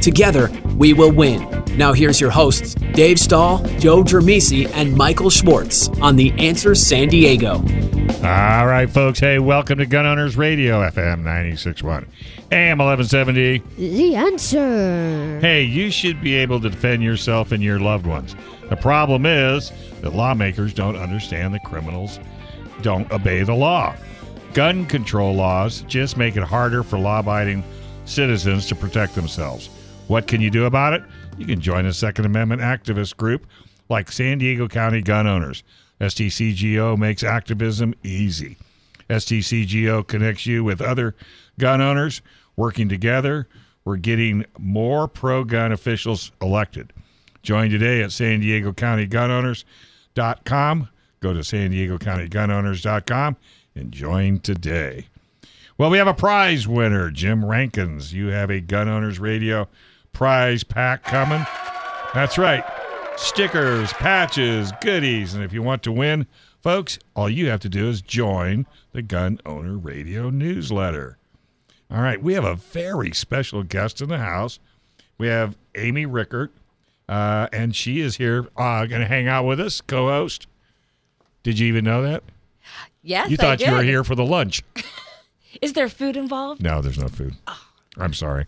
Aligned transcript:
Together, 0.00 0.50
we 0.76 0.92
will 0.92 1.12
win. 1.12 1.46
Now, 1.76 1.92
here's 1.92 2.20
your 2.20 2.30
hosts, 2.30 2.74
Dave 2.92 3.18
Stahl, 3.18 3.58
Joe 3.78 4.02
Dramisi, 4.02 4.70
and 4.74 4.96
Michael 4.96 5.30
Schwartz 5.30 5.88
on 6.00 6.16
The 6.16 6.32
Answer 6.38 6.74
San 6.74 7.08
Diego. 7.08 7.62
All 8.24 8.66
right, 8.66 8.88
folks. 8.90 9.20
Hey, 9.20 9.38
welcome 9.38 9.78
to 9.78 9.86
Gun 9.86 10.06
Owners 10.06 10.36
Radio, 10.36 10.80
FM 10.80 11.18
961, 11.18 12.06
AM 12.50 12.78
1170. 12.78 13.62
The 13.76 14.16
answer. 14.16 15.38
Hey, 15.40 15.62
you 15.62 15.90
should 15.90 16.20
be 16.20 16.34
able 16.34 16.60
to 16.60 16.68
defend 16.68 17.02
yourself 17.02 17.52
and 17.52 17.62
your 17.62 17.78
loved 17.78 18.06
ones. 18.06 18.34
The 18.70 18.76
problem 18.76 19.24
is 19.24 19.72
that 20.00 20.14
lawmakers 20.14 20.74
don't 20.74 20.96
understand 20.96 21.54
that 21.54 21.64
criminals 21.64 22.18
don't 22.82 23.10
obey 23.12 23.44
the 23.44 23.54
law. 23.54 23.94
Gun 24.52 24.86
control 24.86 25.34
laws 25.34 25.82
just 25.82 26.16
make 26.16 26.36
it 26.36 26.42
harder 26.42 26.82
for 26.82 26.98
law 26.98 27.20
abiding 27.20 27.62
citizens 28.04 28.66
to 28.66 28.74
protect 28.74 29.14
themselves. 29.14 29.70
What 30.08 30.26
can 30.26 30.40
you 30.40 30.50
do 30.50 30.64
about 30.64 30.94
it? 30.94 31.02
You 31.36 31.46
can 31.46 31.60
join 31.60 31.84
a 31.86 31.92
Second 31.92 32.24
Amendment 32.24 32.62
activist 32.62 33.16
group 33.16 33.46
like 33.90 34.10
San 34.10 34.38
Diego 34.38 34.66
County 34.66 35.02
Gun 35.02 35.26
Owners. 35.26 35.62
SDCGO 36.00 36.96
makes 36.96 37.22
activism 37.22 37.94
easy. 38.02 38.56
SDCGO 39.10 40.06
connects 40.06 40.46
you 40.46 40.64
with 40.64 40.80
other 40.80 41.14
gun 41.58 41.80
owners 41.80 42.22
working 42.56 42.88
together. 42.88 43.48
We're 43.84 43.96
getting 43.96 44.44
more 44.58 45.08
pro 45.08 45.44
gun 45.44 45.72
officials 45.72 46.32
elected. 46.40 46.92
Join 47.42 47.70
today 47.70 48.02
at 48.02 48.12
San 48.12 48.40
Diego 48.40 48.72
County 48.72 49.06
Gun 49.06 49.30
Owners.com. 49.30 50.88
Go 51.20 51.32
to 51.32 51.44
San 51.44 51.70
Diego 51.70 51.98
County 51.98 52.28
Gun 52.28 52.50
Owners.com 52.50 53.36
and 53.74 53.92
join 53.92 54.40
today. 54.40 55.06
Well, 55.76 55.90
we 55.90 55.98
have 55.98 56.08
a 56.08 56.14
prize 56.14 56.66
winner, 56.66 57.10
Jim 57.10 57.44
Rankins. 57.44 58.12
You 58.12 58.28
have 58.28 58.50
a 58.50 58.60
Gun 58.60 58.88
Owners 58.88 59.18
Radio 59.18 59.68
prize 60.18 60.64
pack 60.64 61.04
coming. 61.04 61.46
That's 62.12 62.38
right. 62.38 62.64
Stickers, 63.16 63.92
patches, 63.92 64.72
goodies. 64.80 65.32
And 65.34 65.44
if 65.44 65.52
you 65.52 65.62
want 65.62 65.84
to 65.84 65.92
win, 65.92 66.26
folks, 66.60 66.98
all 67.14 67.30
you 67.30 67.46
have 67.50 67.60
to 67.60 67.68
do 67.68 67.88
is 67.88 68.02
join 68.02 68.66
the 68.90 69.00
Gun 69.00 69.40
Owner 69.46 69.78
Radio 69.78 70.28
newsletter. 70.28 71.18
All 71.88 72.02
right, 72.02 72.20
we 72.20 72.34
have 72.34 72.44
a 72.44 72.56
very 72.56 73.12
special 73.12 73.62
guest 73.62 74.02
in 74.02 74.08
the 74.08 74.18
house. 74.18 74.58
We 75.18 75.28
have 75.28 75.56
Amy 75.76 76.04
Reichert, 76.04 76.50
uh, 77.08 77.46
and 77.52 77.76
she 77.76 78.00
is 78.00 78.16
here 78.16 78.48
uh, 78.56 78.86
going 78.86 79.00
to 79.00 79.06
hang 79.06 79.28
out 79.28 79.44
with 79.44 79.60
us, 79.60 79.80
co 79.80 80.08
host. 80.08 80.48
Did 81.44 81.60
you 81.60 81.68
even 81.68 81.84
know 81.84 82.02
that? 82.02 82.24
Yes, 83.02 83.30
you 83.30 83.36
I 83.38 83.42
thought 83.56 83.60
you 83.60 83.70
were 83.70 83.84
here 83.84 84.02
for 84.02 84.16
the 84.16 84.24
lunch. 84.24 84.64
Is 85.62 85.74
there 85.74 85.88
food 85.88 86.16
involved? 86.16 86.60
No, 86.60 86.82
there's 86.82 86.98
no 86.98 87.06
food. 87.06 87.36
I'm 87.96 88.12
sorry. 88.12 88.46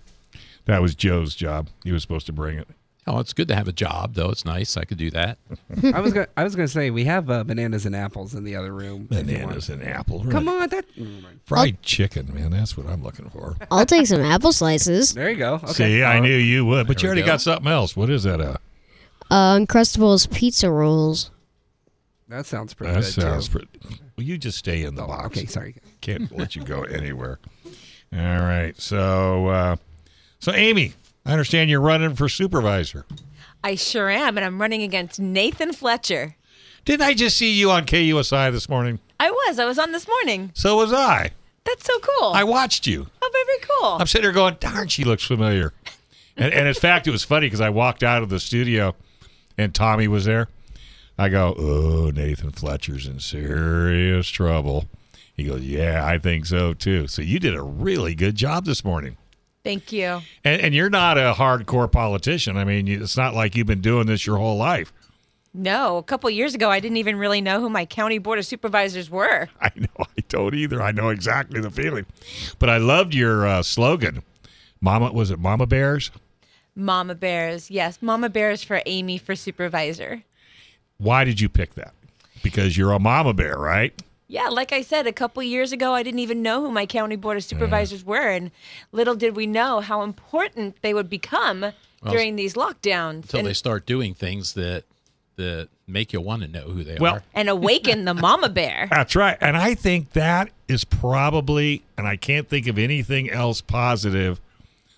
That 0.66 0.82
was 0.82 0.94
Joe's 0.94 1.34
job. 1.34 1.68
He 1.84 1.92
was 1.92 2.02
supposed 2.02 2.26
to 2.26 2.32
bring 2.32 2.58
it. 2.58 2.68
Oh, 3.06 3.18
it's 3.18 3.32
good 3.32 3.48
to 3.48 3.54
have 3.56 3.66
a 3.66 3.72
job, 3.72 4.14
though. 4.14 4.28
It's 4.28 4.44
nice. 4.44 4.76
I 4.76 4.84
could 4.84 4.98
do 4.98 5.10
that. 5.12 5.38
I 5.94 6.00
was 6.00 6.12
gonna, 6.12 6.28
I 6.36 6.44
was 6.44 6.54
going 6.54 6.66
to 6.68 6.72
say 6.72 6.90
we 6.90 7.04
have 7.06 7.30
uh, 7.30 7.42
bananas 7.44 7.86
and 7.86 7.96
apples 7.96 8.34
in 8.34 8.44
the 8.44 8.54
other 8.54 8.72
room. 8.72 9.08
if 9.10 9.16
you 9.16 9.16
want. 9.16 9.26
Bananas 9.48 9.68
and 9.70 9.82
apple. 9.82 10.24
Come 10.30 10.48
on, 10.48 10.68
that. 10.68 10.84
Fried 11.44 11.82
chicken, 11.82 12.32
man. 12.32 12.50
That's 12.50 12.76
what 12.76 12.86
I'm 12.86 13.02
looking 13.02 13.28
for. 13.30 13.56
I'll 13.70 13.86
take 13.86 14.06
some 14.06 14.20
apple 14.20 14.52
slices. 14.52 15.14
There 15.14 15.30
you 15.30 15.36
go. 15.38 15.54
Okay. 15.54 15.72
See, 15.72 16.02
I 16.02 16.18
Uh, 16.18 16.20
knew 16.20 16.36
you 16.36 16.64
would, 16.66 16.86
but 16.86 17.02
you 17.02 17.06
we 17.06 17.08
already 17.08 17.22
go. 17.22 17.28
got 17.28 17.40
something 17.40 17.72
else. 17.72 17.96
What 17.96 18.10
is 18.10 18.24
that? 18.24 18.40
Uh, 18.40 18.56
Uh, 19.30 19.56
Uncrustables 19.56 20.30
pizza 20.30 20.70
rolls. 20.70 21.30
That 22.28 22.46
sounds 22.46 22.74
pretty 22.74 22.92
that 22.92 23.00
good. 23.00 23.12
sounds 23.22 23.48
too. 23.48 23.58
pretty. 23.60 23.98
Well, 24.16 24.26
you 24.26 24.36
just 24.38 24.58
stay 24.58 24.82
in 24.84 24.94
the 24.94 25.02
box. 25.06 25.26
Okay, 25.38 25.46
sorry. 25.46 25.74
Can't 26.00 26.30
let 26.36 26.54
you 26.54 26.62
go 26.62 26.82
anywhere. 26.82 27.40
All 28.12 28.20
right. 28.40 28.78
So, 28.78 29.46
uh, 29.48 29.76
so 30.40 30.52
Amy, 30.52 30.94
I 31.24 31.32
understand 31.32 31.70
you're 31.70 31.80
running 31.80 32.16
for 32.16 32.28
supervisor. 32.28 33.06
I 33.62 33.74
sure 33.74 34.10
am, 34.10 34.36
and 34.36 34.44
I'm 34.44 34.60
running 34.60 34.82
against 34.82 35.20
Nathan 35.20 35.72
Fletcher. 35.72 36.36
Didn't 36.84 37.02
I 37.02 37.14
just 37.14 37.36
see 37.36 37.52
you 37.52 37.70
on 37.70 37.84
KUSI 37.84 38.50
this 38.50 38.68
morning? 38.68 38.98
I 39.20 39.30
was. 39.30 39.58
I 39.58 39.66
was 39.66 39.78
on 39.78 39.92
this 39.92 40.08
morning. 40.08 40.50
So 40.54 40.76
was 40.76 40.92
I. 40.92 41.30
That's 41.64 41.84
so 41.84 41.98
cool. 42.00 42.32
I 42.32 42.42
watched 42.42 42.86
you. 42.86 43.06
oh, 43.22 43.30
very 43.32 43.58
cool. 43.78 43.98
I'm 44.00 44.06
sitting 44.06 44.24
there 44.24 44.32
going, 44.32 44.56
darn, 44.60 44.88
she 44.88 45.04
looks 45.04 45.24
familiar. 45.24 45.74
And, 46.36 46.54
and 46.54 46.66
in 46.66 46.74
fact, 46.74 47.06
it 47.06 47.10
was 47.10 47.22
funny 47.22 47.46
because 47.46 47.60
I 47.60 47.68
walked 47.68 48.02
out 48.02 48.22
of 48.22 48.30
the 48.30 48.40
studio 48.40 48.94
and 49.58 49.74
Tommy 49.74 50.08
was 50.08 50.24
there. 50.24 50.48
I 51.18 51.28
go, 51.28 51.54
oh, 51.58 52.10
Nathan 52.14 52.50
Fletcher's 52.50 53.06
in 53.06 53.20
serious 53.20 54.26
trouble. 54.28 54.86
He 55.36 55.44
goes, 55.44 55.60
yeah, 55.62 56.06
I 56.06 56.18
think 56.18 56.46
so 56.46 56.72
too. 56.72 57.06
So 57.08 57.20
you 57.20 57.38
did 57.38 57.54
a 57.54 57.62
really 57.62 58.14
good 58.14 58.36
job 58.36 58.64
this 58.64 58.82
morning. 58.84 59.18
Thank 59.62 59.92
you. 59.92 60.22
And, 60.44 60.60
and 60.60 60.74
you're 60.74 60.90
not 60.90 61.18
a 61.18 61.34
hardcore 61.36 61.90
politician. 61.90 62.56
I 62.56 62.64
mean, 62.64 62.88
it's 62.88 63.16
not 63.16 63.34
like 63.34 63.54
you've 63.54 63.66
been 63.66 63.82
doing 63.82 64.06
this 64.06 64.26
your 64.26 64.38
whole 64.38 64.56
life. 64.56 64.92
No, 65.52 65.96
a 65.96 66.02
couple 66.02 66.30
years 66.30 66.54
ago, 66.54 66.70
I 66.70 66.78
didn't 66.78 66.98
even 66.98 67.16
really 67.16 67.40
know 67.40 67.60
who 67.60 67.68
my 67.68 67.84
county 67.84 68.18
board 68.18 68.38
of 68.38 68.46
supervisors 68.46 69.10
were. 69.10 69.48
I 69.60 69.70
know 69.74 69.88
I 69.98 70.22
don't 70.28 70.54
either. 70.54 70.80
I 70.80 70.92
know 70.92 71.08
exactly 71.08 71.60
the 71.60 71.70
feeling. 71.70 72.06
But 72.58 72.70
I 72.70 72.76
loved 72.78 73.14
your 73.14 73.46
uh, 73.46 73.62
slogan. 73.62 74.22
Mama, 74.80 75.12
was 75.12 75.30
it 75.30 75.38
Mama 75.38 75.66
Bears? 75.66 76.10
Mama 76.76 77.14
Bears. 77.14 77.70
Yes, 77.70 77.98
Mama 78.00 78.28
Bears 78.28 78.62
for 78.62 78.80
Amy 78.86 79.18
for 79.18 79.34
supervisor. 79.34 80.22
Why 80.98 81.24
did 81.24 81.40
you 81.40 81.48
pick 81.48 81.74
that? 81.74 81.94
Because 82.42 82.76
you're 82.76 82.92
a 82.92 83.00
Mama 83.00 83.34
Bear, 83.34 83.56
right? 83.56 83.92
Yeah, 84.30 84.48
like 84.48 84.72
I 84.72 84.82
said, 84.82 85.08
a 85.08 85.12
couple 85.12 85.42
years 85.42 85.72
ago, 85.72 85.92
I 85.92 86.04
didn't 86.04 86.20
even 86.20 86.40
know 86.40 86.60
who 86.62 86.70
my 86.70 86.86
county 86.86 87.16
board 87.16 87.36
of 87.36 87.42
supervisors 87.44 88.04
were, 88.04 88.28
and 88.30 88.52
little 88.92 89.16
did 89.16 89.34
we 89.34 89.46
know 89.46 89.80
how 89.80 90.02
important 90.02 90.80
they 90.82 90.94
would 90.94 91.10
become 91.10 91.72
during 92.08 92.36
these 92.36 92.54
lockdowns 92.54 93.22
Until 93.24 93.40
and, 93.40 93.48
they 93.48 93.52
start 93.52 93.84
doing 93.86 94.14
things 94.14 94.54
that 94.54 94.84
that 95.36 95.68
make 95.88 96.12
you 96.12 96.20
want 96.20 96.42
to 96.42 96.48
know 96.48 96.68
who 96.68 96.84
they 96.84 96.96
Well- 97.00 97.14
are. 97.14 97.22
and 97.34 97.48
awaken 97.48 98.04
the 98.04 98.14
mama 98.26 98.48
bear. 98.50 98.86
That's 98.90 99.16
right. 99.16 99.36
And 99.40 99.56
I 99.56 99.74
think 99.74 100.12
that 100.12 100.50
is 100.68 100.84
probably, 100.84 101.82
and 101.98 102.06
I 102.06 102.16
can't 102.16 102.46
think 102.48 102.66
of 102.68 102.78
anything 102.78 103.30
else 103.30 103.60
positive 103.62 104.38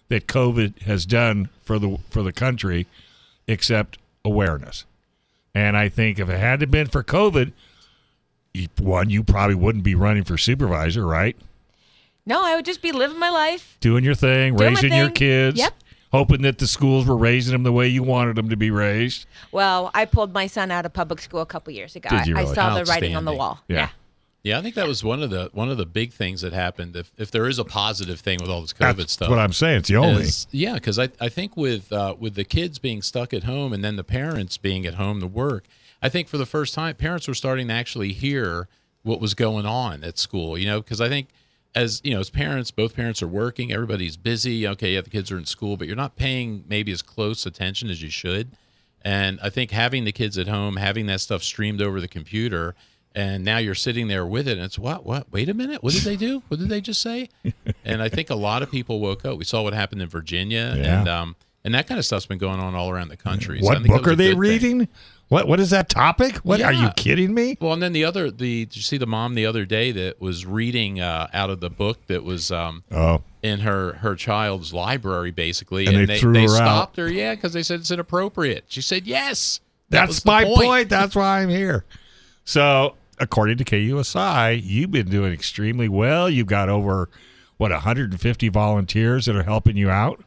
that 0.08 0.26
COVID 0.26 0.82
has 0.82 1.06
done 1.06 1.48
for 1.64 1.78
the 1.78 1.98
for 2.10 2.22
the 2.22 2.32
country 2.32 2.86
except 3.48 3.98
awareness. 4.24 4.84
And 5.54 5.76
I 5.76 5.88
think 5.88 6.18
if 6.18 6.28
it 6.28 6.38
hadn't 6.38 6.70
been 6.70 6.88
for 6.88 7.02
COVID, 7.02 7.46
you, 7.46 7.52
one, 8.78 9.10
you 9.10 9.22
probably 9.24 9.54
wouldn't 9.54 9.84
be 9.84 9.94
running 9.94 10.24
for 10.24 10.36
supervisor, 10.38 11.06
right? 11.06 11.36
No, 12.26 12.44
I 12.44 12.54
would 12.56 12.64
just 12.64 12.82
be 12.82 12.92
living 12.92 13.18
my 13.18 13.30
life. 13.30 13.76
Doing 13.80 14.04
your 14.04 14.14
thing, 14.14 14.56
Doing 14.56 14.74
my 14.74 14.80
raising 14.80 14.92
your 14.96 15.10
kids, 15.10 15.58
Yep. 15.58 15.74
hoping 16.12 16.42
that 16.42 16.58
the 16.58 16.66
schools 16.68 17.06
were 17.06 17.16
raising 17.16 17.52
them 17.52 17.62
the 17.64 17.72
way 17.72 17.88
you 17.88 18.02
wanted 18.02 18.36
them 18.36 18.48
to 18.50 18.56
be 18.56 18.70
raised. 18.70 19.26
Well, 19.50 19.90
I 19.94 20.04
pulled 20.04 20.32
my 20.32 20.46
son 20.46 20.70
out 20.70 20.86
of 20.86 20.92
public 20.92 21.20
school 21.20 21.40
a 21.40 21.46
couple 21.46 21.72
years 21.72 21.96
ago. 21.96 22.10
Did 22.10 22.26
you 22.28 22.36
I- 22.36 22.42
I 22.42 22.54
saw 22.54 22.74
the 22.78 22.84
writing 22.84 23.16
on 23.16 23.24
the 23.24 23.32
Outstanding. 23.32 23.38
wall. 23.38 23.60
Yeah. 23.68 23.88
Yeah, 24.44 24.58
I 24.58 24.62
think 24.62 24.74
that 24.74 24.88
was 24.88 25.04
one 25.04 25.22
of 25.22 25.30
the 25.30 25.50
one 25.52 25.68
of 25.70 25.76
the 25.76 25.86
big 25.86 26.12
things 26.12 26.40
that 26.40 26.52
happened. 26.52 26.96
If 26.96 27.12
if 27.16 27.30
there 27.30 27.46
is 27.46 27.60
a 27.60 27.64
positive 27.64 28.18
thing 28.18 28.38
with 28.40 28.50
all 28.50 28.60
this 28.60 28.72
COVID 28.72 28.96
That's 28.96 29.12
stuff, 29.12 29.30
what 29.30 29.38
I'm 29.38 29.52
saying. 29.52 29.78
It's 29.78 29.88
the 29.88 29.96
only. 29.98 30.22
is- 30.22 30.48
yeah, 30.50 30.74
because 30.74 30.98
I, 30.98 31.10
I 31.20 31.28
think 31.28 31.56
with 31.56 31.92
uh, 31.92 32.16
with 32.18 32.34
the 32.34 32.42
kids 32.42 32.80
being 32.80 33.02
stuck 33.02 33.32
at 33.32 33.44
home 33.44 33.72
and 33.72 33.84
then 33.84 33.94
the 33.94 34.02
parents 34.02 34.56
being 34.58 34.84
at 34.84 34.94
home 34.94 35.20
to 35.20 35.28
work, 35.28 35.64
I 36.02 36.08
think 36.08 36.28
for 36.28 36.36
the 36.38 36.46
first 36.46 36.74
time 36.74 36.94
parents 36.96 37.28
were 37.28 37.34
starting 37.34 37.68
to 37.68 37.74
actually 37.74 38.12
hear 38.12 38.68
what 39.02 39.20
was 39.20 39.34
going 39.34 39.66
on 39.66 40.04
at 40.04 40.18
school. 40.18 40.58
You 40.58 40.66
know, 40.66 40.80
because 40.80 41.00
I 41.00 41.08
think 41.08 41.28
as 41.74 42.00
you 42.04 42.12
know, 42.12 42.20
as 42.20 42.28
parents, 42.30 42.70
both 42.70 42.94
parents 42.94 43.22
are 43.22 43.28
working, 43.28 43.72
everybody's 43.72 44.16
busy. 44.16 44.66
Okay, 44.68 44.94
yeah, 44.94 45.00
the 45.00 45.10
kids 45.10 45.30
are 45.30 45.38
in 45.38 45.46
school, 45.46 45.76
but 45.76 45.86
you're 45.86 45.96
not 45.96 46.16
paying 46.16 46.64
maybe 46.68 46.92
as 46.92 47.02
close 47.02 47.46
attention 47.46 47.88
as 47.90 48.02
you 48.02 48.10
should. 48.10 48.50
And 49.04 49.40
I 49.42 49.50
think 49.50 49.70
having 49.72 50.04
the 50.04 50.12
kids 50.12 50.38
at 50.38 50.46
home, 50.48 50.76
having 50.76 51.06
that 51.06 51.20
stuff 51.20 51.42
streamed 51.42 51.80
over 51.82 52.00
the 52.00 52.06
computer, 52.08 52.74
and 53.14 53.44
now 53.44 53.58
you're 53.58 53.74
sitting 53.74 54.06
there 54.08 54.24
with 54.24 54.46
it, 54.46 54.52
and 54.58 54.62
it's 54.64 54.78
what? 54.78 55.04
What? 55.04 55.32
Wait 55.32 55.48
a 55.48 55.54
minute. 55.54 55.82
What 55.82 55.92
did 55.92 56.02
they 56.02 56.16
do? 56.16 56.42
What 56.48 56.60
did 56.60 56.68
they 56.68 56.80
just 56.80 57.02
say? 57.02 57.28
and 57.84 58.00
I 58.02 58.08
think 58.08 58.30
a 58.30 58.34
lot 58.36 58.62
of 58.62 58.70
people 58.70 59.00
woke 59.00 59.24
up. 59.24 59.36
We 59.38 59.44
saw 59.44 59.62
what 59.62 59.72
happened 59.74 60.02
in 60.02 60.08
Virginia, 60.08 60.74
Yeah. 60.76 61.00
and 61.00 61.08
um, 61.08 61.36
and 61.64 61.74
that 61.74 61.86
kind 61.86 61.98
of 61.98 62.04
stuff's 62.04 62.26
been 62.26 62.38
going 62.38 62.60
on 62.60 62.74
all 62.74 62.90
around 62.90 63.08
the 63.08 63.16
country. 63.16 63.60
So 63.60 63.66
What 63.66 63.78
think 63.78 63.88
book 63.88 64.06
are 64.08 64.14
they 64.16 64.34
reading? 64.34 64.80
thing. 64.80 64.88
Reading? 65.32 65.46
What 65.46 65.48
What 65.48 65.60
is 65.60 65.70
that 65.70 65.88
topic? 65.88 66.36
What 66.38 66.60
are 66.60 66.72
you 66.72 66.90
kidding 66.96 67.34
me? 67.34 67.56
Well, 67.60 67.72
and 67.72 67.82
then 67.82 67.92
the 67.92 68.04
other, 68.04 68.30
the 68.30 68.66
did 68.66 68.76
you 68.76 68.82
see 68.82 68.98
the 68.98 69.06
mom 69.06 69.34
the 69.34 69.46
other 69.46 69.64
day 69.64 69.92
that 69.92 70.20
was 70.20 70.46
reading 70.46 71.00
uh, 71.00 71.28
out 71.32 71.50
of 71.50 71.60
the 71.60 71.70
book 71.70 72.06
that 72.06 72.24
was 72.24 72.50
um, 72.50 72.84
Oh, 72.90 73.22
in 73.42 73.60
her 73.60 73.94
her 73.94 74.14
child's 74.14 74.72
library, 74.72 75.30
basically, 75.30 75.86
And 75.86 75.96
and, 75.96 76.08
they 76.08 76.14
they, 76.14 76.20
threw 76.20 76.32
they 76.32 76.42
her 76.44 76.50
out. 76.50 76.56
stopped 76.56 76.96
her. 76.96 77.10
Yeah, 77.10 77.34
because 77.34 77.52
they 77.52 77.62
said 77.62 77.80
it's 77.80 77.90
inappropriate. 77.90 78.64
She 78.68 78.82
said 78.82 79.06
yes. 79.06 79.60
That 79.90 80.06
That's 80.06 80.24
my 80.24 80.44
point. 80.44 80.88
That's 80.88 81.14
why 81.14 81.42
I'm 81.42 81.50
here. 81.50 81.84
So, 82.44 82.94
according 83.18 83.58
to 83.58 83.64
KUSI, 83.64 84.60
you've 84.62 84.90
been 84.90 85.10
doing 85.10 85.32
extremely 85.32 85.88
well. 85.88 86.30
You've 86.30 86.46
got 86.46 86.68
over 86.70 87.10
what 87.58 87.70
150 87.70 88.48
volunteers 88.48 89.26
that 89.26 89.36
are 89.36 89.42
helping 89.42 89.76
you 89.76 89.90
out. 89.90 90.24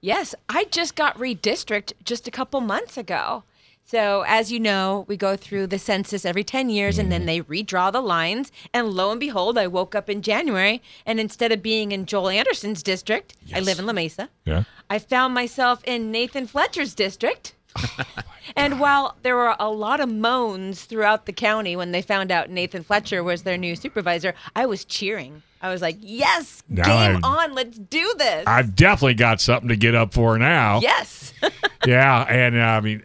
Yes, 0.00 0.34
I 0.48 0.64
just 0.64 0.96
got 0.96 1.16
redistricted 1.16 1.92
just 2.04 2.28
a 2.28 2.30
couple 2.30 2.60
months 2.60 2.96
ago. 2.96 3.44
So, 3.86 4.24
as 4.26 4.50
you 4.50 4.58
know, 4.60 5.04
we 5.08 5.16
go 5.16 5.36
through 5.36 5.66
the 5.68 5.78
census 5.78 6.24
every 6.24 6.42
10 6.42 6.70
years 6.70 6.98
and 6.98 7.12
then 7.12 7.26
they 7.26 7.42
redraw 7.42 7.92
the 7.92 8.00
lines. 8.00 8.50
And 8.72 8.88
lo 8.90 9.10
and 9.10 9.20
behold, 9.20 9.58
I 9.58 9.66
woke 9.66 9.94
up 9.94 10.08
in 10.08 10.22
January 10.22 10.82
and 11.04 11.20
instead 11.20 11.52
of 11.52 11.62
being 11.62 11.92
in 11.92 12.06
Joel 12.06 12.30
Anderson's 12.30 12.82
district, 12.82 13.34
I 13.54 13.60
live 13.60 13.78
in 13.78 13.86
La 13.86 13.92
Mesa, 13.92 14.30
Yeah. 14.46 14.64
I 14.88 14.98
found 14.98 15.34
myself 15.34 15.82
in 15.84 16.10
Nathan 16.10 16.46
Fletcher's 16.46 16.94
district. 16.94 17.54
and 18.56 18.80
while 18.80 19.16
there 19.22 19.36
were 19.36 19.54
a 19.58 19.70
lot 19.70 20.00
of 20.00 20.08
moans 20.08 20.84
throughout 20.84 21.26
the 21.26 21.32
county 21.32 21.76
when 21.76 21.92
they 21.92 22.02
found 22.02 22.30
out 22.30 22.48
Nathan 22.50 22.84
Fletcher 22.84 23.22
was 23.22 23.42
their 23.42 23.58
new 23.58 23.76
supervisor, 23.76 24.34
I 24.56 24.66
was 24.66 24.84
cheering. 24.84 25.42
I 25.60 25.70
was 25.70 25.80
like, 25.82 25.96
yes, 26.00 26.62
Now 26.68 26.84
game 26.84 27.20
I- 27.24 27.44
on, 27.44 27.54
let's 27.54 27.78
do 27.78 28.14
this. 28.18 28.44
I've 28.46 28.74
definitely 28.76 29.14
got 29.14 29.40
something 29.40 29.68
to 29.68 29.76
get 29.76 29.94
up 29.94 30.14
for 30.14 30.38
now. 30.38 30.80
yes. 30.80 31.32
yeah, 31.86 32.22
and 32.22 32.56
uh, 32.56 32.60
I 32.60 32.80
mean. 32.80 33.02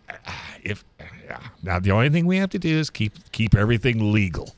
Now 1.62 1.80
the 1.80 1.92
only 1.92 2.10
thing 2.10 2.26
we 2.26 2.38
have 2.38 2.50
to 2.52 2.60
do 2.60 2.78
is 2.78 2.90
keep 2.90 3.32
keep 3.32 3.56
everything 3.56 4.12
legal, 4.12 4.56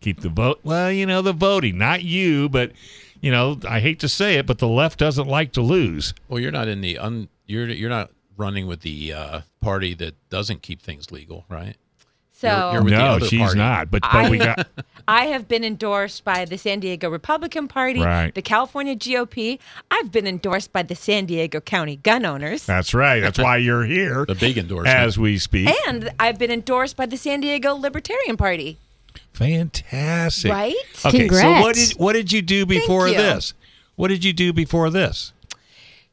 keep 0.00 0.20
the 0.20 0.28
vote. 0.28 0.60
Well, 0.62 0.90
you 0.92 1.06
know, 1.06 1.22
the 1.22 1.32
voting, 1.32 1.78
not 1.78 2.02
you, 2.02 2.48
but 2.48 2.72
you 3.20 3.30
know, 3.30 3.58
I 3.68 3.80
hate 3.80 4.00
to 4.00 4.08
say 4.08 4.36
it, 4.36 4.46
but 4.46 4.58
the 4.58 4.68
left 4.68 4.98
doesn't 4.98 5.28
like 5.28 5.52
to 5.52 5.62
lose. 5.62 6.12
Well, 6.28 6.40
you're 6.40 6.52
not 6.52 6.68
in 6.68 6.80
the 6.80 6.98
un. 6.98 7.28
You're 7.46 7.68
you're 7.68 7.90
not 7.90 8.10
running 8.36 8.66
with 8.66 8.80
the 8.80 9.12
uh, 9.12 9.40
party 9.60 9.94
that 9.94 10.14
doesn't 10.28 10.62
keep 10.62 10.82
things 10.82 11.10
legal, 11.10 11.44
right? 11.48 11.76
So 12.42 12.48
You're- 12.48 12.72
you're 12.72 12.82
with 12.82 12.92
the 12.94 12.98
no, 12.98 13.04
other 13.06 13.26
she's 13.26 13.38
party. 13.40 13.58
not. 13.58 13.90
But 13.90 14.02
but 14.02 14.28
we 14.30 14.38
got 14.38 14.66
I 15.08 15.26
have 15.26 15.46
been 15.46 15.62
endorsed 15.64 16.24
by 16.24 16.44
the 16.44 16.58
San 16.58 16.80
Diego 16.80 17.08
Republican 17.08 17.68
Party, 17.68 18.00
Right. 18.00 18.34
the 18.34 18.42
California 18.42 18.96
GOP. 18.96 19.58
I've 19.92 20.10
been 20.10 20.26
endorsed 20.26 20.72
by 20.72 20.82
the 20.82 20.94
San 20.96 21.26
Diego 21.26 21.60
County 21.60 21.96
gun 21.96 22.24
owners. 22.26 22.66
that's 22.66 22.94
right. 22.94 23.20
That's 23.20 23.38
why 23.38 23.58
you're 23.58 23.84
here 23.84 24.24
The 24.28 24.34
big 24.34 24.58
endorsement. 24.58 24.96
as 24.96 25.18
we 25.18 25.38
speak. 25.38 25.70
And 25.86 26.10
I've 26.18 26.38
been 26.38 26.50
endorsed 26.50 26.96
by 26.96 27.06
the 27.06 27.16
San 27.16 27.40
Diego 27.40 27.74
Libertarian 27.74 28.36
Party. 28.36 28.78
Fantastic. 29.32 30.50
Right? 30.50 30.74
Okay, 31.04 31.28
so 31.28 31.50
what 31.60 31.74
did 31.76 31.92
what 31.92 32.12
did 32.14 32.32
you 32.32 32.42
do 32.42 32.66
before 32.66 33.08
you. 33.08 33.14
this? 33.16 33.54
What 33.96 34.08
did 34.08 34.24
you 34.24 34.32
do 34.32 34.52
before 34.52 34.90
this? 34.90 35.32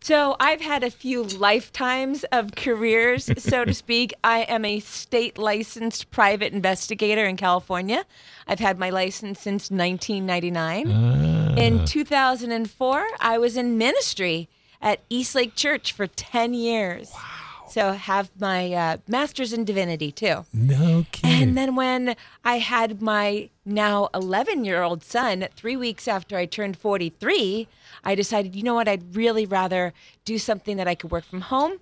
So 0.01 0.35
I've 0.39 0.61
had 0.61 0.83
a 0.83 0.89
few 0.89 1.23
lifetimes 1.23 2.23
of 2.31 2.55
careers, 2.55 3.29
so 3.37 3.65
to 3.65 3.73
speak. 3.85 4.13
I 4.23 4.39
am 4.43 4.63
a 4.65 4.79
state 4.79 5.37
licensed 5.37 6.09
private 6.09 6.53
investigator 6.53 7.25
in 7.25 7.37
California. 7.37 8.05
I've 8.47 8.59
had 8.59 8.79
my 8.79 8.89
license 8.89 9.39
since 9.41 9.69
1999. 9.69 11.57
In 11.57 11.85
2004, 11.85 13.07
I 13.19 13.37
was 13.37 13.57
in 13.57 13.77
ministry 13.77 14.47
at 14.81 15.01
Eastlake 15.09 15.55
Church 15.55 15.91
for 15.91 16.07
10 16.07 16.53
years. 16.53 17.11
Wow. 17.13 17.21
So 17.69 17.91
have 17.91 18.31
my 18.39 18.73
uh, 18.73 18.97
master's 19.07 19.53
in 19.53 19.63
divinity 19.63 20.11
too. 20.11 20.45
No 20.51 21.05
kidding. 21.11 21.43
And 21.43 21.57
then 21.57 21.75
when 21.75 22.15
I 22.43 22.57
had 22.57 22.99
my 23.01 23.49
now 23.63 24.09
11 24.15 24.65
year 24.65 24.81
old 24.81 25.03
son, 25.03 25.47
three 25.55 25.75
weeks 25.75 26.07
after 26.07 26.35
I 26.35 26.45
turned 26.47 26.77
43, 26.77 27.67
I 28.09 28.15
decided, 28.15 28.55
you 28.55 28.63
know 28.63 28.73
what, 28.73 28.87
I'd 28.87 29.15
really 29.15 29.45
rather 29.45 29.93
do 30.25 30.39
something 30.39 30.77
that 30.77 30.87
I 30.87 30.95
could 30.95 31.11
work 31.11 31.25
from 31.25 31.41
home. 31.41 31.73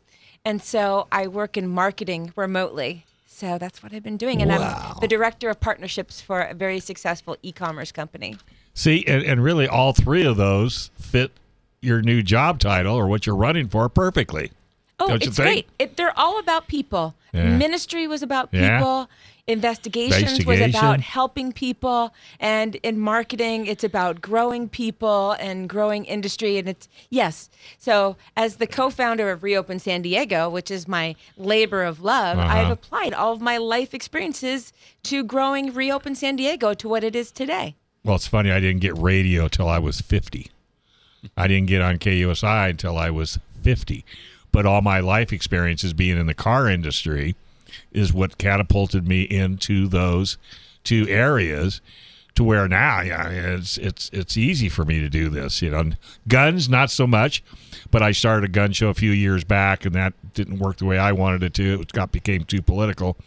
And 0.44 0.62
so 0.62 1.08
I 1.10 1.28
work 1.28 1.56
in 1.56 1.70
marketing 1.70 2.34
remotely. 2.36 3.06
So 3.26 3.58
that's 3.58 3.82
what 3.82 3.94
I've 3.94 4.04
been 4.04 4.18
doing. 4.18 4.42
And 4.42 4.52
Wow. 4.52 4.94
I'm 4.96 5.00
the 5.00 5.08
director 5.08 5.50
of 5.50 5.62
partnerships 5.62 6.20
for 6.20 6.42
a 6.42 6.54
very 6.54 6.82
successful 6.82 7.38
e 7.44 7.54
commerce 7.54 7.94
company. 7.94 8.36
See, 8.74 9.06
and, 9.08 9.24
and 9.24 9.42
really 9.42 9.68
all 9.70 9.94
three 9.94 10.26
of 10.26 10.36
those 10.36 10.92
fit 11.00 11.32
your 11.82 12.02
new 12.02 12.22
job 12.22 12.60
title 12.60 12.96
or 12.96 13.08
what 13.08 13.26
you're 13.26 13.36
running 13.36 13.70
for 13.70 13.88
perfectly. 13.88 14.52
Oh, 15.00 15.14
it's 15.14 15.26
think? 15.26 15.36
great. 15.36 15.68
It, 15.80 15.96
they're 15.96 16.18
all 16.20 16.40
about 16.40 16.68
people. 16.68 17.16
Yeah. 17.32 17.56
Ministry 17.56 18.06
was 18.06 18.22
about 18.22 18.50
Yeah. 18.52 19.06
Investigations 19.48 20.46
was 20.46 20.60
about 20.60 21.00
helping 21.00 21.54
people. 21.54 22.14
And 22.40 22.76
in 22.76 23.00
marketing, 23.00 23.66
it's 23.66 23.84
about 23.84 24.22
growing 24.22 24.68
people 24.68 25.32
and 25.40 25.70
growing 25.70 26.04
industry. 26.04 26.58
And 26.58 26.68
it's, 26.68 26.90
yes. 27.10 27.50
So, 27.78 28.18
as 28.36 28.58
the 28.58 28.68
co 28.68 28.90
founder 28.90 29.32
of 29.32 29.44
Reopen 29.44 29.80
San 29.80 30.02
Diego, 30.02 30.50
which 30.50 30.70
is 30.70 30.86
my 30.88 31.16
labor 31.38 31.84
of 31.84 32.02
love, 32.02 32.38
Uh-huh. 32.38 32.54
I've 32.58 32.72
applied 32.72 33.14
all 33.14 33.32
of 33.32 33.40
my 33.42 33.58
life 33.58 33.94
experiences 33.94 34.74
to 35.04 35.24
growing 35.24 35.74
Reopen 35.74 36.14
San 36.14 36.36
Diego 36.36 36.74
to 36.74 36.90
what 36.90 37.04
it 37.06 37.16
is 37.16 37.32
today. 37.32 37.76
Well, 38.04 38.16
it's 38.16 38.28
funny. 38.28 38.52
I 38.52 38.60
didn't 38.60 38.82
get 38.82 38.98
radio 38.98 39.48
till 39.48 39.70
I 39.70 39.80
was 39.80 40.02
50. 40.02 40.52
I 41.36 41.48
didn't 41.48 41.68
get 41.68 41.82
on 41.82 41.98
KUSI 42.00 42.70
until 42.72 42.98
I 42.98 43.10
was 43.10 43.40
50. 43.64 44.04
But 44.52 44.66
all 44.66 44.82
my 44.82 45.00
life 45.00 45.32
experiences 45.32 45.94
being 45.94 46.18
in 46.18 46.26
the 46.26 46.34
car 46.34 46.70
industry 46.70 47.36
is 47.92 48.14
what 48.14 48.38
catapulted 48.38 49.08
me 49.08 49.24
into 49.24 49.88
those 49.88 50.38
two 50.84 51.08
areas 51.10 51.82
to 52.36 52.44
where 52.44 52.68
now 52.68 53.02
yeah 53.02 53.30
it's 53.30 53.78
it's 53.80 54.10
it's 54.14 54.38
easy 54.38 54.70
for 54.70 54.86
me 54.86 55.00
to 55.00 55.10
do 55.10 55.30
this 55.30 55.62
you 55.62 55.72
know 55.72 55.92
guns 56.28 56.70
not 56.70 56.92
so 56.92 57.08
much 57.08 57.44
but 57.90 58.02
I 58.02 58.12
started 58.12 58.46
a 58.46 58.52
gun 58.52 58.72
show 58.74 58.90
a 58.90 58.94
few 58.94 59.12
years 59.12 59.44
back 59.44 59.86
and 59.86 59.96
that 59.96 60.14
didn't 60.34 60.60
work 60.60 60.78
the 60.78 60.86
way 60.86 60.98
I 60.98 61.12
wanted 61.12 61.44
it 61.44 61.54
to 61.56 61.82
it 61.82 61.92
got 61.92 62.12
became 62.12 62.44
too 62.44 62.62
political 62.62 63.18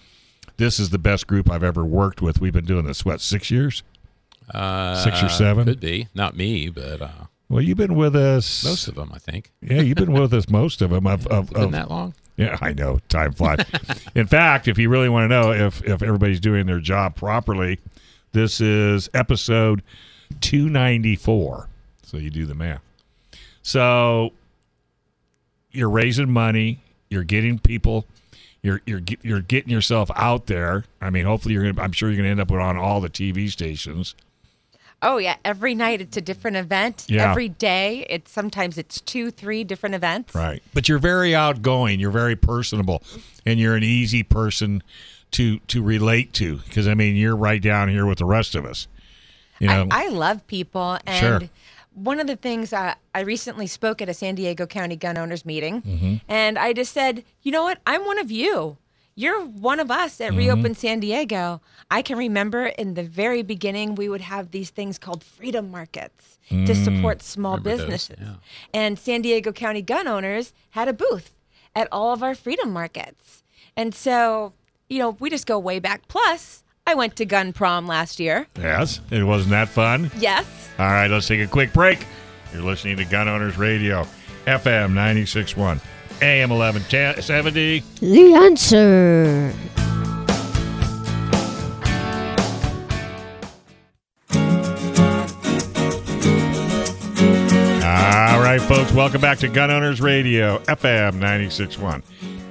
this 0.58 0.79
is 0.79 0.91
the 0.91 0.99
best 0.99 1.26
group 1.26 1.50
I've 1.50 1.64
ever 1.64 1.85
worked 1.85 2.23
with 2.23 2.41
we've 2.41 2.52
been 2.52 2.67
doing 2.67 2.87
this 2.87 3.05
what 3.05 3.20
6 3.20 3.50
years 3.50 3.82
uh, 4.55 4.97
six 4.97 5.23
or 5.23 5.29
seven? 5.29 5.64
Could 5.64 5.81
be. 5.81 6.08
Not 6.14 6.37
me, 6.37 6.69
but 6.69 7.02
uh, 7.02 7.08
Well, 7.49 7.62
you've 7.62 7.79
been 7.79 7.94
with 7.94 8.17
us 8.17 8.64
most 8.64 8.88
of 8.88 8.94
them, 8.94 9.11
I 9.14 9.19
think. 9.19 9.50
Yeah, 9.62 9.81
you've 9.82 9.97
been 9.97 10.12
with 10.12 10.32
us 10.35 10.49
most 10.49 10.82
of 10.82 10.91
them. 10.91 11.06
Of, 11.06 11.26
of, 11.29 11.50
Been 11.50 11.62
of 11.62 11.73
that 11.73 11.91
long? 11.91 12.14
Yeah, 12.41 12.57
I 12.61 12.73
know. 12.73 12.99
Time 13.09 13.33
flies. 13.33 13.59
In 14.15 14.27
fact, 14.27 14.67
if 14.67 14.79
you 14.79 14.89
really 14.89 15.11
want 15.11 15.25
to 15.25 15.29
know 15.29 15.53
if 15.53 15.85
if 15.85 16.03
everybody's 16.03 16.41
doing 16.41 16.67
their 16.67 16.81
job 16.81 17.15
properly, 17.15 17.79
this 18.33 18.61
is 18.61 19.11
episode 19.13 19.83
two 20.41 20.71
ninety 20.71 21.17
four. 21.17 21.69
So 22.03 22.17
you 22.17 22.31
do 22.31 22.47
the 22.47 22.55
math. 22.55 22.81
So 23.63 24.33
you're 25.71 25.91
raising 25.91 26.31
money. 26.31 26.81
You're 27.11 27.25
getting 27.25 27.59
people. 27.59 28.07
You're 28.63 28.81
you're 28.87 29.03
you're 29.23 29.43
getting 29.43 29.71
yourself 29.71 30.11
out 30.17 30.47
there. 30.47 30.85
I 31.00 31.11
mean, 31.11 31.26
hopefully 31.26 31.55
you're 31.55 31.71
gonna. 31.71 31.85
I'm 31.85 31.93
sure 31.93 32.09
you're 32.09 32.17
gonna 32.17 32.31
end 32.31 32.41
up 32.41 32.50
on 32.50 32.79
all 32.79 33.03
the 33.03 33.11
TV 33.11 33.50
stations. 33.50 34.14
Oh 35.02 35.16
yeah, 35.19 35.37
every 35.45 35.75
night 35.75 36.00
it's 36.00 36.16
a 36.16 36.21
different 36.21 36.57
event. 36.59 37.07
Yeah. 37.09 37.30
Every 37.30 37.49
day, 37.49 38.07
it's 38.11 38.30
sometimes 38.30 38.76
it's 38.76 39.00
two, 39.00 39.30
three 39.30 39.64
different 39.64 39.95
events. 39.95 40.35
Right. 40.35 40.62
But 40.75 40.88
you're 40.88 40.99
very 40.99 41.35
outgoing. 41.35 42.00
You're 42.00 42.11
very 42.11 42.37
personable, 42.37 43.02
and 43.47 43.59
you're 43.59 43.76
an 43.76 43.83
easy 43.83 44.23
person 44.23 44.83
to 45.33 45.59
to 45.61 45.83
relate 45.83 46.33
to. 46.35 46.57
Because 46.59 46.87
I 46.87 46.95
mean, 46.95 47.16
you're 47.16 47.37
right 47.37 47.62
down 47.62 47.88
here 47.88 48.04
with 48.04 48.19
the 48.19 48.26
rest 48.26 48.54
of 48.54 48.64
us. 48.66 48.88
You 49.59 49.69
know. 49.69 49.88
I, 49.90 50.07
I 50.07 50.09
love 50.09 50.47
people, 50.47 50.99
and 51.07 51.19
Sure. 51.42 51.50
one 51.95 52.19
of 52.21 52.26
the 52.26 52.37
things 52.37 52.73
I, 52.73 52.95
I 53.14 53.21
recently 53.21 53.66
spoke 53.66 54.00
at 54.00 54.09
a 54.09 54.14
San 54.14 54.35
Diego 54.35 54.66
County 54.66 54.97
gun 54.97 55.16
owners 55.19 55.45
meeting, 55.45 55.83
Mm-hmm. 55.83 56.14
and 56.28 56.59
I 56.59 56.73
just 56.73 56.92
said, 56.95 57.25
you 57.42 57.52
know 57.52 57.62
what? 57.62 57.78
I'm 57.87 58.04
one 58.07 58.19
of 58.19 58.30
you. 58.30 58.76
You're 59.21 59.45
one 59.45 59.81
of 59.81 59.91
us 59.91 60.19
Mm-hmm. 60.19 60.33
at 60.33 60.39
Reopen 60.39 60.75
San 60.75 61.00
Diego. 61.00 61.61
I 61.91 62.00
can 62.03 62.17
remember 62.17 62.67
in 62.67 62.95
the 62.95 63.03
very 63.03 63.43
beginning, 63.43 63.95
we 63.95 64.09
would 64.09 64.21
have 64.23 64.50
these 64.50 64.71
things 64.71 64.99
called 64.99 65.23
freedom 65.23 65.71
markets 65.71 66.39
to 66.49 66.55
Mm. 66.57 66.85
support 66.85 67.23
small 67.23 67.57
Remember 67.59 67.71
those, 67.71 67.81
businesses. 67.87 68.17
yeah. 68.21 68.35
And 68.73 68.99
San 68.99 69.21
Diego 69.23 69.53
County 69.53 69.83
gun 69.83 70.07
owners 70.09 70.53
had 70.71 70.89
a 70.89 70.93
booth 70.93 71.33
at 71.77 71.87
all 71.93 72.12
of 72.12 72.23
our 72.23 72.35
freedom 72.35 72.73
markets. 72.73 73.43
And 73.77 73.95
so, 73.95 74.55
you 74.89 74.99
know, 74.99 75.11
we 75.21 75.29
just 75.31 75.47
go 75.47 75.59
way 75.59 75.79
back. 75.79 76.09
Plus, 76.09 76.65
I 76.87 76.95
went 76.95 77.15
to 77.17 77.25
gun 77.25 77.53
prom 77.53 77.87
last 77.87 78.19
year. 78.21 78.47
yes. 78.59 79.00
It 79.11 79.23
wasn't 79.25 79.50
that 79.50 79.69
fun. 79.69 80.11
Yes. 80.19 80.47
All 80.79 80.87
right. 80.87 81.09
Let's 81.11 81.29
take 81.29 81.41
a 81.41 81.47
quick 81.47 81.73
break. 81.73 82.07
You're 82.53 82.62
listening 82.62 82.97
to 82.97 83.05
Gun 83.05 83.29
Owners 83.29 83.57
Radio, 83.59 84.07
FM 84.47 84.93
96.1, 84.95 85.81
AM 86.23 86.50
1170. 86.50 87.83
The 88.00 88.35
answer. 88.35 89.53
All 97.83 98.41
right, 98.41 98.61
folks. 98.62 98.93
Welcome 98.93 99.21
back 99.21 99.39
to 99.39 99.49
Gun 99.49 99.71
Owners 99.71 100.00
Radio, 100.00 100.59
FM 100.61 101.15
96.1, 101.15 102.03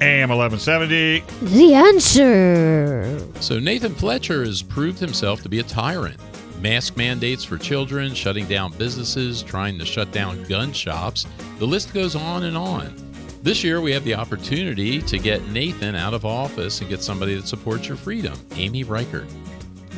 AM 0.02 0.30
1170. 0.30 1.24
The 1.42 1.74
answer. 1.76 3.20
So 3.42 3.60
Nathan 3.60 3.94
Fletcher 3.94 4.44
has 4.44 4.62
proved 4.62 5.00
himself 5.00 5.42
to 5.44 5.50
be 5.50 5.60
a 5.60 5.64
tyrant. 5.64 6.20
mask 6.62 6.98
mandates 6.98 7.44
for 7.46 7.58
children, 7.58 8.14
shutting 8.14 8.46
down 8.48 8.74
businesses, 8.74 9.42
trying 9.42 9.80
to 9.80 9.86
shut 9.86 10.12
down 10.12 10.44
gun 10.44 10.74
shops. 10.74 11.26
The 11.58 11.68
list 11.68 11.94
goes 11.94 12.16
on 12.16 12.44
and 12.44 12.58
on. 12.58 12.94
This 13.41 13.63
year, 13.63 13.79
we 13.79 13.93
have 13.93 14.03
the 14.03 14.15
opportunity 14.15 15.01
to 15.03 15.17
get 15.17 15.48
Nathan 15.48 15.96
out 15.96 16.13
of 16.13 16.25
office 16.25 16.81
and 16.81 16.89
get 16.89 17.01
somebody 17.01 17.36
that 17.36 17.48
supports 17.48 17.88
your 17.88 17.96
freedom, 17.96 18.34
Amy 18.55 18.84
Reichert. 18.84 19.27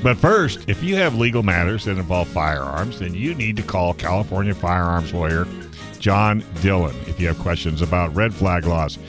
But 0.04 0.18
first, 0.18 0.70
if 0.70 0.84
you 0.84 0.96
have 0.98 1.16
legal 1.16 1.42
matters 1.42 1.86
that 1.86 1.98
involve 1.98 2.28
firearms, 2.28 3.00
then 3.00 3.16
you 3.16 3.34
need 3.34 3.58
to 3.58 3.64
call 3.64 3.96
California 3.96 4.54
firearms 4.54 5.12
lawyer 5.12 5.48
John 5.98 6.44
Dillon 6.62 6.96
if 7.08 7.20
you 7.20 7.28
have 7.28 7.40
questions 7.40 7.82
about 7.82 8.14
red 8.16 8.32
flag 8.32 8.66
laws, 8.66 9.00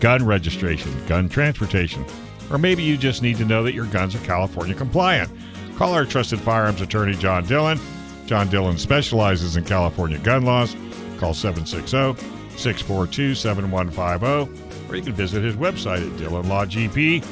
gun 0.00 0.24
registration, 0.24 0.94
gun 1.06 1.30
transportation, 1.30 2.04
or 2.50 2.58
maybe 2.58 2.82
you 2.82 2.98
just 2.98 3.22
need 3.22 3.38
to 3.38 3.44
know 3.46 3.62
that 3.62 3.74
your 3.74 3.86
guns 3.86 4.14
are 4.14 4.20
California 4.20 4.74
compliant. 4.74 5.30
Call 5.76 5.94
our 5.94 6.04
trusted 6.04 6.40
firearms 6.40 6.82
attorney, 6.82 7.14
John 7.14 7.46
Dillon. 7.46 7.80
John 8.26 8.50
Dillon 8.50 8.76
specializes 8.76 9.56
in 9.56 9.64
California 9.64 10.18
gun 10.18 10.44
laws. 10.44 10.76
Call 11.18 11.32
760 11.32 12.37
642 12.58 13.34
7150, 13.34 14.90
or 14.90 14.96
you 14.96 15.02
can 15.02 15.12
visit 15.12 15.42
his 15.42 15.56
website 15.56 16.06
at 16.06 16.12
dillonlawgp.com. 16.20 17.24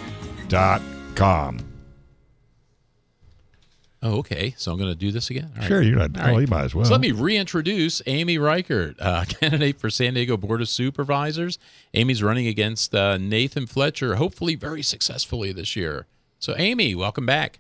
Oh, 4.02 4.18
okay. 4.18 4.54
So 4.56 4.71
I'm 4.71 4.78
going 4.78 4.90
to 4.90 4.95
do 4.95 5.11
this 5.11 5.30
again. 5.30 5.50
All 5.54 5.61
right. 5.62 5.68
Sure, 5.68 5.83
you're 5.83 5.97
not. 5.97 6.16
All 6.16 6.23
right. 6.23 6.33
Well, 6.33 6.40
you 6.42 6.47
might 6.47 6.64
as 6.64 6.75
well. 6.75 6.85
So 6.85 6.92
let 6.92 7.00
me 7.00 7.12
reintroduce 7.12 8.02
Amy 8.06 8.38
Reichert, 8.38 8.95
uh, 9.00 9.25
candidate 9.28 9.80
for 9.80 9.90
San 9.90 10.14
Diego 10.14 10.37
Board 10.37 10.61
of 10.61 10.68
Supervisors. 10.68 11.59
Amy's 11.95 12.23
running 12.23 12.47
against 12.47 12.95
uh, 12.95 13.16
Nathan 13.16 13.66
Fletcher, 13.66 14.16
hopefully 14.16 14.54
very 14.54 14.83
successfully 14.83 15.50
this 15.52 15.75
year. 15.75 16.06
So, 16.38 16.54
Amy, 16.56 16.95
welcome 16.95 17.26
back. 17.26 17.59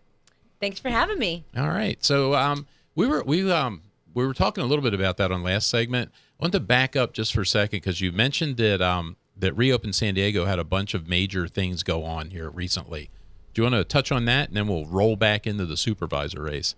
Thanks 0.60 0.78
for 0.78 0.88
having 0.90 1.18
me. 1.18 1.44
All 1.56 1.68
right. 1.68 2.02
So 2.04 2.34
um, 2.34 2.66
we 2.94 3.06
were 3.06 3.22
we 3.24 3.50
um 3.50 3.82
we 4.14 4.26
were 4.26 4.34
talking 4.34 4.64
a 4.64 4.66
little 4.66 4.82
bit 4.82 4.94
about 4.94 5.16
that 5.18 5.30
on 5.30 5.42
last 5.42 5.68
segment. 5.68 6.10
I 6.38 6.44
want 6.44 6.52
to 6.52 6.60
back 6.60 6.96
up 6.96 7.14
just 7.14 7.32
for 7.32 7.40
a 7.40 7.46
second 7.46 7.78
because 7.78 8.02
you 8.02 8.12
mentioned 8.12 8.58
that 8.58 8.82
um 8.82 9.16
that 9.38 9.54
Reopen 9.54 9.92
San 9.92 10.14
Diego 10.14 10.44
had 10.44 10.58
a 10.58 10.64
bunch 10.64 10.94
of 10.94 11.08
major 11.08 11.46
things 11.48 11.82
go 11.82 12.04
on 12.04 12.30
here 12.30 12.50
recently. 12.50 13.10
Do 13.52 13.62
you 13.62 13.70
want 13.70 13.74
to 13.74 13.84
touch 13.84 14.12
on 14.12 14.24
that, 14.26 14.48
and 14.48 14.56
then 14.56 14.66
we'll 14.68 14.86
roll 14.86 15.16
back 15.16 15.46
into 15.46 15.66
the 15.66 15.76
supervisor 15.76 16.42
race? 16.42 16.74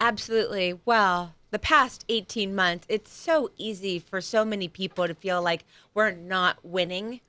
Absolutely. 0.00 0.78
Well, 0.84 1.34
the 1.50 1.58
past 1.58 2.04
18 2.08 2.54
months, 2.54 2.86
it's 2.88 3.12
so 3.12 3.50
easy 3.56 3.98
for 3.98 4.20
so 4.20 4.44
many 4.44 4.68
people 4.68 5.06
to 5.06 5.14
feel 5.14 5.42
like 5.42 5.64
we're 5.94 6.12
not 6.12 6.64
winning 6.64 7.20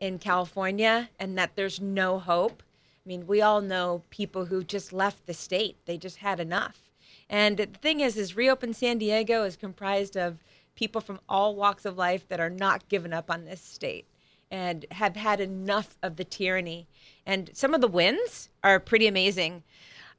in 0.00 0.18
California 0.18 1.10
and 1.18 1.36
that 1.38 1.54
there's 1.54 1.80
no 1.80 2.18
hope. 2.18 2.62
I 3.04 3.08
mean, 3.08 3.26
we 3.26 3.42
all 3.42 3.60
know 3.60 4.02
people 4.10 4.46
who 4.46 4.64
just 4.64 4.92
left 4.92 5.26
the 5.26 5.34
state. 5.34 5.76
They 5.86 5.98
just 5.98 6.18
had 6.18 6.40
enough. 6.40 6.90
And 7.28 7.56
the 7.56 7.66
thing 7.66 8.00
is, 8.00 8.16
is 8.16 8.36
Reopen 8.36 8.74
San 8.74 8.98
Diego 8.98 9.44
is 9.44 9.56
comprised 9.56 10.16
of 10.16 10.38
people 10.74 11.00
from 11.00 11.20
all 11.28 11.54
walks 11.54 11.84
of 11.84 11.96
life 11.96 12.26
that 12.28 12.40
are 12.40 12.50
not 12.50 12.88
given 12.88 13.12
up 13.12 13.30
on 13.30 13.44
this 13.44 13.60
state 13.60 14.06
and 14.50 14.86
have 14.92 15.16
had 15.16 15.40
enough 15.40 15.96
of 16.02 16.16
the 16.16 16.24
tyranny. 16.24 16.86
And 17.26 17.50
some 17.52 17.74
of 17.74 17.80
the 17.80 17.88
wins 17.88 18.50
are 18.62 18.78
pretty 18.78 19.06
amazing. 19.06 19.62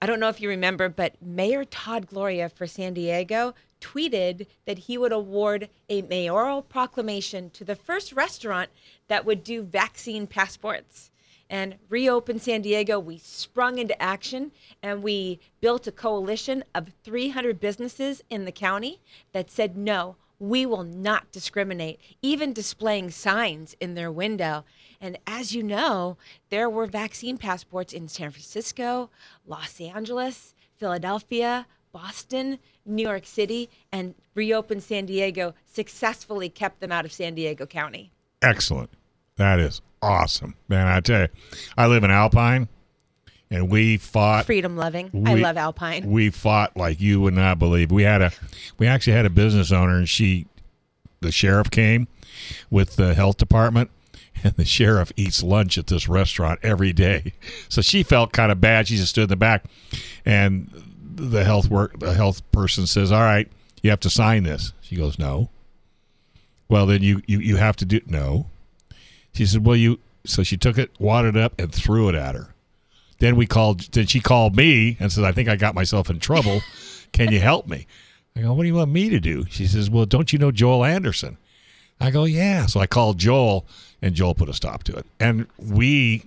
I 0.01 0.07
don't 0.07 0.19
know 0.19 0.29
if 0.29 0.41
you 0.41 0.49
remember, 0.49 0.89
but 0.89 1.21
Mayor 1.21 1.63
Todd 1.63 2.07
Gloria 2.07 2.49
for 2.49 2.67
San 2.67 2.93
Diego 2.93 3.55
tweeted 3.79 4.47
that 4.65 4.79
he 4.79 4.97
would 4.97 5.13
award 5.13 5.69
a 5.89 6.01
mayoral 6.01 6.61
proclamation 6.61 7.49
to 7.51 7.63
the 7.63 7.75
first 7.75 8.11
restaurant 8.11 8.69
that 9.07 9.25
would 9.25 9.43
do 9.43 9.63
vaccine 9.63 10.27
passports. 10.27 11.11
And 11.49 11.75
reopen 11.89 12.39
San 12.39 12.61
Diego, 12.61 12.99
we 12.99 13.19
sprung 13.19 13.77
into 13.77 14.01
action 14.01 14.51
and 14.81 15.03
we 15.03 15.39
built 15.61 15.85
a 15.85 15.91
coalition 15.91 16.63
of 16.73 16.91
300 17.03 17.59
businesses 17.59 18.23
in 18.29 18.45
the 18.45 18.51
county 18.51 18.99
that 19.31 19.51
said, 19.51 19.77
no, 19.77 20.15
we 20.39 20.65
will 20.65 20.83
not 20.83 21.31
discriminate, 21.31 21.99
even 22.21 22.53
displaying 22.53 23.11
signs 23.11 23.75
in 23.79 23.95
their 23.95 24.11
window. 24.11 24.65
And 24.99 25.17
as 25.27 25.53
you 25.55 25.63
know, 25.63 26.17
there 26.49 26.69
were 26.69 26.85
vaccine 26.85 27.37
passports 27.37 27.93
in 27.93 28.07
San 28.07 28.31
Francisco, 28.31 29.09
Los 29.45 29.79
Angeles, 29.79 30.53
Philadelphia, 30.77 31.67
Boston, 31.91 32.59
New 32.85 33.03
York 33.03 33.25
City, 33.25 33.69
and 33.91 34.15
reopened 34.33 34.83
San 34.83 35.05
Diego 35.05 35.53
successfully 35.65 36.49
kept 36.49 36.81
them 36.81 36.91
out 36.91 37.05
of 37.05 37.13
San 37.13 37.35
Diego 37.35 37.65
County. 37.65 38.11
Excellent. 38.41 38.89
That 39.37 39.59
is 39.59 39.81
awesome, 40.01 40.55
man. 40.67 40.87
I 40.87 40.99
tell 40.99 41.21
you, 41.21 41.27
I 41.77 41.87
live 41.87 42.03
in 42.03 42.11
Alpine, 42.11 42.67
and 43.49 43.69
we 43.69 43.97
fought. 43.97 44.45
Freedom 44.45 44.75
loving. 44.75 45.09
I 45.25 45.35
love 45.35 45.57
Alpine. 45.57 46.09
We 46.09 46.29
fought 46.29 46.75
like 46.75 46.99
you 46.99 47.21
would 47.21 47.33
not 47.33 47.59
believe. 47.59 47.91
We 47.91 48.03
had 48.03 48.21
a, 48.21 48.31
we 48.77 48.87
actually 48.87 49.13
had 49.13 49.25
a 49.25 49.29
business 49.29 49.71
owner, 49.71 49.95
and 49.95 50.09
she, 50.09 50.47
the 51.21 51.31
sheriff 51.31 51.69
came 51.69 52.07
with 52.69 52.95
the 52.95 53.13
health 53.13 53.37
department, 53.37 53.91
and 54.43 54.53
the 54.55 54.65
sheriff 54.65 55.11
eats 55.15 55.43
lunch 55.43 55.77
at 55.77 55.87
this 55.87 56.07
restaurant 56.07 56.59
every 56.63 56.93
day. 56.93 57.33
So 57.69 57.81
she 57.81 58.03
felt 58.03 58.31
kind 58.31 58.51
of 58.51 58.61
bad. 58.61 58.87
She 58.87 58.95
just 58.95 59.09
stood 59.09 59.23
in 59.23 59.29
the 59.29 59.35
back, 59.35 59.65
and 60.25 60.69
the 61.15 61.43
health 61.43 61.69
work, 61.69 61.99
the 61.99 62.13
health 62.13 62.49
person 62.51 62.87
says, 62.87 63.11
"All 63.11 63.21
right, 63.21 63.51
you 63.81 63.89
have 63.89 63.99
to 64.01 64.09
sign 64.09 64.43
this." 64.43 64.71
She 64.81 64.95
goes, 64.95 65.19
"No." 65.19 65.49
Well, 66.69 66.85
then 66.85 67.03
you 67.03 67.21
you 67.27 67.39
you 67.39 67.57
have 67.57 67.75
to 67.77 67.85
do 67.85 67.99
no. 68.05 68.47
She 69.33 69.45
said, 69.45 69.65
"Well, 69.65 69.75
you." 69.75 69.99
So 70.25 70.41
she 70.41 70.57
took 70.57 70.77
it, 70.77 70.91
wadded 70.99 71.35
it 71.35 71.41
up, 71.41 71.59
and 71.59 71.73
threw 71.73 72.07
it 72.09 72.15
at 72.15 72.35
her. 72.35 72.54
Then 73.19 73.35
we 73.35 73.45
called. 73.45 73.81
Then 73.91 74.07
she 74.07 74.19
called 74.19 74.55
me 74.55 74.97
and 74.99 75.11
said, 75.11 75.23
"I 75.23 75.31
think 75.31 75.49
I 75.49 75.55
got 75.55 75.75
myself 75.75 76.09
in 76.09 76.19
trouble. 76.19 76.61
Can 77.11 77.31
you 77.31 77.39
help 77.39 77.67
me?" 77.67 77.87
I 78.35 78.41
go, 78.41 78.53
"What 78.53 78.63
do 78.63 78.67
you 78.67 78.75
want 78.75 78.91
me 78.91 79.09
to 79.09 79.19
do?" 79.19 79.45
She 79.49 79.67
says, 79.67 79.89
"Well, 79.89 80.05
don't 80.05 80.33
you 80.33 80.39
know 80.39 80.51
Joel 80.51 80.83
Anderson?" 80.83 81.37
I 81.99 82.11
go, 82.11 82.25
"Yeah." 82.25 82.65
So 82.65 82.79
I 82.79 82.87
called 82.87 83.17
Joel, 83.17 83.65
and 84.01 84.15
Joel 84.15 84.35
put 84.35 84.49
a 84.49 84.53
stop 84.53 84.83
to 84.83 84.95
it. 84.95 85.05
And 85.19 85.47
we 85.57 86.23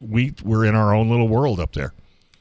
we 0.00 0.34
were 0.42 0.64
in 0.64 0.74
our 0.74 0.94
own 0.94 1.08
little 1.10 1.28
world 1.28 1.60
up 1.60 1.72
there. 1.72 1.92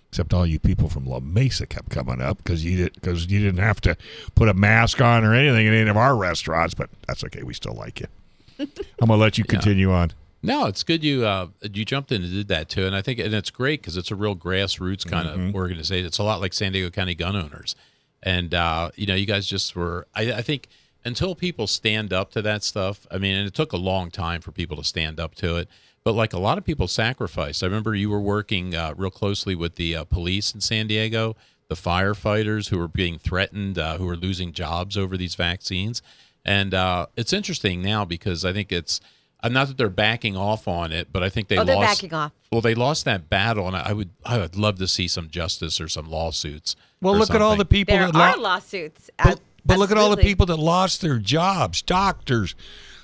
Except 0.10 0.34
all 0.34 0.46
you 0.46 0.60
people 0.60 0.90
from 0.90 1.06
La 1.06 1.22
Mesa 1.22 1.66
kept 1.66 1.90
coming 1.90 2.20
up 2.20 2.38
because 2.38 2.66
you 2.66 2.76
did 2.76 2.94
because 2.96 3.28
you 3.28 3.40
didn't 3.40 3.62
have 3.62 3.80
to 3.82 3.96
put 4.36 4.50
a 4.50 4.54
mask 4.54 5.00
on 5.00 5.24
or 5.24 5.34
anything 5.34 5.68
in 5.68 5.74
any 5.74 5.90
of 5.90 5.96
our 5.96 6.18
restaurants. 6.18 6.74
But 6.74 6.90
that's 7.08 7.24
okay. 7.26 7.44
We 7.44 7.54
still 7.54 7.76
like 7.76 8.02
you. 8.02 8.08
I'm 8.60 9.08
gonna 9.08 9.16
let 9.16 9.38
you 9.38 9.46
continue 9.46 9.92
on. 9.92 10.12
No, 10.44 10.66
it's 10.66 10.84
good 10.84 11.04
you 11.04 11.26
uh, 11.26 11.48
you 11.62 11.86
jumped 11.86 12.12
in 12.12 12.24
and 12.24 12.32
did 12.32 12.48
that 12.48 12.68
too, 12.68 12.86
and 12.86 12.96
I 12.96 13.02
think 13.02 13.20
and 13.20 13.34
it's 13.34 13.52
great 13.52 13.82
because 13.82 13.96
it's 13.96 14.10
a 14.10 14.16
real 14.16 14.36
grassroots 14.36 15.08
kind 15.08 15.28
of 15.28 15.56
organization. 15.56 16.06
It's 16.06 16.18
a 16.18 16.24
lot 16.24 16.42
like 16.42 16.54
San 16.54 16.72
Diego 16.72 16.90
County 16.90 17.14
gun 17.14 17.36
owners, 17.36 17.76
and 18.24 18.54
uh, 18.54 18.90
you 18.96 19.06
know, 19.06 19.16
you 19.16 19.28
guys 19.28 19.46
just 19.46 19.76
were. 19.76 20.08
I, 20.16 20.34
I 20.34 20.42
think 20.42 20.68
until 21.06 21.36
people 21.36 21.68
stand 21.68 22.12
up 22.12 22.32
to 22.32 22.42
that 22.42 22.64
stuff, 22.64 23.06
I 23.12 23.18
mean, 23.18 23.36
and 23.36 23.48
it 23.48 23.54
took 23.54 23.72
a 23.72 23.78
long 23.78 24.10
time 24.10 24.42
for 24.42 24.52
people 24.52 24.78
to 24.78 24.84
stand 24.84 25.20
up 25.20 25.36
to 25.36 25.58
it. 25.58 25.68
But 26.04 26.14
like 26.14 26.34
a 26.34 26.40
lot 26.40 26.58
of 26.58 26.64
people 26.64 26.88
sacrificed. 26.88 27.62
I 27.62 27.68
remember 27.68 27.94
you 27.94 28.10
were 28.10 28.20
working 28.20 28.76
uh, 28.76 28.96
real 28.98 29.12
closely 29.12 29.54
with 29.54 29.76
the 29.76 29.96
uh, 29.96 30.04
police 30.06 30.54
in 30.54 30.62
San 30.62 30.88
Diego, 30.88 31.36
the 31.68 31.76
firefighters 31.76 32.70
who 32.70 32.80
were 32.80 32.88
being 32.88 33.20
threatened, 33.20 33.78
uh, 33.78 33.98
who 33.98 34.06
were 34.06 34.16
losing 34.16 34.52
jobs 34.52 34.98
over 34.98 35.16
these 35.16 35.36
vaccines. 35.36 36.02
And 36.44 36.74
uh, 36.74 37.06
it's 37.16 37.34
interesting 37.34 37.84
now 37.84 38.04
because 38.04 38.44
I 38.44 38.52
think 38.52 38.72
it's 38.72 39.00
Uh, 39.44 39.50
not 39.50 39.68
that 39.68 39.78
they're 39.78 39.90
backing 39.90 40.38
off 40.38 40.68
on 40.68 40.92
it, 40.92 41.08
but 41.12 41.24
I 41.24 41.30
think 41.30 41.48
they 41.48 41.58
oh, 41.58 41.64
they're 41.64 41.76
lost. 41.76 42.02
backing 42.02 42.14
off. 42.14 42.32
Well, 42.52 42.62
they 42.62 42.76
lost 42.76 43.06
that 43.06 43.30
battle, 43.30 43.68
and 43.68 43.76
I 43.76 43.92
would 43.94 44.10
I 44.26 44.38
would 44.38 44.56
love 44.56 44.78
to 44.80 44.88
see 44.88 45.08
some 45.08 45.30
justice 45.30 45.82
or 45.82 45.88
some 45.88 46.06
lawsuits. 46.10 46.76
Well, 47.02 47.16
or 47.16 47.18
look 47.18 47.32
at 47.32 47.42
all 47.42 47.56
the 47.56 47.66
people 47.66 47.96
There 47.96 48.12
that 48.12 48.16
are 48.16 48.38
lo- 48.38 48.44
lawsuits. 48.44 49.10
But, 49.18 49.40
but 49.66 49.80
look 49.80 49.92
at 49.92 49.98
all 49.98 50.12
the 50.12 50.18
people 50.18 50.46
that 50.48 50.58
lost 50.58 51.02
their 51.02 51.18
jobs, 51.18 51.82
doctors, 51.82 52.56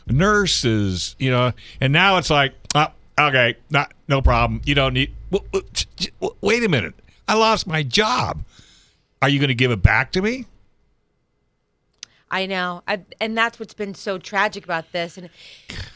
nurses, 0.06 1.16
you 1.20 1.32
know, 1.32 1.54
and 1.82 1.94
now 1.94 2.18
it's 2.18 2.30
like, 2.30 2.54
oh, 2.76 2.88
okay, 3.20 3.56
not 3.70 3.94
no 4.08 4.22
problem. 4.22 4.62
You 4.66 4.76
don't 4.76 4.94
need. 4.94 5.14
w- 5.32 5.50
w- 5.52 5.70
j- 5.74 5.86
j- 5.96 6.10
w- 6.20 6.36
Wait 6.42 6.64
a 6.64 6.70
minute, 6.70 6.94
I 7.28 7.34
lost 7.36 7.66
my 7.68 7.84
job. 7.84 8.44
Are 9.22 9.30
you 9.30 9.40
going 9.40 9.48
to 9.50 9.56
give 9.56 9.72
it 9.72 9.82
back 9.82 10.12
to 10.12 10.22
me? 10.22 10.46
I 12.30 12.46
know. 12.46 12.84
I, 12.88 13.02
and 13.20 13.38
that's 13.38 13.60
what's 13.60 13.74
been 13.74 13.96
so 13.96 14.18
tragic 14.18 14.64
about 14.64 14.92
this. 14.92 15.18
And 15.18 15.30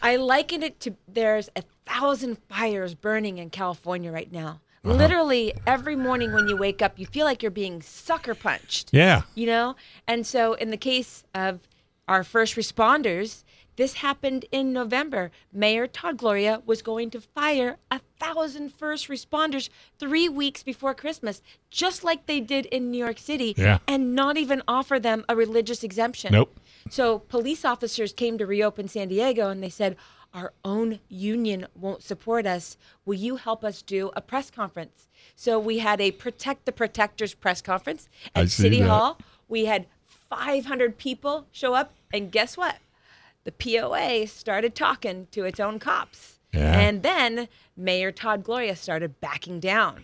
I 0.01 0.15
liken 0.15 0.63
it 0.63 0.79
to 0.81 0.95
there's 1.07 1.49
a 1.55 1.63
thousand 1.85 2.37
fires 2.49 2.95
burning 2.95 3.37
in 3.37 3.49
California 3.49 4.11
right 4.11 4.31
now. 4.31 4.61
Uh-huh. 4.83 4.95
Literally 4.95 5.53
every 5.67 5.95
morning 5.95 6.33
when 6.33 6.47
you 6.47 6.57
wake 6.57 6.81
up, 6.81 6.97
you 6.97 7.05
feel 7.05 7.25
like 7.25 7.43
you're 7.43 7.51
being 7.51 7.81
sucker 7.81 8.33
punched. 8.33 8.89
Yeah. 8.91 9.23
You 9.35 9.45
know? 9.45 9.75
And 10.07 10.25
so 10.25 10.53
in 10.53 10.71
the 10.71 10.77
case 10.77 11.23
of 11.35 11.59
our 12.07 12.23
first 12.23 12.55
responders, 12.55 13.43
this 13.75 13.95
happened 13.95 14.45
in 14.51 14.73
November. 14.73 15.31
Mayor 15.51 15.87
Todd 15.87 16.17
Gloria 16.17 16.61
was 16.65 16.81
going 16.81 17.09
to 17.11 17.21
fire 17.21 17.77
a 17.89 17.99
thousand 18.19 18.73
first 18.73 19.07
responders 19.07 19.69
three 19.97 20.27
weeks 20.29 20.61
before 20.63 20.93
Christmas, 20.93 21.41
just 21.69 22.03
like 22.03 22.25
they 22.25 22.39
did 22.39 22.65
in 22.67 22.91
New 22.91 22.97
York 22.97 23.17
City, 23.17 23.53
Yeah. 23.57 23.79
and 23.87 24.13
not 24.15 24.37
even 24.37 24.61
offer 24.67 24.99
them 24.99 25.25
a 25.29 25.35
religious 25.35 25.83
exemption. 25.83 26.31
Nope. 26.33 26.59
So 26.89 27.19
police 27.19 27.63
officers 27.65 28.13
came 28.13 28.37
to 28.37 28.45
reopen 28.45 28.87
San 28.87 29.07
Diego 29.07 29.49
and 29.49 29.63
they 29.63 29.69
said, 29.69 29.95
our 30.33 30.53
own 30.63 30.99
union 31.09 31.67
won't 31.75 32.01
support 32.03 32.45
us. 32.45 32.77
Will 33.05 33.15
you 33.15 33.35
help 33.35 33.65
us 33.65 33.81
do 33.81 34.11
a 34.15 34.21
press 34.21 34.49
conference? 34.49 35.09
So 35.35 35.59
we 35.59 35.79
had 35.79 35.99
a 35.99 36.11
Protect 36.11 36.65
the 36.65 36.71
Protectors 36.71 37.33
press 37.33 37.61
conference 37.61 38.07
at 38.33 38.49
City 38.49 38.79
that. 38.79 38.87
Hall. 38.87 39.17
We 39.49 39.65
had 39.65 39.87
500 40.29 40.97
people 40.97 41.47
show 41.51 41.73
up, 41.73 41.93
and 42.13 42.31
guess 42.31 42.55
what? 42.55 42.77
The 43.43 43.51
POA 43.51 44.27
started 44.27 44.75
talking 44.75 45.27
to 45.31 45.45
its 45.45 45.59
own 45.59 45.79
cops. 45.79 46.39
Yeah. 46.53 46.79
And 46.79 47.01
then 47.01 47.47
Mayor 47.77 48.11
Todd 48.11 48.43
Gloria 48.43 48.75
started 48.75 49.19
backing 49.21 49.59
down. 49.59 50.03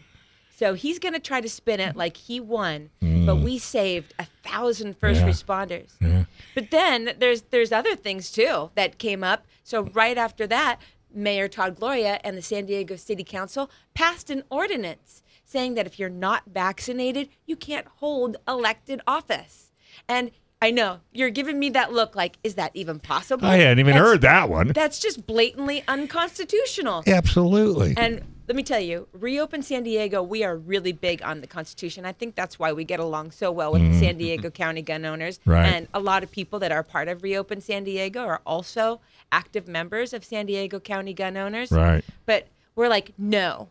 So 0.56 0.74
he's 0.74 0.98
going 0.98 1.13
to 1.13 1.20
try 1.20 1.39
to 1.39 1.50
spin 1.50 1.79
it 1.79 1.96
like 1.96 2.17
he 2.17 2.39
won, 2.39 2.89
but 3.00 3.36
we 3.36 3.60
saved 3.60 4.15
a 4.17 4.25
thousand 4.44 4.98
first 4.98 5.22
Mm. 5.22 5.25
Yeah. 5.27 5.32
responders. 5.32 6.27
But 6.56 6.72
then 6.72 7.13
there's 7.20 7.44
there's 7.51 7.72
other 7.72 7.96
things 7.96 8.32
too 8.32 8.72
that 8.74 8.98
came 8.98 9.24
up. 9.24 9.46
So 9.63 9.84
right 9.84 10.17
after 10.17 10.48
that, 10.48 10.79
Mayor 11.13 11.48
Todd 11.48 11.75
Gloria 11.75 12.20
and 12.24 12.36
the 12.36 12.41
San 12.41 12.65
Diego 12.65 12.96
City 12.96 13.24
Council 13.24 13.70
passed 13.94 14.32
an 14.32 14.41
ordinance 14.50 15.22
saying 15.46 15.75
that 15.75 15.86
if 15.86 16.00
you're 16.00 16.10
not 16.10 16.44
vaccinated, 16.51 17.29
you 17.46 17.56
can't 17.56 17.88
hold 17.98 18.38
elected 18.48 19.00
office. 19.06 19.72
And 20.10 20.32
I 20.62 20.72
know 20.72 21.00
you're 21.12 21.30
giving 21.30 21.60
me 21.60 21.70
that 21.72 21.94
look 21.94 22.16
like, 22.16 22.38
is 22.44 22.56
that 22.56 22.72
even 22.74 23.00
possible? 23.00 23.46
I 23.46 23.58
hadn't 23.58 23.80
even 23.80 23.94
That's- 23.94 24.10
heard 24.10 24.22
that 24.22 24.50
one. 24.50 24.70
That's 24.70 25.00
just 25.00 25.28
blatantly 25.28 25.84
unconstitutional. 25.88 27.04
Absolutely. 27.06 27.94
And 27.96 28.24
let 28.48 28.56
me 28.56 28.64
tell 28.64 28.80
you, 28.80 29.08
Reopen 29.12 29.62
San 29.62 29.84
Diego, 29.84 30.24
we 30.24 30.44
are 30.44 30.56
really 30.56 30.94
big 30.94 31.22
on 31.22 31.42
the 31.42 31.48
Constitution. 31.48 32.06
I 32.06 32.14
think 32.14 32.34
that's 32.36 32.58
why 32.58 32.72
we 32.74 32.86
get 32.86 33.00
along 33.00 33.32
so 33.32 33.52
well 33.52 33.74
with 33.74 33.82
the 33.82 34.00
San 34.00 34.18
Diego 34.18 34.50
County 34.50 34.82
gun 34.82 35.06
owners. 35.06 35.38
Mm-hmm. 35.40 35.50
Right. 35.52 35.66
And 35.66 35.88
a 35.94 36.00
lot 36.00 36.24
of 36.24 36.32
people 36.32 36.58
that 36.60 36.72
are 36.72 36.82
part 36.82 37.08
of 37.08 37.24
Reopen 37.24 37.62
San 37.62 37.84
Diego 37.84 38.22
are 38.22 38.42
also 38.46 39.02
active 39.32 39.68
members 39.68 40.14
of 40.14 40.24
San 40.24 40.46
Diego 40.46 40.80
County 40.80 41.14
gun 41.14 41.36
owners. 41.36 41.72
Right. 41.72 42.06
But 42.26 42.48
we're 42.76 42.88
like, 42.88 43.12
no, 43.18 43.68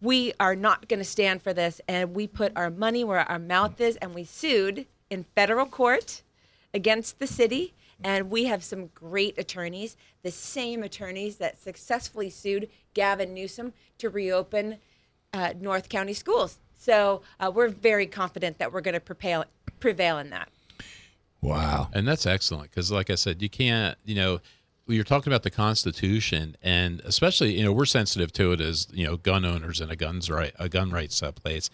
we 0.00 0.32
are 0.38 0.54
not 0.54 0.88
going 0.88 1.00
to 1.00 1.04
stand 1.04 1.42
for 1.42 1.52
this. 1.52 1.80
And 1.88 2.14
we 2.14 2.28
put 2.28 2.52
our 2.54 2.70
money 2.70 3.02
where 3.02 3.28
our 3.28 3.40
mouth 3.40 3.80
is, 3.80 3.96
and 3.96 4.14
we 4.14 4.24
sued 4.24 4.86
in 5.10 5.24
federal 5.34 5.66
court 5.66 6.22
against 6.72 7.18
the 7.18 7.26
city. 7.26 7.74
And 8.02 8.30
we 8.30 8.44
have 8.44 8.64
some 8.64 8.86
great 8.94 9.36
attorneys, 9.36 9.96
the 10.22 10.30
same 10.30 10.82
attorneys 10.82 11.36
that 11.36 11.60
successfully 11.60 12.30
sued 12.30 12.68
Gavin 12.94 13.34
Newsom 13.34 13.74
to 13.98 14.08
reopen 14.08 14.78
uh, 15.32 15.52
North 15.60 15.88
County 15.88 16.14
schools. 16.14 16.58
So 16.74 17.20
uh, 17.38 17.52
we're 17.54 17.68
very 17.68 18.06
confident 18.06 18.58
that 18.58 18.72
we're 18.72 18.80
going 18.80 18.94
to 18.94 19.00
prevail, 19.00 19.44
prevail 19.80 20.18
in 20.18 20.30
that. 20.30 20.48
wow. 21.42 21.90
And 21.92 22.08
that's 22.08 22.24
excellent 22.24 22.70
because, 22.70 22.90
like 22.90 23.10
I 23.10 23.16
said, 23.16 23.42
you 23.42 23.50
can't, 23.50 23.98
you 24.04 24.14
know, 24.14 24.40
you're 24.86 25.04
talking 25.04 25.32
about 25.32 25.42
the 25.42 25.50
Constitution, 25.50 26.56
and 26.62 27.00
especially, 27.04 27.56
you 27.56 27.62
know, 27.62 27.72
we're 27.72 27.84
sensitive 27.84 28.32
to 28.32 28.52
it 28.52 28.60
as 28.60 28.88
you 28.92 29.06
know, 29.06 29.16
gun 29.16 29.44
owners 29.44 29.80
in 29.80 29.90
a 29.90 29.96
guns 29.96 30.30
right, 30.30 30.52
a 30.58 30.68
gun 30.68 30.90
rights 30.90 31.22
uh, 31.22 31.32
place 31.32 31.70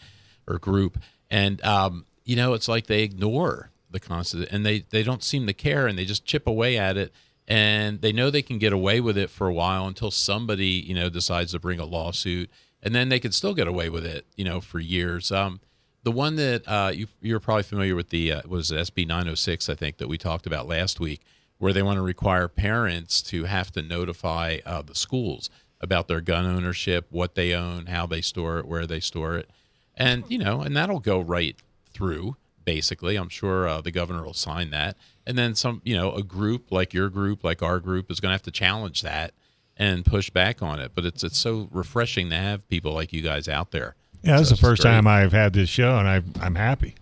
or 0.46 0.58
group, 0.58 0.98
and 1.30 1.64
um, 1.64 2.04
you 2.24 2.36
know, 2.36 2.52
it's 2.52 2.68
like 2.68 2.86
they 2.86 3.02
ignore 3.02 3.70
the 4.00 4.08
Constitution 4.08 4.54
and 4.54 4.66
they 4.66 4.80
they 4.90 5.02
don't 5.02 5.22
seem 5.22 5.46
to 5.46 5.52
care, 5.52 5.86
and 5.86 5.98
they 5.98 6.04
just 6.04 6.24
chip 6.24 6.46
away 6.46 6.76
at 6.78 6.96
it, 6.96 7.12
and 7.48 8.00
they 8.00 8.12
know 8.12 8.30
they 8.30 8.42
can 8.42 8.58
get 8.58 8.72
away 8.72 9.00
with 9.00 9.16
it 9.16 9.30
for 9.30 9.46
a 9.46 9.52
while 9.52 9.86
until 9.86 10.10
somebody, 10.10 10.66
you 10.66 10.94
know, 10.94 11.08
decides 11.08 11.52
to 11.52 11.58
bring 11.58 11.78
a 11.78 11.84
lawsuit, 11.84 12.50
and 12.82 12.94
then 12.94 13.08
they 13.08 13.20
can 13.20 13.32
still 13.32 13.54
get 13.54 13.68
away 13.68 13.88
with 13.88 14.04
it, 14.04 14.26
you 14.36 14.44
know, 14.44 14.60
for 14.60 14.78
years. 14.78 15.32
Um, 15.32 15.60
the 16.02 16.12
one 16.12 16.36
that 16.36 16.62
uh, 16.68 16.92
you, 16.94 17.08
you're 17.20 17.40
probably 17.40 17.64
familiar 17.64 17.96
with 17.96 18.10
the 18.10 18.32
uh, 18.32 18.42
was 18.46 18.70
SB 18.70 19.08
906, 19.08 19.68
I 19.68 19.74
think, 19.74 19.96
that 19.98 20.08
we 20.08 20.18
talked 20.18 20.46
about 20.46 20.68
last 20.68 21.00
week, 21.00 21.22
where 21.58 21.72
they 21.72 21.82
want 21.82 21.96
to 21.96 22.02
require 22.02 22.46
parents 22.46 23.22
to 23.22 23.44
have 23.44 23.72
to 23.72 23.82
notify 23.82 24.58
uh, 24.64 24.82
the 24.82 24.94
schools 24.94 25.50
about 25.80 26.06
their 26.08 26.20
gun 26.20 26.46
ownership, 26.46 27.06
what 27.10 27.34
they 27.34 27.52
own, 27.52 27.86
how 27.86 28.06
they 28.06 28.20
store 28.20 28.58
it, 28.58 28.66
where 28.66 28.86
they 28.86 29.00
store 29.00 29.36
it, 29.36 29.50
and 29.96 30.24
you 30.28 30.38
know, 30.38 30.60
and 30.60 30.76
that'll 30.76 31.00
go 31.00 31.18
right 31.20 31.56
through. 31.92 32.36
Basically, 32.66 33.16
I'm 33.16 33.30
sure 33.30 33.66
uh, 33.66 33.80
the 33.80 33.90
governor 33.92 34.22
will 34.24 34.34
sign 34.34 34.68
that, 34.70 34.96
and 35.26 35.38
then 35.38 35.54
some, 35.54 35.80
you 35.84 35.96
know, 35.96 36.12
a 36.12 36.22
group 36.22 36.70
like 36.70 36.92
your 36.92 37.08
group, 37.08 37.42
like 37.44 37.62
our 37.62 37.80
group, 37.80 38.10
is 38.10 38.20
going 38.20 38.30
to 38.30 38.34
have 38.34 38.42
to 38.42 38.50
challenge 38.50 39.00
that 39.02 39.32
and 39.76 40.04
push 40.04 40.28
back 40.30 40.60
on 40.62 40.80
it. 40.80 40.90
But 40.94 41.04
it's 41.06 41.22
it's 41.24 41.38
so 41.38 41.68
refreshing 41.70 42.28
to 42.30 42.36
have 42.36 42.68
people 42.68 42.92
like 42.92 43.12
you 43.12 43.22
guys 43.22 43.48
out 43.48 43.70
there. 43.70 43.94
Yeah, 44.22 44.38
this 44.38 44.48
So 44.48 44.54
is 44.54 44.60
the 44.60 44.66
first 44.66 44.82
great. 44.82 44.90
time 44.90 45.06
I've 45.06 45.32
had 45.32 45.52
this 45.52 45.68
show, 45.68 45.96
and 45.96 46.08
I, 46.08 46.22
I'm 46.44 46.56
happy. 46.56 46.96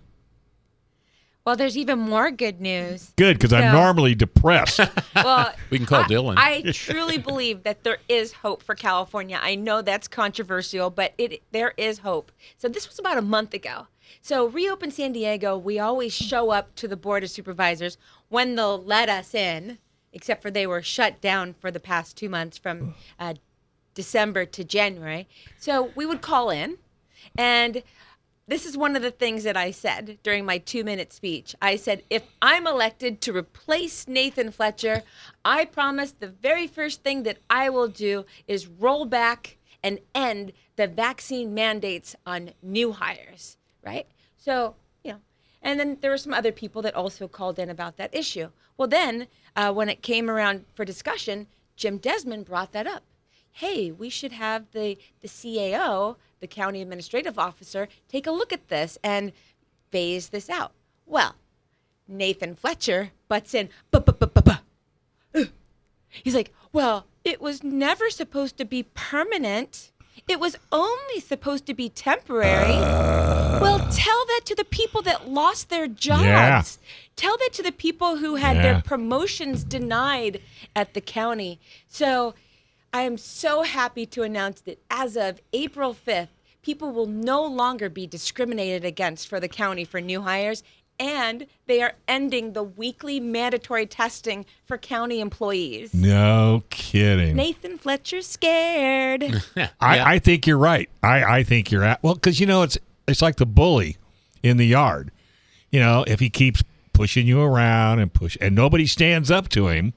Well, 1.46 1.56
there's 1.56 1.76
even 1.76 1.98
more 1.98 2.30
good 2.30 2.60
news. 2.60 3.12
Good, 3.16 3.36
because 3.36 3.52
I'm 3.52 3.72
normally 3.72 4.14
depressed. 4.14 4.80
Well, 5.14 5.54
We 5.70 5.78
can 5.78 5.86
call 5.86 6.02
I, 6.04 6.08
Dillon. 6.08 6.38
I 6.38 6.62
truly 6.72 7.18
believe 7.18 7.62
that 7.62 7.84
there 7.84 7.98
is 8.08 8.32
hope 8.32 8.62
for 8.62 8.74
California. 8.74 9.38
I 9.40 9.54
know 9.54 9.80
that's 9.80 10.08
controversial, 10.08 10.90
but 10.90 11.14
it 11.18 11.42
there 11.52 11.72
is 11.76 11.98
hope. 11.98 12.32
So 12.58 12.68
this 12.68 12.88
was 12.88 12.98
about 12.98 13.16
a 13.16 13.22
month 13.22 13.54
ago. 13.54 13.86
So 14.20 14.46
reopen 14.46 14.90
San 14.90 15.12
Diego. 15.12 15.56
We 15.56 15.78
always 15.78 16.12
show 16.12 16.50
up 16.50 16.74
to 16.76 16.88
the 16.88 16.96
board 16.96 17.24
of 17.24 17.30
supervisors 17.30 17.98
when 18.28 18.54
they'll 18.54 18.82
let 18.82 19.08
us 19.08 19.34
in, 19.34 19.78
except 20.12 20.42
for 20.42 20.50
they 20.50 20.66
were 20.66 20.82
shut 20.82 21.20
down 21.20 21.54
for 21.54 21.70
the 21.70 21.80
past 21.80 22.16
two 22.16 22.28
months 22.28 22.58
from 22.58 22.94
uh, 23.18 23.34
December 23.94 24.44
to 24.46 24.64
January. 24.64 25.28
So 25.58 25.90
we 25.94 26.06
would 26.06 26.20
call 26.20 26.50
in, 26.50 26.78
and 27.36 27.82
this 28.46 28.66
is 28.66 28.76
one 28.76 28.94
of 28.94 29.02
the 29.02 29.10
things 29.10 29.42
that 29.44 29.56
I 29.56 29.70
said 29.70 30.18
during 30.22 30.44
my 30.44 30.58
two 30.58 30.84
minute 30.84 31.12
speech. 31.12 31.54
I 31.62 31.76
said, 31.76 32.02
if 32.10 32.24
I'm 32.42 32.66
elected 32.66 33.20
to 33.22 33.34
replace 33.34 34.06
Nathan 34.06 34.50
Fletcher, 34.50 35.02
I 35.44 35.64
promise 35.64 36.12
the 36.12 36.28
very 36.28 36.66
first 36.66 37.02
thing 37.02 37.22
that 37.22 37.38
I 37.48 37.70
will 37.70 37.88
do 37.88 38.26
is 38.46 38.66
roll 38.66 39.06
back 39.06 39.56
and 39.82 39.98
end 40.14 40.52
the 40.76 40.86
vaccine 40.86 41.54
mandates 41.54 42.16
on 42.26 42.50
new 42.62 42.92
hires, 42.92 43.56
right? 43.84 44.06
So, 44.36 44.74
you 45.02 45.12
know, 45.12 45.18
and 45.62 45.78
then 45.78 45.98
there 46.00 46.10
were 46.10 46.18
some 46.18 46.34
other 46.34 46.52
people 46.52 46.82
that 46.82 46.94
also 46.94 47.28
called 47.28 47.58
in 47.58 47.70
about 47.70 47.96
that 47.96 48.14
issue. 48.14 48.50
Well, 48.76 48.88
then 48.88 49.26
uh, 49.56 49.72
when 49.72 49.88
it 49.88 50.02
came 50.02 50.28
around 50.28 50.64
for 50.74 50.84
discussion, 50.84 51.46
Jim 51.76 51.98
Desmond 51.98 52.44
brought 52.44 52.72
that 52.72 52.86
up 52.86 53.02
hey, 53.54 53.92
we 53.92 54.10
should 54.10 54.32
have 54.32 54.64
the, 54.72 54.98
the 55.20 55.28
CAO, 55.28 56.16
the 56.40 56.46
county 56.46 56.82
administrative 56.82 57.38
officer, 57.38 57.88
take 58.08 58.26
a 58.26 58.32
look 58.32 58.52
at 58.52 58.68
this 58.68 58.98
and 59.02 59.32
phase 59.90 60.30
this 60.30 60.50
out. 60.50 60.72
Well, 61.06 61.36
Nathan 62.08 62.56
Fletcher 62.56 63.12
butts 63.28 63.54
in, 63.54 63.68
he's 66.08 66.34
like, 66.34 66.52
well, 66.72 67.06
it 67.22 67.40
was 67.40 67.62
never 67.62 68.10
supposed 68.10 68.58
to 68.58 68.64
be 68.64 68.82
permanent. 68.94 69.92
It 70.26 70.40
was 70.40 70.56
only 70.72 71.20
supposed 71.20 71.64
to 71.66 71.74
be 71.74 71.88
temporary. 71.88 73.43
Well, 73.60 73.78
tell 73.90 74.26
that 74.26 74.40
to 74.46 74.54
the 74.54 74.64
people 74.64 75.02
that 75.02 75.28
lost 75.28 75.68
their 75.70 75.86
jobs. 75.86 76.24
Yeah. 76.24 76.62
Tell 77.16 77.36
that 77.38 77.50
to 77.54 77.62
the 77.62 77.72
people 77.72 78.16
who 78.18 78.36
had 78.36 78.56
Yeah. 78.56 78.62
their 78.62 78.82
promotions 78.82 79.62
denied 79.64 80.40
at 80.74 80.94
the 80.94 81.00
county. 81.00 81.60
So 81.88 82.34
I 82.92 83.02
am 83.02 83.16
so 83.18 83.62
happy 83.62 84.06
to 84.06 84.22
announce 84.22 84.60
that 84.62 84.78
as 84.90 85.16
of 85.16 85.40
April 85.52 85.94
5th, 85.94 86.28
people 86.62 86.90
will 86.92 87.06
no 87.06 87.44
longer 87.44 87.88
be 87.88 88.06
discriminated 88.06 88.84
against 88.84 89.28
for 89.28 89.38
the 89.40 89.48
county 89.48 89.84
for 89.84 90.00
new 90.00 90.22
hires, 90.22 90.62
and 90.98 91.46
they 91.66 91.82
are 91.82 91.94
ending 92.06 92.52
the 92.52 92.62
weekly 92.62 93.18
mandatory 93.18 93.84
testing 93.84 94.46
for 94.64 94.78
county 94.78 95.20
employees. 95.20 95.92
no 95.92 96.62
kidding. 96.70 97.34
Nathan 97.36 97.78
Fletcher's 97.78 98.26
scared. 98.28 99.24
I, 99.80 99.96
Yeah. 99.96 100.04
I 100.06 100.18
think 100.20 100.46
you're 100.46 100.56
right. 100.58 100.88
I, 101.02 101.38
I 101.38 101.42
think 101.42 101.70
you're 101.72 101.82
at 101.84 102.02
well 102.02 102.14
because 102.14 102.38
you 102.40 102.46
know 102.46 102.62
it's 102.62 102.78
it's 103.06 103.22
like 103.22 103.36
the 103.36 103.46
bully 103.46 103.96
in 104.42 104.56
the 104.56 104.66
yard. 104.66 105.10
You 105.70 105.80
know, 105.80 106.04
if 106.06 106.20
he 106.20 106.30
keeps 106.30 106.62
pushing 106.92 107.26
you 107.26 107.42
around 107.42 107.98
and 107.98 108.12
push 108.12 108.36
and 108.40 108.54
nobody 108.54 108.86
stands 108.86 109.30
up 109.30 109.48
to 109.50 109.68
him, 109.68 109.92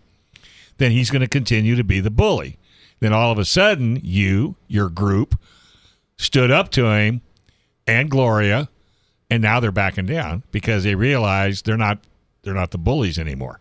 then 0.77 0.91
he's 0.91 1.09
going 1.09 1.21
to 1.21 1.27
continue 1.27 1.75
to 1.75 1.83
be 1.83 1.99
the 1.99 2.11
bully. 2.11 2.57
Then 2.99 3.13
all 3.13 3.31
of 3.31 3.37
a 3.37 3.45
sudden, 3.45 3.99
you, 4.03 4.55
your 4.67 4.89
group, 4.89 5.39
stood 6.17 6.49
up 6.51 6.69
to 6.71 6.87
him 6.87 7.21
and 7.85 8.09
Gloria, 8.09 8.69
and 9.29 9.41
now 9.41 9.59
they're 9.59 9.71
backing 9.71 10.05
down 10.05 10.43
because 10.51 10.83
they 10.83 10.95
realize 10.95 11.61
they're 11.61 11.77
not 11.77 11.99
they're 12.41 12.53
not 12.53 12.71
the 12.71 12.77
bullies 12.77 13.19
anymore. 13.19 13.59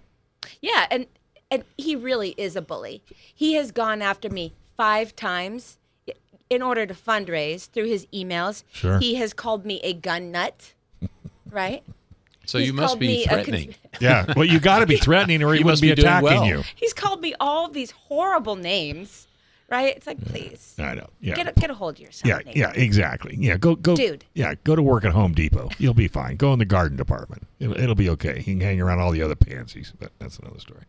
Yeah, 0.61 0.87
and 0.91 1.07
and 1.51 1.65
he 1.77 1.97
really 1.97 2.35
is 2.37 2.57
a 2.57 2.63
bully. 2.63 3.03
He 3.35 3.55
has 3.55 3.73
gone 3.73 4.03
after 4.03 4.31
me 4.31 4.55
five 4.77 5.15
times 5.15 5.79
in 6.51 6.63
order 6.63 6.87
to 6.87 6.95
fundraise 6.95 7.69
through 7.71 7.87
his 7.87 8.07
emails. 8.15 8.63
Sure. 8.73 8.99
He 8.99 9.17
has 9.17 9.33
called 9.33 9.65
me 9.67 9.81
a 9.83 9.93
gun 9.93 10.31
nut, 10.31 10.73
right? 11.51 11.83
So 12.45 12.59
He's 12.59 12.69
you 12.69 12.73
must 12.75 12.99
be 13.01 13.25
threatening. 13.25 13.65
cons- 13.67 13.77
Yeah, 14.01 14.33
well, 14.37 14.45
you 14.45 14.61
got 14.61 14.79
to 14.81 14.87
be 14.87 14.97
threatening, 14.99 15.43
or 15.43 15.53
he 15.53 15.59
You 15.61 15.65
wouldn't 15.65 15.73
must 15.77 15.83
be 15.83 15.93
be 15.95 16.01
attacking 16.03 16.25
well. 16.29 16.47
you. 16.47 16.63
He's 16.77 16.93
called 16.93 17.21
me 17.21 17.35
all 17.41 17.69
these 17.69 17.91
horrible 17.91 18.55
names, 18.55 19.27
right? 19.69 19.97
It's 19.97 20.07
like, 20.07 20.25
please 20.25 20.77
I 20.79 20.95
know. 20.95 21.09
Yeah. 21.21 21.35
get 21.35 21.49
a, 21.49 21.59
get 21.61 21.71
a 21.71 21.75
hold 21.75 21.95
of 21.97 22.01
yourself. 22.01 22.29
Yeah, 22.29 22.37
Nathan. 22.39 22.53
yeah, 22.61 22.73
exactly. 22.75 23.37
Yeah, 23.41 23.57
go, 23.57 23.75
go, 23.75 23.97
Dude. 23.97 24.25
Yeah, 24.35 24.55
go 24.63 24.77
to 24.77 24.83
work 24.83 25.05
at 25.05 25.11
Home 25.13 25.33
Depot. 25.33 25.71
You'll 25.79 25.95
be 25.95 26.07
fine. 26.07 26.37
Go 26.37 26.53
in 26.53 26.61
the 26.61 26.65
garden 26.65 26.97
department. 26.97 27.49
It'll, 27.59 27.77
it'll 27.77 27.95
be 27.97 28.09
okay. 28.11 28.37
He 28.39 28.53
can 28.53 28.61
hang 28.61 28.81
around 28.81 29.01
all 29.01 29.11
the 29.11 29.23
other 29.23 29.35
pansies, 29.35 29.93
but 29.99 30.13
that's 30.21 30.39
another 30.39 30.61
story. 30.61 30.83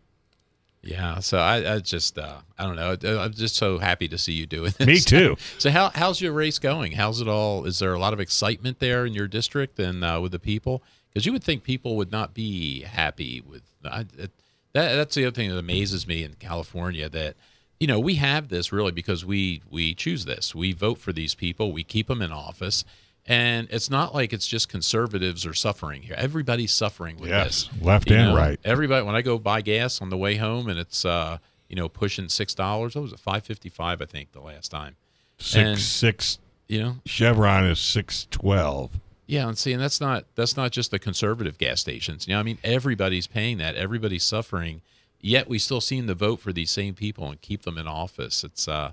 Yeah, 0.82 1.18
so 1.18 1.38
I, 1.38 1.74
I 1.74 1.78
just 1.80 2.18
uh, 2.18 2.38
I 2.58 2.64
don't 2.64 2.76
know. 2.76 3.20
I'm 3.20 3.32
just 3.32 3.56
so 3.56 3.78
happy 3.78 4.08
to 4.08 4.18
see 4.18 4.32
you 4.32 4.46
doing 4.46 4.72
this. 4.78 4.86
Me 4.86 4.98
too. 5.00 5.36
so 5.58 5.70
how 5.70 5.90
how's 5.94 6.20
your 6.20 6.32
race 6.32 6.58
going? 6.58 6.92
How's 6.92 7.20
it 7.20 7.28
all? 7.28 7.64
Is 7.64 7.78
there 7.80 7.92
a 7.92 7.98
lot 7.98 8.12
of 8.12 8.20
excitement 8.20 8.78
there 8.78 9.04
in 9.04 9.12
your 9.12 9.26
district 9.26 9.78
and 9.78 10.04
uh, 10.04 10.18
with 10.22 10.32
the 10.32 10.38
people? 10.38 10.82
Because 11.08 11.26
you 11.26 11.32
would 11.32 11.42
think 11.42 11.62
people 11.62 11.96
would 11.96 12.12
not 12.12 12.32
be 12.32 12.82
happy 12.82 13.40
with 13.40 13.62
I, 13.84 14.04
that. 14.18 14.30
That's 14.72 15.14
the 15.14 15.26
other 15.26 15.34
thing 15.34 15.50
that 15.50 15.58
amazes 15.58 16.06
me 16.06 16.22
in 16.22 16.34
California 16.34 17.08
that 17.08 17.34
you 17.80 17.86
know 17.86 17.98
we 17.98 18.14
have 18.14 18.48
this 18.48 18.72
really 18.72 18.92
because 18.92 19.24
we 19.24 19.62
we 19.70 19.94
choose 19.94 20.26
this. 20.26 20.54
We 20.54 20.72
vote 20.72 20.98
for 20.98 21.12
these 21.12 21.34
people. 21.34 21.72
We 21.72 21.82
keep 21.82 22.06
them 22.06 22.22
in 22.22 22.30
office. 22.32 22.84
And 23.30 23.68
it's 23.70 23.90
not 23.90 24.14
like 24.14 24.32
it's 24.32 24.46
just 24.46 24.68
conservatives 24.70 25.44
are 25.44 25.52
suffering 25.54 26.02
here. 26.02 26.14
Everybody's 26.16 26.72
suffering 26.72 27.18
with 27.18 27.28
Yes, 27.28 27.64
this. 27.64 27.82
left 27.82 28.08
You 28.10 28.16
and 28.16 28.28
know, 28.30 28.36
right. 28.36 28.58
Everybody, 28.64 29.04
when 29.04 29.14
I 29.14 29.20
go 29.22 29.38
buy 29.38 29.60
gas 29.60 30.00
on 30.00 30.08
the 30.08 30.16
way 30.16 30.36
home, 30.36 30.66
and 30.68 30.78
it's 30.78 31.04
uh, 31.04 31.36
you 31.68 31.76
know 31.76 31.88
pushing 31.90 32.28
six 32.30 32.54
dollars. 32.54 32.94
What 32.94 33.02
was 33.02 33.12
it? 33.12 33.20
Five 33.20 33.44
fifty 33.44 33.68
five, 33.68 34.00
I 34.00 34.06
think, 34.06 34.32
the 34.32 34.40
last 34.40 34.70
time. 34.70 34.96
Six 35.36 35.56
And- 35.56 35.78
six 35.78 36.38
You 36.68 36.80
know, 36.80 36.96
Chevron 37.04 37.64
is 37.66 37.78
six 37.78 38.26
twelve. 38.30 38.98
yeah, 39.26 39.46
and 39.46 39.58
see, 39.58 39.72
and 39.74 39.82
that's 39.82 40.00
not 40.00 40.24
that's 40.34 40.56
not 40.56 40.72
just 40.72 40.90
the 40.90 40.98
conservative 40.98 41.58
gas 41.58 41.80
stations. 41.82 42.26
You 42.26 42.32
know, 42.34 42.40
I 42.40 42.42
mean, 42.42 42.58
everybody's 42.64 43.26
paying 43.26 43.58
that. 43.58 43.74
Everybody's 43.76 44.24
suffering. 44.24 44.80
Yet 45.20 45.48
we 45.50 45.58
still 45.58 45.80
seem 45.82 46.06
to 46.06 46.14
vote 46.14 46.40
for 46.40 46.52
these 46.52 46.70
same 46.70 46.94
people 46.94 47.28
and 47.28 47.38
keep 47.42 47.62
them 47.62 47.76
in 47.76 47.86
office. 47.88 48.42
It's 48.44 48.68
uh, 48.68 48.92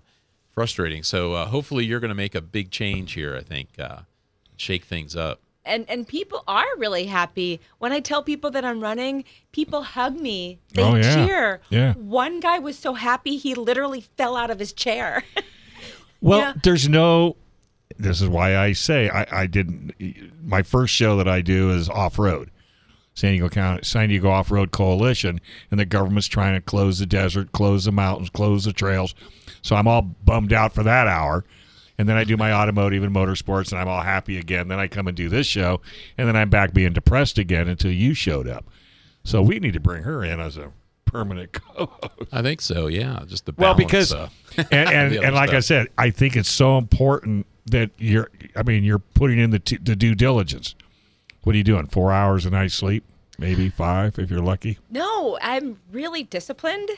frustrating. 0.51 1.03
So 1.03 1.33
uh, 1.33 1.45
hopefully, 1.45 1.85
you're 1.85 1.99
going 2.01 2.09
to 2.09 2.15
make 2.15 2.35
a 2.35 2.41
big 2.41 2.71
change 2.71 3.13
here. 3.13 3.35
I 3.37 3.41
think 3.41 3.69
uh, 3.79 3.99
shake 4.57 4.85
things 4.85 5.15
up. 5.15 5.39
and 5.65 5.85
and 5.89 6.07
people 6.07 6.43
are 6.47 6.67
really 6.77 7.05
happy 7.07 7.59
when 7.79 7.91
I 7.91 7.99
tell 7.99 8.21
people 8.23 8.51
that 8.51 8.63
I'm 8.63 8.79
running. 8.81 9.23
People 9.51 9.81
hug 9.83 10.19
me, 10.19 10.59
they 10.73 10.83
Oh, 10.83 10.95
yeah. 10.95 11.25
cheer. 11.25 11.61
Yeah. 11.69 11.93
One 11.93 12.39
guy 12.39 12.59
was 12.59 12.77
so 12.77 12.93
happy 12.93 13.37
he 13.37 13.55
literally 13.55 14.01
fell 14.01 14.35
out 14.37 14.51
of 14.51 14.59
his 14.59 14.73
chair. 14.73 15.23
Well, 16.21 16.39
Yeah. 16.39 16.53
there's 16.63 16.89
no. 16.89 17.35
This 17.97 18.19
is 18.21 18.27
why 18.27 18.57
I 18.57 18.71
say 18.73 19.09
I, 19.09 19.25
I 19.43 19.47
didn't. 19.47 19.93
My 20.43 20.63
first 20.63 20.93
show 20.93 21.17
that 21.17 21.27
I 21.27 21.41
do 21.41 21.69
is 21.71 21.87
off 21.87 22.17
road, 22.17 22.49
San 23.13 23.31
Diego 23.33 23.47
County, 23.49 23.81
San 23.83 24.09
Diego 24.09 24.29
Off 24.29 24.49
Road 24.49 24.71
Coalition, 24.71 25.39
and 25.69 25.79
the 25.79 25.85
government's 25.85 26.27
trying 26.27 26.55
to 26.55 26.61
close 26.61 26.97
the 26.99 27.05
desert, 27.05 27.51
close 27.51 27.85
the 27.85 27.91
mountains, 27.91 28.29
close 28.31 28.65
the 28.65 28.73
trails. 28.73 29.13
So 29.61 29.75
I'm 29.75 29.87
all 29.87 30.01
bummed 30.01 30.51
out 30.51 30.73
for 30.73 30.83
that 30.83 31.07
hour, 31.07 31.45
and 31.97 32.09
then 32.09 32.17
I 32.17 32.23
do 32.23 32.37
my 32.37 32.51
automotive 32.53 33.03
and 33.03 33.15
motorsports, 33.15 33.71
and 33.71 33.79
I'm 33.79 33.87
all 33.87 34.01
happy 34.01 34.37
again. 34.37 34.67
Then 34.67 34.79
I 34.79 34.87
come 34.87 35.07
and 35.07 35.15
do 35.15 35.29
this 35.29 35.47
show, 35.47 35.81
and 36.17 36.27
then 36.27 36.35
I'm 36.35 36.49
back 36.49 36.73
being 36.73 36.93
depressed 36.93 37.37
again 37.37 37.67
until 37.67 37.91
you 37.91 38.13
showed 38.13 38.47
up. 38.47 38.65
So 39.23 39.41
we 39.41 39.59
need 39.59 39.73
to 39.73 39.79
bring 39.79 40.03
her 40.03 40.23
in 40.23 40.39
as 40.39 40.57
a 40.57 40.71
permanent 41.05 41.53
co-host. 41.53 42.29
I 42.31 42.41
think 42.41 42.61
so. 42.61 42.87
Yeah, 42.87 43.23
just 43.25 43.45
the 43.45 43.53
Well, 43.57 43.73
because 43.73 44.13
uh, 44.13 44.29
and 44.57 44.89
and, 44.89 45.13
and 45.25 45.35
like 45.35 45.51
I 45.51 45.61
said, 45.61 45.87
I 45.97 46.09
think 46.09 46.35
it's 46.35 46.49
so 46.49 46.77
important 46.77 47.45
that 47.67 47.91
you're. 47.97 48.29
I 48.55 48.63
mean, 48.63 48.83
you're 48.83 48.99
putting 48.99 49.39
in 49.39 49.51
the 49.51 49.59
t- 49.59 49.79
the 49.81 49.95
due 49.95 50.15
diligence. 50.15 50.75
What 51.43 51.53
are 51.53 51.57
you 51.57 51.63
doing? 51.63 51.87
Four 51.87 52.11
hours 52.11 52.45
a 52.45 52.49
night 52.49 52.71
sleep, 52.71 53.03
maybe 53.37 53.69
five 53.69 54.19
if 54.19 54.29
you're 54.29 54.41
lucky. 54.41 54.79
no, 54.89 55.37
I'm 55.41 55.79
really 55.91 56.23
disciplined 56.23 56.89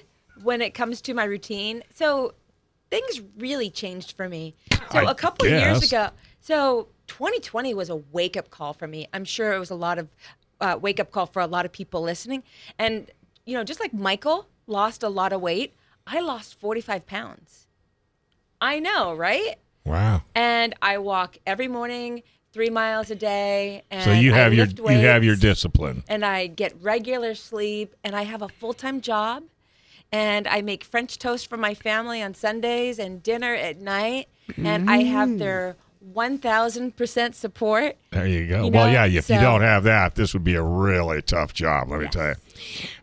when 0.41 0.61
it 0.61 0.73
comes 0.73 1.01
to 1.01 1.13
my 1.13 1.23
routine. 1.23 1.83
So 1.93 2.33
things 2.89 3.21
really 3.37 3.69
changed 3.69 4.15
for 4.15 4.27
me. 4.29 4.55
So 4.91 4.99
I 4.99 5.11
a 5.11 5.15
couple 5.15 5.45
of 5.45 5.51
years 5.51 5.83
ago, 5.83 6.11
so 6.39 6.87
2020 7.07 7.73
was 7.73 7.89
a 7.89 7.97
wake 7.97 8.37
up 8.37 8.49
call 8.49 8.71
for 8.73 8.87
me. 8.87 9.07
I'm 9.13 9.25
sure 9.25 9.51
it 9.51 9.59
was 9.59 9.69
a 9.69 9.75
lot 9.75 9.99
of 9.99 10.07
uh, 10.61 10.79
wake 10.81 10.99
up 11.01 11.11
call 11.11 11.25
for 11.25 11.41
a 11.41 11.47
lot 11.47 11.65
of 11.65 11.73
people 11.73 12.01
listening. 12.01 12.41
And 12.79 13.11
you 13.45 13.53
know, 13.55 13.65
just 13.65 13.81
like 13.81 13.93
Michael 13.93 14.47
lost 14.65 15.03
a 15.03 15.09
lot 15.09 15.33
of 15.33 15.41
weight, 15.41 15.73
I 16.05 16.21
lost 16.21 16.57
45 16.57 17.05
pounds. 17.05 17.67
I 18.61 18.79
know, 18.79 19.13
right? 19.13 19.55
Wow. 19.85 20.23
And 20.35 20.73
I 20.81 20.97
walk 20.99 21.37
every 21.45 21.67
morning, 21.67 22.23
three 22.53 22.69
miles 22.69 23.11
a 23.11 23.15
day. 23.15 23.83
And 23.91 24.03
So 24.03 24.11
you 24.11 24.31
have 24.33 24.53
your 24.53 24.67
you 24.67 25.05
have 25.05 25.23
your 25.23 25.35
discipline. 25.35 26.03
and 26.07 26.23
I 26.25 26.47
get 26.47 26.81
regular 26.81 27.35
sleep 27.35 27.93
and 28.05 28.15
I 28.15 28.23
have 28.23 28.41
a 28.41 28.49
full 28.49 28.73
time 28.73 29.01
job 29.01 29.43
and 30.11 30.47
I 30.47 30.61
make 30.61 30.83
French 30.83 31.19
toast 31.19 31.49
for 31.49 31.57
my 31.57 31.73
family 31.73 32.21
on 32.21 32.33
Sundays 32.33 32.99
and 32.99 33.21
dinner 33.21 33.53
at 33.53 33.79
night 33.79 34.27
and 34.55 34.89
I 34.89 35.03
have 35.03 35.29
mm. 35.29 35.39
their 35.39 35.75
1000% 36.13 37.33
support. 37.33 37.97
There 38.11 38.27
you 38.27 38.47
go. 38.47 38.65
You 38.65 38.71
well, 38.71 38.91
yeah. 38.91 39.05
If 39.05 39.29
you 39.29 39.39
don't 39.39 39.61
have 39.61 39.83
that, 39.83 40.15
this 40.15 40.33
would 40.33 40.43
be 40.43 40.55
a 40.55 40.61
really 40.61 41.21
tough 41.21 41.53
job. 41.53 41.89
Let 41.89 41.99
me 41.99 42.07
tell 42.07 42.29
you. 42.29 42.35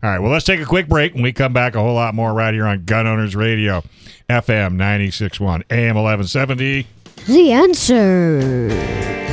All 0.03 0.09
right. 0.09 0.19
Well, 0.19 0.31
let's 0.31 0.45
take 0.45 0.59
a 0.59 0.65
quick 0.65 0.87
break. 0.87 1.13
When 1.13 1.23
we 1.23 1.33
come 1.33 1.53
back, 1.53 1.75
a 1.75 1.79
whole 1.79 1.93
lot 1.93 2.15
more 2.15 2.33
right 2.33 2.53
here 2.53 2.65
on 2.65 2.85
Gun 2.85 3.05
Owners 3.05 3.35
Radio, 3.35 3.83
FM 4.29 4.75
96.1, 4.75 5.63
AM 5.69 5.95
1170. 5.95 6.87
The 7.27 7.51
answer. 7.51 9.24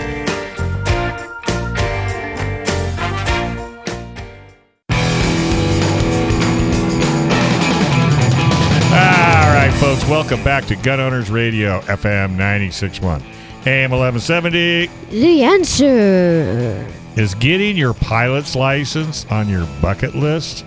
Folks, 9.83 10.07
welcome 10.09 10.41
back 10.45 10.65
to 10.65 10.77
Gun 10.77 11.01
Owners 11.01 11.29
Radio, 11.29 11.81
FM 11.81 12.37
96.1. 12.37 13.21
AM 13.67 13.91
1170 13.91 14.87
The 15.11 15.43
answer. 15.43 16.87
is 17.21 17.35
getting 17.35 17.77
your 17.77 17.93
pilot's 17.93 18.55
license 18.55 19.27
on 19.27 19.49
your 19.49 19.67
bucket 19.81 20.15
list. 20.15 20.65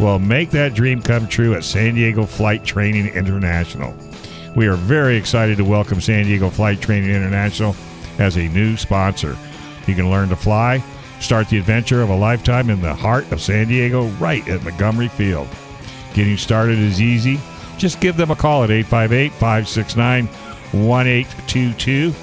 Well, 0.00 0.18
make 0.18 0.50
that 0.50 0.74
dream 0.74 1.00
come 1.00 1.28
true 1.28 1.54
at 1.54 1.62
San 1.62 1.94
Diego 1.94 2.26
Flight 2.26 2.64
Training 2.64 3.06
International. 3.14 3.94
We 4.56 4.66
are 4.66 4.74
very 4.74 5.16
excited 5.16 5.56
to 5.58 5.64
welcome 5.64 6.00
San 6.00 6.24
Diego 6.24 6.50
Flight 6.50 6.80
Training 6.80 7.10
International 7.10 7.76
as 8.18 8.36
a 8.36 8.48
new 8.48 8.76
sponsor. 8.76 9.36
You 9.86 9.94
can 9.94 10.10
learn 10.10 10.28
to 10.30 10.36
fly, 10.36 10.82
start 11.20 11.48
the 11.50 11.58
adventure 11.58 12.02
of 12.02 12.10
a 12.10 12.16
lifetime 12.16 12.68
in 12.68 12.82
the 12.82 12.94
heart 12.94 13.30
of 13.30 13.40
San 13.40 13.68
Diego, 13.68 14.08
right 14.18 14.46
at 14.48 14.64
Montgomery 14.64 15.06
Field. 15.08 15.46
Getting 16.14 16.36
started 16.36 16.80
is 16.80 17.00
easy. 17.00 17.38
Just 17.78 18.00
give 18.00 18.16
them 18.16 18.30
a 18.30 18.36
call 18.36 18.64
at 18.64 18.70
858 18.70 19.32
569 19.32 20.26
1822. 20.86 22.14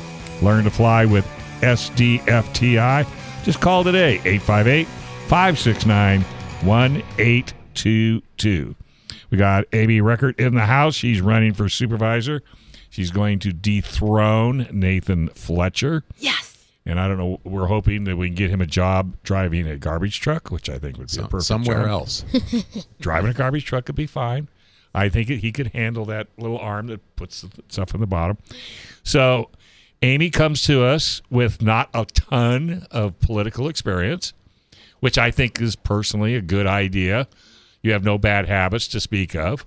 Learn 0.42 0.64
to 0.64 0.72
fly 0.72 1.06
with 1.06 1.26
SDFTI. 1.62 3.06
Just 3.44 3.60
call 3.62 3.84
today 3.84 4.16
858 4.26 4.88
569 5.28 6.22
1822. 6.66 8.76
We 9.30 9.38
got 9.38 9.66
Amy 9.74 10.02
Reichert 10.02 10.40
in 10.40 10.56
the 10.56 10.66
house. 10.66 10.96
She's 10.96 11.22
running 11.22 11.54
for 11.54 11.70
supervisor. 11.70 12.42
She's 12.90 13.12
going 13.12 13.40
to 13.40 13.54
dethrone 13.54 14.68
Nathan 14.72 15.30
Fletcher. 15.30 16.04
Yes. 16.18 16.58
And 16.86 17.00
I 17.00 17.08
don't 17.08 17.18
know, 17.18 17.40
we're 17.44 17.68
hoping 17.68 18.04
that 18.06 18.18
we 18.18 18.28
can 18.28 18.36
get 18.36 18.50
him 18.50 18.60
a 18.60 18.66
job 18.66 19.16
driving 19.24 19.68
a 19.68 19.78
garbage 19.78 20.20
truck, 20.20 20.50
which 20.52 20.68
I 20.70 20.80
think 20.80 20.98
would 20.98 21.08
be 21.08 21.12
a 21.12 21.22
So- 21.22 21.28
perfect 21.28 21.44
somewhere 21.46 21.82
job 21.84 21.90
else. 21.90 22.26
driving 23.00 23.30
a 23.30 23.34
garbage 23.34 23.66
truck 23.66 23.86
could 23.86 23.96
be 23.96 24.08
fine. 24.08 24.50
I 24.94 25.10
think 25.10 25.30
he 25.30 25.52
could 25.52 25.68
handle 25.68 26.06
that 26.06 26.28
little 26.38 26.58
arm 26.58 26.88
that 26.88 27.16
puts 27.16 27.46
stuff 27.70 27.94
in 27.94 28.02
the 28.02 28.08
bottom. 28.08 28.38
So, 29.04 29.50
Amy 30.02 30.30
comes 30.30 30.64
to 30.64 30.84
us 30.84 31.22
with 31.30 31.62
not 31.62 31.90
a 31.94 32.06
ton 32.06 32.88
of 32.90 33.20
political 33.20 33.68
experience, 33.68 34.34
which 35.00 35.18
I 35.18 35.30
think 35.30 35.62
is 35.62 35.76
personally 35.76 36.36
a 36.36 36.42
good 36.42 36.66
idea. 36.66 37.28
You 37.84 37.92
have 37.94 38.04
no 38.04 38.18
bad 38.18 38.48
habits 38.48 38.88
to 38.90 39.00
speak 39.00 39.36
of. 39.36 39.66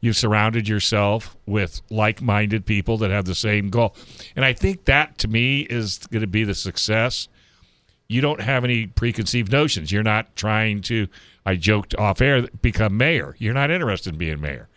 You've 0.00 0.16
surrounded 0.16 0.68
yourself 0.68 1.36
with 1.46 1.80
like 1.90 2.20
minded 2.20 2.66
people 2.66 2.98
that 2.98 3.12
have 3.12 3.24
the 3.24 3.36
same 3.36 3.70
goal. 3.70 3.94
And 4.34 4.44
I 4.44 4.52
think 4.52 4.86
that 4.86 5.16
to 5.18 5.28
me 5.28 5.60
is 5.60 5.98
going 6.10 6.22
to 6.22 6.26
be 6.26 6.42
the 6.42 6.56
success 6.56 7.28
you 8.12 8.20
don't 8.20 8.42
have 8.42 8.62
any 8.62 8.86
preconceived 8.86 9.50
notions. 9.50 9.90
You're 9.90 10.02
not 10.02 10.36
trying 10.36 10.82
to, 10.82 11.08
I 11.44 11.56
joked 11.56 11.94
off 11.96 12.20
air, 12.20 12.42
become 12.62 12.96
mayor. 12.96 13.34
You're 13.38 13.54
not 13.54 13.70
interested 13.70 14.12
in 14.14 14.18
being 14.18 14.40
mayor. 14.40 14.68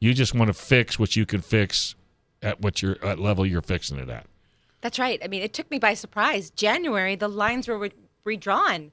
You 0.00 0.14
just 0.14 0.34
want 0.34 0.48
to 0.48 0.52
fix 0.54 0.98
what 0.98 1.16
you 1.16 1.26
can 1.26 1.40
fix 1.40 1.94
at 2.42 2.60
what 2.60 2.82
your 2.82 3.04
at 3.04 3.18
level 3.18 3.44
you're 3.46 3.62
fixing 3.62 3.98
it 3.98 4.08
at. 4.08 4.26
That's 4.80 4.98
right. 4.98 5.20
I 5.24 5.28
mean, 5.28 5.42
it 5.42 5.52
took 5.52 5.70
me 5.70 5.78
by 5.78 5.94
surprise. 5.94 6.50
January, 6.50 7.16
the 7.16 7.28
lines 7.28 7.66
were 7.66 7.78
re- 7.78 7.92
redrawn. 8.24 8.92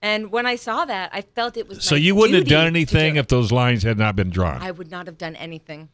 And 0.00 0.30
when 0.30 0.46
I 0.46 0.56
saw 0.56 0.84
that, 0.84 1.10
I 1.12 1.22
felt 1.22 1.56
it 1.56 1.68
was 1.68 1.82
So 1.82 1.94
you 1.94 2.14
wouldn't 2.14 2.38
have 2.38 2.48
done 2.48 2.66
anything 2.66 3.14
do 3.14 3.20
if 3.20 3.28
those 3.28 3.50
lines 3.52 3.82
had 3.82 3.98
not 3.98 4.16
been 4.16 4.30
drawn. 4.30 4.62
I 4.62 4.70
would 4.70 4.90
not 4.90 5.06
have 5.06 5.18
done 5.18 5.36
anything. 5.36 5.88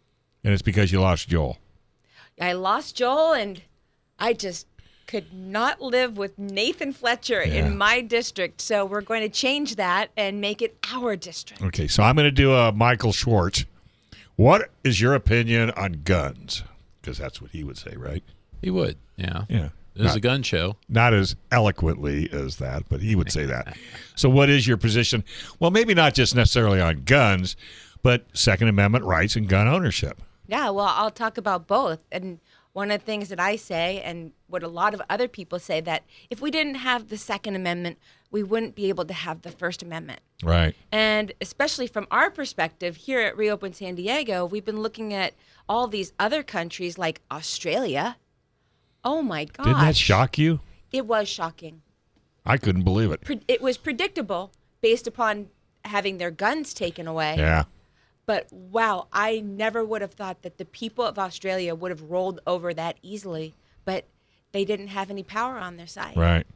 and 0.44 0.52
it's 0.52 0.62
because 0.62 0.92
you 0.92 1.00
lost 1.00 1.28
Joel. 1.28 1.58
I 2.40 2.52
lost 2.52 2.96
Joel, 2.96 3.32
and 3.34 3.62
I 4.18 4.32
just 4.32 4.66
could 5.12 5.30
not 5.34 5.82
live 5.82 6.16
with 6.16 6.38
Nathan 6.38 6.90
Fletcher 6.90 7.44
Yeah. 7.44 7.66
in 7.66 7.76
my 7.76 8.00
district. 8.00 8.62
So 8.62 8.86
we're 8.86 9.02
going 9.02 9.20
to 9.20 9.28
change 9.28 9.76
that 9.76 10.10
and 10.16 10.40
make 10.40 10.62
it 10.62 10.78
our 10.90 11.16
district. 11.16 11.60
Okay, 11.62 11.86
so 11.86 12.02
I'm 12.02 12.16
going 12.16 12.24
to 12.24 12.30
do 12.30 12.54
a 12.54 12.72
Michael 12.72 13.12
Schwartz. 13.12 13.66
What 14.36 14.70
is 14.82 15.02
your 15.02 15.12
opinion 15.12 15.70
on 15.72 16.00
guns? 16.04 16.62
Because 17.02 17.18
that's 17.18 17.42
what 17.42 17.50
he 17.50 17.62
would 17.62 17.76
say, 17.76 17.94
right? 17.94 18.22
He 18.62 18.70
would. 18.70 18.96
Yeah. 19.18 19.44
Yeah. 19.50 19.68
There's 19.94 20.06
Not- 20.08 20.16
a 20.16 20.20
gun 20.20 20.42
show. 20.42 20.76
Not 20.88 21.12
as 21.12 21.36
eloquently 21.50 22.30
as 22.32 22.56
that, 22.56 22.88
but 22.88 23.02
he 23.02 23.14
would 23.14 23.30
say 23.30 23.44
that. 23.44 23.76
so, 24.14 24.30
what 24.30 24.48
is 24.48 24.66
your 24.66 24.78
position? 24.78 25.24
Well, 25.60 25.70
maybe 25.70 25.92
not 25.92 26.14
just 26.14 26.34
necessarily 26.34 26.80
on 26.80 27.02
guns, 27.04 27.54
but 28.02 28.24
Second 28.32 28.68
Amendment 28.68 29.04
rights 29.04 29.36
and 29.36 29.46
gun 29.46 29.68
ownership. 29.68 30.22
Yeah, 30.46 30.70
well, 30.70 30.86
I'll 30.96 31.10
talk 31.10 31.36
about 31.36 31.66
both. 31.66 31.98
And 32.10 32.40
one 32.72 32.90
of 32.90 33.00
the 33.00 33.04
things 33.06 33.28
that 33.28 33.38
I 33.38 33.56
say, 33.56 34.00
and 34.00 34.32
what 34.46 34.62
a 34.62 34.68
lot 34.68 34.94
of 34.94 35.02
other 35.10 35.28
people 35.28 35.58
say, 35.58 35.80
that 35.82 36.04
if 36.30 36.40
we 36.40 36.50
didn't 36.50 36.76
have 36.76 37.08
the 37.08 37.18
Second 37.18 37.54
Amendment, 37.54 37.98
we 38.30 38.42
wouldn't 38.42 38.74
be 38.74 38.88
able 38.88 39.04
to 39.04 39.12
have 39.12 39.42
the 39.42 39.50
First 39.50 39.82
Amendment. 39.82 40.20
Right. 40.42 40.74
And 40.90 41.32
especially 41.40 41.86
from 41.86 42.06
our 42.10 42.30
perspective 42.30 42.96
here 42.96 43.20
at 43.20 43.36
Reopen 43.36 43.74
San 43.74 43.94
Diego, 43.94 44.46
we've 44.46 44.64
been 44.64 44.80
looking 44.80 45.12
at 45.12 45.34
all 45.68 45.86
these 45.86 46.12
other 46.18 46.42
countries 46.42 46.96
like 46.96 47.20
Australia. 47.30 48.16
Oh 49.04 49.20
my 49.20 49.44
God. 49.44 49.64
Didn't 49.64 49.80
that 49.80 49.96
shock 49.96 50.38
you? 50.38 50.60
It 50.92 51.06
was 51.06 51.28
shocking. 51.28 51.82
I 52.46 52.56
couldn't 52.56 52.84
believe 52.84 53.12
it. 53.12 53.44
It 53.48 53.60
was 53.60 53.76
predictable 53.76 54.50
based 54.80 55.06
upon 55.06 55.48
having 55.84 56.18
their 56.18 56.30
guns 56.30 56.72
taken 56.72 57.06
away. 57.06 57.36
Yeah. 57.36 57.64
But 58.26 58.52
wow, 58.52 59.08
I 59.12 59.40
never 59.40 59.84
would 59.84 60.00
have 60.00 60.12
thought 60.12 60.42
that 60.42 60.58
the 60.58 60.64
people 60.64 61.04
of 61.04 61.18
Australia 61.18 61.74
would 61.74 61.90
have 61.90 62.02
rolled 62.02 62.40
over 62.46 62.72
that 62.74 62.98
easily. 63.02 63.54
But 63.84 64.04
they 64.52 64.64
didn't 64.64 64.88
have 64.88 65.10
any 65.10 65.22
power 65.22 65.58
on 65.58 65.76
their 65.76 65.86
side. 65.86 66.16
Right. 66.16 66.46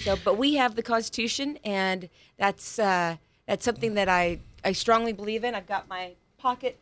So, 0.00 0.16
but 0.24 0.36
we 0.36 0.54
have 0.54 0.74
the 0.74 0.82
Constitution, 0.82 1.58
and 1.64 2.08
that's 2.36 2.78
uh, 2.78 3.16
that's 3.46 3.64
something 3.64 3.94
that 3.94 4.08
I 4.08 4.40
I 4.64 4.72
strongly 4.72 5.12
believe 5.12 5.44
in. 5.44 5.54
I've 5.54 5.66
got 5.66 5.88
my 5.88 6.12
pocket 6.38 6.78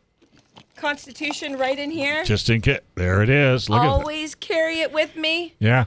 Constitution 0.75 1.57
right 1.57 1.77
in 1.77 1.91
here. 1.91 2.23
Just 2.23 2.49
in 2.49 2.61
case. 2.61 2.79
There 2.95 3.21
it 3.21 3.29
is. 3.29 3.69
Look. 3.69 3.81
Always 3.81 4.35
carry 4.35 4.79
it 4.79 4.91
with 4.91 5.15
me. 5.15 5.53
Yeah. 5.59 5.85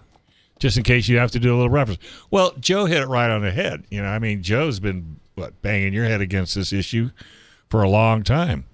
Just 0.59 0.77
in 0.79 0.85
case 0.85 1.09
you 1.09 1.19
have 1.19 1.33
to 1.33 1.39
do 1.39 1.55
a 1.55 1.57
little 1.57 1.71
reference. 1.71 2.01
Well, 2.31 2.55
Joe 2.59 2.87
hit 2.87 3.03
it 3.03 3.07
right 3.07 3.31
on 3.31 3.43
the 3.43 3.51
head. 3.51 3.85
You 3.91 4.01
know, 4.01 4.09
I 4.09 4.19
mean, 4.19 4.43
Joe's 4.43 4.81
been 4.81 5.21
what 5.35 5.61
banging 5.61 5.93
your 5.93 6.07
head 6.07 6.23
against 6.23 6.55
this 6.55 6.73
issue 6.73 7.11
for 7.69 7.83
a 7.83 7.89
long 7.89 8.23
time. 8.23 8.65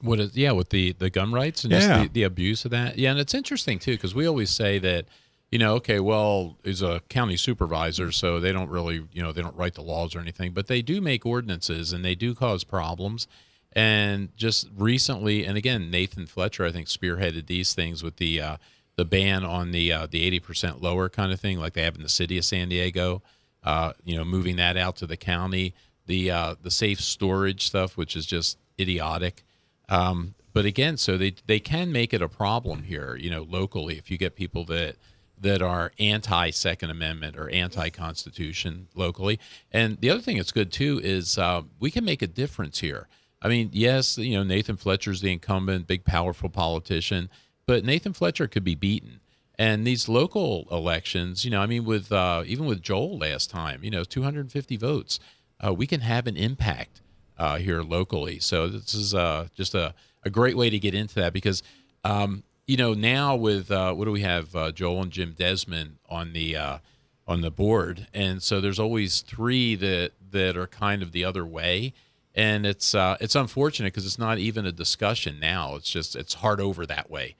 What 0.00 0.20
is 0.20 0.36
yeah 0.36 0.52
with 0.52 0.68
the 0.70 0.92
the 0.92 1.10
gun 1.10 1.32
rights 1.32 1.64
and 1.64 1.72
just 1.72 1.88
Yeah. 1.88 2.02
the, 2.04 2.08
the 2.08 2.22
abuse 2.22 2.64
of 2.64 2.70
that 2.70 2.98
yeah 2.98 3.10
and 3.10 3.18
it's 3.18 3.34
interesting 3.34 3.78
too 3.80 3.92
because 3.92 4.14
we 4.14 4.26
always 4.26 4.48
say 4.50 4.78
that 4.78 5.06
you 5.50 5.58
know 5.58 5.74
okay 5.74 5.98
well 5.98 6.56
he's 6.62 6.82
a 6.82 7.00
county 7.08 7.36
supervisor 7.36 8.12
so 8.12 8.38
they 8.38 8.52
don't 8.52 8.68
really 8.70 9.04
you 9.12 9.20
know 9.22 9.32
they 9.32 9.42
don't 9.42 9.56
write 9.56 9.74
the 9.74 9.82
laws 9.82 10.14
or 10.14 10.20
anything 10.20 10.52
but 10.52 10.68
they 10.68 10.82
do 10.82 11.00
make 11.00 11.26
ordinances 11.26 11.92
and 11.92 12.04
they 12.04 12.14
do 12.14 12.32
cause 12.32 12.62
problems 12.62 13.26
and 13.72 14.28
just 14.36 14.68
recently 14.76 15.44
and 15.44 15.58
again 15.58 15.90
Nathan 15.90 16.26
Fletcher 16.26 16.64
I 16.64 16.70
think 16.70 16.86
spearheaded 16.86 17.46
these 17.46 17.74
things 17.74 18.02
with 18.02 18.16
the 18.16 18.40
uh, 18.40 18.56
the 18.96 19.04
ban 19.04 19.44
on 19.44 19.72
the 19.72 19.92
uh, 19.92 20.06
the 20.06 20.22
eighty 20.22 20.38
percent 20.40 20.80
lower 20.80 21.08
kind 21.08 21.32
of 21.32 21.40
thing 21.40 21.58
like 21.58 21.72
they 21.74 21.82
have 21.82 21.96
in 21.96 22.02
the 22.02 22.08
city 22.08 22.38
of 22.38 22.44
San 22.44 22.68
Diego 22.68 23.20
uh, 23.64 23.94
you 24.04 24.16
know 24.16 24.24
moving 24.24 24.54
that 24.56 24.76
out 24.76 24.94
to 24.96 25.06
the 25.08 25.16
county 25.16 25.74
the 26.08 26.30
uh, 26.30 26.56
the 26.60 26.70
safe 26.70 27.00
storage 27.00 27.64
stuff 27.64 27.96
which 27.96 28.16
is 28.16 28.26
just 28.26 28.58
idiotic 28.80 29.44
um, 29.88 30.34
but 30.52 30.64
again, 30.64 30.96
so 30.96 31.16
they 31.16 31.34
they 31.46 31.60
can 31.60 31.92
make 31.92 32.12
it 32.12 32.22
a 32.22 32.28
problem 32.28 32.82
here, 32.82 33.16
you 33.16 33.30
know, 33.30 33.46
locally 33.48 33.96
if 33.96 34.10
you 34.10 34.18
get 34.18 34.34
people 34.34 34.64
that 34.64 34.96
that 35.40 35.62
are 35.62 35.92
anti 35.98 36.50
Second 36.50 36.90
Amendment 36.90 37.38
or 37.38 37.48
anti 37.50 37.90
Constitution 37.90 38.88
locally. 38.94 39.38
And 39.70 39.98
the 40.00 40.10
other 40.10 40.20
thing 40.20 40.36
that's 40.36 40.52
good 40.52 40.72
too 40.72 41.00
is 41.02 41.38
uh, 41.38 41.62
we 41.78 41.90
can 41.90 42.04
make 42.04 42.22
a 42.22 42.26
difference 42.26 42.80
here. 42.80 43.08
I 43.40 43.48
mean, 43.48 43.70
yes, 43.72 44.18
you 44.18 44.36
know, 44.36 44.42
Nathan 44.42 44.76
Fletcher's 44.76 45.20
the 45.20 45.32
incumbent, 45.32 45.86
big, 45.86 46.04
powerful 46.04 46.48
politician, 46.48 47.30
but 47.66 47.84
Nathan 47.84 48.12
Fletcher 48.12 48.48
could 48.48 48.64
be 48.64 48.74
beaten. 48.74 49.20
And 49.60 49.86
these 49.86 50.08
local 50.08 50.66
elections, 50.72 51.44
you 51.44 51.50
know, 51.50 51.60
I 51.60 51.66
mean, 51.66 51.84
with 51.84 52.10
uh, 52.10 52.42
even 52.46 52.66
with 52.66 52.82
Joel 52.82 53.18
last 53.18 53.48
time, 53.48 53.84
you 53.84 53.90
know, 53.90 54.02
250 54.02 54.76
votes, 54.76 55.20
uh, 55.64 55.72
we 55.72 55.86
can 55.86 56.00
have 56.00 56.26
an 56.26 56.36
impact 56.36 57.00
uh, 57.38 57.58
here 57.58 57.82
locally. 57.82 58.38
So 58.38 58.68
this 58.68 58.94
is 58.94 59.14
uh, 59.14 59.48
just 59.54 59.74
a, 59.74 59.94
a 60.24 60.30
great 60.30 60.56
way 60.56 60.70
to 60.70 60.78
get 60.78 60.94
into 60.94 61.14
that 61.16 61.32
because, 61.32 61.62
um, 62.04 62.42
you 62.66 62.76
know, 62.76 62.94
now 62.94 63.36
with 63.36 63.70
uh, 63.70 63.92
what 63.94 64.04
do 64.04 64.12
we 64.12 64.22
have? 64.22 64.54
Uh, 64.54 64.72
Joel 64.72 65.02
and 65.02 65.12
Jim 65.12 65.34
Desmond 65.36 65.96
on 66.08 66.32
the 66.32 66.56
uh, 66.56 66.78
on 67.26 67.40
the 67.40 67.50
board, 67.50 68.08
and 68.12 68.42
so 68.42 68.60
there's 68.60 68.78
always 68.78 69.20
three 69.20 69.74
that 69.76 70.12
that 70.30 70.56
are 70.56 70.66
kind 70.66 71.02
of 71.02 71.12
the 71.12 71.24
other 71.24 71.46
way, 71.46 71.94
and 72.34 72.66
it's 72.66 72.94
it's 72.94 73.34
unfortunate 73.34 73.92
because 73.92 74.04
it's 74.04 74.18
not 74.18 74.38
even 74.38 74.66
a 74.66 74.72
discussion 74.72 75.40
now. 75.40 75.76
It's 75.76 75.90
just 75.90 76.14
it's 76.14 76.34
hard 76.34 76.60
over 76.60 76.84
that 76.86 77.10
way, 77.10 77.36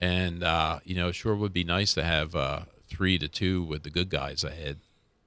and 0.00 0.42
you 0.84 0.96
know, 0.96 1.12
sure 1.12 1.36
would 1.36 1.52
be 1.52 1.64
nice 1.64 1.94
to 1.94 2.02
have 2.02 2.34
three 2.88 3.18
to 3.18 3.28
two 3.28 3.62
with 3.62 3.84
the 3.84 3.90
good 3.90 4.10
guys 4.10 4.42
ahead. 4.42 4.78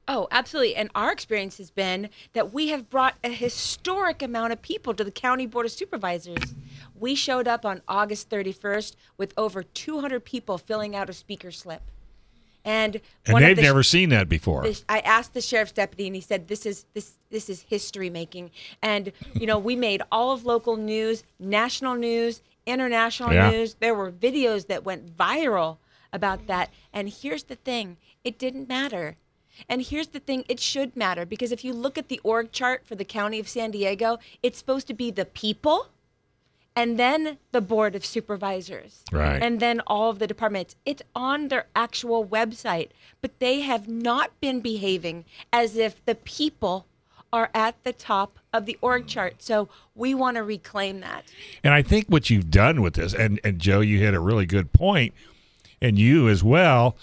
Oh, 0.07 0.27
absolutely. 0.29 0.75
And 0.75 0.89
our 0.93 1.11
experience 1.11 1.57
has 1.57 1.71
been 1.71 2.09
that 2.33 2.53
we 2.53 2.67
have 2.69 2.89
brought 2.91 3.15
a 3.23 3.29
historic 3.29 4.21
amount 4.21 4.53
of 4.53 4.61
people 4.61 4.93
to 4.93 5.03
the 5.03 5.09
County 5.11 5.47
Board 5.47 5.65
of 5.65 5.71
Supervisors. 5.71 6.53
We 6.97 7.15
showed 7.15 7.47
up 7.47 7.65
on 7.65 7.81
August 7.87 8.29
31st 8.29 8.95
with 9.17 9.33
over 9.35 9.63
200 9.63 10.23
people 10.23 10.57
filling 10.59 10.95
out 10.95 11.09
a 11.09 11.13
speaker 11.13 11.49
slip. 11.51 11.81
And, 12.63 12.99
And 13.27 13.37
they've 13.37 13.55
the- 13.55 13.61
never 13.63 13.83
seen 13.83 14.09
that 14.09 14.27
before. 14.29 14.63
this- 14.63 14.85
I 14.89 14.99
asked 14.99 15.33
the 15.33 15.41
sheriff's 15.41 15.71
deputy, 15.71 16.07
and 16.07 16.15
he 16.15 16.21
said, 16.21 16.47
"This 16.47 16.65
is 16.65 16.85
this 16.95 17.13
this 17.29 17.47
is 17.47 17.61
history 17.61 18.09
making." 18.09 18.49
And 18.81 19.11
you 19.35 19.45
know, 19.45 19.59
we 19.59 19.75
made 19.75 20.01
all 20.11 20.31
of 20.31 20.45
local 20.45 20.75
news, 20.75 21.23
national 21.37 21.93
news, 21.93 22.41
international 22.65 23.33
Yeah. 23.33 23.51
news. 23.51 23.75
There 23.75 23.93
were 23.93 24.11
videos 24.11 24.65
that 24.65 24.83
went 24.83 25.15
viral 25.15 25.77
about 26.11 26.47
that. 26.47 26.71
And 26.91 27.07
here's 27.09 27.43
the 27.43 27.55
thing: 27.55 27.97
it 28.23 28.39
didn't 28.39 28.67
matter. 28.67 29.15
And 29.69 29.81
here's 29.81 30.07
the 30.07 30.19
thing: 30.19 30.43
it 30.49 30.59
should 30.59 30.95
matter 30.95 31.25
because 31.25 31.51
if 31.51 31.63
you 31.63 31.73
look 31.73 31.97
at 31.97 32.09
the 32.09 32.19
org 32.23 32.51
chart 32.51 32.85
for 32.85 32.95
the 32.95 33.05
county 33.05 33.39
of 33.39 33.47
San 33.47 33.71
Diego, 33.71 34.17
it's 34.43 34.57
supposed 34.57 34.87
to 34.87 34.93
be 34.93 35.11
the 35.11 35.25
people. 35.25 35.89
And 36.77 36.99
then 36.99 37.37
the 37.53 37.61
board 37.61 37.95
of 37.95 38.05
supervisors 38.05 39.05
Right. 39.09 39.41
and 39.41 39.61
then 39.61 39.79
all 39.87 40.09
of 40.09 40.19
the 40.19 40.27
departments. 40.27 40.75
It's 40.85 41.01
on 41.15 41.47
their 41.47 41.67
actual 41.73 42.27
website, 42.27 42.89
but 43.21 43.39
they 43.39 43.61
have 43.61 43.87
not 43.87 44.37
been 44.41 44.59
behaving 44.59 45.23
as 45.53 45.77
if 45.77 46.03
the 46.03 46.15
people 46.15 46.85
are 47.31 47.49
at 47.53 47.81
the 47.85 47.93
top 47.93 48.39
of 48.51 48.65
the 48.65 48.77
org 48.81 49.07
chart. 49.07 49.35
So 49.41 49.69
we 49.95 50.13
want 50.13 50.35
to 50.35 50.43
reclaim 50.43 50.99
that. 50.99 51.23
And 51.63 51.73
I 51.73 51.81
think 51.81 52.07
what 52.07 52.29
you've 52.29 52.51
done 52.51 52.81
with 52.81 52.95
this, 52.95 53.13
and, 53.13 53.39
and 53.41 53.59
Joe, 53.59 53.79
you 53.79 53.99
hit 53.99 54.13
a 54.13 54.19
really 54.19 54.45
good 54.45 54.73
point, 54.73 55.13
and 55.81 55.97
you 55.97 56.27
as 56.27 56.43
well. 56.43 56.97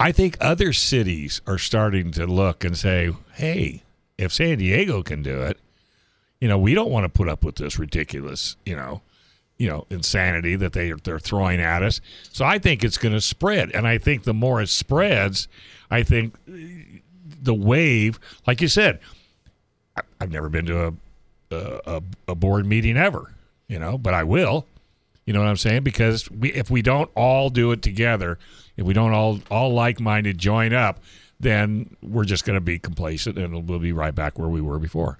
I 0.00 0.12
think 0.12 0.36
other 0.40 0.72
cities 0.72 1.40
are 1.46 1.58
starting 1.58 2.10
to 2.12 2.26
look 2.26 2.64
and 2.64 2.76
say, 2.76 3.12
hey, 3.34 3.82
if 4.18 4.32
San 4.32 4.58
Diego 4.58 5.02
can 5.02 5.22
do 5.22 5.42
it, 5.42 5.58
you 6.40 6.48
know, 6.48 6.58
we 6.58 6.74
don't 6.74 6.90
want 6.90 7.04
to 7.04 7.08
put 7.08 7.28
up 7.28 7.44
with 7.44 7.56
this 7.56 7.78
ridiculous, 7.78 8.56
you 8.66 8.74
know, 8.74 9.00
you 9.58 9.68
know, 9.68 9.86
insanity 9.90 10.56
that 10.56 10.72
they 10.72 10.90
they're 10.90 11.20
throwing 11.20 11.60
at 11.60 11.84
us. 11.84 12.00
So 12.32 12.44
I 12.44 12.58
think 12.58 12.82
it's 12.82 12.98
going 12.98 13.14
to 13.14 13.20
spread, 13.20 13.70
and 13.72 13.86
I 13.86 13.98
think 13.98 14.24
the 14.24 14.34
more 14.34 14.60
it 14.60 14.68
spreads, 14.68 15.46
I 15.88 16.02
think 16.02 16.34
the 16.46 17.54
wave, 17.54 18.18
like 18.46 18.60
you 18.60 18.66
said, 18.68 18.98
I- 19.96 20.02
I've 20.20 20.32
never 20.32 20.48
been 20.48 20.66
to 20.66 20.86
a 20.88 20.92
a, 21.54 22.02
a 22.28 22.34
board 22.34 22.64
meeting 22.66 22.96
ever, 22.96 23.30
you 23.68 23.78
know, 23.78 23.98
but 23.98 24.14
I 24.14 24.24
will. 24.24 24.66
You 25.26 25.32
know 25.34 25.40
what 25.40 25.48
I'm 25.48 25.56
saying? 25.58 25.82
Because 25.82 26.30
we, 26.30 26.50
if 26.52 26.70
we 26.70 26.80
don't 26.82 27.10
all 27.14 27.50
do 27.50 27.70
it 27.72 27.82
together, 27.82 28.38
if 28.82 28.86
we 28.86 28.92
don't 28.94 29.12
all 29.12 29.40
all 29.50 29.72
like-minded 29.72 30.36
join 30.38 30.72
up, 30.72 31.00
then 31.40 31.96
we're 32.02 32.24
just 32.24 32.44
going 32.44 32.54
to 32.56 32.60
be 32.60 32.78
complacent 32.78 33.38
and 33.38 33.68
we'll 33.68 33.78
be 33.78 33.92
right 33.92 34.14
back 34.14 34.38
where 34.38 34.48
we 34.48 34.60
were 34.60 34.78
before. 34.78 35.18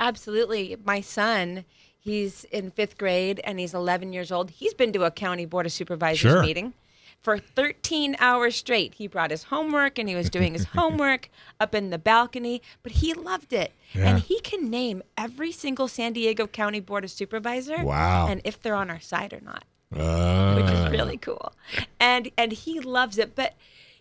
Absolutely. 0.00 0.76
My 0.84 1.00
son, 1.00 1.64
he's 1.98 2.44
in 2.44 2.70
fifth 2.70 2.98
grade 2.98 3.40
and 3.44 3.58
he's 3.58 3.74
11 3.74 4.12
years 4.12 4.30
old. 4.32 4.50
He's 4.50 4.74
been 4.74 4.92
to 4.92 5.04
a 5.04 5.10
county 5.10 5.46
board 5.46 5.66
of 5.66 5.72
supervisors 5.72 6.20
Sure. 6.32 6.42
meeting 6.42 6.74
for 7.22 7.38
13 7.38 8.16
hours 8.18 8.56
straight. 8.56 8.94
He 8.94 9.06
brought 9.06 9.30
his 9.30 9.44
homework 9.44 9.98
and 9.98 10.08
he 10.08 10.14
was 10.14 10.28
doing 10.28 10.52
his 10.52 10.64
homework 10.76 11.30
up 11.60 11.74
in 11.74 11.90
the 11.90 11.98
balcony, 11.98 12.60
but 12.82 12.92
he 12.92 13.14
loved 13.14 13.52
it. 13.52 13.72
Yeah. 13.94 14.08
And 14.10 14.18
he 14.20 14.40
can 14.40 14.68
name 14.68 15.02
every 15.16 15.52
single 15.52 15.88
San 15.88 16.12
Diego 16.12 16.46
County 16.46 16.80
Board 16.80 17.04
of 17.04 17.10
Supervisor 17.10 17.82
Wow. 17.82 18.26
and 18.28 18.40
if 18.44 18.60
they're 18.60 18.74
on 18.74 18.90
our 18.90 19.00
side 19.00 19.32
or 19.32 19.40
not 19.40 19.64
Uh, 19.96 20.54
which 20.54 20.70
is 20.70 20.90
really 20.90 21.16
cool. 21.16 21.52
And 22.00 22.30
and 22.36 22.52
he 22.52 22.80
loves 22.80 23.18
it. 23.18 23.34
But 23.34 23.54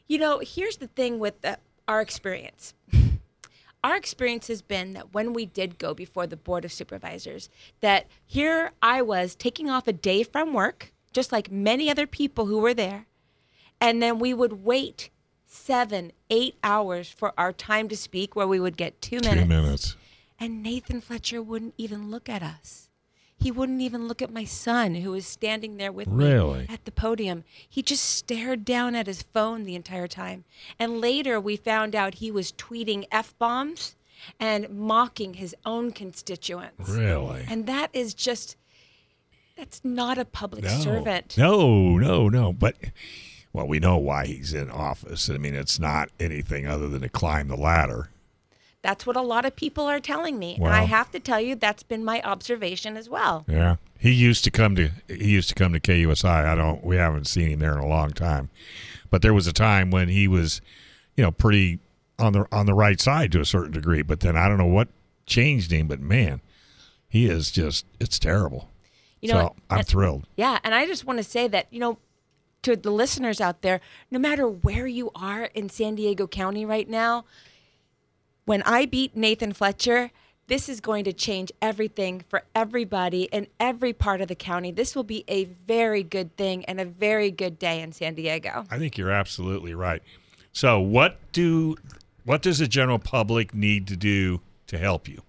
you 0.08 0.18
know, 0.18 0.40
here's 0.40 0.78
the 0.78 0.88
thing 0.88 1.20
with 1.20 1.42
the, 1.42 1.58
our 1.88 2.02
experience. 2.02 2.74
Our 3.84 3.98
experience 3.98 4.48
has 4.48 4.62
been 4.62 4.94
that 4.94 5.14
when 5.14 5.34
we 5.34 5.46
did 5.46 5.78
go 5.78 5.94
before 5.94 6.26
the 6.26 6.38
board 6.38 6.64
of 6.64 6.72
supervisors, 6.72 7.50
that 7.82 8.08
here 8.26 8.72
I 8.82 9.02
was 9.02 9.36
taking 9.36 9.70
off 9.70 9.90
a 9.90 9.92
day 9.92 10.24
from 10.24 10.54
work, 10.54 10.94
just 11.12 11.34
like 11.34 11.52
many 11.52 11.90
other 11.92 12.08
people 12.08 12.46
who 12.46 12.60
were 12.60 12.74
there, 12.74 13.08
and 13.82 14.02
then 14.02 14.20
we 14.20 14.34
would 14.34 14.64
wait 14.64 15.10
seven, 15.46 16.14
eight 16.30 16.56
hours 16.64 17.10
for 17.10 17.34
our 17.38 17.52
time 17.52 17.90
to 17.90 17.98
speak, 17.98 18.38
where 18.38 18.48
we 18.48 18.58
would 18.58 18.78
get 18.78 19.02
two 19.02 19.20
minutes. 19.20 19.42
two 19.42 19.48
minutes. 19.48 19.96
And 20.40 20.64
Nathan 20.64 21.02
Fletcher 21.02 21.42
wouldn't 21.42 21.76
even 21.78 22.10
look 22.10 22.30
at 22.30 22.42
us. 22.42 22.88
He 23.44 23.52
wouldn't 23.52 23.82
even 23.82 24.08
look 24.08 24.22
at 24.22 24.32
my 24.32 24.46
son, 24.46 24.96
who 24.96 25.12
was 25.12 25.26
standing 25.26 25.76
there 25.76 25.92
with 25.92 26.08
me 26.08 26.66
at 26.70 26.86
the 26.86 26.92
podium. 26.92 27.44
He 27.68 27.82
just 27.82 28.06
stared 28.06 28.64
down 28.64 28.96
at 28.96 29.06
his 29.06 29.22
phone 29.22 29.66
the 29.66 29.76
entire 29.76 30.08
time. 30.08 30.46
And 30.80 31.02
later, 31.02 31.42
we 31.42 31.58
found 31.58 31.94
out 31.94 32.16
he 32.16 32.32
was 32.32 32.54
tweeting 32.54 33.06
f 33.12 33.38
bombs 33.38 33.98
and 34.40 34.70
mocking 34.70 35.34
his 35.34 35.54
own 35.66 35.92
constituents. 35.92 36.88
Really? 36.90 37.46
And 37.50 37.66
that 37.68 37.90
is 37.92 38.14
just. 38.14 38.56
That's 39.58 39.82
not 39.84 40.18
a 40.18 40.24
public 40.24 40.64
No. 40.64 40.80
servant. 40.80 41.38
No, 41.38 41.98
no, 41.98 42.30
no. 42.30 42.54
But 42.54 42.78
well, 43.52 43.68
we 43.68 43.78
know 43.80 43.98
why 43.98 44.26
he's 44.26 44.54
in 44.54 44.72
office. 44.72 45.30
I 45.30 45.38
mean, 45.38 45.54
it's 45.54 45.80
not 45.80 46.10
anything 46.18 46.66
other 46.66 46.88
than 46.88 47.02
to 47.02 47.10
climb 47.10 47.50
the 47.50 47.58
ladder. 47.58 48.10
That's 48.84 49.06
what 49.06 49.16
a 49.16 49.22
lot 49.22 49.46
of 49.46 49.56
people 49.56 49.86
are 49.86 50.02
telling 50.02 50.38
me. 50.38 50.56
And 50.58 50.68
I 50.68 50.84
have 50.84 51.10
to 51.12 51.20
tell 51.20 51.40
you, 51.40 51.56
that's 51.56 51.84
been 51.84 52.04
my 52.04 52.22
observation 52.22 52.98
as 52.98 53.10
well. 53.10 53.46
Yeah. 53.48 53.78
He 53.98 54.12
used 54.12 54.44
to 54.44 54.52
come 54.52 54.76
to 54.76 54.92
he 55.08 55.32
used 55.32 55.48
to 55.50 55.56
come 55.56 55.72
to 55.72 55.80
KUSI. 55.80 56.26
I 56.26 56.54
don't 56.54 56.84
we 56.84 56.98
haven't 56.98 57.26
seen 57.26 57.48
him 57.48 57.60
there 57.60 57.72
in 57.72 57.80
a 57.80 57.88
long 57.88 58.12
time. 58.12 58.50
But 59.10 59.22
there 59.22 59.34
was 59.34 59.48
a 59.48 59.54
time 59.54 59.90
when 59.90 60.10
he 60.10 60.28
was, 60.28 60.60
you 61.16 61.24
know, 61.24 61.32
pretty 61.32 61.80
on 62.20 62.34
the 62.34 62.46
on 62.52 62.66
the 62.66 62.74
right 62.74 63.00
side 63.00 63.32
to 63.32 63.40
a 63.40 63.46
certain 63.46 63.72
degree. 63.72 64.02
But 64.02 64.20
then 64.20 64.36
I 64.36 64.50
don't 64.50 64.58
know 64.58 64.66
what 64.66 64.90
changed 65.26 65.72
him, 65.72 65.88
but 65.88 66.02
man, 66.02 66.42
he 67.08 67.28
is 67.28 67.52
just 67.52 67.86
it's 68.02 68.20
terrible. 68.20 68.70
You 69.22 69.30
know, 69.30 69.40
so? 69.40 69.56
I'm 69.70 69.84
thrilled. 69.86 70.28
Yeah, 70.36 70.60
and 70.66 70.76
I 70.76 70.86
just 70.86 71.06
want 71.06 71.20
to 71.20 71.24
say 71.24 71.48
that, 71.48 71.68
you 71.72 71.80
know, 71.80 71.98
to 72.64 72.76
the 72.76 72.92
listeners 72.92 73.40
out 73.40 73.62
there, 73.62 73.80
no 74.12 74.20
matter 74.20 74.46
where 74.46 74.86
you 74.86 75.12
are 75.16 75.46
in 75.46 75.70
San 75.70 75.96
Diego 75.96 76.28
County 76.28 76.66
right 76.66 76.90
now, 76.90 77.24
when 78.46 78.62
I 78.64 78.86
beat 78.86 79.16
Nathan 79.16 79.54
Fletcher, 79.54 80.12
this 80.48 80.68
is 80.68 80.82
going 80.82 81.06
to 81.06 81.14
change 81.14 81.52
everything 81.62 82.24
for 82.28 82.44
everybody 82.54 83.24
in 83.24 83.48
every 83.60 83.94
part 83.94 84.22
of 84.22 84.28
the 84.28 84.36
county. 84.36 84.72
This 84.72 84.96
will 84.96 85.04
be 85.04 85.24
a 85.28 85.46
very 85.46 86.04
good 86.04 86.36
thing 86.36 86.66
and 86.66 86.82
a 86.82 86.86
very 86.86 87.32
good 87.32 87.58
day 87.58 87.82
in 87.82 87.94
San 87.94 88.16
Diego. 88.16 88.66
I 88.70 88.78
think 88.78 88.98
you're 88.98 89.12
absolutely 89.12 89.74
right. 89.74 90.02
So 90.52 90.80
what 90.80 91.18
do 91.32 91.76
what 92.26 92.42
does 92.42 92.60
the 92.60 92.68
general 92.68 93.00
public 93.00 93.54
need 93.54 93.88
to 93.88 93.98
do 93.98 94.42
to 94.68 94.78
help 94.78 95.08
you? 95.08 95.24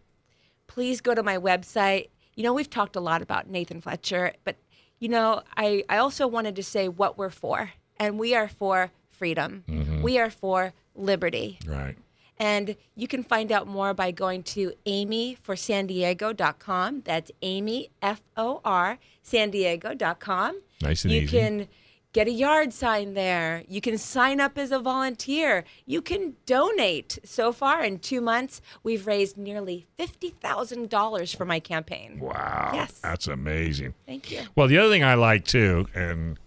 please 0.74 1.00
go 1.00 1.14
to 1.14 1.22
my 1.22 1.38
website. 1.38 2.08
You 2.34 2.42
know, 2.42 2.52
we've 2.52 2.68
talked 2.68 2.96
a 2.96 3.00
lot 3.00 3.22
about 3.22 3.48
Nathan 3.48 3.80
Fletcher, 3.80 4.32
but 4.42 4.56
you 4.98 5.08
know, 5.08 5.42
I, 5.56 5.84
I 5.88 5.98
also 5.98 6.26
wanted 6.26 6.56
to 6.56 6.64
say 6.64 6.88
what 6.88 7.16
we're 7.16 7.30
for. 7.30 7.70
And 7.96 8.18
we 8.18 8.34
are 8.34 8.48
for 8.48 8.90
freedom. 9.10 9.62
Mm-hmm. 9.68 10.02
We 10.02 10.18
are 10.18 10.30
for 10.30 10.72
liberty. 10.96 11.60
Right. 11.64 11.96
And 12.38 12.76
you 12.96 13.06
can 13.06 13.22
find 13.22 13.52
out 13.52 13.66
more 13.66 13.94
by 13.94 14.10
going 14.10 14.42
to 14.44 14.72
amyforsandiego.com. 14.86 17.02
That's 17.04 17.30
Amy, 17.42 17.90
F 18.02 18.22
O 18.36 18.60
R, 18.64 18.98
San 19.22 19.50
Diego.com. 19.50 20.60
Nice 20.82 21.04
and 21.04 21.12
you 21.12 21.20
easy. 21.20 21.38
can 21.38 21.68
get 22.12 22.26
a 22.28 22.32
yard 22.32 22.72
sign 22.72 23.14
there. 23.14 23.64
You 23.68 23.80
can 23.80 23.98
sign 23.98 24.40
up 24.40 24.58
as 24.58 24.72
a 24.72 24.78
volunteer. 24.78 25.64
You 25.84 26.00
can 26.00 26.34
donate. 26.46 27.18
So 27.24 27.52
far 27.52 27.84
in 27.84 27.98
two 27.98 28.20
months, 28.20 28.60
we've 28.82 29.06
raised 29.06 29.36
nearly 29.36 29.86
$50,000 29.98 31.36
for 31.36 31.44
my 31.44 31.60
campaign. 31.60 32.20
Wow. 32.20 32.70
Yes. 32.72 33.00
That's 33.00 33.26
amazing. 33.26 33.94
Thank 34.06 34.30
you. 34.30 34.42
Well, 34.54 34.68
the 34.68 34.78
other 34.78 34.90
thing 34.90 35.04
I 35.04 35.14
like 35.14 35.44
too, 35.44 35.86
and 35.94 36.38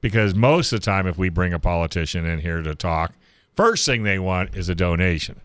because 0.00 0.34
most 0.34 0.72
of 0.72 0.80
the 0.80 0.84
time, 0.84 1.06
if 1.06 1.16
we 1.16 1.30
bring 1.30 1.54
a 1.54 1.58
politician 1.58 2.26
in 2.26 2.40
here 2.40 2.62
to 2.62 2.74
talk, 2.74 3.14
first 3.56 3.86
thing 3.86 4.02
they 4.02 4.18
want 4.18 4.54
is 4.54 4.68
a 4.68 4.74
donation. 4.74 5.40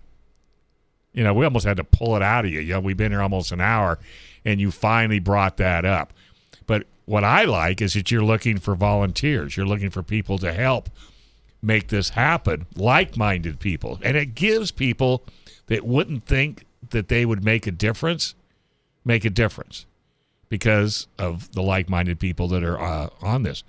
You 1.14 1.24
know, 1.24 1.34
we 1.34 1.46
almost 1.46 1.66
had 1.66 1.78
to 1.78 1.84
pull 1.84 2.16
it 2.16 2.22
out 2.22 2.46
of 2.46 2.52
you. 2.52 2.60
You 2.60 2.74
know, 2.74 2.80
we've 2.80 2.98
been 2.98 3.12
here 3.12 3.22
almost 3.22 3.52
an 3.52 3.62
hour, 3.62 4.00
and 4.46 4.62
you 4.62 4.72
finally 4.72 5.20
brought 5.20 5.58
that 5.58 5.86
up. 5.86 6.14
But 6.68 6.86
what 7.06 7.24
I 7.24 7.46
like 7.46 7.82
is 7.82 7.94
that 7.94 8.12
you're 8.12 8.24
looking 8.24 8.60
for 8.60 8.76
volunteers. 8.76 9.58
You're 9.58 9.66
looking 9.66 9.90
for 9.90 10.04
people 10.04 10.38
to 10.40 10.54
help 10.54 10.90
make 11.62 11.88
this 11.88 12.10
happen, 12.10 12.68
like-minded 12.76 13.60
people, 13.60 14.00
and 14.04 14.16
it 14.16 14.36
gives 14.36 14.72
people 14.72 15.24
that 15.66 15.86
wouldn't 15.86 16.26
think 16.26 16.66
that 16.92 17.10
they 17.10 17.26
would 17.26 17.44
make 17.44 17.68
a 17.68 17.72
difference 17.72 18.36
make 19.06 19.26
a 19.26 19.30
difference 19.30 19.86
because 20.50 21.08
of 21.18 21.52
the 21.54 21.62
like-minded 21.62 22.20
people 22.20 22.48
that 22.50 22.64
are 22.64 22.80
uh, 22.80 23.10
on 23.22 23.44
this. 23.44 23.64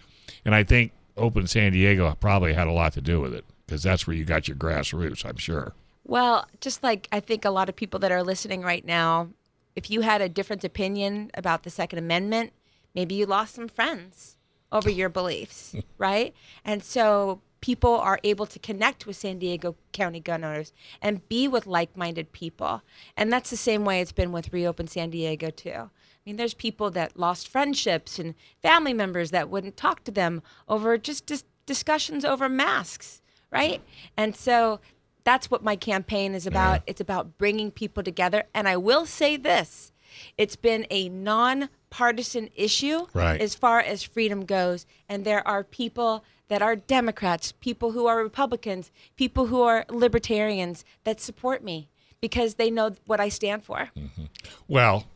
And 0.45 0.55
I 0.55 0.65
think 0.65 0.93
Open 1.17 1.47
San 1.47 1.73
Diego 1.73 2.15
probably 2.21 2.53
had 2.53 2.67
a 2.67 2.73
lot 2.73 2.93
to 2.95 3.01
do 3.01 3.21
with 3.21 3.35
it 3.35 3.45
because 3.71 3.85
that's 3.85 4.05
where 4.05 4.17
you 4.17 4.25
got 4.25 4.49
your 4.49 4.57
grassroots, 4.57 5.25
I'm 5.25 5.37
sure. 5.37 5.75
Well, 6.03 6.49
just 6.61 6.83
like 6.83 7.07
I 7.13 7.21
think 7.21 7.45
a 7.45 7.51
lot 7.51 7.69
of 7.69 7.77
people 7.77 8.01
that 8.01 8.11
are 8.11 8.25
listening 8.25 8.63
right 8.63 8.85
now, 8.85 9.29
if 9.77 9.89
you 9.89 10.01
had 10.01 10.21
a 10.21 10.29
different 10.29 10.65
opinion 10.65 11.31
about 11.35 11.63
the 11.63 11.71
Second 11.71 12.01
Amendment, 12.01 12.53
maybe 12.97 13.15
you 13.15 13.27
lost 13.27 13.55
some 13.55 13.69
friends 13.69 14.37
over 14.73 14.91
your 14.91 15.09
beliefs, 15.09 15.77
right? 15.99 16.35
And 16.65 16.83
so 16.83 17.43
people 17.61 17.95
are 17.95 18.19
able 18.25 18.45
to 18.47 18.59
connect 18.59 19.07
with 19.07 19.15
San 19.15 19.39
Diego 19.39 19.77
County 19.93 20.19
gun 20.19 20.43
owners 20.43 20.73
and 21.01 21.29
be 21.29 21.47
with 21.47 21.69
like 21.69 21.97
minded 21.97 22.33
people. 22.33 22.83
And 23.17 23.33
that's 23.33 23.51
the 23.51 23.57
same 23.57 23.85
way 23.85 24.01
it's 24.01 24.11
been 24.11 24.33
with 24.33 24.53
Reopen 24.53 24.89
San 24.89 25.11
Diego, 25.11 25.51
too. 25.51 25.71
I 25.71 25.91
mean, 26.27 26.37
there's 26.39 26.55
people 26.55 26.91
that 26.91 27.17
lost 27.17 27.47
friendships 27.47 28.19
and 28.19 28.35
family 28.63 28.95
members 28.95 29.31
that 29.31 29.49
wouldn't 29.49 29.77
talk 29.77 30.03
to 30.05 30.11
them 30.11 30.43
over 30.69 30.99
just 30.99 31.27
dis- 31.27 31.45
discussions 31.67 32.25
over 32.25 32.49
masks, 32.49 33.23
right? 33.51 33.81
And 34.17 34.35
so 34.37 34.81
that's 35.25 35.51
what 35.51 35.63
my 35.63 35.77
campaign 35.77 36.35
is 36.35 36.47
about. 36.47 36.83
It's 36.87 37.01
about 37.01 37.37
bringing 37.39 37.71
people 37.71 38.03
together. 38.03 38.45
And 38.55 38.69
I 38.69 38.77
will 38.77 39.07
say 39.07 39.37
this 39.37 39.93
it's 40.37 40.57
been 40.57 40.87
a 40.91 41.09
nonpartisan 41.09 42.49
issue 42.55 43.07
Right. 43.15 43.41
as 43.41 43.55
far 43.55 43.81
as 43.81 44.03
freedom 44.03 44.45
goes. 44.45 44.87
And 45.09 45.25
there 45.25 45.47
are 45.47 45.63
people 45.63 46.25
that 46.49 46.63
are 46.63 46.75
Democrats, 46.75 47.53
people 47.53 47.93
who 47.93 48.07
are 48.07 48.23
Republicans, 48.23 48.91
people 49.17 49.47
who 49.47 49.63
are 49.63 49.85
libertarians 49.89 50.85
that 51.05 51.21
support 51.21 51.63
me 51.63 51.89
because 52.21 52.55
they 52.55 52.71
know 52.71 52.93
what 53.07 53.21
I 53.21 53.29
stand 53.29 53.65
for. 53.65 53.91
Mm-hmm. 53.97 54.25
Well, 54.67 55.07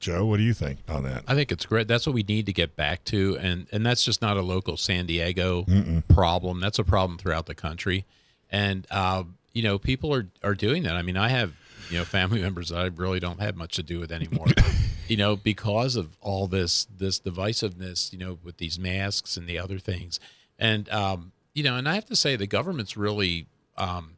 Joe, 0.00 0.24
what 0.24 0.38
do 0.38 0.42
you 0.42 0.54
think 0.54 0.78
on 0.88 1.02
that? 1.04 1.24
I 1.28 1.34
think 1.34 1.52
it's 1.52 1.66
great. 1.66 1.86
That's 1.86 2.06
what 2.06 2.14
we 2.14 2.22
need 2.22 2.46
to 2.46 2.52
get 2.54 2.74
back 2.74 3.04
to, 3.06 3.36
and 3.38 3.66
and 3.70 3.84
that's 3.84 4.02
just 4.02 4.22
not 4.22 4.38
a 4.38 4.42
local 4.42 4.78
San 4.78 5.04
Diego 5.04 5.66
problem. 6.08 6.58
That's 6.58 6.78
a 6.78 6.84
problem 6.84 7.18
throughout 7.18 7.44
the 7.44 7.54
country, 7.54 8.06
and 8.50 8.86
uh, 8.90 9.24
you 9.52 9.62
know 9.62 9.78
people 9.78 10.14
are 10.14 10.26
are 10.42 10.54
doing 10.54 10.84
that. 10.84 10.96
I 10.96 11.02
mean, 11.02 11.18
I 11.18 11.28
have 11.28 11.52
you 11.90 11.98
know 11.98 12.06
family 12.06 12.40
members 12.42 12.70
that 12.70 12.78
I 12.78 12.86
really 12.86 13.20
don't 13.20 13.40
have 13.40 13.56
much 13.56 13.76
to 13.76 13.82
do 13.82 14.00
with 14.00 14.10
anymore, 14.10 14.46
you 15.08 15.18
know, 15.18 15.36
because 15.36 15.96
of 15.96 16.16
all 16.22 16.46
this 16.46 16.86
this 16.96 17.20
divisiveness, 17.20 18.10
you 18.10 18.18
know, 18.18 18.38
with 18.42 18.56
these 18.56 18.78
masks 18.78 19.36
and 19.36 19.46
the 19.46 19.58
other 19.58 19.78
things, 19.78 20.18
and 20.58 20.88
um, 20.88 21.32
you 21.52 21.62
know, 21.62 21.76
and 21.76 21.86
I 21.86 21.94
have 21.94 22.06
to 22.06 22.16
say 22.16 22.36
the 22.36 22.46
government's 22.46 22.96
really 22.96 23.48
um, 23.76 24.16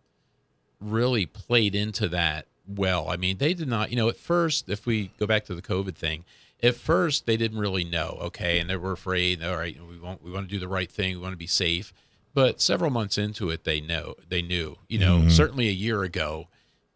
really 0.81 1.27
played 1.27 1.75
into 1.75 2.09
that 2.09 2.47
well. 2.79 3.09
I 3.09 3.17
mean, 3.17 3.39
they 3.39 3.55
did 3.55 3.69
not, 3.69 3.91
you 3.91 3.97
know, 3.97 4.09
at 4.09 4.17
first, 4.17 4.69
if 4.69 4.87
we 4.87 5.11
go 5.19 5.27
back 5.27 5.45
to 5.47 5.55
the 5.55 5.63
COVID 5.63 5.95
thing, 5.95 6.25
at 6.63 6.77
first 6.77 7.27
they 7.27 7.37
didn't 7.37 7.59
really 7.59 7.85
know, 7.85 8.19
okay, 8.23 8.59
and 8.59 8.71
they 8.71 8.77
were 8.77 8.93
afraid. 8.93 9.43
All 9.43 9.57
right, 9.57 9.77
we 9.89 9.99
want 9.99 10.23
we 10.23 10.31
want 10.31 10.49
to 10.49 10.55
do 10.55 10.61
the 10.61 10.69
right 10.69 10.91
thing, 10.91 11.17
we 11.17 11.23
want 11.23 11.33
to 11.33 11.39
be 11.39 11.47
safe. 11.47 11.93
But 12.35 12.61
several 12.61 12.91
months 12.91 13.19
into 13.19 13.51
it, 13.51 13.65
they 13.65 13.81
know 13.81 14.15
they 14.29 14.43
knew. 14.43 14.79
You 14.89 14.99
know, 14.99 15.19
mm-hmm. 15.19 15.29
certainly 15.29 15.69
a 15.69 15.73
year 15.73 16.03
ago, 16.03 16.49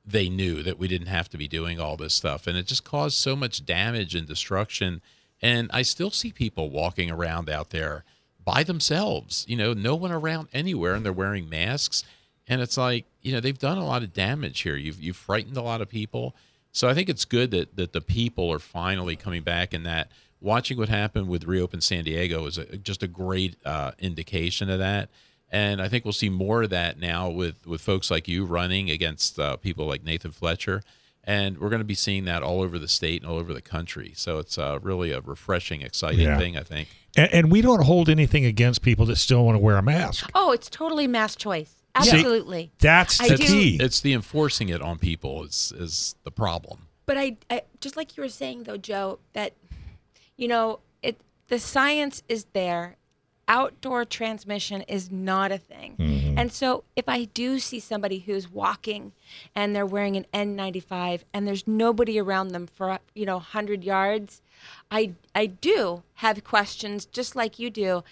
they 0.04 0.28
knew 0.28 0.62
that 0.62 0.78
we 0.78 0.88
didn't 0.88 1.08
have 1.08 1.28
to 1.30 1.36
be 1.36 1.48
doing 1.48 1.80
all 1.80 1.96
this 1.96 2.14
stuff, 2.14 2.46
and 2.46 2.56
it 2.56 2.66
just 2.66 2.84
caused 2.84 3.16
so 3.16 3.36
much 3.36 3.66
damage 3.66 4.14
and 4.14 4.26
destruction. 4.26 5.02
And 5.42 5.70
I 5.72 5.82
still 5.82 6.10
see 6.10 6.32
people 6.32 6.70
walking 6.70 7.10
around 7.10 7.50
out 7.50 7.70
there 7.70 8.04
by 8.42 8.62
themselves. 8.62 9.44
You 9.48 9.56
know, 9.56 9.74
no 9.74 9.94
one 9.94 10.12
around 10.12 10.48
anywhere, 10.54 10.94
and 10.94 11.04
they're 11.04 11.12
wearing 11.12 11.50
masks. 11.50 12.04
And 12.48 12.62
it's 12.62 12.78
like, 12.78 13.04
you 13.26 13.32
know, 13.32 13.40
they've 13.40 13.58
done 13.58 13.78
a 13.78 13.84
lot 13.84 14.02
of 14.02 14.12
damage 14.12 14.60
here. 14.60 14.76
You've 14.76 15.00
you've 15.00 15.16
frightened 15.16 15.56
a 15.56 15.62
lot 15.62 15.80
of 15.80 15.88
people. 15.88 16.34
So 16.72 16.88
I 16.88 16.94
think 16.94 17.08
it's 17.08 17.24
good 17.24 17.50
that 17.50 17.76
that 17.76 17.92
the 17.92 18.00
people 18.00 18.52
are 18.52 18.58
finally 18.58 19.16
coming 19.16 19.42
back 19.42 19.74
and 19.74 19.84
that 19.84 20.10
watching 20.40 20.76
what 20.78 20.88
happened 20.88 21.28
with 21.28 21.44
Reopen 21.44 21.80
San 21.80 22.04
Diego 22.04 22.46
is 22.46 22.58
a, 22.58 22.76
just 22.76 23.02
a 23.02 23.08
great 23.08 23.56
uh, 23.64 23.92
indication 23.98 24.70
of 24.70 24.78
that. 24.78 25.08
And 25.50 25.80
I 25.80 25.88
think 25.88 26.04
we'll 26.04 26.12
see 26.12 26.28
more 26.28 26.62
of 26.64 26.70
that 26.70 26.98
now 26.98 27.28
with 27.28 27.66
with 27.66 27.80
folks 27.80 28.10
like 28.10 28.28
you 28.28 28.44
running 28.44 28.90
against 28.90 29.38
uh, 29.38 29.56
people 29.56 29.86
like 29.86 30.04
Nathan 30.04 30.32
Fletcher. 30.32 30.82
And 31.28 31.58
we're 31.58 31.70
going 31.70 31.80
to 31.80 31.84
be 31.84 31.94
seeing 31.94 32.24
that 32.26 32.44
all 32.44 32.60
over 32.62 32.78
the 32.78 32.86
state 32.86 33.20
and 33.22 33.28
all 33.30 33.38
over 33.38 33.52
the 33.52 33.60
country. 33.60 34.12
So 34.14 34.38
it's 34.38 34.58
uh, 34.58 34.78
really 34.80 35.10
a 35.10 35.20
refreshing, 35.20 35.82
exciting 35.82 36.20
Yeah. 36.20 36.38
thing, 36.38 36.56
I 36.56 36.62
think. 36.62 36.86
And, 37.16 37.32
and 37.32 37.50
we 37.50 37.62
don't 37.62 37.82
hold 37.82 38.08
anything 38.08 38.44
against 38.44 38.80
people 38.82 39.06
that 39.06 39.16
still 39.16 39.44
want 39.44 39.56
to 39.56 39.58
wear 39.58 39.76
a 39.76 39.82
mask. 39.82 40.30
Oh, 40.36 40.52
it's 40.52 40.70
totally 40.70 41.08
mask 41.08 41.40
choice. 41.40 41.75
Absolutely. 41.96 42.70
That's 42.78 43.20
I 43.20 43.28
the 43.28 43.36
do- 43.36 43.46
key. 43.46 43.78
It's 43.80 44.00
the 44.00 44.12
enforcing 44.12 44.68
it 44.68 44.82
on 44.82 44.98
people 44.98 45.44
is 45.44 45.72
is 45.76 46.14
the 46.24 46.30
problem. 46.30 46.86
But 47.06 47.16
I, 47.16 47.36
I 47.48 47.62
just 47.80 47.96
like 47.96 48.16
you 48.16 48.22
were 48.22 48.28
saying 48.28 48.64
though, 48.64 48.76
Joe, 48.76 49.18
that 49.32 49.52
you 50.36 50.48
know, 50.48 50.80
it 51.02 51.18
the 51.48 51.58
science 51.58 52.22
is 52.28 52.46
there. 52.52 52.96
Outdoor 53.48 54.04
transmission 54.04 54.82
is 54.82 55.12
not 55.12 55.52
a 55.52 55.58
thing. 55.58 55.94
Mm-hmm. 56.00 56.36
And 56.36 56.52
so 56.52 56.82
if 56.96 57.08
I 57.08 57.26
do 57.26 57.60
see 57.60 57.78
somebody 57.78 58.18
who's 58.18 58.50
walking 58.50 59.12
and 59.54 59.74
they're 59.74 59.86
wearing 59.86 60.16
an 60.16 60.26
N95 60.34 61.20
and 61.32 61.46
there's 61.46 61.64
nobody 61.64 62.18
around 62.18 62.48
them 62.48 62.66
for, 62.66 62.98
you 63.14 63.24
know, 63.24 63.36
100 63.36 63.84
yards, 63.84 64.42
I 64.90 65.12
I 65.32 65.46
do 65.46 66.02
have 66.14 66.42
questions 66.42 67.06
just 67.06 67.36
like 67.36 67.60
you 67.60 67.70
do. 67.70 68.02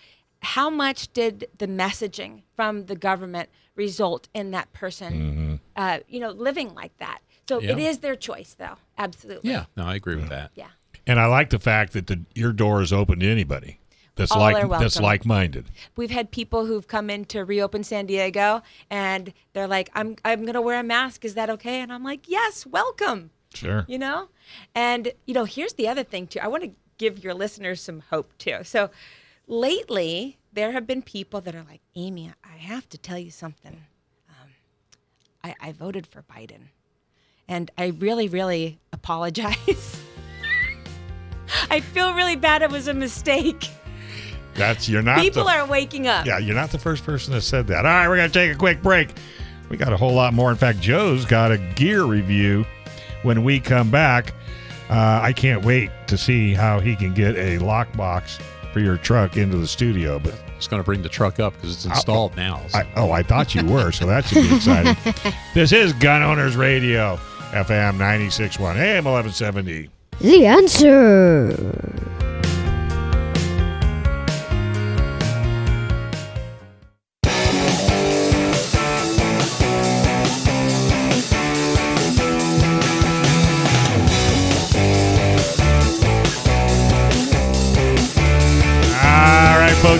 How 0.44 0.70
much 0.70 1.12
did 1.12 1.48
the 1.58 1.66
messaging 1.66 2.42
from 2.54 2.86
the 2.86 2.94
government 2.94 3.48
result 3.74 4.28
in 4.34 4.52
that 4.52 4.72
person, 4.72 5.60
uh, 5.74 5.98
you 6.06 6.20
know, 6.20 6.30
living 6.30 6.74
like 6.74 6.96
that? 6.98 7.18
So 7.48 7.58
it 7.58 7.78
Yeah. 7.78 7.88
is 7.88 7.98
their 7.98 8.14
choice, 8.16 8.54
though. 8.58 8.76
Absolutely. 8.96 9.50
Yeah, 9.50 9.64
no, 9.76 9.84
I 9.86 9.96
agree 9.96 10.16
with 10.16 10.28
that. 10.28 10.52
Yeah. 10.54 10.68
And 11.06 11.18
I 11.20 11.26
like 11.26 11.50
the 11.50 11.58
fact 11.58 11.92
that 11.94 12.06
the, 12.06 12.22
your 12.34 12.52
door 12.52 12.80
is 12.80 12.92
open 12.92 13.20
to 13.20 13.26
anybody 13.30 13.80
that's 14.16 14.30
All 14.32 14.38
like 14.38 14.68
that's 14.78 15.00
like-minded. 15.00 15.66
We've 15.96 16.10
had 16.10 16.30
people 16.30 16.66
who've 16.66 16.86
come 16.86 17.10
in 17.10 17.24
to 17.26 17.44
reopen 17.44 17.82
San 17.82 18.06
Diego 18.06 18.62
and 18.88 19.32
they're 19.52 19.66
like, 19.66 19.90
I'm, 19.94 20.16
I'm 20.24 20.42
going 20.42 20.54
to 20.54 20.62
wear 20.62 20.78
a 20.78 20.84
mask. 20.84 21.24
Is 21.24 21.34
that 21.34 21.50
okay? 21.50 21.80
And 21.80 21.92
I'm 21.92 22.04
like, 22.04 22.28
yes, 22.28 22.64
welcome. 22.64 23.30
Sure. 23.52 23.84
You 23.88 23.98
know? 23.98 24.28
And, 24.74 25.12
you 25.26 25.34
know, 25.34 25.44
here's 25.44 25.74
the 25.74 25.88
other 25.88 26.04
thing, 26.04 26.26
too. 26.26 26.38
I 26.40 26.48
want 26.48 26.62
to 26.62 26.70
give 26.96 27.22
your 27.24 27.34
listeners 27.34 27.80
some 27.82 28.00
hope, 28.10 28.32
too. 28.38 28.58
So 28.62 28.90
lately, 29.46 30.38
there 30.52 30.72
have 30.72 30.86
been 30.86 31.02
people 31.02 31.40
that 31.42 31.54
are 31.54 31.64
like, 31.68 31.80
Amy, 31.94 32.32
I 32.44 32.56
have 32.56 32.88
to 32.90 32.98
tell 32.98 33.18
you 33.18 33.30
something. 33.30 33.84
Um, 34.28 34.48
I, 35.42 35.54
I 35.60 35.72
voted 35.72 36.06
for 36.06 36.22
Biden. 36.22 36.68
And 37.48 37.70
I 37.76 37.88
really, 37.88 38.28
really 38.28 38.78
apologize. 38.92 40.00
I 41.70 41.80
feel 41.80 42.14
really 42.14 42.36
bad. 42.36 42.62
It 42.62 42.70
was 42.70 42.88
a 42.88 42.94
mistake. 42.94 43.68
That's 44.54 44.88
you're 44.88 45.02
not 45.02 45.18
People 45.18 45.44
the, 45.44 45.50
are 45.50 45.66
waking 45.66 46.06
up. 46.06 46.26
Yeah, 46.26 46.38
you're 46.38 46.54
not 46.54 46.70
the 46.70 46.78
first 46.78 47.04
person 47.04 47.32
that 47.34 47.42
said 47.42 47.66
that. 47.66 47.84
All 47.84 47.92
right, 47.92 48.08
we're 48.08 48.16
going 48.16 48.30
to 48.30 48.32
take 48.32 48.54
a 48.54 48.58
quick 48.58 48.82
break. 48.82 49.10
We 49.68 49.76
got 49.76 49.92
a 49.92 49.96
whole 49.96 50.14
lot 50.14 50.32
more. 50.32 50.50
In 50.50 50.56
fact, 50.56 50.80
Joe's 50.80 51.24
got 51.24 51.50
a 51.50 51.58
gear 51.58 52.04
review 52.04 52.64
when 53.22 53.42
we 53.42 53.58
come 53.58 53.90
back. 53.90 54.32
Uh, 54.88 55.20
I 55.22 55.32
can't 55.32 55.64
wait 55.64 55.90
to 56.06 56.16
see 56.16 56.54
how 56.54 56.78
he 56.78 56.94
can 56.94 57.14
get 57.14 57.36
a 57.36 57.58
lockbox 57.58 58.40
for 58.74 58.80
your 58.80 58.96
truck 58.98 59.36
into 59.36 59.56
the 59.56 59.68
studio. 59.68 60.18
But 60.18 60.34
Just 60.56 60.68
going 60.68 60.82
to 60.82 60.84
bring 60.84 61.00
the 61.00 61.08
truck 61.08 61.38
up 61.40 61.54
because 61.54 61.72
it's 61.72 61.84
installed 61.86 62.36
now. 62.36 62.60
so- 62.68 62.78
I, 62.80 62.86
oh, 62.96 63.12
I 63.12 63.22
thought 63.22 63.54
you 63.54 63.64
were, 63.64 63.92
so 63.92 64.04
that 64.06 64.24
should 64.26 64.42
be 64.48 64.54
exciting. 64.56 64.96
this 65.54 65.70
is 65.72 65.92
Gun 65.94 66.22
Owners 66.24 66.56
Radio, 66.56 67.16
FM 67.52 67.96
96.1, 67.96 68.76
AM 68.76 69.04
1170. 69.04 69.88
The 70.20 70.46
answer. 70.46 72.33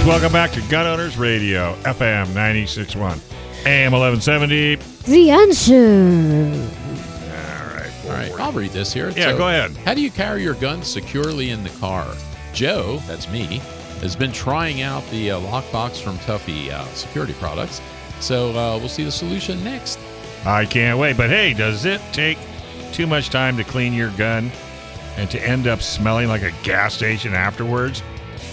Welcome 0.06 0.32
back 0.32 0.52
to 0.52 0.60
Gun 0.68 0.86
Owners 0.86 1.16
Radio, 1.16 1.74
FM 1.82 2.26
96.1, 2.26 3.18
AM 3.66 3.92
1170. 3.92 4.76
The 5.04 5.30
answer. 5.30 6.68
All 7.30 7.74
right. 7.74 7.90
All 8.04 8.10
right, 8.10 8.32
I'll 8.40 8.52
read 8.52 8.72
this 8.72 8.92
here. 8.92 9.10
Yeah, 9.10 9.36
go 9.36 9.48
ahead. 9.48 9.74
How 9.78 9.94
do 9.94 10.02
you 10.02 10.10
carry 10.10 10.42
your 10.42 10.54
gun 10.54 10.82
securely 10.82 11.50
in 11.50 11.64
the 11.64 11.70
car? 11.70 12.06
Joe, 12.52 12.98
that's 13.06 13.30
me, 13.30 13.62
has 14.00 14.14
been 14.14 14.32
trying 14.32 14.82
out 14.82 15.08
the 15.10 15.30
uh, 15.30 15.40
lockbox 15.40 16.02
from 16.02 16.18
Tuffy 16.18 16.70
uh, 16.70 16.84
Security 16.88 17.32
Products. 17.34 17.80
So 18.20 18.50
uh, 18.50 18.78
we'll 18.78 18.88
see 18.88 19.04
the 19.04 19.12
solution 19.12 19.62
next. 19.64 19.98
I 20.44 20.66
can't 20.66 20.98
wait. 20.98 21.16
But 21.16 21.30
hey, 21.30 21.54
does 21.54 21.86
it 21.86 22.02
take 22.12 22.38
too 22.92 23.06
much 23.06 23.30
time 23.30 23.56
to 23.56 23.64
clean 23.64 23.94
your 23.94 24.10
gun 24.10 24.52
and 25.16 25.30
to 25.30 25.40
end 25.42 25.66
up 25.66 25.80
smelling 25.80 26.28
like 26.28 26.42
a 26.42 26.52
gas 26.62 26.94
station 26.94 27.32
afterwards? 27.34 28.02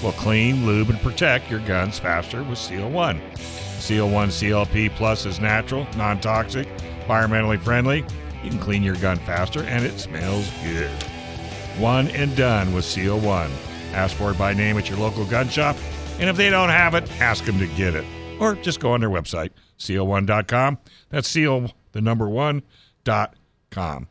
Well, 0.01 0.13
clean, 0.13 0.65
lube, 0.65 0.89
and 0.89 0.99
protect 1.01 1.51
your 1.51 1.59
guns 1.61 1.99
faster 1.99 2.43
with 2.43 2.57
Seal 2.57 2.89
One. 2.89 3.21
Seal 3.35 4.09
One 4.09 4.29
CLP 4.29 4.95
Plus 4.95 5.25
is 5.25 5.39
natural, 5.39 5.87
non 5.95 6.19
toxic, 6.19 6.67
environmentally 7.05 7.59
friendly. 7.59 8.03
You 8.43 8.49
can 8.49 8.59
clean 8.59 8.81
your 8.81 8.95
gun 8.95 9.17
faster 9.19 9.63
and 9.63 9.85
it 9.85 9.99
smells 9.99 10.49
good. 10.63 10.89
One 11.77 12.07
and 12.09 12.35
done 12.35 12.73
with 12.73 12.85
Seal 12.85 13.19
One. 13.19 13.51
Ask 13.93 14.15
for 14.15 14.31
it 14.31 14.37
by 14.37 14.53
name 14.53 14.77
at 14.77 14.89
your 14.89 14.97
local 14.97 15.25
gun 15.25 15.49
shop, 15.49 15.75
and 16.19 16.29
if 16.29 16.37
they 16.37 16.49
don't 16.49 16.69
have 16.69 16.95
it, 16.95 17.09
ask 17.21 17.45
them 17.45 17.59
to 17.59 17.67
get 17.67 17.93
it. 17.93 18.05
Or 18.39 18.55
just 18.55 18.79
go 18.79 18.93
on 18.93 19.01
their 19.01 19.09
website, 19.09 19.49
seal1.com. 19.77 20.79
That's 21.09 21.27
seal, 21.27 21.71
the 21.91 22.01
number 22.01 22.27
one, 22.27 22.63
dot 23.03 23.35
com. 23.69 24.07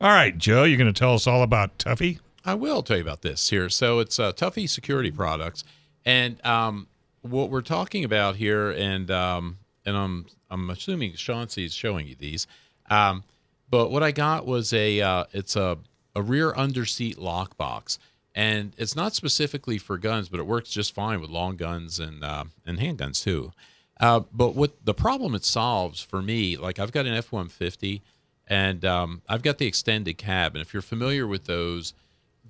All 0.00 0.10
right, 0.10 0.36
Joe, 0.36 0.64
you're 0.64 0.78
going 0.78 0.92
to 0.92 0.98
tell 0.98 1.14
us 1.14 1.26
all 1.26 1.42
about 1.42 1.78
Tuffy? 1.78 2.18
I 2.50 2.54
will 2.54 2.82
tell 2.82 2.96
you 2.96 3.02
about 3.02 3.22
this 3.22 3.48
here. 3.48 3.68
So 3.68 4.00
it's 4.00 4.18
uh, 4.18 4.32
Tuffy 4.32 4.68
Security 4.68 5.12
Products, 5.12 5.62
and 6.04 6.44
um, 6.44 6.88
what 7.22 7.48
we're 7.48 7.62
talking 7.62 8.04
about 8.04 8.34
here, 8.34 8.72
and 8.72 9.08
um, 9.08 9.58
and 9.86 9.96
I'm 9.96 10.26
I'm 10.50 10.68
assuming 10.68 11.12
is 11.12 11.72
showing 11.72 12.08
you 12.08 12.16
these, 12.16 12.48
um, 12.90 13.22
but 13.70 13.92
what 13.92 14.02
I 14.02 14.10
got 14.10 14.46
was 14.46 14.72
a 14.72 15.00
uh, 15.00 15.24
it's 15.32 15.54
a 15.54 15.78
a 16.16 16.22
rear 16.22 16.50
underseat 16.52 17.18
lockbox, 17.18 17.98
and 18.34 18.72
it's 18.76 18.96
not 18.96 19.14
specifically 19.14 19.78
for 19.78 19.96
guns, 19.96 20.28
but 20.28 20.40
it 20.40 20.46
works 20.46 20.70
just 20.70 20.92
fine 20.92 21.20
with 21.20 21.30
long 21.30 21.54
guns 21.54 22.00
and 22.00 22.24
uh, 22.24 22.46
and 22.66 22.80
handguns 22.80 23.22
too. 23.22 23.52
Uh, 24.00 24.22
but 24.32 24.56
what 24.56 24.84
the 24.84 24.94
problem 24.94 25.36
it 25.36 25.44
solves 25.44 26.02
for 26.02 26.20
me, 26.20 26.56
like 26.56 26.80
I've 26.80 26.90
got 26.90 27.06
an 27.06 27.14
F 27.14 27.30
one 27.30 27.46
fifty, 27.48 28.02
and 28.48 28.84
um, 28.84 29.22
I've 29.28 29.42
got 29.42 29.58
the 29.58 29.68
extended 29.68 30.18
cab, 30.18 30.56
and 30.56 30.62
if 30.62 30.74
you're 30.74 30.82
familiar 30.82 31.28
with 31.28 31.44
those 31.44 31.94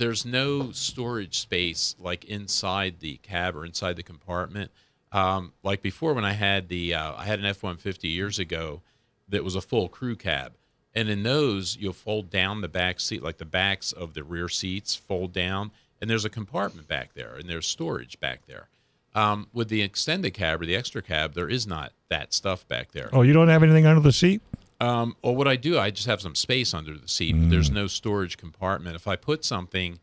there's 0.00 0.24
no 0.24 0.72
storage 0.72 1.38
space 1.38 1.94
like 1.98 2.24
inside 2.24 3.00
the 3.00 3.18
cab 3.18 3.54
or 3.54 3.66
inside 3.66 3.96
the 3.96 4.02
compartment. 4.02 4.70
Um, 5.12 5.52
like 5.62 5.82
before, 5.82 6.14
when 6.14 6.24
I 6.24 6.32
had 6.32 6.68
the 6.68 6.94
uh, 6.94 7.12
I 7.16 7.24
had 7.24 7.38
an 7.38 7.44
F 7.44 7.62
one 7.62 7.76
fifty 7.76 8.08
years 8.08 8.38
ago 8.38 8.80
that 9.28 9.44
was 9.44 9.54
a 9.54 9.60
full 9.60 9.88
crew 9.88 10.16
cab, 10.16 10.54
and 10.94 11.08
in 11.08 11.22
those 11.22 11.76
you'll 11.76 11.92
fold 11.92 12.30
down 12.30 12.62
the 12.62 12.68
back 12.68 12.98
seat, 12.98 13.22
like 13.22 13.36
the 13.36 13.44
backs 13.44 13.92
of 13.92 14.14
the 14.14 14.24
rear 14.24 14.48
seats 14.48 14.94
fold 14.94 15.32
down, 15.32 15.70
and 16.00 16.08
there's 16.08 16.24
a 16.24 16.30
compartment 16.30 16.88
back 16.88 17.12
there, 17.14 17.34
and 17.34 17.48
there's 17.48 17.66
storage 17.66 18.18
back 18.18 18.46
there. 18.46 18.68
Um, 19.14 19.48
with 19.52 19.68
the 19.68 19.82
extended 19.82 20.30
cab 20.30 20.62
or 20.62 20.66
the 20.66 20.76
extra 20.76 21.02
cab, 21.02 21.34
there 21.34 21.48
is 21.48 21.66
not 21.66 21.92
that 22.08 22.32
stuff 22.32 22.66
back 22.68 22.92
there. 22.92 23.10
Oh, 23.12 23.22
you 23.22 23.32
don't 23.32 23.48
have 23.48 23.62
anything 23.62 23.84
under 23.84 24.00
the 24.00 24.12
seat? 24.12 24.40
Um, 24.80 25.14
or 25.22 25.36
what 25.36 25.46
I 25.46 25.56
do, 25.56 25.78
I 25.78 25.90
just 25.90 26.06
have 26.06 26.20
some 26.20 26.34
space 26.34 26.72
under 26.72 26.96
the 26.96 27.08
seat. 27.08 27.32
But 27.32 27.50
there's 27.50 27.70
no 27.70 27.86
storage 27.86 28.36
compartment. 28.38 28.96
If 28.96 29.06
I 29.06 29.16
put 29.16 29.44
something 29.44 29.98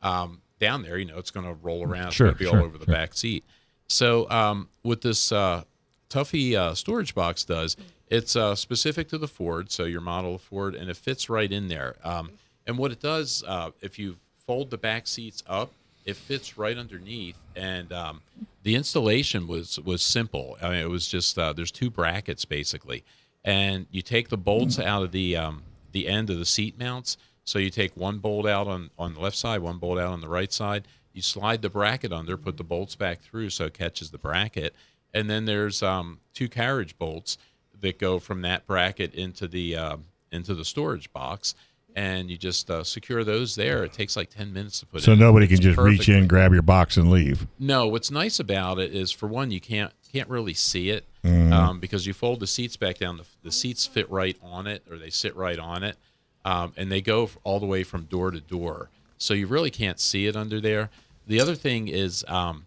um, 0.00 0.40
down 0.58 0.82
there, 0.82 0.96
you 0.98 1.04
know, 1.04 1.18
it's 1.18 1.30
going 1.30 1.46
to 1.46 1.54
roll 1.54 1.86
around. 1.86 2.12
Sure, 2.12 2.28
it's 2.28 2.38
going 2.38 2.38
to 2.38 2.38
be 2.38 2.44
sure, 2.46 2.58
all 2.60 2.64
over 2.64 2.78
the 2.78 2.90
back 2.90 3.14
seat. 3.14 3.44
So 3.88 4.28
um, 4.30 4.68
what 4.82 5.02
this 5.02 5.32
uh, 5.32 5.64
Tuffy 6.08 6.54
uh, 6.54 6.74
storage 6.74 7.14
box 7.14 7.44
does, 7.44 7.76
it's 8.08 8.36
uh, 8.36 8.54
specific 8.54 9.08
to 9.08 9.18
the 9.18 9.28
Ford, 9.28 9.70
so 9.70 9.84
your 9.84 10.00
model 10.00 10.34
of 10.36 10.42
Ford, 10.42 10.74
and 10.74 10.88
it 10.88 10.96
fits 10.96 11.28
right 11.28 11.50
in 11.50 11.68
there. 11.68 11.96
Um, 12.04 12.32
and 12.66 12.78
what 12.78 12.92
it 12.92 13.00
does, 13.00 13.44
uh, 13.46 13.70
if 13.80 13.98
you 13.98 14.16
fold 14.46 14.70
the 14.70 14.78
back 14.78 15.06
seats 15.06 15.42
up, 15.46 15.72
it 16.04 16.16
fits 16.16 16.58
right 16.58 16.76
underneath. 16.76 17.36
And 17.56 17.92
um, 17.92 18.22
the 18.62 18.74
installation 18.74 19.46
was 19.46 19.78
was 19.80 20.02
simple. 20.02 20.56
I 20.60 20.70
mean, 20.70 20.78
it 20.78 20.90
was 20.90 21.06
just 21.06 21.38
uh, 21.38 21.52
there's 21.52 21.70
two 21.70 21.90
brackets 21.90 22.44
basically, 22.44 23.04
and 23.44 23.86
you 23.90 24.02
take 24.02 24.28
the 24.28 24.36
bolts 24.36 24.78
out 24.78 25.02
of 25.02 25.12
the 25.12 25.36
um, 25.36 25.62
the 25.92 26.08
end 26.08 26.30
of 26.30 26.38
the 26.38 26.44
seat 26.44 26.78
mounts. 26.78 27.16
So 27.44 27.58
you 27.58 27.70
take 27.70 27.96
one 27.96 28.18
bolt 28.18 28.46
out 28.46 28.68
on 28.68 28.90
on 28.98 29.14
the 29.14 29.20
left 29.20 29.36
side, 29.36 29.60
one 29.60 29.78
bolt 29.78 29.98
out 29.98 30.12
on 30.12 30.20
the 30.20 30.28
right 30.28 30.52
side. 30.52 30.86
You 31.12 31.22
slide 31.22 31.60
the 31.60 31.68
bracket 31.68 32.12
under, 32.12 32.36
put 32.36 32.56
the 32.56 32.64
bolts 32.64 32.94
back 32.94 33.20
through 33.20 33.50
so 33.50 33.66
it 33.66 33.74
catches 33.74 34.10
the 34.10 34.18
bracket, 34.18 34.74
and 35.12 35.28
then 35.28 35.44
there's 35.44 35.82
um, 35.82 36.20
two 36.32 36.48
carriage 36.48 36.96
bolts 36.98 37.36
that 37.80 37.98
go 37.98 38.18
from 38.18 38.42
that 38.42 38.66
bracket 38.66 39.14
into 39.14 39.46
the 39.46 39.76
uh, 39.76 39.96
into 40.30 40.54
the 40.54 40.64
storage 40.64 41.12
box, 41.12 41.54
and 41.94 42.30
you 42.30 42.38
just 42.38 42.70
uh, 42.70 42.84
secure 42.84 43.24
those 43.24 43.56
there. 43.56 43.84
It 43.84 43.92
takes 43.92 44.16
like 44.16 44.30
ten 44.30 44.52
minutes 44.52 44.80
to 44.80 44.86
put. 44.86 45.02
So 45.02 45.12
in. 45.12 45.18
nobody 45.18 45.46
can 45.48 45.60
just 45.60 45.78
reach 45.78 46.08
in, 46.08 46.28
grab 46.28 46.52
your 46.52 46.62
box, 46.62 46.96
and 46.96 47.10
leave. 47.10 47.46
No, 47.58 47.88
what's 47.88 48.10
nice 48.10 48.38
about 48.38 48.78
it 48.78 48.94
is 48.94 49.10
for 49.10 49.26
one, 49.26 49.50
you 49.50 49.60
can't 49.60 49.92
can't 50.12 50.28
really 50.28 50.54
see 50.54 50.90
it 50.90 51.06
Mm-hmm. 51.24 51.52
um, 51.52 51.78
because 51.78 52.04
you 52.04 52.12
fold 52.12 52.40
the 52.40 52.48
seats 52.48 52.76
back 52.76 52.98
down. 52.98 53.16
The, 53.16 53.26
the 53.44 53.52
seats 53.52 53.86
fit 53.86 54.10
right 54.10 54.36
on 54.42 54.66
it, 54.66 54.82
or 54.90 54.98
they 54.98 55.10
sit 55.10 55.36
right 55.36 55.58
on 55.58 55.84
it, 55.84 55.96
um, 56.44 56.72
and 56.76 56.90
they 56.90 57.00
go 57.00 57.30
all 57.44 57.60
the 57.60 57.66
way 57.66 57.84
from 57.84 58.04
door 58.04 58.32
to 58.32 58.40
door. 58.40 58.90
So 59.18 59.34
you 59.34 59.46
really 59.46 59.70
can't 59.70 60.00
see 60.00 60.26
it 60.26 60.34
under 60.34 60.60
there. 60.60 60.90
The 61.28 61.40
other 61.40 61.54
thing 61.54 61.86
is 61.86 62.24
um, 62.26 62.66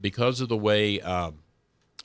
because 0.00 0.40
of 0.40 0.48
the 0.48 0.56
way 0.56 1.00
um, 1.00 1.38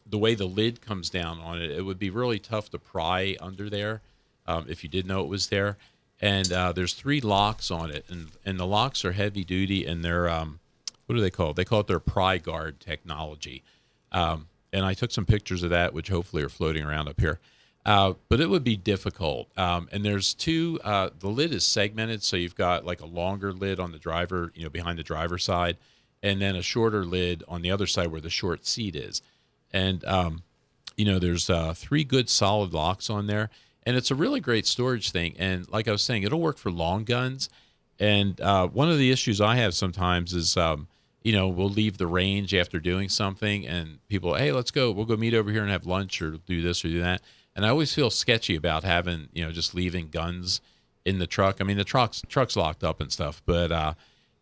the 0.09 0.17
way 0.17 0.33
the 0.33 0.47
lid 0.47 0.81
comes 0.81 1.09
down 1.09 1.39
on 1.39 1.61
it, 1.61 1.69
it 1.69 1.83
would 1.83 1.99
be 1.99 2.09
really 2.09 2.39
tough 2.39 2.71
to 2.71 2.79
pry 2.79 3.37
under 3.39 3.69
there 3.69 4.01
um, 4.47 4.65
if 4.67 4.83
you 4.83 4.89
did 4.89 5.05
know 5.05 5.21
it 5.21 5.27
was 5.27 5.47
there. 5.49 5.77
And 6.19 6.51
uh, 6.51 6.71
there's 6.71 6.93
three 6.93 7.21
locks 7.21 7.69
on 7.69 7.91
it, 7.91 8.05
and 8.09 8.29
and 8.45 8.59
the 8.59 8.65
locks 8.65 9.05
are 9.05 9.11
heavy 9.11 9.43
duty, 9.43 9.85
and 9.85 10.03
they're 10.03 10.29
um, 10.29 10.59
what 11.05 11.15
do 11.15 11.21
they 11.21 11.29
call 11.29 11.51
it? 11.51 11.55
They 11.55 11.65
call 11.65 11.81
it 11.81 11.87
their 11.87 11.99
pry 11.99 12.37
guard 12.37 12.79
technology. 12.79 13.63
Um, 14.11 14.47
and 14.73 14.85
I 14.85 14.93
took 14.93 15.11
some 15.11 15.25
pictures 15.25 15.63
of 15.63 15.69
that, 15.69 15.93
which 15.93 16.09
hopefully 16.09 16.43
are 16.43 16.49
floating 16.49 16.83
around 16.83 17.07
up 17.07 17.19
here. 17.19 17.39
Uh, 17.85 18.13
but 18.29 18.39
it 18.39 18.49
would 18.49 18.63
be 18.63 18.77
difficult. 18.77 19.49
Um, 19.57 19.89
and 19.91 20.05
there's 20.05 20.33
two. 20.33 20.79
Uh, 20.83 21.09
the 21.19 21.29
lid 21.29 21.51
is 21.51 21.65
segmented, 21.65 22.23
so 22.23 22.37
you've 22.37 22.55
got 22.55 22.85
like 22.85 23.01
a 23.01 23.05
longer 23.05 23.51
lid 23.51 23.79
on 23.79 23.91
the 23.91 23.97
driver, 23.97 24.51
you 24.55 24.63
know, 24.63 24.69
behind 24.69 24.99
the 24.99 25.03
driver's 25.03 25.43
side, 25.43 25.77
and 26.21 26.39
then 26.41 26.55
a 26.55 26.61
shorter 26.61 27.03
lid 27.03 27.43
on 27.47 27.63
the 27.63 27.71
other 27.71 27.87
side 27.87 28.07
where 28.07 28.21
the 28.21 28.29
short 28.29 28.65
seat 28.67 28.95
is. 28.95 29.21
And 29.73 30.05
um, 30.05 30.43
you 30.95 31.05
know, 31.05 31.17
there's 31.17 31.49
uh, 31.49 31.73
three 31.73 32.03
good 32.03 32.29
solid 32.29 32.73
locks 32.73 33.09
on 33.09 33.25
there, 33.25 33.49
and 33.83 33.97
it's 33.97 34.11
a 34.11 34.15
really 34.15 34.39
great 34.39 34.67
storage 34.67 35.09
thing. 35.09 35.35
And 35.39 35.67
like 35.71 35.87
I 35.87 35.91
was 35.91 36.03
saying, 36.03 36.21
it'll 36.23 36.41
work 36.41 36.59
for 36.59 36.71
long 36.71 37.03
guns. 37.03 37.49
And 37.99 38.39
uh, 38.41 38.67
one 38.67 38.89
of 38.89 38.97
the 38.97 39.11
issues 39.11 39.41
I 39.41 39.55
have 39.55 39.73
sometimes 39.73 40.33
is, 40.33 40.57
um, 40.57 40.87
you 41.23 41.31
know, 41.31 41.47
we'll 41.47 41.69
leave 41.69 41.97
the 41.97 42.07
range 42.07 42.53
after 42.53 42.79
doing 42.79 43.09
something, 43.09 43.67
and 43.67 43.99
people, 44.07 44.35
hey, 44.35 44.51
let's 44.51 44.71
go. 44.71 44.91
We'll 44.91 45.05
go 45.05 45.17
meet 45.17 45.33
over 45.33 45.51
here 45.51 45.61
and 45.61 45.71
have 45.71 45.85
lunch, 45.85 46.21
or 46.21 46.31
do 46.31 46.61
this 46.61 46.83
or 46.83 46.87
do 46.89 47.01
that. 47.01 47.21
And 47.55 47.65
I 47.65 47.69
always 47.69 47.93
feel 47.93 48.09
sketchy 48.09 48.55
about 48.55 48.83
having, 48.83 49.29
you 49.33 49.43
know, 49.45 49.51
just 49.51 49.75
leaving 49.75 50.09
guns 50.09 50.61
in 51.05 51.19
the 51.19 51.27
truck. 51.27 51.59
I 51.59 51.63
mean, 51.63 51.77
the 51.77 51.83
truck's 51.83 52.21
truck's 52.27 52.55
locked 52.55 52.83
up 52.83 53.01
and 53.01 53.11
stuff, 53.11 53.41
but 53.45 53.71
uh, 53.71 53.93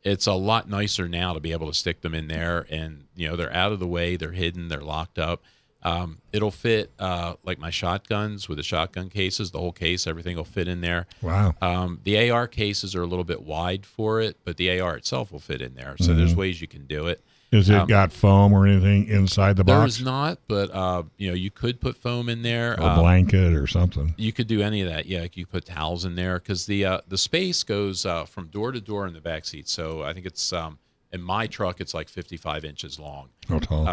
it's 0.03 0.27
a 0.27 0.33
lot 0.33 0.69
nicer 0.69 1.07
now 1.07 1.33
to 1.33 1.39
be 1.39 1.51
able 1.51 1.67
to 1.67 1.73
stick 1.73 2.01
them 2.01 2.15
in 2.15 2.27
there, 2.27 2.65
and 2.69 3.05
you 3.15 3.27
know, 3.27 3.35
they're 3.35 3.53
out 3.53 3.71
of 3.71 3.79
the 3.79 3.87
way, 3.87 4.15
they're 4.15 4.31
hidden, 4.31 4.67
they're 4.67 4.81
locked 4.81 5.19
up. 5.19 5.43
Um, 5.81 6.17
it'll 6.33 6.51
fit 6.51 6.91
uh, 6.99 7.35
like 7.43 7.57
my 7.57 7.69
shotguns 7.69 8.49
with 8.49 8.57
the 8.57 8.63
shotgun 8.63 9.09
cases. 9.09 9.51
The 9.51 9.59
whole 9.59 9.71
case, 9.71 10.07
everything 10.07 10.35
will 10.35 10.43
fit 10.43 10.67
in 10.67 10.81
there. 10.81 11.07
Wow. 11.21 11.53
Um, 11.61 12.01
the 12.03 12.29
AR 12.29 12.47
cases 12.47 12.95
are 12.95 13.01
a 13.01 13.05
little 13.07 13.23
bit 13.23 13.41
wide 13.43 13.85
for 13.85 14.19
it, 14.19 14.37
but 14.43 14.57
the 14.57 14.79
AR 14.79 14.97
itself 14.97 15.31
will 15.31 15.39
fit 15.39 15.61
in 15.61 15.75
there. 15.75 15.95
So 15.99 16.13
there's 16.13 16.35
ways 16.35 16.59
you 16.61 16.67
can 16.67 16.85
do 16.85 17.07
it. 17.07 17.23
Is 17.51 17.67
it 17.69 17.75
um, 17.77 17.87
got 17.87 18.11
foam 18.11 18.53
or 18.53 18.67
anything 18.67 19.07
inside 19.07 19.55
the 19.55 19.63
box? 19.63 19.93
is 19.97 20.05
not, 20.05 20.37
but 20.47 20.69
uh, 20.71 21.01
you 21.17 21.29
know 21.29 21.33
you 21.33 21.49
could 21.49 21.79
put 21.81 21.95
foam 21.97 22.29
in 22.29 22.43
there. 22.43 22.75
a 22.75 22.83
Um, 22.85 22.99
blanket 22.99 23.53
or 23.55 23.65
something. 23.65 24.13
you 24.17 24.31
could 24.31 24.45
do 24.45 24.61
any 24.61 24.81
of 24.81 24.89
that. 24.89 25.07
Yeah, 25.07 25.23
you 25.23 25.45
could 25.45 25.49
put 25.49 25.65
towels 25.65 26.05
in 26.05 26.13
there 26.13 26.37
because 26.37 26.67
the 26.67 26.85
uh, 26.85 27.01
the 27.07 27.17
space 27.17 27.63
goes 27.63 28.05
uh, 28.05 28.25
from 28.25 28.49
door 28.49 28.71
to 28.71 28.79
door 28.79 29.07
in 29.07 29.13
the 29.13 29.21
back 29.21 29.45
seat. 29.45 29.67
So 29.67 30.03
I 30.03 30.13
think 30.13 30.27
it's 30.27 30.53
um, 30.53 30.77
in 31.11 31.23
my 31.23 31.47
truck 31.47 31.81
it's 31.81 31.95
like 31.95 32.07
55 32.07 32.65
inches 32.65 32.99
long. 32.99 33.29
How 33.47 33.57
tall? 33.57 33.87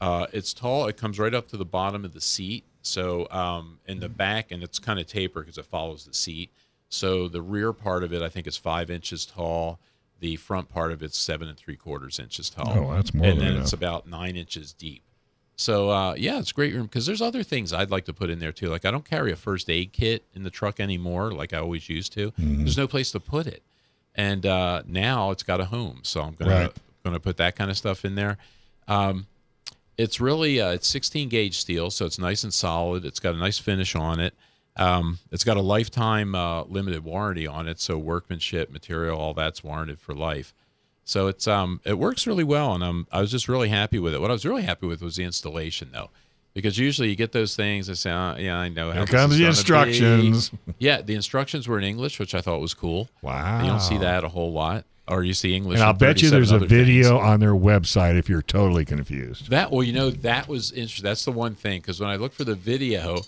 Uh, 0.00 0.26
it's 0.32 0.52
tall. 0.52 0.86
It 0.86 0.96
comes 0.96 1.18
right 1.18 1.34
up 1.34 1.48
to 1.48 1.56
the 1.56 1.64
bottom 1.64 2.04
of 2.04 2.12
the 2.12 2.20
seat. 2.20 2.64
So 2.82 3.26
um, 3.30 3.80
in 3.86 4.00
the 4.00 4.08
back, 4.08 4.52
and 4.52 4.62
it's 4.62 4.78
kind 4.78 5.00
of 5.00 5.06
tapered 5.06 5.44
because 5.46 5.58
it 5.58 5.64
follows 5.64 6.04
the 6.04 6.14
seat. 6.14 6.50
So 6.88 7.26
the 7.28 7.42
rear 7.42 7.72
part 7.72 8.04
of 8.04 8.12
it, 8.12 8.22
I 8.22 8.28
think, 8.28 8.46
is 8.46 8.56
five 8.56 8.90
inches 8.90 9.26
tall. 9.26 9.80
The 10.20 10.36
front 10.36 10.68
part 10.68 10.92
of 10.92 11.02
it's 11.02 11.18
seven 11.18 11.48
and 11.48 11.58
three 11.58 11.76
quarters 11.76 12.18
inches 12.18 12.48
tall. 12.48 12.70
Oh, 12.70 12.94
that's 12.94 13.12
more 13.12 13.26
And 13.26 13.40
then 13.40 13.56
it's 13.56 13.72
about 13.72 14.06
nine 14.08 14.36
inches 14.36 14.72
deep. 14.72 15.02
So 15.56 15.90
uh, 15.90 16.14
yeah, 16.16 16.38
it's 16.38 16.52
great 16.52 16.74
room 16.74 16.84
because 16.84 17.06
there's 17.06 17.22
other 17.22 17.42
things 17.42 17.72
I'd 17.72 17.90
like 17.90 18.04
to 18.04 18.12
put 18.12 18.30
in 18.30 18.38
there 18.38 18.52
too. 18.52 18.68
Like 18.68 18.84
I 18.84 18.90
don't 18.90 19.04
carry 19.04 19.32
a 19.32 19.36
first 19.36 19.68
aid 19.68 19.92
kit 19.92 20.24
in 20.34 20.42
the 20.42 20.50
truck 20.50 20.80
anymore, 20.80 21.32
like 21.32 21.52
I 21.52 21.58
always 21.58 21.88
used 21.88 22.12
to. 22.12 22.30
Mm-hmm. 22.32 22.58
There's 22.58 22.76
no 22.76 22.86
place 22.86 23.10
to 23.12 23.20
put 23.20 23.46
it, 23.46 23.62
and 24.14 24.44
uh, 24.46 24.82
now 24.86 25.30
it's 25.30 25.42
got 25.42 25.60
a 25.60 25.64
home, 25.66 26.00
so 26.02 26.20
I'm 26.22 26.34
gonna 26.34 26.50
Right. 26.50 26.72
gonna 27.04 27.20
put 27.20 27.38
that 27.38 27.56
kind 27.56 27.70
of 27.70 27.76
stuff 27.76 28.04
in 28.04 28.14
there. 28.16 28.36
Um, 28.86 29.26
it's 29.98 30.20
really 30.20 30.60
uh, 30.60 30.70
it's 30.70 30.86
16 30.88 31.28
gauge 31.28 31.58
steel, 31.58 31.90
so 31.90 32.04
it's 32.06 32.18
nice 32.18 32.44
and 32.44 32.52
solid. 32.52 33.04
It's 33.04 33.20
got 33.20 33.34
a 33.34 33.38
nice 33.38 33.58
finish 33.58 33.94
on 33.94 34.20
it. 34.20 34.34
Um, 34.76 35.18
it's 35.32 35.44
got 35.44 35.56
a 35.56 35.62
lifetime 35.62 36.34
uh, 36.34 36.64
limited 36.64 37.02
warranty 37.02 37.46
on 37.46 37.66
it, 37.66 37.80
so 37.80 37.96
workmanship, 37.96 38.70
material, 38.70 39.18
all 39.18 39.32
that's 39.32 39.64
warranted 39.64 39.98
for 39.98 40.14
life. 40.14 40.52
So 41.04 41.28
it's 41.28 41.46
um 41.46 41.80
it 41.84 41.98
works 41.98 42.26
really 42.26 42.44
well, 42.44 42.74
and 42.74 42.82
um 42.82 43.06
I 43.12 43.20
was 43.20 43.30
just 43.30 43.48
really 43.48 43.68
happy 43.68 43.98
with 43.98 44.12
it. 44.12 44.20
What 44.20 44.30
I 44.30 44.34
was 44.34 44.44
really 44.44 44.64
happy 44.64 44.86
with 44.86 45.00
was 45.00 45.14
the 45.16 45.22
installation, 45.24 45.90
though, 45.92 46.10
because 46.52 46.78
usually 46.78 47.08
you 47.08 47.14
get 47.14 47.30
those 47.30 47.54
things 47.54 47.86
that 47.86 47.96
say, 47.96 48.10
oh, 48.10 48.34
"Yeah, 48.36 48.58
I 48.58 48.68
know." 48.68 48.88
how 48.90 48.98
Here 48.98 49.06
comes 49.06 49.38
the 49.38 49.46
instructions. 49.46 50.48
be." 50.50 50.74
Yeah, 50.80 51.02
the 51.02 51.14
instructions 51.14 51.68
were 51.68 51.78
in 51.78 51.84
English, 51.84 52.18
which 52.18 52.34
I 52.34 52.40
thought 52.40 52.60
was 52.60 52.74
cool. 52.74 53.08
Wow. 53.22 53.62
You 53.62 53.68
don't 53.68 53.80
see 53.80 53.98
that 53.98 54.24
a 54.24 54.28
whole 54.28 54.52
lot, 54.52 54.84
or 55.08 55.22
you 55.24 55.34
see 55.34 55.54
English. 55.54 55.76
And 55.78 55.84
I'll 55.84 55.92
bet 55.92 56.22
you 56.22 56.30
there's 56.30 56.52
a 56.52 56.56
other 56.56 56.66
things. 56.68 56.86
video 56.86 57.18
on 57.18 57.40
their 57.40 57.54
website 57.54 58.18
if 58.18 58.28
you're 58.28 58.42
totally 58.42 58.84
confused. 58.84 59.50
That 59.50 59.70
well, 59.70 59.82
you 59.82 59.92
know, 59.92 60.10
that 60.10 60.48
was 60.48 60.72
interesting. 60.72 61.04
That's 61.04 61.24
the 61.24 61.32
one 61.32 61.54
thing 61.54 61.80
because 61.80 62.00
when 62.00 62.10
I 62.10 62.16
looked 62.16 62.34
for 62.34 62.44
the 62.44 62.54
video, 62.54 63.20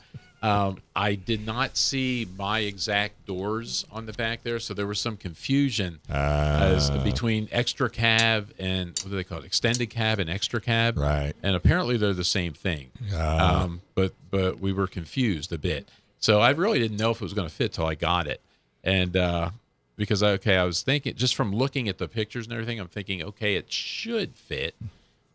um, 0.43 0.79
I 0.95 1.15
did 1.17 1.45
not 1.45 1.77
see 1.77 2.29
my 2.37 2.61
exact 2.61 3.27
doors 3.27 3.85
on 3.91 4.07
the 4.07 4.13
back 4.13 4.43
there, 4.45 4.61
so 4.61 4.73
there 4.75 4.87
was 4.87 5.01
some 5.01 5.17
confusion 5.17 5.99
as 6.09 6.91
Ah. 6.91 7.03
between 7.03 7.49
extra 7.51 7.91
cab 7.91 8.53
and 8.59 8.89
what 9.01 9.11
do 9.11 9.17
they 9.17 9.25
call 9.25 9.39
it? 9.39 9.45
Extended 9.45 9.91
cab 9.91 10.19
and 10.21 10.31
extra 10.31 10.61
cab. 10.61 10.97
Right. 10.97 11.33
And 11.43 11.57
apparently 11.57 11.97
they're 11.97 12.13
the 12.13 12.23
same 12.25 12.53
thing. 12.53 12.91
Ah. 13.15 13.63
Um, 13.65 13.81
but 13.95 14.13
but 14.31 14.61
we 14.61 14.73
were 14.73 14.87
confused 14.87 15.53
a 15.53 15.59
bit. 15.59 15.89
So 16.21 16.41
I 16.41 16.51
really 16.51 16.79
didn't 16.81 16.99
know 16.99 17.11
if 17.11 17.17
it 17.19 17.23
was 17.23 17.35
going 17.35 17.49
to 17.49 17.55
fit 17.55 17.73
till 17.73 17.87
I 17.87 17.95
got 17.95 18.27
it, 18.27 18.41
and 18.85 19.17
uh, 19.17 19.51
because 19.99 20.23
okay, 20.23 20.57
I 20.57 20.65
was 20.65 20.81
thinking 20.81 21.15
just 21.15 21.35
from 21.37 21.53
looking 21.55 21.89
at 21.89 21.99
the 21.99 22.09
pictures 22.09 22.47
and 22.47 22.55
everything, 22.55 22.81
I'm 22.81 22.89
thinking 22.89 23.23
okay, 23.23 23.57
it 23.57 23.71
should 23.71 24.35
fit, 24.37 24.75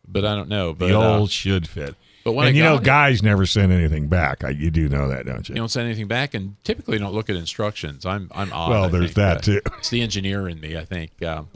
but 0.08 0.24
I 0.24 0.34
don't 0.34 0.48
know. 0.48 0.74
But 0.74 0.88
the 0.88 0.98
uh, 0.98 1.18
old 1.18 1.30
should 1.30 1.68
fit. 1.68 1.94
but 2.24 2.32
when 2.32 2.48
and 2.48 2.56
I 2.56 2.58
you 2.58 2.64
know, 2.64 2.76
it- 2.78 2.82
guys 2.84 3.22
never 3.22 3.46
send 3.46 3.70
anything 3.70 4.08
back. 4.08 4.42
I, 4.42 4.48
you 4.50 4.70
do 4.72 4.88
know 4.88 5.08
that, 5.08 5.26
don't 5.26 5.48
you? 5.48 5.54
you 5.54 5.60
don't 5.60 5.70
send 5.70 5.86
anything 5.86 6.08
back, 6.08 6.34
and 6.34 6.56
typically 6.64 6.98
don't 6.98 7.14
look 7.14 7.30
at 7.30 7.36
instructions. 7.36 8.04
I'm 8.04 8.28
I'm 8.34 8.52
odd. 8.52 8.70
Well, 8.70 8.84
I 8.84 8.88
there's 8.88 9.04
think. 9.12 9.14
that, 9.14 9.36
Uh, 9.36 9.40
too. 9.40 9.60
It's 9.78 9.90
the 9.90 10.00
engineer 10.02 10.48
in 10.48 10.58
me, 10.60 10.76
I 10.76 10.84
think. 10.84 11.22
Um, 11.22 11.48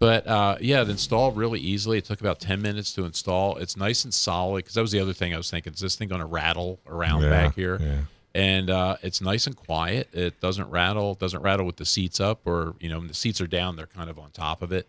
but 0.00 0.26
uh, 0.28 0.56
yeah, 0.60 0.80
it 0.82 0.88
installed 0.88 1.36
really 1.36 1.58
easily. 1.60 1.98
It 1.98 2.04
took 2.04 2.20
about 2.20 2.38
ten 2.40 2.62
minutes 2.62 2.92
to 2.94 3.04
install. 3.04 3.56
It's 3.56 3.76
nice 3.76 4.04
and 4.04 4.14
solid 4.14 4.60
because 4.60 4.74
that 4.74 4.80
was 4.82 4.92
the 4.92 5.00
other 5.00 5.12
thing 5.12 5.34
I 5.34 5.36
was 5.36 5.50
thinking. 5.50 5.72
Is 5.72 5.80
this 5.80 5.96
thing 5.96 6.08
going 6.08 6.20
to 6.20 6.26
rattle 6.26 6.78
around 6.86 7.22
Yeah, 7.22 7.30
back 7.30 7.54
here? 7.56 7.78
yeah. 7.80 7.96
And 8.38 8.70
uh, 8.70 8.96
it's 9.02 9.20
nice 9.20 9.46
and 9.48 9.56
quiet. 9.56 10.08
It 10.14 10.40
doesn't 10.40 10.70
rattle. 10.70 11.14
Doesn't 11.14 11.42
rattle 11.42 11.66
with 11.66 11.76
the 11.76 11.84
seats 11.84 12.20
up, 12.20 12.40
or 12.46 12.74
you 12.78 12.88
know, 12.88 12.98
when 12.98 13.08
the 13.08 13.14
seats 13.14 13.40
are 13.40 13.48
down, 13.48 13.74
they're 13.74 13.86
kind 13.88 14.08
of 14.08 14.18
on 14.18 14.30
top 14.30 14.62
of 14.62 14.70
it. 14.72 14.86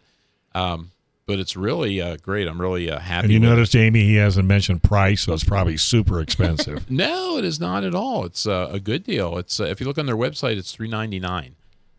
Um, 0.53 0.91
but 1.25 1.39
it's 1.39 1.55
really 1.55 1.99
uh, 2.01 2.17
great. 2.17 2.47
I'm 2.47 2.59
really 2.61 2.91
uh, 2.91 2.99
happy. 2.99 3.25
And 3.25 3.33
you 3.33 3.39
it. 3.39 3.49
noticed, 3.51 3.75
Amy, 3.75 4.01
he 4.03 4.15
hasn't 4.15 4.47
mentioned 4.47 4.83
price, 4.83 5.21
so 5.21 5.33
it's 5.33 5.43
probably 5.43 5.77
super 5.77 6.19
expensive. 6.25 6.89
No, 6.91 7.37
it 7.37 7.45
is 7.45 7.59
not 7.59 7.83
at 7.83 7.95
all. 7.95 8.25
It's 8.25 8.45
uh, 8.45 8.69
a 8.71 8.79
good 8.79 9.03
deal. 9.03 9.37
It's 9.37 9.59
uh, 9.59 9.63
if 9.65 9.79
you 9.79 9.87
look 9.87 9.97
on 9.97 10.05
their 10.05 10.17
website, 10.17 10.57
it's 10.57 10.71
three 10.71 10.87
ninety 10.89 11.19
nine. 11.19 11.55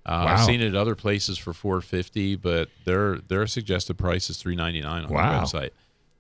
Uh, 0.06 0.26
I've 0.28 0.44
seen 0.44 0.60
it 0.60 0.68
at 0.68 0.74
other 0.76 0.94
places 0.94 1.36
for 1.36 1.52
four 1.52 1.80
fifty, 1.80 2.36
but 2.36 2.68
their 2.84 3.18
their 3.18 3.46
suggested 3.48 3.98
price 3.98 4.30
is 4.30 4.36
three 4.36 4.54
ninety 4.56 4.80
nine 4.82 5.04
on 5.04 5.10
Wow. 5.12 5.30
their 5.32 5.40
website. 5.42 5.70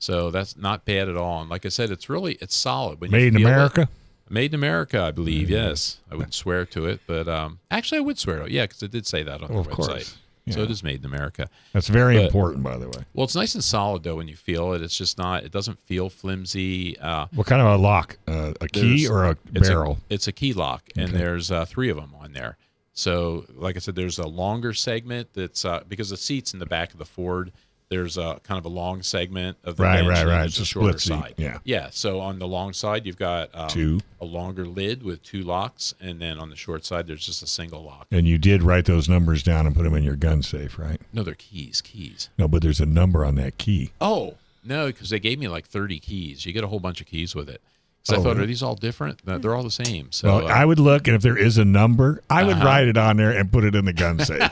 So 0.00 0.30
that's 0.32 0.56
not 0.56 0.84
bad 0.84 1.08
at 1.08 1.16
all. 1.16 1.40
And 1.42 1.50
like 1.50 1.64
I 1.66 1.68
said, 1.68 1.90
it's 1.90 2.08
really 2.08 2.34
it's 2.40 2.56
solid. 2.56 3.00
When 3.00 3.10
you 3.10 3.16
Made 3.16 3.26
in 3.28 3.34
feel 3.38 3.46
it- 3.48 3.52
America? 3.52 3.88
Made 4.30 4.52
in 4.52 4.54
America, 4.54 5.02
I 5.02 5.10
believe. 5.10 5.50
Yes, 5.50 5.98
I 6.10 6.14
wouldn't 6.14 6.34
swear 6.34 6.64
to 6.66 6.86
it, 6.86 7.00
but 7.06 7.26
um, 7.28 7.58
actually, 7.70 7.98
I 7.98 8.02
would 8.02 8.18
swear 8.18 8.38
to 8.38 8.44
it. 8.44 8.52
Yeah, 8.52 8.64
because 8.64 8.82
it 8.82 8.92
did 8.92 9.06
say 9.06 9.22
that 9.24 9.42
on 9.42 9.48
Well, 9.48 9.60
of 9.60 9.66
website. 9.68 9.74
course. 9.88 10.16
So 10.48 10.62
it 10.62 10.70
is 10.70 10.82
made 10.82 10.98
in 11.00 11.04
America. 11.04 11.48
That's 11.72 11.86
very 11.86 12.16
But- 12.16 12.24
important, 12.26 12.64
by 12.64 12.76
the 12.76 12.86
way. 12.88 13.04
Well, 13.14 13.22
it's 13.24 13.36
nice 13.36 13.54
and 13.54 13.62
solid 13.62 14.02
though 14.02 14.16
when 14.16 14.26
you 14.26 14.34
feel 14.36 14.72
it. 14.72 14.82
It's 14.82 14.96
just 14.96 15.16
not. 15.16 15.44
It 15.44 15.52
doesn't 15.52 15.78
feel 15.80 16.08
flimsy. 16.10 16.98
Uh, 16.98 17.26
What 17.34 17.46
kind 17.46 17.60
of 17.62 17.68
a 17.68 17.76
lock? 17.76 18.18
Uh, 18.26 18.54
a 18.60 18.66
key 18.66 19.06
or 19.06 19.26
a 19.26 19.36
it's 19.54 19.68
barrel? 19.68 19.98
A, 20.10 20.14
it's 20.14 20.26
a 20.26 20.32
key 20.32 20.52
lock, 20.52 20.82
and 20.96 21.10
there's 21.12 21.52
uh, 21.52 21.66
three 21.66 21.88
of 21.88 21.96
them 21.96 22.14
on 22.20 22.32
there. 22.32 22.56
So, 22.94 23.44
like 23.54 23.76
I 23.76 23.78
said, 23.78 23.94
there's 23.94 24.18
a 24.18 24.26
longer 24.26 24.74
segment 24.74 25.28
that's 25.34 25.64
uh, 25.64 25.84
because 25.88 26.10
the 26.10 26.16
seats 26.16 26.52
in 26.52 26.58
the 26.58 26.66
back 26.66 26.92
of 26.92 26.98
the 26.98 27.04
Ford. 27.04 27.52
There's 27.90 28.16
a 28.16 28.38
kind 28.44 28.56
of 28.56 28.64
a 28.64 28.68
long 28.68 29.02
segment 29.02 29.58
of 29.64 29.76
the 29.76 29.82
Right, 29.82 29.96
bench, 29.96 30.08
right, 30.08 30.26
right. 30.26 30.44
It's 30.46 30.60
a 30.60 30.62
a 30.62 30.64
shorter 30.64 30.98
side. 31.00 31.34
yeah. 31.36 31.58
yeah. 31.64 31.88
So 31.90 32.20
on 32.20 32.38
the 32.38 32.46
long 32.46 32.72
side, 32.72 33.04
you've 33.04 33.18
got 33.18 33.50
um, 33.52 33.68
Two. 33.68 34.00
a 34.20 34.24
longer 34.24 34.64
lid 34.64 35.02
with 35.02 35.24
two 35.24 35.42
locks, 35.42 35.92
and 36.00 36.20
then 36.20 36.38
on 36.38 36.50
the 36.50 36.56
short 36.56 36.84
side, 36.84 37.08
there's 37.08 37.26
just 37.26 37.42
a 37.42 37.48
single 37.48 37.82
lock. 37.82 38.06
And 38.12 38.28
you 38.28 38.38
did 38.38 38.62
write 38.62 38.84
those 38.84 39.08
numbers 39.08 39.42
down 39.42 39.66
and 39.66 39.74
put 39.74 39.82
them 39.82 39.94
in 39.94 40.04
your 40.04 40.14
gun 40.14 40.42
safe, 40.44 40.78
right? 40.78 41.00
No, 41.12 41.24
they're 41.24 41.34
keys. 41.34 41.80
Keys. 41.82 42.28
No, 42.38 42.46
but 42.46 42.62
there's 42.62 42.80
a 42.80 42.86
number 42.86 43.24
on 43.24 43.34
that 43.34 43.58
key. 43.58 43.90
Oh 44.00 44.36
no, 44.64 44.86
because 44.86 45.10
they 45.10 45.18
gave 45.18 45.40
me 45.40 45.48
like 45.48 45.66
30 45.66 45.98
keys. 45.98 46.46
You 46.46 46.52
get 46.52 46.62
a 46.62 46.68
whole 46.68 46.80
bunch 46.80 47.00
of 47.00 47.08
keys 47.08 47.34
with 47.34 47.48
it. 47.48 47.60
So 48.02 48.16
Oh, 48.16 48.20
I 48.20 48.22
thought, 48.22 48.38
are 48.38 48.46
these 48.46 48.62
all 48.62 48.74
different? 48.76 49.20
No, 49.26 49.36
They're 49.38 49.54
all 49.54 49.62
the 49.62 49.70
same. 49.70 50.10
So 50.10 50.28
Well, 50.38 50.46
uh, 50.48 50.50
I 50.50 50.64
would 50.64 50.78
look, 50.78 51.06
and 51.06 51.14
if 51.14 51.20
there 51.22 51.36
is 51.36 51.58
a 51.58 51.64
number, 51.66 52.22
I 52.30 52.44
would 52.44 52.56
Uh-huh. 52.56 52.64
write 52.66 52.88
it 52.88 52.96
on 52.96 53.18
there 53.18 53.30
and 53.30 53.52
put 53.52 53.62
it 53.64 53.74
in 53.74 53.84
the 53.84 53.92
gun 53.92 54.18
safe. 54.24 54.50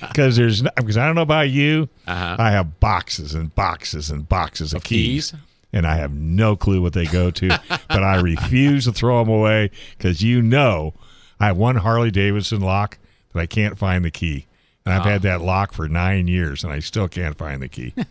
Because 0.00 0.36
there's 0.36 0.62
because 0.62 0.96
I 0.96 1.04
don't 1.06 1.16
know 1.16 1.22
about 1.22 1.50
you, 1.50 1.88
Uh-huh. 2.06 2.36
I 2.38 2.50
have 2.52 2.78
boxes 2.78 3.34
and 3.34 3.52
boxes 3.54 4.10
and 4.10 4.28
boxes 4.28 4.72
of, 4.72 4.78
Of 4.78 4.84
keys? 4.84 5.34
and 5.72 5.86
I 5.88 5.96
have 5.96 6.12
no 6.12 6.54
clue 6.54 6.80
what 6.80 6.92
they 6.92 7.06
go 7.06 7.32
to. 7.32 7.48
but 7.68 8.04
I 8.04 8.20
refuse 8.20 8.84
to 8.84 8.92
throw 8.92 9.18
them 9.24 9.28
away 9.34 9.70
because 9.98 10.22
you 10.22 10.40
know 10.40 10.94
I 11.40 11.46
have 11.46 11.56
one 11.56 11.76
Harley 11.76 12.12
Davidson 12.12 12.60
lock 12.60 12.98
that 13.32 13.40
I 13.40 13.46
can't 13.46 13.76
find 13.76 14.04
the 14.04 14.12
key, 14.12 14.46
and 14.84 14.92
I've 14.94 15.02
Ah. 15.06 15.10
had 15.10 15.22
that 15.22 15.40
lock 15.40 15.72
for 15.72 15.88
nine 15.88 16.26
years, 16.28 16.62
and 16.64 16.72
I 16.72 16.80
still 16.80 17.08
can't 17.08 17.38
find 17.38 17.62
the 17.62 17.68
key. 17.68 17.94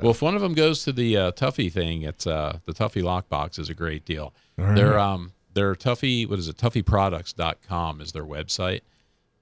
Well, 0.00 0.12
if 0.12 0.22
one 0.22 0.36
of 0.36 0.40
them 0.40 0.54
goes 0.54 0.84
to 0.84 0.92
the 0.92 1.16
uh, 1.16 1.32
Tuffy 1.32 1.70
thing, 1.70 2.02
it's 2.02 2.24
uh, 2.24 2.60
the 2.64 2.72
Tuffy 2.72 3.02
lockbox 3.02 3.58
is 3.58 3.68
a 3.68 3.74
great 3.74 4.04
deal. 4.04 4.32
All 4.56 4.72
They're 4.72 4.92
right. 4.92 5.00
um 5.14 5.32
they're 5.52 5.74
Tuffy 5.74 6.28
what 6.28 6.38
is 6.38 6.46
it? 6.46 6.56
Tuffyproducts.com 6.58 8.00
is 8.00 8.12
their 8.12 8.24
website. 8.24 8.82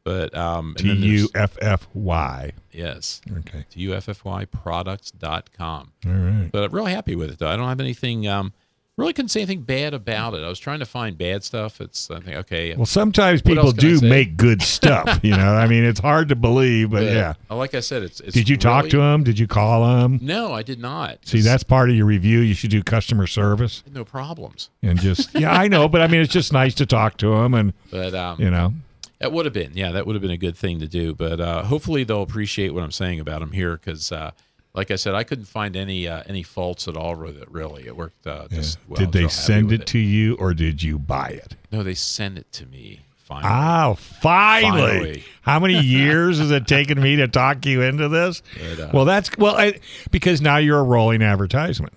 But 0.04 0.34
um, 0.34 0.74
T 0.78 0.90
U 0.90 1.28
F 1.34 1.59
F 1.61 1.86
Y. 1.92 2.52
yes, 2.72 3.20
Okay. 3.40 3.66
tuffyproducts.com. 3.70 5.92
All 6.06 6.12
right. 6.12 6.48
But 6.50 6.64
I'm 6.64 6.70
really 6.72 6.92
happy 6.92 7.14
with 7.14 7.30
it 7.30 7.38
though. 7.38 7.48
I 7.48 7.56
don't 7.56 7.68
have 7.68 7.80
anything. 7.80 8.26
Um, 8.26 8.54
really 8.99 9.12
couldn't 9.14 9.30
say 9.30 9.40
anything 9.40 9.62
bad 9.62 9.94
about 9.94 10.34
it. 10.34 10.42
I 10.42 10.49
was 10.49 10.59
trying 10.59 10.80
to 10.80 10.86
find 10.86 11.16
bad 11.16 11.44
stuff. 11.44 11.80
It's 11.80 12.11
I 12.11 12.20
think 12.20 12.36
okay. 12.36 12.74
Well, 12.74 12.86
sometimes 12.86 13.40
people 13.40 13.66
else 13.66 13.74
can 13.74 13.88
I 13.88 13.99
do 13.99 14.09
make 14.09 14.36
good 14.36 14.61
stuff. 14.61 15.20
You 15.22 15.36
know, 15.36 15.55
I 15.55 15.66
mean, 15.66 15.84
it's 15.84 16.01
hard 16.01 16.28
to 16.28 16.36
believe, 16.36 16.90
but 16.90 16.99
but, 17.05 17.12
yeah. 17.12 17.34
like 17.51 17.74
I 17.74 17.80
said, 17.80 18.03
it's. 18.03 18.20
it's 18.20 18.34
Did 18.34 18.49
you 18.49 18.57
talk 18.57 18.88
to 18.90 19.01
him? 19.01 19.24
Did 19.24 19.38
you 19.38 19.46
call 19.46 20.05
him? 20.05 20.18
No, 20.22 20.53
I 20.53 20.62
did 20.62 20.80
not. 20.80 21.18
See, 21.26 21.40
that's 21.40 21.62
part 21.62 21.90
of 21.90 21.96
your 21.96 22.07
review. 22.07 22.40
You 22.40 22.55
should 22.55 22.70
do 22.70 22.82
customer 22.82 23.26
service 23.26 23.82
no 23.92 24.05
problems. 24.05 24.70
and 24.82 24.99
just 24.99 25.34
yeah, 25.38 25.53
I 25.53 25.68
know, 25.68 25.88
but 25.88 26.01
I 26.01 26.07
mean, 26.07 26.20
it's 26.20 26.32
just 26.32 26.53
nice 26.53 26.74
to 26.76 26.86
talk 26.86 27.16
to 27.18 27.34
him, 27.34 27.55
and 27.55 27.72
But 27.90 28.14
um, 28.14 28.40
you 28.40 28.51
know, 28.51 28.74
That 29.18 29.32
would 29.32 29.46
have 29.46 29.55
been, 29.55 29.72
yeah, 29.74 29.92
that 29.92 30.07
would 30.07 30.14
have 30.14 30.22
been 30.22 30.30
a 30.30 30.36
good 30.36 30.57
thing 30.57 30.78
to 30.80 30.86
do. 30.86 31.14
But 31.14 31.40
uh, 31.40 31.62
hopefully 31.64 32.05
they'll 32.05 32.22
appreciate 32.22 32.74
what 32.74 32.82
I'm 32.82 32.92
saying 32.92 33.20
about 33.20 33.40
them 33.40 33.53
here, 33.53 33.76
because, 33.76 34.12
uh, 34.12 34.32
like 34.75 34.91
I 34.91 34.97
said, 34.97 35.14
I 35.14 35.25
couldn't 35.25 35.47
find 35.47 35.77
any 35.77 36.07
uh, 36.07 36.23
any 36.27 36.43
faults 36.43 36.87
at 36.89 36.97
all 36.97 37.16
with 37.16 37.37
it. 37.41 37.51
Really, 37.51 37.87
it 37.87 37.97
worked 37.97 38.27
uh, 38.27 38.47
yeah. 38.51 38.57
just 38.59 38.79
well. 38.89 38.99
Did 38.99 39.12
they 39.12 39.29
send 39.29 39.71
with 39.71 39.81
it 39.83 39.87
to 39.89 39.99
you 39.99 40.37
or 40.37 40.55
did 40.55 40.83
you 40.83 40.99
buy 40.99 41.29
it? 41.29 41.57
No, 41.73 41.83
they 41.83 41.95
sent 41.95 42.39
it 42.39 42.51
to 42.53 42.66
me. 42.66 43.01
Finally, 43.16 43.55
Oh, 43.55 43.95
finally. 43.95 44.81
Finally. 44.81 45.25
How 45.43 45.61
many 45.61 45.81
years 45.85 46.39
has 46.39 46.51
it 46.51 46.66
taken 46.66 46.99
me 46.99 47.16
to 47.16 47.29
talk 47.29 47.66
you 47.66 47.83
into 47.83 48.09
this? 48.09 48.43
But, 48.59 48.81
uh, 48.81 48.91
well, 48.95 49.05
that's 49.05 49.37
well, 49.37 49.55
I, 49.55 49.81
because 50.11 50.41
now 50.41 50.57
you're 50.57 50.79
a 50.79 50.83
rolling 50.83 51.21
advertisement. 51.23 51.93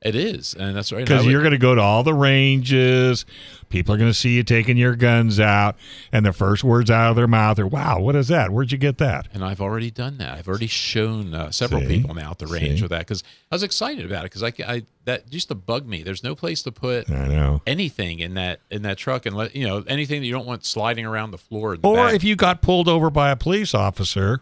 it 0.00 0.14
is, 0.14 0.54
and 0.54 0.76
that's 0.76 0.92
right. 0.92 1.04
Because 1.04 1.26
you're 1.26 1.40
going 1.42 1.50
to 1.52 1.58
go 1.58 1.74
to 1.74 1.80
all 1.80 2.04
the 2.04 2.14
ranges. 2.14 3.26
People 3.72 3.94
are 3.94 3.98
going 3.98 4.10
to 4.10 4.14
see 4.14 4.36
you 4.36 4.42
taking 4.42 4.76
your 4.76 4.94
guns 4.94 5.40
out, 5.40 5.76
and 6.12 6.26
the 6.26 6.32
first 6.34 6.62
words 6.62 6.90
out 6.90 7.08
of 7.08 7.16
their 7.16 7.26
mouth 7.26 7.58
are, 7.58 7.66
"Wow, 7.66 8.00
what 8.00 8.14
is 8.14 8.28
that? 8.28 8.50
Where'd 8.52 8.70
you 8.70 8.76
get 8.76 8.98
that?" 8.98 9.28
and 9.32 9.42
I've 9.42 9.62
already 9.62 9.90
done 9.90 10.18
that. 10.18 10.34
I've 10.36 10.46
already 10.46 10.66
shown 10.66 11.32
uh, 11.34 11.50
several 11.50 11.80
See? 11.80 11.86
people 11.88 12.14
now 12.14 12.32
at 12.32 12.38
the 12.38 12.46
range 12.46 12.76
See? 12.76 12.82
with 12.82 12.90
that 12.90 12.98
because 13.00 13.24
I 13.50 13.54
was 13.54 13.62
excited 13.62 14.04
about 14.04 14.26
it 14.26 14.30
because 14.30 14.42
I, 14.42 14.52
I 14.66 14.82
that 15.06 15.32
used 15.32 15.48
to 15.48 15.54
bug 15.54 15.86
me. 15.86 16.02
There's 16.02 16.22
no 16.22 16.34
place 16.34 16.62
to 16.64 16.70
put 16.72 17.08
anything 17.66 18.20
in 18.20 18.34
that 18.34 18.60
in 18.70 18.82
that 18.82 18.98
truck 18.98 19.26
and 19.26 19.34
let 19.34 19.56
you 19.56 19.66
know 19.66 19.82
anything 19.86 20.20
that 20.20 20.26
you 20.26 20.32
don't 20.32 20.46
want 20.46 20.64
sliding 20.66 21.06
around 21.06 21.30
the 21.30 21.38
floor. 21.38 21.76
The 21.76 21.88
Or 21.88 21.96
back. 21.96 22.14
if 22.14 22.22
you 22.24 22.36
got 22.36 22.60
pulled 22.62 22.88
over 22.88 23.10
by 23.10 23.30
a 23.30 23.36
police 23.36 23.74
officer, 23.74 24.40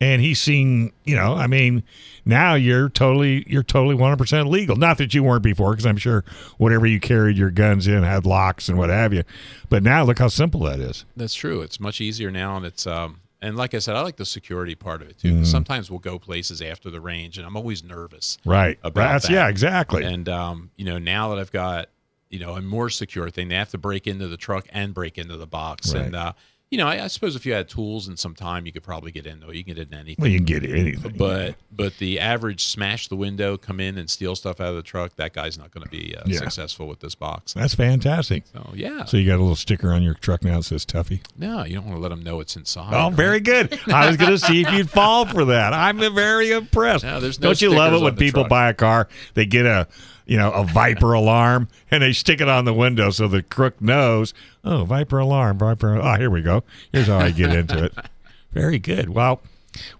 and 0.00 0.20
he's 0.20 0.40
seen, 0.40 0.92
you 1.04 1.16
know, 1.16 1.34
I 1.34 1.46
mean, 1.46 1.82
now 2.24 2.54
you're 2.54 2.88
totally 2.88 3.44
you're 3.46 3.62
totally 3.62 3.94
100% 3.96 4.48
legal. 4.48 4.76
Not 4.76 4.98
that 4.98 5.14
you 5.14 5.22
weren't 5.22 5.42
before, 5.42 5.70
because 5.72 5.86
I'm 5.86 5.96
sure 5.96 6.24
whatever 6.58 6.86
you 6.86 7.00
carried 7.00 7.36
your 7.38 7.50
guns 7.50 7.86
in 7.86 8.02
had 8.02 8.26
locks 8.26 8.68
and 8.68 8.76
what 8.78 8.90
have 8.90 9.12
you. 9.14 9.22
But 9.68 9.82
now 9.82 10.04
look 10.04 10.18
how 10.18 10.28
simple 10.28 10.60
that 10.64 10.80
is. 10.80 11.04
That's 11.16 11.34
true. 11.34 11.60
It's 11.62 11.80
much 11.80 12.00
easier 12.00 12.30
now, 12.30 12.56
and 12.56 12.66
it's 12.66 12.86
um 12.86 13.20
and 13.42 13.56
like 13.56 13.74
I 13.74 13.78
said, 13.78 13.96
I 13.96 14.00
like 14.00 14.16
the 14.16 14.24
security 14.24 14.74
part 14.74 15.02
of 15.02 15.08
it 15.08 15.18
too. 15.18 15.38
'cause 15.38 15.50
Sometimes 15.50 15.90
we'll 15.90 16.00
go 16.00 16.18
places 16.18 16.60
after 16.62 16.90
the 16.90 17.00
range, 17.00 17.38
and 17.38 17.46
I'm 17.46 17.56
always 17.56 17.84
nervous. 17.84 18.38
Right. 18.44 18.78
About 18.82 18.94
That's 19.12 19.26
that. 19.28 19.32
yeah, 19.32 19.48
exactly. 19.48 20.04
And 20.04 20.28
um, 20.28 20.70
you 20.76 20.84
know, 20.84 20.98
now 20.98 21.28
that 21.30 21.38
I've 21.38 21.52
got 21.52 21.88
you 22.28 22.40
know 22.40 22.54
a 22.56 22.60
more 22.62 22.90
secure 22.90 23.30
thing, 23.30 23.48
they 23.48 23.54
have 23.54 23.70
to 23.70 23.78
break 23.78 24.06
into 24.06 24.26
the 24.26 24.36
truck 24.36 24.66
and 24.72 24.92
break 24.92 25.16
into 25.16 25.36
the 25.36 25.46
box, 25.46 25.94
Right. 25.94 26.04
and 26.06 26.16
uh, 26.16 26.32
you 26.70 26.78
know, 26.78 26.88
I, 26.88 27.04
I 27.04 27.06
suppose 27.06 27.36
if 27.36 27.46
you 27.46 27.52
had 27.52 27.68
tools 27.68 28.08
and 28.08 28.18
some 28.18 28.34
time, 28.34 28.66
you 28.66 28.72
could 28.72 28.82
probably 28.82 29.12
get 29.12 29.24
in. 29.24 29.38
Though 29.38 29.52
you 29.52 29.62
can 29.62 29.74
get 29.74 29.86
in 29.88 29.94
anything. 29.94 30.16
well, 30.18 30.28
you 30.30 30.38
can 30.38 30.46
get 30.46 30.64
anything. 30.68 31.14
But 31.16 31.54
but 31.70 31.96
the 31.98 32.18
average 32.18 32.64
smash 32.64 33.06
the 33.08 33.14
window, 33.16 33.56
come 33.56 33.78
in 33.78 33.98
and 33.98 34.10
steal 34.10 34.34
stuff 34.34 34.60
out 34.60 34.68
of 34.70 34.74
the 34.76 34.82
truck, 34.82 35.14
that 35.16 35.32
guy's 35.32 35.56
not 35.56 35.70
going 35.70 35.84
to 35.84 35.90
be 35.90 36.16
uh, 36.16 36.22
Yeah. 36.26 36.38
successful 36.38 36.88
with 36.88 36.98
this 37.00 37.14
box. 37.14 37.52
that's 37.54 37.74
fantastic. 37.74 38.44
So 38.52 38.72
yeah, 38.74 39.04
So 39.04 39.16
you 39.16 39.26
got 39.26 39.36
a 39.36 39.42
little 39.42 39.54
sticker 39.56 39.92
on 39.92 40.02
your 40.02 40.14
truck 40.14 40.42
now 40.42 40.56
that 40.56 40.64
says 40.64 40.84
Tuffy. 40.84 41.20
no, 41.38 41.64
you 41.64 41.76
don't 41.76 41.84
want 41.84 41.96
to 41.98 42.00
let 42.00 42.08
them 42.08 42.24
know 42.24 42.40
it's 42.40 42.56
inside. 42.56 42.92
Oh, 42.94 43.04
right? 43.08 43.12
very 43.14 43.40
good. 43.40 43.78
I 43.86 44.08
was 44.08 44.16
going 44.16 44.32
to 44.32 44.38
see 44.38 44.62
if 44.62 44.72
you'd 44.72 44.90
fall 44.90 45.24
for 45.26 45.44
that. 45.46 45.72
I'm 45.72 45.98
very 45.98 46.50
impressed. 46.50 47.04
No, 47.04 47.20
there's 47.20 47.38
no 47.40 47.48
Don't 47.48 47.62
you 47.62 47.70
love 47.70 47.92
it 47.94 48.00
when 48.02 48.16
people 48.16 48.42
truck. 48.42 48.50
buy 48.50 48.70
a 48.70 48.74
car, 48.74 49.08
they 49.34 49.46
get 49.46 49.66
a 49.66 49.86
you 50.26 50.36
know 50.36 50.50
a 50.52 50.64
Viper 50.64 51.12
alarm 51.22 51.68
and 51.90 52.02
they 52.02 52.12
stick 52.12 52.40
it 52.40 52.48
on 52.48 52.64
the 52.64 52.74
window 52.74 53.10
so 53.10 53.28
the 53.28 53.42
crook 53.42 53.80
knows. 53.80 54.34
Oh, 54.64 54.84
Viper 54.84 55.18
alarm, 55.18 55.58
Viper. 55.58 55.96
Oh, 55.96 56.14
here 56.16 56.30
we 56.30 56.42
go. 56.42 56.64
Here's 56.92 57.06
how 57.06 57.18
I 57.18 57.30
get 57.30 57.54
into 57.54 57.84
it. 57.84 57.94
Very 58.52 58.78
good. 58.78 59.10
Well, 59.10 59.40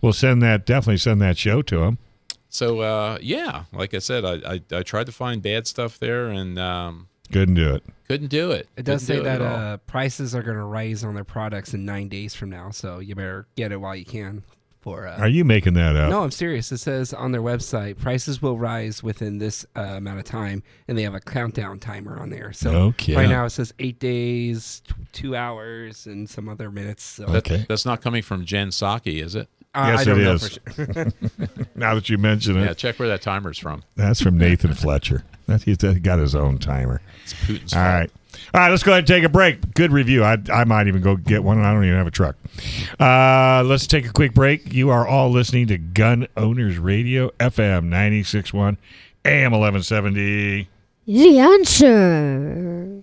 we'll 0.00 0.12
send 0.12 0.42
that. 0.42 0.66
Definitely 0.66 0.96
send 0.98 1.20
that 1.22 1.36
show 1.38 1.62
to 1.62 1.82
him. 1.82 1.98
So 2.48 2.80
uh, 2.80 3.18
yeah, 3.20 3.64
like 3.72 3.92
I 3.94 3.98
said, 3.98 4.24
I, 4.24 4.54
I 4.54 4.60
I 4.78 4.82
tried 4.82 5.06
to 5.06 5.12
find 5.12 5.42
bad 5.42 5.66
stuff 5.66 5.98
there 5.98 6.28
and 6.28 6.58
um, 6.58 7.08
Couldn't 7.32 7.54
do 7.56 7.74
it. 7.74 7.84
couldn't 8.08 8.28
do 8.28 8.50
it. 8.52 8.68
It 8.76 8.84
does 8.84 9.02
say 9.02 9.16
Couldn't 9.18 9.38
do 9.38 9.44
it 9.44 9.48
that 9.48 9.58
uh, 9.58 9.76
prices 9.78 10.34
are 10.34 10.42
going 10.42 10.56
to 10.56 10.64
rise 10.64 11.04
on 11.04 11.14
their 11.14 11.24
products 11.24 11.74
in 11.74 11.84
nine 11.84 12.08
days 12.08 12.34
from 12.34 12.48
now, 12.50 12.70
so 12.70 12.98
you 12.98 13.14
better 13.14 13.46
get 13.56 13.72
it 13.72 13.80
while 13.80 13.94
you 13.96 14.04
can. 14.06 14.42
For 14.86 15.08
uh, 15.08 15.18
Are 15.18 15.26
you 15.26 15.44
making 15.44 15.74
that 15.74 15.96
up? 15.96 16.10
no, 16.10 16.22
I'm 16.22 16.30
serious. 16.30 16.70
It 16.70 16.78
says 16.78 17.12
on 17.12 17.32
their 17.32 17.42
website 17.42 17.98
prices 17.98 18.40
will 18.40 18.56
rise 18.56 19.02
within 19.02 19.38
this 19.38 19.66
uh, 19.74 19.80
amount 19.80 20.20
of 20.20 20.24
time, 20.26 20.62
and 20.86 20.96
they 20.96 21.02
have 21.02 21.12
a 21.16 21.18
countdown 21.18 21.80
timer 21.80 22.16
on 22.20 22.30
there. 22.30 22.52
So 22.52 22.70
Okay. 22.70 23.16
right 23.16 23.28
now 23.28 23.44
it 23.46 23.50
says 23.50 23.74
eight 23.80 23.98
days, 23.98 24.82
t- 24.86 24.94
two 25.10 25.34
hours, 25.34 26.06
and 26.06 26.30
some 26.30 26.48
other 26.48 26.70
minutes. 26.70 27.02
So 27.02 27.26
That- 27.26 27.38
Okay. 27.38 27.66
that's 27.68 27.84
not 27.84 28.00
coming 28.00 28.22
from 28.22 28.44
Jen 28.44 28.68
Psaki, 28.68 29.20
is 29.24 29.34
it? 29.34 29.48
uh, 29.74 29.88
Yes, 29.90 30.00
I 30.02 30.04
don't 30.04 30.20
it 30.20 30.22
know 30.22 30.34
is. 30.34 30.58
for 30.58 30.72
sure. 30.72 31.06
Now 31.74 31.96
that 31.96 32.08
you 32.08 32.16
mention 32.16 32.56
it, 32.56 32.64
Yeah, 32.66 32.74
check 32.74 33.00
where 33.00 33.08
that 33.08 33.22
timer's 33.22 33.58
from. 33.58 33.82
that's 33.96 34.20
from 34.22 34.38
Nathan 34.38 34.72
Fletcher. 34.74 35.24
That 35.48 35.62
he's 35.64 35.78
got 35.78 36.20
his 36.20 36.36
own 36.36 36.58
timer. 36.58 37.00
It's 37.24 37.34
Putin's 37.34 37.72
All 37.74 37.80
fault. 37.82 37.92
right. 37.92 38.10
All 38.54 38.60
right, 38.60 38.70
let's 38.70 38.82
go 38.82 38.92
ahead 38.92 39.00
and 39.00 39.06
take 39.06 39.24
a 39.24 39.28
break. 39.28 39.74
Good 39.74 39.92
review. 39.92 40.24
I, 40.24 40.38
I 40.52 40.64
might 40.64 40.86
even 40.86 41.02
go 41.02 41.16
get 41.16 41.42
one. 41.44 41.58
I 41.60 41.72
don't 41.72 41.84
even 41.84 41.96
have 41.96 42.06
a 42.06 42.10
truck. 42.10 42.36
Uh, 42.98 43.62
let's 43.64 43.86
take 43.86 44.06
a 44.06 44.12
quick 44.12 44.34
break. 44.34 44.72
You 44.72 44.90
are 44.90 45.06
all 45.06 45.30
listening 45.30 45.66
to 45.68 45.78
Gun 45.78 46.26
Owners 46.36 46.78
Radio, 46.78 47.30
FM 47.40 47.84
961, 47.84 48.78
AM 49.24 49.52
1170. 49.52 50.68
The 51.06 51.38
answer. 51.38 53.02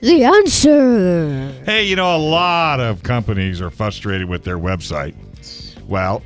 The 0.00 0.24
answer. 0.24 1.52
Hey, 1.64 1.84
you 1.84 1.96
know, 1.96 2.14
a 2.14 2.18
lot 2.18 2.78
of 2.78 3.02
companies 3.02 3.60
are 3.60 3.70
frustrated 3.70 4.28
with 4.28 4.44
their 4.44 4.58
website. 4.58 5.14
Well, 5.88 6.22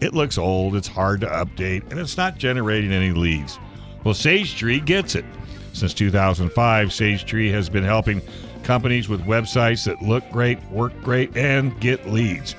it 0.00 0.12
looks 0.12 0.36
old, 0.36 0.76
it's 0.76 0.88
hard 0.88 1.22
to 1.22 1.26
update, 1.28 1.90
and 1.90 1.98
it's 1.98 2.18
not 2.18 2.36
generating 2.36 2.92
any 2.92 3.12
leads. 3.12 3.58
Well, 4.04 4.12
Sage 4.12 4.56
Tree 4.56 4.80
gets 4.80 5.14
it. 5.14 5.24
Since 5.72 5.94
2005, 5.94 6.92
Sage 6.92 7.24
Tree 7.24 7.50
has 7.50 7.70
been 7.70 7.82
helping 7.82 8.20
companies 8.62 9.08
with 9.08 9.22
websites 9.22 9.86
that 9.86 10.02
look 10.02 10.28
great, 10.30 10.62
work 10.70 10.92
great, 11.02 11.34
and 11.36 11.78
get 11.80 12.06
leads. 12.08 12.54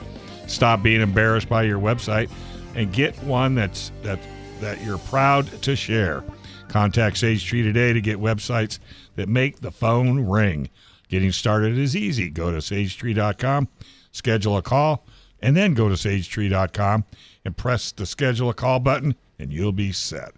Stop 0.48 0.82
being 0.82 1.02
embarrassed 1.02 1.48
by 1.48 1.64
your 1.64 1.80
website 1.80 2.30
and 2.76 2.92
get 2.92 3.16
one 3.24 3.56
that's 3.56 3.92
that 4.02 4.20
that 4.62 4.84
you're 4.84 4.98
proud 4.98 5.48
to 5.62 5.76
share. 5.76 6.24
Contact 6.68 7.18
Sage 7.18 7.46
Tree 7.46 7.62
today 7.62 7.94
to 7.94 8.02
get 8.02 8.18
websites 8.18 8.80
that 9.16 9.30
make 9.30 9.60
the 9.60 9.72
phone 9.72 10.28
ring. 10.28 10.70
Getting 11.10 11.32
started 11.32 11.78
is 11.78 11.96
easy. 11.96 12.30
Go 12.30 12.52
to 12.52 12.58
sagetree.com, 12.58 13.68
schedule 14.12 14.58
a 14.58 14.62
call, 14.62 15.06
and 15.42 15.56
then 15.56 15.74
go 15.74 15.90
to 15.90 15.96
sagetree.com 15.96 17.06
and 17.44 17.58
press 17.58 17.92
the 17.92 18.06
schedule 18.06 18.50
a 18.50 18.54
call 18.54 18.80
button, 18.80 19.16
and 19.38 19.54
you'll 19.54 19.72
be 19.72 19.92
set. 19.92 20.34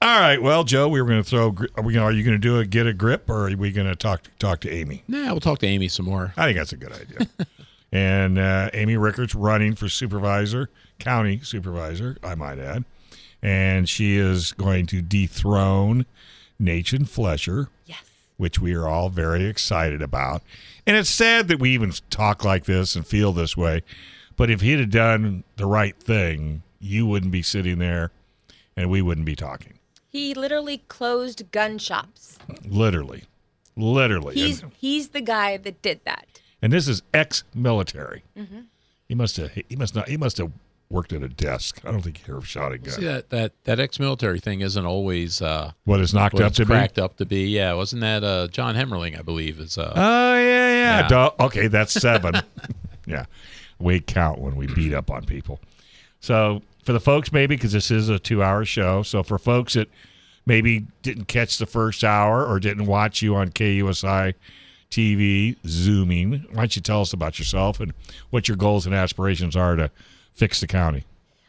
All 0.00 0.20
right. 0.20 0.40
Well, 0.40 0.62
Joe, 0.62 0.88
we 0.88 1.02
were 1.02 1.08
going 1.08 1.22
to 1.22 1.28
throw. 1.28 1.56
Are 1.74 1.82
we? 1.82 1.92
Gonna, 1.92 2.06
are 2.06 2.12
you 2.12 2.22
going 2.22 2.36
to 2.36 2.38
do 2.38 2.58
a 2.58 2.64
get 2.64 2.86
a 2.86 2.92
grip, 2.92 3.28
or 3.28 3.48
are 3.48 3.56
we 3.56 3.72
going 3.72 3.88
to 3.88 3.96
talk 3.96 4.28
talk 4.38 4.60
to 4.60 4.70
Amy? 4.70 5.02
Nah, 5.08 5.32
we'll 5.32 5.40
talk 5.40 5.58
to 5.58 5.66
Amy 5.66 5.88
some 5.88 6.06
more. 6.06 6.32
I 6.36 6.44
think 6.44 6.56
that's 6.56 6.72
a 6.72 6.76
good 6.76 6.92
idea. 6.92 7.28
and 7.92 8.38
uh, 8.38 8.70
Amy 8.74 8.96
Reichert's 8.96 9.34
running 9.34 9.74
for 9.74 9.88
supervisor, 9.88 10.70
county 11.00 11.40
supervisor, 11.42 12.16
I 12.22 12.36
might 12.36 12.60
add, 12.60 12.84
and 13.42 13.88
she 13.88 14.16
is 14.16 14.52
going 14.52 14.86
to 14.86 15.02
dethrone 15.02 16.06
Nathan 16.58 17.04
Fletcher, 17.04 17.68
Yes. 17.86 18.02
which 18.36 18.58
we 18.58 18.74
are 18.74 18.88
all 18.88 19.08
very 19.08 19.44
excited 19.44 20.02
about. 20.02 20.42
And 20.86 20.96
it's 20.96 21.10
sad 21.10 21.48
that 21.48 21.60
we 21.60 21.70
even 21.70 21.92
talk 22.10 22.44
like 22.44 22.64
this 22.64 22.96
and 22.96 23.06
feel 23.06 23.32
this 23.32 23.56
way, 23.56 23.82
but 24.36 24.50
if 24.50 24.60
he'd 24.60 24.80
have 24.80 24.90
done 24.90 25.44
the 25.56 25.66
right 25.66 25.96
thing, 25.96 26.62
you 26.80 27.06
wouldn't 27.06 27.32
be 27.32 27.42
sitting 27.42 27.78
there, 27.78 28.10
and 28.76 28.90
we 28.90 29.02
wouldn't 29.02 29.26
be 29.26 29.36
talking. 29.36 29.78
He 30.08 30.32
literally 30.34 30.78
closed 30.88 31.50
gun 31.52 31.78
shops. 31.78 32.38
Literally, 32.64 33.24
literally. 33.76 34.34
He's 34.34 34.62
and, 34.62 34.72
he's 34.78 35.08
the 35.08 35.20
guy 35.20 35.56
that 35.58 35.82
did 35.82 36.00
that. 36.04 36.40
and 36.62 36.72
this 36.72 36.88
is 36.88 37.02
ex-military. 37.12 38.22
Mm-hmm. 38.36 38.60
He 39.08 39.14
must 39.14 39.36
have. 39.36 39.50
He 39.52 39.76
must 39.76 39.94
not. 39.94 40.08
He 40.08 40.16
must 40.16 40.36
have 40.38 40.52
worked 40.90 41.12
at 41.12 41.22
a 41.22 41.28
desk. 41.28 41.80
I 41.84 41.90
don't 41.90 42.00
think 42.00 42.18
he 42.18 42.32
ever 42.32 42.40
shot 42.42 42.72
a 42.72 42.78
gun. 42.78 42.94
See 42.94 43.04
that 43.04 43.30
that 43.30 43.52
that 43.64 43.78
ex-military 43.80 44.40
thing 44.40 44.60
isn't 44.60 44.86
always 44.86 45.42
uh, 45.42 45.72
What 45.84 46.00
is 46.00 46.14
knocked 46.14 46.34
what 46.34 46.44
up 46.44 46.52
to 46.54 46.62
be? 46.64 46.66
cracked 46.66 46.98
up 46.98 47.16
to 47.18 47.26
be. 47.26 47.46
Yeah, 47.48 47.74
wasn't 47.74 48.00
that 48.02 48.24
uh, 48.24 48.48
John 48.48 48.74
Hemmerling? 48.74 49.18
I 49.18 49.22
believe 49.22 49.60
is. 49.60 49.76
Uh, 49.78 49.92
Oh 49.94 50.34
yeah, 50.34 50.40
yeah. 50.40 51.00
Yeah. 51.00 51.08
Duh. 51.08 51.30
Okay, 51.40 51.66
that's 51.66 51.92
seven. 51.92 52.34
yeah, 53.06 53.26
we 53.78 54.00
count 54.00 54.38
when 54.40 54.56
we 54.56 54.66
beat 54.66 54.94
up 54.94 55.10
on 55.10 55.24
people. 55.24 55.60
So 56.20 56.62
for 56.84 56.92
the 56.92 57.00
folks, 57.00 57.32
maybe 57.32 57.54
because 57.56 57.72
this 57.72 57.90
is 57.90 58.08
a 58.08 58.18
two-hour 58.18 58.64
show. 58.64 59.02
So 59.02 59.22
for 59.22 59.38
folks 59.38 59.74
that 59.74 59.88
maybe 60.46 60.86
didn't 61.02 61.26
catch 61.28 61.58
the 61.58 61.66
first 61.66 62.02
hour 62.02 62.46
or 62.46 62.58
didn't 62.58 62.86
watch 62.86 63.20
you 63.20 63.36
on 63.36 63.50
KUSI 63.50 64.32
TV 64.90 65.56
zooming, 65.66 66.46
why 66.52 66.62
don't 66.62 66.74
you 66.76 66.80
tell 66.82 67.02
us 67.02 67.12
about 67.12 67.38
yourself 67.38 67.78
and 67.78 67.92
what 68.30 68.48
your 68.48 68.56
goals 68.56 68.86
and 68.86 68.94
aspirations 68.94 69.54
are 69.54 69.76
to 69.76 69.90
fix 70.38 70.60
the 70.60 70.66
county? 70.68 71.04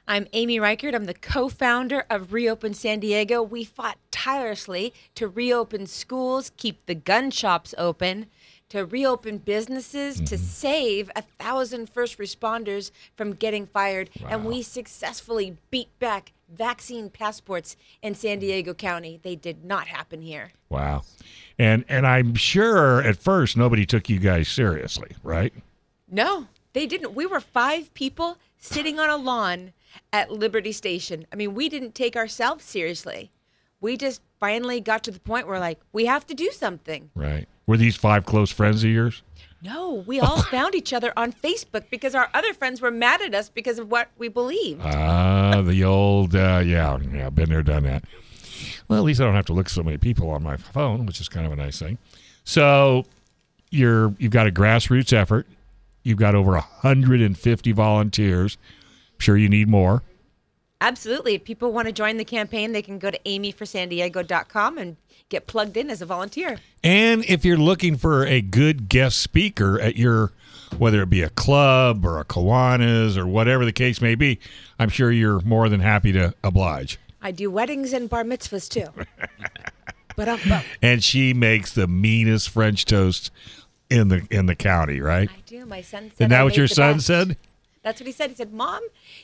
I'm 0.07 0.27
Amy 0.33 0.59
Reichert. 0.59 0.95
I'm 0.95 1.05
the 1.05 1.13
co 1.13 1.47
founder 1.47 2.05
of 2.09 2.33
Reopen 2.33 2.73
San 2.73 2.99
Diego. 2.99 3.43
We 3.43 3.63
fought 3.63 3.99
tirelessly 4.09 4.91
to 5.13 5.27
reopen 5.27 5.85
schools, 5.85 6.51
keep 6.57 6.83
the 6.87 6.95
gun 6.95 7.29
shops 7.29 7.75
open, 7.77 8.25
to 8.69 8.85
reopen 8.85 9.37
businesses, 9.37 10.17
to 10.17 10.35
mm-hmm. 10.35 10.43
save 10.43 11.11
a 11.15 11.21
thousand 11.21 11.87
first 11.91 12.17
responders 12.17 12.89
from 13.15 13.33
getting 13.33 13.67
fired. 13.67 14.09
And 14.27 14.45
we 14.45 14.63
successfully 14.63 15.57
beat 15.69 15.89
back 15.99 16.31
vaccine 16.51 17.11
passports 17.11 17.77
in 18.01 18.15
San 18.15 18.39
Diego 18.39 18.73
County. 18.73 19.19
They 19.21 19.35
did 19.35 19.63
not 19.63 19.87
happen 19.87 20.23
here. 20.23 20.49
Wow. 20.69 21.03
And 21.59 21.85
and 21.87 22.07
I'm 22.07 22.33
sure 22.33 23.03
at 23.03 23.17
first 23.17 23.55
nobody 23.55 23.85
took 23.85 24.09
you 24.09 24.17
guys 24.17 24.47
seriously, 24.47 25.11
right? 25.21 25.53
No, 26.09 26.47
they 26.73 26.87
didn't. 26.87 27.13
We 27.13 27.27
were 27.27 27.39
five 27.39 27.93
people 27.93 28.39
sitting 28.59 28.99
on 28.99 29.09
a 29.09 29.17
lawn 29.17 29.73
at 30.13 30.31
Liberty 30.31 30.71
Station. 30.71 31.25
I 31.33 31.35
mean, 31.35 31.53
we 31.53 31.69
didn't 31.69 31.95
take 31.95 32.15
ourselves 32.15 32.63
seriously. 32.63 33.31
We 33.81 33.97
just 33.97 34.21
finally 34.39 34.81
got 34.81 35.03
to 35.05 35.11
the 35.11 35.19
point 35.19 35.47
where, 35.47 35.59
like, 35.59 35.79
we 35.93 36.05
have 36.05 36.27
to 36.27 36.33
do 36.33 36.51
something. 36.51 37.09
Right. 37.15 37.47
Were 37.65 37.77
these 37.77 37.95
five 37.95 38.25
close 38.25 38.51
friends 38.51 38.83
of 38.83 38.89
yours? 38.89 39.21
No, 39.61 40.03
we 40.05 40.19
all 40.19 40.41
found 40.51 40.75
each 40.75 40.93
other 40.93 41.13
on 41.15 41.31
Facebook 41.31 41.89
because 41.89 42.15
our 42.15 42.29
other 42.33 42.53
friends 42.53 42.81
were 42.81 42.91
mad 42.91 43.21
at 43.21 43.33
us 43.33 43.49
because 43.49 43.79
of 43.79 43.89
what 43.89 44.09
we 44.17 44.27
believed. 44.27 44.81
Ah, 44.83 45.61
the 45.61 45.83
old 45.83 46.35
uh, 46.35 46.61
yeah, 46.65 46.97
yeah, 47.13 47.29
been 47.29 47.49
there, 47.49 47.63
done 47.63 47.83
that. 47.83 48.03
Well, 48.87 48.99
at 48.99 49.05
least 49.05 49.21
I 49.21 49.25
don't 49.25 49.35
have 49.35 49.45
to 49.45 49.53
look 49.53 49.67
at 49.67 49.71
so 49.71 49.83
many 49.83 49.97
people 49.97 50.29
on 50.31 50.43
my 50.43 50.57
phone, 50.57 51.05
which 51.05 51.21
is 51.21 51.29
kind 51.29 51.45
of 51.45 51.51
a 51.51 51.55
nice 51.55 51.79
thing. 51.79 51.97
So 52.43 53.05
you're 53.69 54.13
you've 54.17 54.31
got 54.31 54.47
a 54.47 54.51
grassroots 54.51 55.13
effort. 55.13 55.45
You've 56.09 56.17
got 56.17 56.33
over 56.33 56.53
150 56.53 57.71
volunteers. 57.71 58.57
I'm 59.13 59.19
sure 59.19 59.37
you 59.37 59.47
need 59.47 59.69
more. 59.69 60.01
Absolutely. 60.81 61.35
If 61.35 61.43
people 61.43 61.71
want 61.71 61.87
to 61.87 61.91
join 61.91 62.17
the 62.17 62.25
campaign, 62.25 62.71
they 62.71 62.81
can 62.81 62.97
go 62.97 63.11
to 63.11 63.19
amyforsandiego.com 63.25 64.77
and 64.79 64.97
get 65.29 65.45
plugged 65.45 65.77
in 65.77 65.91
as 65.91 66.01
a 66.01 66.07
volunteer. 66.07 66.57
And 66.83 67.23
if 67.25 67.45
you're 67.45 67.57
looking 67.57 67.95
for 67.95 68.25
a 68.25 68.41
good 68.41 68.89
guest 68.89 69.19
speaker 69.19 69.79
at 69.79 69.97
your, 69.97 70.31
whether 70.79 71.03
it 71.03 71.11
be 71.11 71.21
a 71.21 71.29
club 71.29 72.03
or 72.03 72.19
a 72.19 72.25
Kiwanis 72.25 73.17
or 73.17 73.27
whatever 73.27 73.65
the 73.65 73.71
case 73.71 74.01
may 74.01 74.15
be, 74.15 74.39
I'm 74.79 74.89
sure 74.89 75.11
you're 75.11 75.41
more 75.41 75.69
than 75.69 75.81
happy 75.81 76.11
to 76.13 76.33
oblige. 76.43 76.97
I 77.21 77.31
do 77.31 77.51
weddings 77.51 77.93
and 77.93 78.09
bar 78.09 78.23
mitzvahs 78.23 78.67
too. 78.67 78.87
but 80.15 80.65
And 80.81 81.03
she 81.03 81.33
makes 81.33 81.73
the 81.73 81.87
meanest 81.87 82.49
French 82.49 82.85
toast 82.85 83.31
in 83.89 84.07
the 84.09 84.25
in 84.29 84.45
the 84.45 84.55
county, 84.55 85.01
right? 85.01 85.29
I 85.29 85.41
do. 85.45 85.65
My 85.65 85.81
son 85.81 86.11
said. 86.11 86.13
Isn't 86.23 86.29
that 86.29 86.41
I 86.41 86.43
what 86.43 86.57
your 86.57 86.67
son 86.67 86.95
best. 86.95 87.07
said? 87.07 87.37
That's 87.81 87.99
what 88.01 88.07
he 88.07 88.11
said. 88.11 88.29
He 88.29 88.35
said, 88.35 88.53
"Mom, 88.53 88.81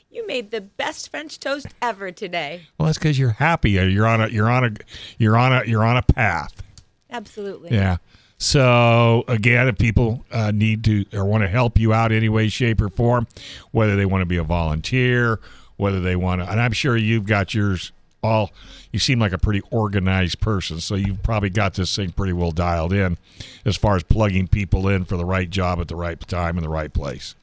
you 0.09 0.26
made 0.26 0.51
the 0.51 0.61
best 0.61 1.09
French 1.09 1.39
toast 1.39 1.68
ever 1.82 2.11
today." 2.11 2.68
Well, 2.78 2.88
that's 2.88 2.97
because 2.97 3.20
you're 3.20 3.32
happy. 3.32 3.72
You're 3.72 4.07
on 4.07 4.22
a 4.22 4.28
you're 4.28 4.49
on 4.49 4.63
a 4.66 4.72
you're 5.18 5.38
on 5.38 5.53
a 5.53 5.66
you're 5.66 5.84
on 5.84 5.97
a 5.97 6.01
path. 6.01 6.63
Absolutely. 7.09 7.72
Yeah. 7.72 7.97
So 8.38 9.24
again, 9.28 9.68
if 9.68 9.78
people 9.78 10.26
uh, 10.32 10.51
need 10.51 10.84
to 10.86 11.05
or 11.13 11.26
want 11.26 11.43
to 11.43 11.47
help 11.47 11.78
you 11.80 11.93
out 11.93 12.11
any 12.11 12.30
way, 12.30 12.47
shape, 12.49 12.82
or 12.82 12.89
form, 12.89 13.28
whether 13.72 13.95
they 13.95 14.05
want 14.05 14.22
to 14.22 14.26
be 14.26 14.38
a 14.38 14.43
volunteer, 14.43 15.39
whether 15.78 16.01
they 16.01 16.16
want 16.16 16.41
to, 16.41 16.49
and 16.49 16.59
I'm 16.59 16.74
sure 16.74 16.97
you've 16.97 17.26
got 17.26 17.53
yours 17.53 17.91
all. 18.24 18.51
You 18.91 18.99
seem 18.99 19.20
like 19.20 19.34
a 19.34 19.38
pretty 19.38 19.61
organized 19.72 20.39
person, 20.39 20.80
so 20.80 20.95
you've 20.95 21.24
probably 21.24 21.49
got 21.49 21.74
this 21.74 21.95
thing 21.95 22.11
pretty 22.11 22.34
well 22.34 22.51
dialed 22.51 22.93
in, 22.93 23.18
as 23.66 23.76
far 23.76 23.95
as 23.95 24.03
plugging 24.03 24.47
people 24.47 24.88
in 24.88 25.05
for 25.05 25.18
the 25.18 25.26
right 25.26 25.49
job 25.49 25.80
at 25.80 25.88
the 25.88 25.95
right 25.95 26.20
time 26.28 26.57
in 26.57 26.63
the 26.63 26.70
right 26.70 26.91
place. 26.91 27.36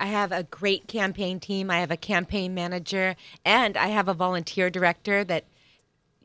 I 0.00 0.06
have 0.06 0.32
a 0.32 0.44
great 0.44 0.88
campaign 0.88 1.38
team. 1.38 1.70
I 1.70 1.80
have 1.80 1.90
a 1.90 1.96
campaign 1.96 2.54
manager, 2.54 3.14
and 3.44 3.76
I 3.76 3.88
have 3.88 4.08
a 4.08 4.14
volunteer 4.14 4.70
director 4.70 5.22
that 5.24 5.44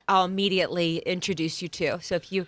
I'll 0.08 0.26
immediately 0.26 1.00
introduce 1.00 1.62
you 1.62 1.68
to. 1.68 2.00
So 2.02 2.16
if 2.16 2.32
you 2.32 2.48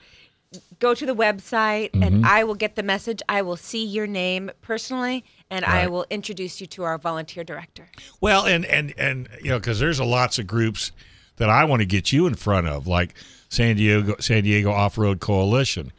go 0.79 0.93
to 0.95 1.05
the 1.05 1.15
website 1.15 1.91
Mm-hmm. 1.91 2.03
and 2.03 2.25
I 2.25 2.43
will 2.43 2.55
get 2.55 2.75
the 2.75 2.83
message, 2.83 3.21
I 3.27 3.41
will 3.41 3.57
see 3.57 3.85
your 3.85 4.07
name 4.07 4.49
personally 4.61 5.23
and 5.49 5.65
I 5.65 5.87
will 5.87 6.05
introduce 6.09 6.61
you 6.61 6.67
to 6.67 6.83
our 6.83 6.97
volunteer 6.97 7.43
director. 7.43 7.89
Well, 8.21 8.45
and 8.45 8.65
and 8.65 8.93
and 8.97 9.27
you 9.41 9.49
know, 9.49 9.59
because 9.59 9.79
there's 9.79 9.99
a 9.99 10.05
lots 10.05 10.39
of 10.39 10.47
groups 10.47 10.91
that 11.39 11.49
I 11.49 11.63
want 11.65 11.81
to 11.81 11.85
get 11.85 12.11
you 12.11 12.27
in 12.27 12.35
front 12.35 12.67
of, 12.67 12.85
like 12.85 13.15
San 13.49 13.75
Diego 13.75 14.15
San 14.19 14.43
Diego 14.43 14.71
Off 14.71 14.97
Road 14.97 15.19
Coalition, 15.19 15.91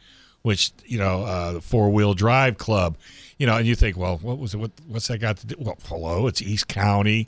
which 0.43 0.71
you 0.85 0.97
know, 0.97 1.23
uh, 1.23 1.51
the 1.53 1.61
Four 1.61 1.91
Wheel 1.91 2.13
Drive 2.13 2.57
Club, 2.57 2.95
you 3.37 3.45
know, 3.45 3.57
and 3.57 3.67
you 3.67 3.75
think, 3.75 3.97
well, 3.97 4.17
what 4.21 4.39
was 4.39 4.53
it? 4.53 4.57
What 4.57 4.71
what's 4.87 5.07
that 5.09 5.17
got 5.17 5.37
to 5.37 5.47
do? 5.47 5.55
Well, 5.59 5.77
hello, 5.85 6.27
it's 6.27 6.41
East 6.41 6.67
County, 6.67 7.27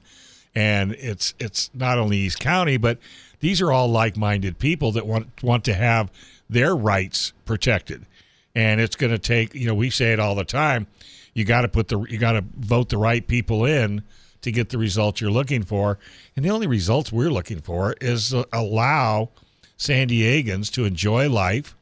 and 0.55 0.93
it's 0.93 1.33
it's 1.39 1.69
not 1.73 1.97
only 1.97 2.17
East 2.17 2.39
County, 2.39 2.77
but 2.77 2.99
these 3.41 3.61
are 3.61 3.71
all 3.71 3.89
like-minded 3.89 4.57
people 4.59 4.93
that 4.93 5.05
want 5.05 5.43
want 5.43 5.65
to 5.65 5.73
have 5.73 6.09
their 6.49 6.75
rights 6.75 7.33
protected, 7.45 8.05
and 8.55 8.79
it's 8.79 8.95
going 8.95 9.11
to 9.11 9.19
take. 9.19 9.53
You 9.53 9.67
know, 9.67 9.75
we 9.75 9.89
say 9.89 10.13
it 10.13 10.19
all 10.19 10.35
the 10.35 10.45
time. 10.45 10.87
You 11.33 11.45
got 11.45 11.61
to 11.61 11.67
put 11.67 11.87
the 11.87 11.99
you 12.01 12.19
got 12.19 12.33
to 12.33 12.45
vote 12.57 12.89
the 12.89 12.97
right 12.97 13.27
people 13.27 13.65
in 13.65 14.03
to 14.43 14.51
get 14.51 14.69
the 14.69 14.77
results 14.77 15.19
you're 15.19 15.31
looking 15.31 15.63
for, 15.63 15.97
and 16.35 16.45
the 16.45 16.49
only 16.49 16.67
results 16.67 17.11
we're 17.11 17.31
looking 17.31 17.59
for 17.59 17.95
is 17.99 18.33
allow 18.53 19.29
San 19.77 20.07
Diegans 20.07 20.71
to 20.71 20.85
enjoy 20.85 21.29
life 21.29 21.75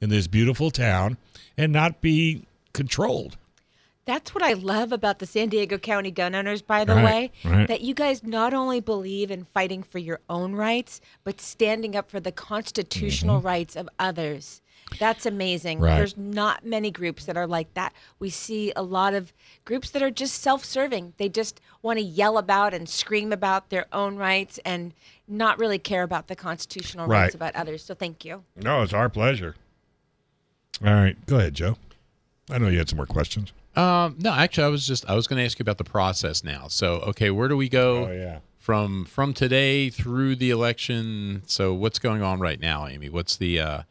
in 0.00 0.08
this 0.08 0.26
beautiful 0.26 0.70
town 0.70 1.16
and 1.58 1.72
not 1.72 2.00
be 2.00 2.46
controlled. 2.72 3.36
That's 4.04 4.34
what 4.34 4.42
I 4.42 4.54
love 4.54 4.90
about 4.90 5.20
the 5.20 5.26
San 5.26 5.48
Diego 5.48 5.78
County 5.78 6.10
gun 6.10 6.34
owners, 6.34 6.60
by 6.60 6.84
the 6.84 6.94
Right, 6.96 7.04
way, 7.04 7.32
right. 7.44 7.68
that 7.68 7.82
you 7.82 7.94
guys 7.94 8.24
not 8.24 8.52
only 8.52 8.80
believe 8.80 9.30
in 9.30 9.44
fighting 9.44 9.84
for 9.84 9.98
your 9.98 10.18
own 10.28 10.54
rights, 10.54 11.00
but 11.22 11.40
standing 11.40 11.94
up 11.94 12.10
for 12.10 12.18
the 12.18 12.32
constitutional 12.32 13.38
mm-hmm. 13.38 13.46
rights 13.46 13.76
of 13.76 13.88
others. 14.00 14.60
That's 14.98 15.26
amazing. 15.26 15.80
Right. 15.80 15.96
There's 15.96 16.16
not 16.16 16.64
many 16.64 16.90
groups 16.90 17.24
that 17.26 17.36
are 17.36 17.46
like 17.46 17.72
that. 17.74 17.92
We 18.18 18.30
see 18.30 18.72
a 18.76 18.82
lot 18.82 19.14
of 19.14 19.32
groups 19.64 19.90
that 19.90 20.02
are 20.02 20.10
just 20.10 20.40
self 20.42 20.64
serving. 20.64 21.14
They 21.16 21.28
just 21.28 21.60
want 21.82 21.98
to 21.98 22.04
yell 22.04 22.38
about 22.38 22.74
and 22.74 22.88
scream 22.88 23.32
about 23.32 23.70
their 23.70 23.86
own 23.92 24.16
rights 24.16 24.58
and 24.64 24.92
not 25.28 25.58
really 25.58 25.78
care 25.78 26.02
about 26.02 26.28
the 26.28 26.36
constitutional 26.36 27.06
Right. 27.06 27.22
rights 27.22 27.34
about 27.34 27.54
others. 27.56 27.84
So 27.84 27.94
thank 27.94 28.24
you. 28.24 28.44
No, 28.56 28.82
it's 28.82 28.92
our 28.92 29.08
pleasure. 29.08 29.54
All 30.84 30.92
right, 30.92 31.16
go 31.26 31.38
ahead, 31.38 31.54
Joe. 31.54 31.76
I 32.50 32.58
know 32.58 32.68
you 32.68 32.78
had 32.78 32.88
some 32.88 32.96
more 32.96 33.06
questions. 33.06 33.52
Um, 33.76 34.16
no, 34.18 34.32
actually, 34.32 34.64
I 34.64 34.68
was 34.68 34.86
just 34.86 35.08
I 35.08 35.14
was 35.14 35.26
going 35.26 35.38
to 35.38 35.44
ask 35.44 35.58
you 35.58 35.62
about 35.62 35.78
the 35.78 35.84
process 35.84 36.42
now. 36.44 36.68
So, 36.68 36.96
okay, 37.08 37.30
where 37.30 37.48
do 37.48 37.56
we 37.56 37.68
go 37.68 38.06
Oh, 38.06 38.12
yeah. 38.12 38.38
from 38.58 39.04
from 39.06 39.32
today 39.32 39.88
through 39.90 40.36
the 40.36 40.50
election? 40.50 41.42
So, 41.46 41.72
what's 41.72 41.98
going 41.98 42.20
on 42.22 42.40
right 42.40 42.60
now, 42.60 42.86
Amy? 42.86 43.08
What's 43.08 43.36
the 43.36 43.60
uh, 43.60 43.82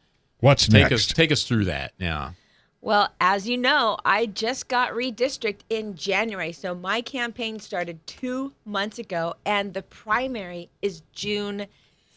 What's 0.42 0.66
take 0.66 0.90
next? 0.90 0.92
us 0.92 1.06
take 1.06 1.30
us 1.30 1.44
through 1.44 1.66
that? 1.66 1.92
Yeah. 1.98 2.32
Well, 2.80 3.10
as 3.20 3.48
you 3.48 3.56
know, 3.56 3.96
I 4.04 4.26
just 4.26 4.66
got 4.66 4.90
redistricted 4.90 5.60
in 5.70 5.94
January. 5.94 6.50
So 6.50 6.74
my 6.74 7.00
campaign 7.00 7.60
started 7.60 8.04
two 8.08 8.52
months 8.64 8.98
ago, 8.98 9.34
and 9.46 9.72
the 9.72 9.82
primary 9.82 10.68
is 10.82 11.02
June 11.12 11.68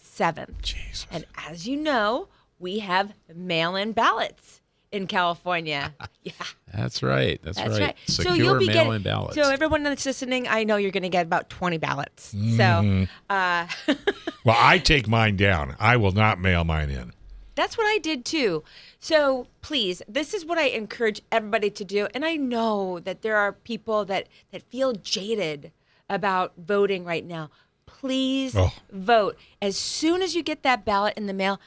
7th. 0.04 0.60
Jesus. 0.64 1.06
And 1.12 1.24
as 1.48 1.68
you 1.68 1.78
know, 1.78 2.30
we 2.58 2.80
have 2.80 3.14
mail 3.36 3.76
in 3.76 3.92
ballots 3.92 4.62
in 4.92 5.06
California. 5.06 5.94
yeah. 6.24 6.32
That's 6.74 7.04
right. 7.04 7.40
That's, 7.44 7.58
That's 7.58 7.70
right. 7.70 7.82
right. 7.82 7.96
Secure 8.08 8.34
so 8.34 8.36
you'll 8.36 8.58
be 8.58 8.66
mail-in 8.66 8.88
getting 8.88 9.04
ballots. 9.04 9.36
So 9.36 9.44
everyone 9.44 9.84
that's 9.84 10.04
listening, 10.04 10.48
I 10.48 10.64
know 10.64 10.78
you're 10.78 10.90
going 10.90 11.04
to 11.04 11.10
get 11.10 11.28
about 11.28 11.52
20 11.52 11.78
ballots. 11.78 12.34
Mm-hmm. 12.34 12.58
So 12.58 13.08
uh, 13.30 13.68
Well, 14.46 14.58
I 14.58 14.80
take 14.80 15.08
mine 15.08 15.36
down. 15.36 15.76
I 15.80 15.98
will 15.98 16.12
not 16.12 16.40
mail 16.40 16.64
mine 16.64 16.90
in. 16.90 17.14
That's 17.56 17.78
what 17.78 17.88
I 17.88 17.98
did 17.98 18.26
too. 18.26 18.64
So 19.00 19.48
please, 19.62 20.02
this 20.08 20.34
is 20.34 20.46
what 20.46 20.58
I 20.58 20.66
encourage 20.68 21.22
everybody 21.32 21.70
to 21.72 21.84
do. 21.86 22.08
And 22.14 22.24
I 22.26 22.36
know 22.36 23.00
that 23.00 23.22
there 23.22 23.38
are 23.38 23.52
people 23.54 24.06
that, 24.06 24.28
that 24.52 24.62
feel 24.64 24.94
jaded 24.94 25.72
about 26.10 26.54
voting 26.58 27.06
right 27.06 27.26
now. 27.26 27.50
Please 27.86 28.56
Oh. 28.56 28.74
vote. 28.92 29.38
As 29.62 29.78
soon 29.78 30.22
as 30.22 30.36
you 30.36 30.44
get 30.44 30.64
that 30.64 30.86
ballot 30.86 31.14
in 31.18 31.26
the 31.28 31.34
mail, 31.34 31.60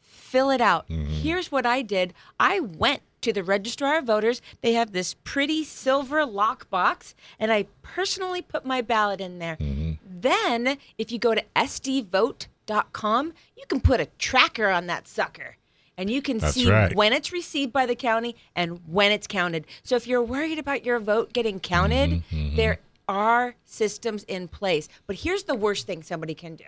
fill 0.00 0.50
it 0.50 0.60
out. 0.60 0.88
Mm-hmm. 0.88 1.12
Here's 1.12 1.52
what 1.52 1.66
I 1.66 1.82
did 1.82 2.14
I 2.40 2.60
went 2.60 3.02
to 3.22 3.32
the 3.32 3.42
registrar 3.44 3.98
of 3.98 4.04
voters. 4.06 4.40
They 4.62 4.72
have 4.72 4.92
this 4.92 5.14
pretty 5.22 5.62
silver 5.64 6.24
lockbox, 6.26 7.14
and 7.38 7.52
I 7.52 7.66
personally 7.82 8.42
put 8.42 8.64
my 8.64 8.80
ballot 8.80 9.20
in 9.20 9.38
there. 9.38 9.56
Mm-hmm. 9.60 9.92
Then, 10.04 10.78
if 10.98 11.12
you 11.12 11.18
go 11.18 11.34
to 11.34 11.44
sdvote.com, 11.54 12.48
you 12.68 13.64
can 13.68 13.80
put 13.80 14.00
a 14.00 14.06
tracker 14.18 14.68
on 14.68 14.86
that 14.86 15.08
sucker. 15.08 15.56
And 15.98 16.08
you 16.08 16.22
can 16.22 16.38
That's 16.38 16.54
see 16.54 16.70
right. 16.70 16.94
when 16.94 17.12
it's 17.12 17.32
received 17.32 17.72
by 17.72 17.86
the 17.86 17.94
county 17.94 18.34
and 18.56 18.80
when 18.86 19.12
it's 19.12 19.26
counted. 19.26 19.66
So 19.82 19.94
if 19.94 20.06
you're 20.06 20.22
worried 20.22 20.58
about 20.58 20.84
your 20.84 20.98
vote 20.98 21.32
getting 21.32 21.60
counted, 21.60 22.10
mm-hmm, 22.10 22.36
mm-hmm. 22.36 22.56
there 22.56 22.78
are 23.08 23.54
systems 23.64 24.24
in 24.24 24.48
place. 24.48 24.88
But 25.06 25.16
here's 25.16 25.44
the 25.44 25.54
worst 25.54 25.86
thing 25.86 26.02
somebody 26.02 26.34
can 26.34 26.56
do, 26.56 26.64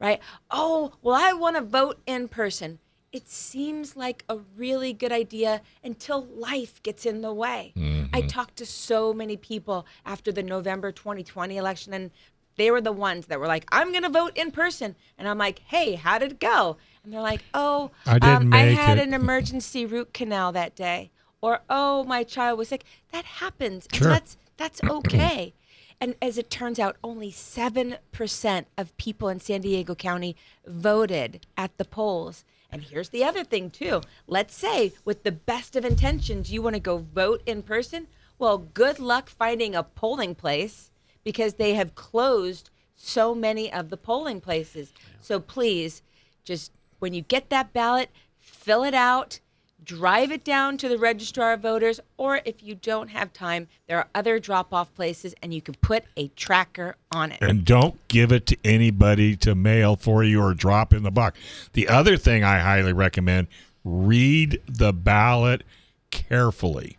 right? 0.00 0.20
Oh, 0.50 0.92
well, 1.02 1.16
I 1.16 1.32
want 1.34 1.56
to 1.56 1.62
vote 1.62 1.98
in 2.06 2.28
person. 2.28 2.78
It 3.12 3.28
seems 3.28 3.94
like 3.94 4.24
a 4.30 4.38
really 4.56 4.94
good 4.94 5.12
idea 5.12 5.60
until 5.84 6.24
life 6.24 6.82
gets 6.82 7.04
in 7.04 7.20
the 7.20 7.32
way. 7.32 7.74
I 7.76 7.80
mm-hmm. 7.80 8.26
talked 8.26 8.56
to 8.56 8.66
so 8.66 9.12
many 9.12 9.36
people 9.36 9.86
after 10.06 10.32
the 10.32 10.42
November 10.42 10.92
2020 10.92 11.58
election, 11.58 11.92
and 11.92 12.10
they 12.56 12.70
were 12.70 12.80
the 12.80 12.92
ones 12.92 13.26
that 13.26 13.40
were 13.40 13.46
like, 13.46 13.66
I'm 13.72 13.90
going 13.90 14.02
to 14.02 14.08
vote 14.08 14.36
in 14.36 14.50
person. 14.50 14.94
And 15.18 15.28
I'm 15.28 15.38
like, 15.38 15.60
hey, 15.66 15.94
how 15.94 16.18
did 16.18 16.32
it 16.32 16.40
go? 16.40 16.76
And 17.04 17.12
they're 17.12 17.20
like, 17.20 17.44
oh, 17.54 17.90
I 18.06 18.18
um, 18.18 18.52
I 18.52 18.58
had 18.58 18.98
it." 18.98 19.08
an 19.08 19.14
emergency 19.14 19.86
root 19.86 20.12
canal 20.12 20.52
that 20.52 20.74
day. 20.76 21.10
Or, 21.40 21.60
oh, 21.68 22.04
my 22.04 22.22
child 22.22 22.58
was 22.58 22.68
sick. 22.68 22.84
That 23.10 23.24
happens. 23.24 23.86
and 23.86 23.96
Sure. 23.96 24.08
that's, 24.08 24.36
that's 24.56 24.80
okay. 24.84 25.54
And 26.00 26.14
as 26.22 26.38
it 26.38 26.50
turns 26.50 26.78
out, 26.78 26.96
only 27.02 27.30
7% 27.32 28.64
of 28.78 28.96
people 28.96 29.28
in 29.28 29.40
San 29.40 29.60
Diego 29.60 29.94
County 29.94 30.36
voted 30.66 31.46
at 31.56 31.76
the 31.78 31.84
polls. 31.84 32.44
And 32.70 32.82
here's 32.82 33.10
the 33.10 33.24
other 33.24 33.44
thing, 33.44 33.70
too. 33.70 34.00
Let's 34.26 34.54
say, 34.56 34.92
with 35.04 35.24
the 35.24 35.32
best 35.32 35.76
of 35.76 35.84
intentions, 35.84 36.52
you 36.52 36.62
want 36.62 36.74
to 36.74 36.80
go 36.80 36.98
vote 36.98 37.42
in 37.44 37.62
person. 37.62 38.06
Well, 38.38 38.58
good 38.58 38.98
luck 38.98 39.28
finding 39.28 39.74
a 39.74 39.82
polling 39.82 40.34
place 40.34 40.90
because 41.24 41.54
they 41.54 41.74
have 41.74 41.94
closed 41.94 42.70
so 42.96 43.34
many 43.34 43.72
of 43.72 43.90
the 43.90 43.96
polling 43.96 44.40
places. 44.40 44.92
So 45.20 45.40
please, 45.40 46.02
just 46.44 46.72
when 46.98 47.14
you 47.14 47.22
get 47.22 47.50
that 47.50 47.72
ballot, 47.72 48.10
fill 48.38 48.84
it 48.84 48.94
out, 48.94 49.40
drive 49.84 50.30
it 50.30 50.44
down 50.44 50.76
to 50.78 50.88
the 50.88 50.98
registrar 50.98 51.54
of 51.54 51.60
voters, 51.60 52.00
or 52.16 52.40
if 52.44 52.62
you 52.62 52.74
don't 52.74 53.08
have 53.08 53.32
time, 53.32 53.68
there 53.88 53.98
are 53.98 54.08
other 54.14 54.38
drop 54.38 54.72
off 54.72 54.94
places 54.94 55.34
and 55.42 55.52
you 55.52 55.60
can 55.60 55.74
put 55.74 56.04
a 56.16 56.28
tracker 56.28 56.96
on 57.10 57.32
it. 57.32 57.42
And 57.42 57.64
don't 57.64 57.96
give 58.08 58.30
it 58.32 58.46
to 58.46 58.56
anybody 58.64 59.36
to 59.36 59.54
mail 59.54 59.96
for 59.96 60.22
you 60.22 60.40
or 60.40 60.54
drop 60.54 60.92
in 60.92 61.02
the 61.02 61.10
box. 61.10 61.38
The 61.72 61.88
other 61.88 62.16
thing 62.16 62.44
I 62.44 62.60
highly 62.60 62.92
recommend 62.92 63.48
read 63.84 64.60
the 64.66 64.92
ballot 64.92 65.64
carefully 66.10 66.98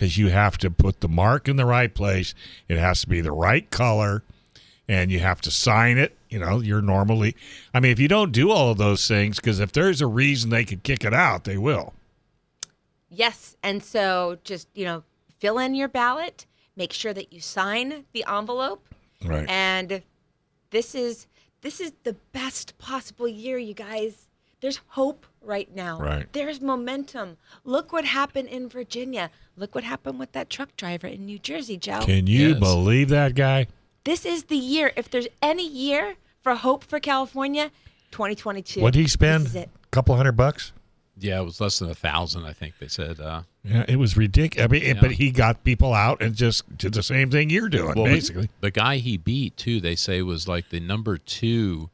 because 0.00 0.16
you 0.16 0.30
have 0.30 0.56
to 0.56 0.70
put 0.70 1.00
the 1.00 1.08
mark 1.08 1.46
in 1.46 1.56
the 1.56 1.66
right 1.66 1.94
place. 1.94 2.34
It 2.68 2.78
has 2.78 3.02
to 3.02 3.06
be 3.06 3.20
the 3.20 3.32
right 3.32 3.70
color 3.70 4.22
and 4.88 5.12
you 5.12 5.18
have 5.18 5.42
to 5.42 5.50
sign 5.50 5.98
it. 5.98 6.16
You 6.30 6.38
know, 6.38 6.60
you're 6.60 6.80
normally, 6.80 7.36
I 7.74 7.80
mean, 7.80 7.92
if 7.92 7.98
you 7.98 8.08
don't 8.08 8.32
do 8.32 8.50
all 8.50 8.70
of 8.70 8.78
those 8.78 9.06
things, 9.06 9.36
because 9.36 9.60
if 9.60 9.72
there's 9.72 10.00
a 10.00 10.06
reason 10.06 10.48
they 10.48 10.64
could 10.64 10.84
kick 10.84 11.04
it 11.04 11.12
out, 11.12 11.44
they 11.44 11.58
will. 11.58 11.92
Yes. 13.10 13.56
And 13.62 13.84
so 13.84 14.38
just, 14.42 14.68
you 14.72 14.86
know, 14.86 15.02
fill 15.38 15.58
in 15.58 15.74
your 15.74 15.88
ballot, 15.88 16.46
make 16.76 16.94
sure 16.94 17.12
that 17.12 17.30
you 17.30 17.42
sign 17.42 18.06
the 18.14 18.24
envelope. 18.26 18.82
Right. 19.22 19.46
And 19.50 20.00
this 20.70 20.94
is 20.94 21.26
this 21.60 21.78
is 21.78 21.92
the 22.04 22.14
best 22.32 22.78
possible 22.78 23.28
year, 23.28 23.58
you 23.58 23.74
guys. 23.74 24.28
There's 24.60 24.80
hope 24.88 25.26
right 25.42 25.74
now. 25.74 25.98
Right. 26.00 26.30
There's 26.32 26.60
momentum. 26.60 27.38
Look 27.64 27.92
what 27.92 28.04
happened 28.04 28.48
in 28.48 28.68
Virginia. 28.68 29.30
Look 29.56 29.74
what 29.74 29.84
happened 29.84 30.18
with 30.18 30.32
that 30.32 30.50
truck 30.50 30.76
driver 30.76 31.06
in 31.06 31.24
New 31.26 31.38
Jersey, 31.38 31.76
Joe. 31.78 32.00
Can 32.02 32.26
you 32.26 32.50
Yes. 32.50 32.58
believe 32.58 33.08
that 33.10 33.34
guy? 33.34 33.66
this 34.04 34.24
is 34.24 34.44
the 34.44 34.56
year. 34.56 34.92
If 34.96 35.10
there's 35.10 35.28
any 35.42 35.66
year 35.68 36.14
for 36.42 36.54
hope 36.54 36.82
for 36.84 36.98
California, 37.00 37.70
2022. 38.10 38.80
What'd 38.80 38.98
he 39.00 39.06
spend? 39.06 39.46
Is 39.46 39.54
it. 39.54 39.68
A 39.84 39.88
couple 39.88 40.16
hundred 40.16 40.32
bucks? 40.32 40.72
Yeah, 41.18 41.40
it 41.40 41.44
was 41.44 41.60
less 41.60 41.78
than 41.78 41.90
a 41.90 41.94
thousand. 41.94 42.44
I 42.46 42.52
think 42.54 42.74
they 42.80 42.88
said. 42.88 43.20
Uh, 43.20 43.42
Yeah, 43.62 43.84
it 43.86 43.96
was 43.96 44.16
ridiculous. 44.16 44.64
I 44.64 44.68
mean, 44.72 44.82
it- 44.82 44.96
Yeah. 44.96 45.00
but 45.02 45.10
he 45.12 45.30
got 45.30 45.64
people 45.64 45.92
out 45.92 46.22
and 46.22 46.34
just 46.34 46.78
did 46.78 46.94
the 46.94 47.02
same 47.02 47.30
thing 47.30 47.50
you're 47.50 47.68
doing, 47.68 47.92
well, 47.94 48.06
basically. 48.06 48.48
the 48.62 48.70
guy 48.70 48.96
he 48.96 49.18
beat 49.18 49.54
too. 49.58 49.80
They 49.82 49.96
say 49.96 50.22
was 50.22 50.48
like 50.48 50.70
the 50.70 50.80
number 50.80 51.18
two 51.18 51.90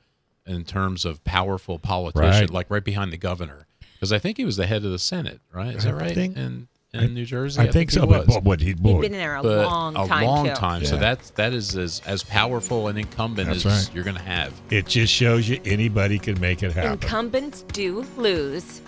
in 0.47 0.65
terms 0.65 1.05
of 1.05 1.23
powerful 1.25 1.79
politician, 1.79 2.31
Right. 2.43 2.51
like 2.51 2.67
right 2.71 2.85
behind 2.85 3.13
the 3.13 3.17
governor. 3.17 3.67
Because 3.95 4.13
I 4.13 4.19
think 4.19 4.37
he 4.37 4.45
was 4.45 4.57
the 4.57 4.67
head 4.67 4.85
of 4.85 4.91
the 4.91 4.99
Senate, 4.99 5.41
right? 5.53 5.75
Is 5.75 5.85
that 5.85 5.95
right? 5.95 6.15
think- 6.15 6.37
in 6.37 6.69
in 6.95 7.01
I- 7.03 7.07
New 7.09 7.27
Jersey, 7.27 7.61
I, 7.61 7.71
think 7.71 7.91
he 7.91 7.97
so. 7.97 8.07
But 8.07 8.27
was. 8.27 8.37
what, 8.37 8.45
what 8.45 8.61
he 8.61 8.69
He'd 8.69 8.83
been 8.83 9.05
in 9.05 9.13
there 9.13 9.37
a 9.37 9.43
but 9.43 9.67
long 9.67 9.97
a 9.97 10.07
time 10.07 10.25
long 10.25 10.47
too. 10.47 10.55
time. 10.55 10.85
So 10.85 10.95
Yeah. 10.95 11.01
that's 11.01 11.31
that 11.31 11.53
is 11.53 11.77
as 11.77 12.01
as 12.07 12.23
powerful 12.23 12.89
an 12.89 12.97
incumbent 12.97 13.49
That's 13.49 13.67
as 13.67 13.87
right. 13.89 13.95
you're 13.95 14.05
going 14.05 14.17
to 14.17 14.23
have. 14.23 14.53
it 14.71 14.87
just 14.87 15.13
shows 15.13 15.47
you 15.49 15.61
anybody 15.67 16.19
can 16.19 16.41
make 16.41 16.63
it 16.63 16.73
happen. 16.73 16.93
Incumbents 16.93 17.63
do 17.73 18.07
lose. 18.17 18.81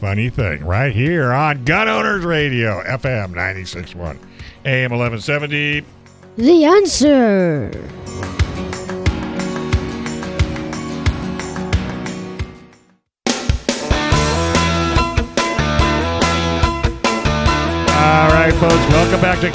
Funny 0.00 0.28
thing, 0.28 0.64
right 0.64 0.94
here 0.94 1.32
on 1.32 1.64
Gun 1.64 1.88
Owners 1.88 2.24
Radio, 2.24 2.82
FM 2.84 3.32
96.1, 3.34 4.18
AM 4.66 4.90
1170. 4.92 5.82
The 6.36 6.64
answer. 6.66 7.70
All 18.06 18.28
right, 18.28 18.54
folks, 18.60 18.72
welcome 18.92 19.20
back 19.20 19.40
to 19.40 19.50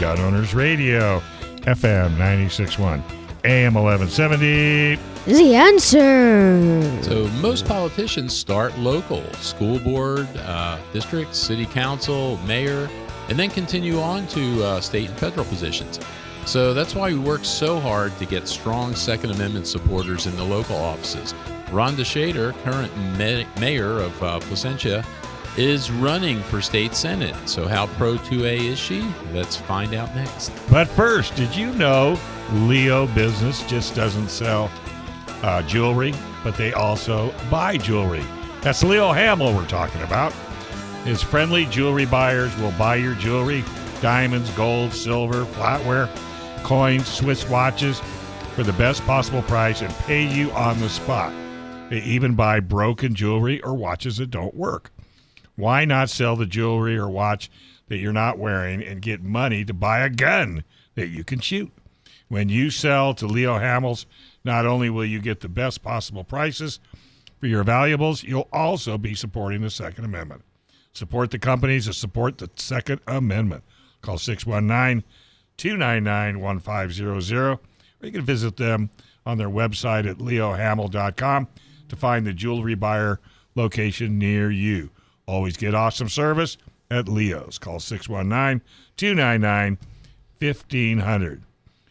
Gun 0.00 0.18
Owners 0.18 0.56
Radio, 0.56 1.22
FM 1.60 2.16
96.1, 2.16 3.00
AM 3.44 3.74
1170. 3.74 4.96
The 5.26 5.54
answer. 5.54 7.02
So 7.04 7.28
most 7.40 7.64
politicians 7.64 8.34
start 8.34 8.76
local, 8.76 9.22
school 9.34 9.78
board, 9.78 10.26
uh, 10.38 10.80
district, 10.92 11.36
city 11.36 11.64
council, 11.64 12.38
mayor, 12.38 12.90
and 13.28 13.38
then 13.38 13.50
continue 13.50 14.00
on 14.00 14.26
to 14.28 14.64
uh, 14.64 14.80
state 14.80 15.08
and 15.08 15.18
federal 15.20 15.46
positions. 15.46 16.00
So 16.44 16.74
that's 16.74 16.96
why 16.96 17.12
we 17.12 17.20
work 17.20 17.44
so 17.44 17.78
hard 17.78 18.18
to 18.18 18.26
get 18.26 18.48
strong 18.48 18.96
Second 18.96 19.30
Amendment 19.30 19.68
supporters 19.68 20.26
in 20.26 20.34
the 20.36 20.44
local 20.44 20.74
offices. 20.74 21.34
Rhonda 21.66 22.02
Shader, 22.04 22.52
current 22.64 22.92
mayor 23.60 24.00
of 24.00 24.22
uh, 24.24 24.40
Placentia, 24.40 25.04
is 25.56 25.90
running 25.90 26.40
for 26.42 26.60
state 26.60 26.94
senate. 26.94 27.34
So, 27.48 27.66
how 27.66 27.86
pro 27.86 28.16
2A 28.16 28.58
is 28.58 28.78
she? 28.78 29.06
Let's 29.32 29.56
find 29.56 29.94
out 29.94 30.14
next. 30.14 30.52
But 30.70 30.88
first, 30.88 31.34
did 31.36 31.54
you 31.54 31.72
know 31.74 32.18
Leo 32.52 33.06
Business 33.08 33.62
just 33.66 33.94
doesn't 33.94 34.28
sell 34.28 34.70
uh, 35.42 35.62
jewelry, 35.62 36.14
but 36.44 36.56
they 36.56 36.72
also 36.72 37.34
buy 37.50 37.76
jewelry? 37.76 38.24
That's 38.60 38.82
Leo 38.82 39.12
Hamel 39.12 39.54
we're 39.54 39.66
talking 39.66 40.02
about. 40.02 40.32
His 41.04 41.22
friendly 41.22 41.66
jewelry 41.66 42.06
buyers 42.06 42.56
will 42.56 42.72
buy 42.72 42.96
your 42.96 43.14
jewelry 43.14 43.64
diamonds, 44.00 44.50
gold, 44.50 44.92
silver, 44.92 45.44
flatware, 45.46 46.08
coins, 46.62 47.06
Swiss 47.06 47.48
watches 47.48 48.00
for 48.54 48.62
the 48.62 48.72
best 48.74 49.02
possible 49.04 49.42
price 49.42 49.82
and 49.82 49.92
pay 50.00 50.26
you 50.26 50.50
on 50.52 50.78
the 50.80 50.88
spot. 50.88 51.32
They 51.90 51.98
even 51.98 52.34
buy 52.34 52.60
broken 52.60 53.14
jewelry 53.14 53.62
or 53.62 53.74
watches 53.74 54.16
that 54.16 54.30
don't 54.30 54.54
work. 54.54 54.90
Why 55.56 55.84
not 55.84 56.10
sell 56.10 56.36
the 56.36 56.46
jewelry 56.46 56.96
or 56.96 57.08
watch 57.08 57.50
that 57.88 57.98
you're 57.98 58.12
not 58.12 58.38
wearing 58.38 58.82
and 58.82 59.02
get 59.02 59.22
money 59.22 59.64
to 59.64 59.74
buy 59.74 60.00
a 60.00 60.10
gun 60.10 60.64
that 60.94 61.08
you 61.08 61.24
can 61.24 61.40
shoot? 61.40 61.72
When 62.28 62.48
you 62.48 62.70
sell 62.70 63.14
to 63.14 63.26
Leo 63.26 63.58
Hamel's, 63.58 64.06
not 64.44 64.66
only 64.66 64.90
will 64.90 65.04
you 65.04 65.20
get 65.20 65.40
the 65.40 65.48
best 65.48 65.82
possible 65.82 66.24
prices 66.24 66.80
for 67.40 67.46
your 67.46 67.64
valuables, 67.64 68.22
you'll 68.22 68.48
also 68.52 68.98
be 68.98 69.14
supporting 69.14 69.62
the 69.62 69.70
Second 69.70 70.04
Amendment. 70.04 70.42
Support 70.92 71.30
the 71.30 71.38
companies 71.38 71.86
that 71.86 71.94
support 71.94 72.38
the 72.38 72.50
Second 72.56 73.00
Amendment. 73.06 73.64
Call 74.02 74.18
619 74.18 75.04
299 75.56 76.40
1500, 76.40 77.32
or 77.32 77.60
you 78.02 78.12
can 78.12 78.22
visit 78.22 78.56
them 78.56 78.90
on 79.24 79.38
their 79.38 79.48
website 79.48 80.08
at 80.08 80.18
leohamel.com 80.18 81.48
to 81.88 81.96
find 81.96 82.26
the 82.26 82.32
jewelry 82.32 82.74
buyer 82.74 83.20
location 83.54 84.18
near 84.18 84.50
you. 84.50 84.90
Always 85.28 85.56
get 85.56 85.74
awesome 85.74 86.08
service 86.08 86.56
at 86.88 87.08
Leo's. 87.08 87.58
Call 87.58 87.80
619 87.80 88.64
299 88.96 89.78
1500. 90.38 91.42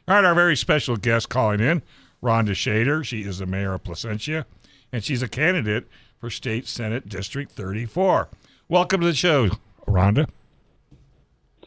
All 0.08 0.16
right, 0.16 0.24
our 0.24 0.34
very 0.34 0.56
special 0.56 0.96
guest 0.96 1.28
calling 1.28 1.60
in, 1.60 1.82
Rhonda 2.24 2.52
Shader. 2.52 3.04
She 3.04 3.24
is 3.24 3.40
the 3.40 3.46
mayor 3.46 3.74
of 3.74 3.84
Placentia, 3.84 4.46
and 4.94 5.04
she's 5.04 5.22
a 5.22 5.28
candidate 5.28 5.86
for 6.22 6.30
State 6.30 6.66
Senate 6.66 7.10
District 7.10 7.52
34. 7.52 8.30
Welcome 8.70 9.02
to 9.02 9.08
the 9.08 9.14
show, 9.14 9.50
Rhonda. 9.86 10.30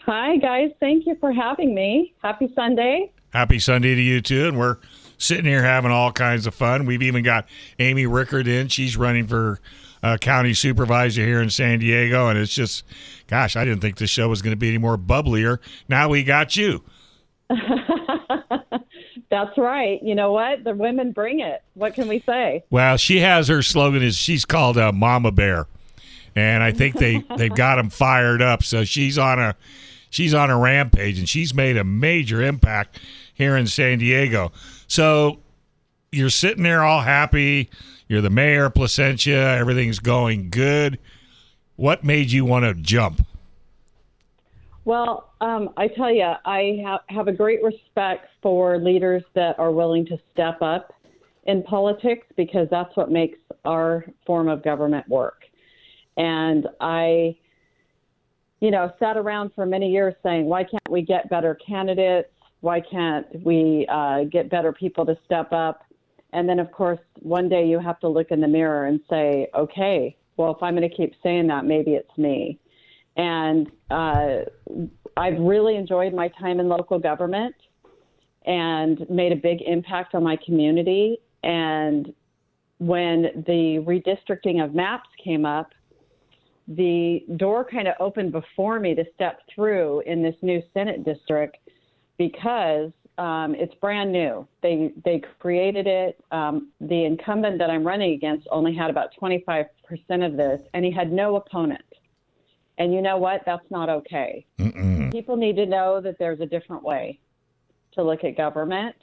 Hi, 0.06 0.38
guys. 0.38 0.70
Thank 0.80 1.06
you 1.06 1.16
for 1.16 1.32
having 1.32 1.74
me. 1.74 2.14
Happy 2.22 2.50
Sunday. 2.54 3.12
Happy 3.34 3.58
Sunday 3.58 3.94
to 3.94 4.00
you, 4.00 4.22
too. 4.22 4.48
And 4.48 4.58
we're 4.58 4.78
sitting 5.18 5.44
here 5.44 5.62
having 5.62 5.90
all 5.90 6.12
kinds 6.12 6.46
of 6.46 6.54
fun. 6.54 6.86
We've 6.86 7.02
even 7.02 7.22
got 7.22 7.46
Amy 7.78 8.06
Reichert 8.06 8.48
in. 8.48 8.68
She's 8.68 8.96
running 8.96 9.26
for 9.26 9.60
uh, 10.02 10.16
county 10.18 10.54
supervisor 10.54 11.22
here 11.22 11.40
in 11.42 11.50
San 11.50 11.78
Diego. 11.78 12.28
And 12.28 12.38
it's 12.38 12.54
just, 12.54 12.84
gosh, 13.26 13.56
I 13.56 13.64
didn't 13.64 13.80
think 13.80 13.96
the 13.96 14.06
show 14.06 14.28
was 14.28 14.42
going 14.42 14.52
to 14.52 14.56
be 14.56 14.68
any 14.68 14.78
more 14.78 14.96
bubblier. 14.96 15.58
Now 15.88 16.08
we 16.08 16.24
got 16.24 16.56
you. 16.56 16.82
That's 19.30 19.56
right. 19.58 20.02
You 20.02 20.14
know 20.14 20.32
what? 20.32 20.64
The 20.64 20.74
women 20.74 21.12
bring 21.12 21.40
it. 21.40 21.62
What 21.74 21.94
can 21.94 22.08
we 22.08 22.20
say? 22.20 22.64
Well, 22.70 22.96
she 22.96 23.20
has 23.20 23.48
her 23.48 23.62
slogan 23.62 24.02
is 24.02 24.16
she's 24.16 24.44
called 24.44 24.78
uh, 24.78 24.90
Mama 24.92 25.32
Bear, 25.32 25.66
and 26.34 26.62
I 26.62 26.72
think 26.72 26.96
they 26.96 27.18
they've 27.36 27.54
got 27.54 27.76
them 27.76 27.90
fired 27.90 28.40
up. 28.40 28.62
So 28.62 28.84
she's 28.84 29.18
on 29.18 29.38
a 29.38 29.54
she's 30.08 30.32
on 30.32 30.50
a 30.50 30.58
rampage, 30.58 31.18
and 31.18 31.28
she's 31.28 31.52
made 31.52 31.76
a 31.76 31.84
major 31.84 32.42
impact 32.42 33.00
here 33.34 33.56
in 33.56 33.66
San 33.66 33.98
Diego. 33.98 34.50
So 34.86 35.40
you're 36.12 36.30
sitting 36.30 36.62
there 36.62 36.82
all 36.82 37.00
happy. 37.00 37.70
You're 38.08 38.20
the 38.20 38.30
mayor 38.30 38.66
of 38.66 38.74
Placentia. 38.74 39.56
Everything's 39.58 39.98
going 39.98 40.50
good. 40.50 40.98
What 41.76 42.04
made 42.04 42.30
you 42.32 42.44
want 42.44 42.64
to 42.64 42.74
jump? 42.74 43.26
Well, 44.84 45.32
um, 45.42 45.70
I 45.76 45.88
tell 45.88 46.10
you, 46.10 46.32
I 46.44 46.82
ha- 46.84 47.02
have 47.08 47.28
a 47.28 47.32
great 47.32 47.62
respect 47.62 48.28
for 48.42 48.78
leaders 48.78 49.22
that 49.34 49.58
are 49.58 49.70
willing 49.70 50.06
to 50.06 50.18
step 50.32 50.62
up 50.62 50.94
in 51.44 51.62
politics 51.62 52.26
because 52.36 52.68
that's 52.70 52.96
what 52.96 53.10
makes 53.10 53.38
our 53.64 54.06
form 54.26 54.48
of 54.48 54.62
government 54.62 55.06
work. 55.08 55.42
And 56.16 56.66
I, 56.80 57.36
you 58.60 58.70
know, 58.70 58.90
sat 58.98 59.16
around 59.16 59.50
for 59.54 59.66
many 59.66 59.90
years 59.90 60.14
saying, 60.22 60.46
why 60.46 60.64
can't 60.64 60.90
we 60.90 61.02
get 61.02 61.28
better 61.28 61.54
candidates? 61.56 62.30
Why 62.60 62.80
can't 62.80 63.26
we 63.44 63.86
uh, 63.90 64.24
get 64.24 64.50
better 64.50 64.72
people 64.72 65.06
to 65.06 65.16
step 65.26 65.52
up? 65.52 65.84
And 66.32 66.48
then, 66.48 66.58
of 66.58 66.70
course, 66.72 67.00
one 67.20 67.48
day 67.48 67.66
you 67.66 67.78
have 67.78 67.98
to 68.00 68.08
look 68.08 68.30
in 68.30 68.40
the 68.40 68.48
mirror 68.48 68.86
and 68.86 69.00
say, 69.08 69.48
okay, 69.54 70.16
well, 70.36 70.54
if 70.54 70.62
I'm 70.62 70.76
going 70.76 70.88
to 70.88 70.94
keep 70.94 71.14
saying 71.22 71.46
that, 71.48 71.64
maybe 71.64 71.92
it's 71.92 72.16
me. 72.16 72.58
And 73.16 73.70
uh, 73.90 74.40
I've 75.16 75.38
really 75.40 75.76
enjoyed 75.76 76.14
my 76.14 76.28
time 76.40 76.60
in 76.60 76.68
local 76.68 76.98
government 76.98 77.54
and 78.46 79.04
made 79.10 79.32
a 79.32 79.36
big 79.36 79.62
impact 79.62 80.14
on 80.14 80.22
my 80.22 80.36
community. 80.44 81.18
And 81.42 82.12
when 82.78 83.44
the 83.46 83.84
redistricting 83.86 84.64
of 84.64 84.74
maps 84.74 85.08
came 85.22 85.44
up, 85.44 85.70
the 86.68 87.24
door 87.36 87.64
kind 87.64 87.88
of 87.88 87.94
opened 87.98 88.30
before 88.30 88.78
me 88.78 88.94
to 88.94 89.04
step 89.14 89.40
through 89.52 90.00
in 90.06 90.22
this 90.22 90.34
new 90.42 90.62
Senate 90.74 91.04
district 91.04 91.56
because 92.18 92.90
um, 93.18 93.54
it's 93.54 93.74
brand 93.74 94.12
new. 94.12 94.46
They 94.62 94.92
they 95.04 95.20
created 95.40 95.86
it. 95.86 96.22
Um, 96.30 96.70
the 96.80 97.04
incumbent 97.04 97.58
that 97.58 97.68
I'm 97.68 97.84
running 97.84 98.12
against 98.12 98.46
only 98.50 98.74
had 98.74 98.90
about 98.90 99.10
25% 99.20 99.66
of 100.24 100.36
this, 100.36 100.60
and 100.72 100.84
he 100.84 100.90
had 100.90 101.12
no 101.12 101.36
opponent. 101.36 101.82
And 102.78 102.94
you 102.94 103.02
know 103.02 103.18
what? 103.18 103.42
That's 103.44 103.68
not 103.70 103.88
okay. 103.88 104.46
Mm-mm. 104.58 105.10
People 105.10 105.36
need 105.36 105.56
to 105.56 105.66
know 105.66 106.00
that 106.00 106.16
there's 106.18 106.40
a 106.40 106.46
different 106.46 106.84
way 106.84 107.18
to 107.92 108.04
look 108.04 108.22
at 108.22 108.36
government 108.36 108.94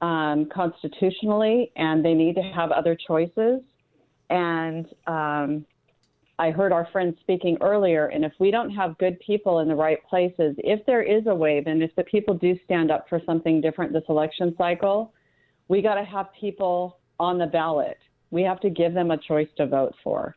um, 0.00 0.46
constitutionally, 0.46 1.72
and 1.74 2.04
they 2.04 2.14
need 2.14 2.36
to 2.36 2.42
have 2.42 2.70
other 2.70 2.96
choices. 3.06 3.60
And 4.30 4.86
um, 5.06 5.66
I 6.38 6.50
heard 6.50 6.72
our 6.72 6.88
friend 6.92 7.16
speaking 7.20 7.58
earlier, 7.60 8.06
and 8.06 8.24
if 8.24 8.32
we 8.38 8.50
don't 8.50 8.70
have 8.70 8.98
good 8.98 9.18
people 9.20 9.60
in 9.60 9.68
the 9.68 9.74
right 9.74 9.98
places, 10.08 10.54
if 10.58 10.84
there 10.86 11.02
is 11.02 11.26
a 11.26 11.34
wave, 11.34 11.66
and 11.66 11.82
if 11.82 11.94
the 11.94 12.04
people 12.04 12.34
do 12.34 12.58
stand 12.64 12.90
up 12.90 13.08
for 13.08 13.20
something 13.26 13.60
different 13.60 13.92
this 13.92 14.02
election 14.08 14.54
cycle, 14.56 15.12
we 15.68 15.82
got 15.82 15.94
to 15.94 16.04
have 16.04 16.26
people 16.38 16.98
on 17.20 17.38
the 17.38 17.46
ballot. 17.46 17.98
We 18.30 18.42
have 18.42 18.60
to 18.60 18.70
give 18.70 18.94
them 18.94 19.10
a 19.10 19.18
choice 19.18 19.48
to 19.58 19.66
vote 19.66 19.94
for. 20.02 20.34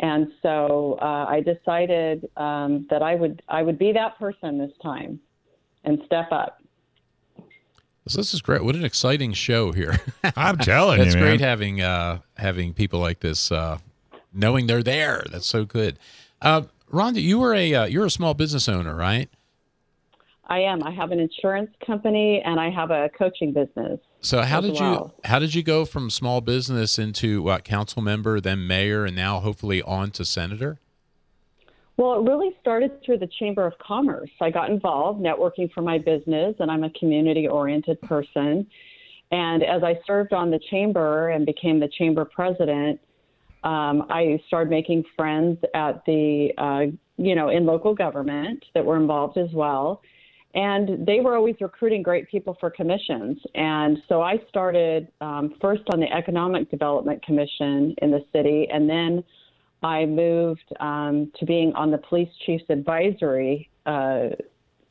And 0.00 0.28
so 0.42 0.98
uh, 1.00 1.26
I 1.28 1.40
decided 1.40 2.28
um, 2.36 2.86
that 2.90 3.02
I 3.02 3.14
would 3.14 3.42
I 3.48 3.62
would 3.62 3.78
be 3.78 3.92
that 3.92 4.18
person 4.18 4.58
this 4.58 4.72
time 4.82 5.20
and 5.84 6.00
step 6.06 6.28
up. 6.32 6.62
This 8.06 8.34
is 8.34 8.40
great. 8.40 8.64
What 8.64 8.74
an 8.74 8.84
exciting 8.84 9.34
show 9.34 9.72
here. 9.72 9.98
I'm 10.36 10.56
telling 10.58 11.00
It's 11.02 11.14
you, 11.14 11.20
great 11.20 11.40
having 11.40 11.82
uh, 11.82 12.20
having 12.36 12.72
people 12.72 12.98
like 12.98 13.20
this, 13.20 13.52
uh, 13.52 13.78
knowing 14.32 14.66
they're 14.66 14.82
there. 14.82 15.24
That's 15.30 15.46
so 15.46 15.64
good. 15.64 15.98
Uh, 16.40 16.62
Rhonda, 16.92 17.22
you 17.22 17.38
were 17.38 17.54
a 17.54 17.74
uh, 17.74 17.84
you're 17.84 18.06
a 18.06 18.10
small 18.10 18.34
business 18.34 18.68
owner, 18.68 18.94
right? 18.94 19.28
I 20.46 20.60
am. 20.60 20.82
I 20.82 20.90
have 20.90 21.12
an 21.12 21.20
insurance 21.20 21.70
company 21.86 22.42
and 22.44 22.58
I 22.58 22.70
have 22.70 22.90
a 22.90 23.08
coaching 23.16 23.52
business. 23.52 24.00
So 24.20 24.42
how 24.42 24.60
did 24.60 24.74
well. 24.74 25.14
you 25.22 25.28
how 25.28 25.38
did 25.38 25.54
you 25.54 25.62
go 25.62 25.84
from 25.84 26.10
small 26.10 26.40
business 26.40 26.98
into 26.98 27.40
what 27.42 27.62
council 27.62 28.02
member, 28.02 28.40
then 28.40 28.66
mayor, 28.66 29.04
and 29.04 29.14
now 29.14 29.38
hopefully 29.38 29.80
on 29.82 30.10
to 30.12 30.24
senator? 30.24 30.78
Well, 31.96 32.18
it 32.18 32.28
really 32.28 32.56
started 32.60 33.02
through 33.04 33.18
the 33.18 33.28
Chamber 33.38 33.66
of 33.66 33.78
Commerce. 33.78 34.30
I 34.40 34.50
got 34.50 34.70
involved 34.70 35.20
networking 35.22 35.70
for 35.72 35.82
my 35.82 35.98
business, 35.98 36.56
and 36.58 36.70
I'm 36.70 36.82
a 36.82 36.90
community 36.90 37.46
oriented 37.46 38.00
person. 38.00 38.66
And 39.30 39.62
as 39.62 39.82
I 39.84 40.00
served 40.06 40.32
on 40.32 40.50
the 40.50 40.58
chamber 40.70 41.28
and 41.28 41.46
became 41.46 41.78
the 41.78 41.88
chamber 41.88 42.24
president, 42.24 43.00
um, 43.62 44.06
I 44.10 44.42
started 44.46 44.70
making 44.70 45.04
friends 45.16 45.58
at 45.74 46.02
the, 46.06 46.50
uh, 46.58 46.96
you 47.16 47.34
know, 47.34 47.50
in 47.50 47.66
local 47.66 47.94
government 47.94 48.64
that 48.74 48.84
were 48.84 48.96
involved 48.96 49.36
as 49.36 49.50
well. 49.52 50.02
And 50.54 51.06
they 51.06 51.20
were 51.20 51.36
always 51.36 51.54
recruiting 51.60 52.02
great 52.02 52.28
people 52.28 52.56
for 52.58 52.70
commissions. 52.70 53.38
And 53.54 53.98
so 54.08 54.20
I 54.20 54.36
started 54.48 55.08
um, 55.20 55.54
first 55.60 55.82
on 55.92 56.00
the 56.00 56.12
Economic 56.12 56.70
Development 56.70 57.22
Commission 57.24 57.94
in 58.02 58.10
the 58.10 58.24
city, 58.32 58.66
and 58.72 58.90
then 58.90 59.22
I 59.82 60.06
moved 60.06 60.64
um, 60.80 61.30
to 61.38 61.46
being 61.46 61.72
on 61.74 61.90
the 61.90 61.98
Police 61.98 62.28
Chiefs 62.44 62.64
Advisory 62.68 63.70
uh, 63.86 64.30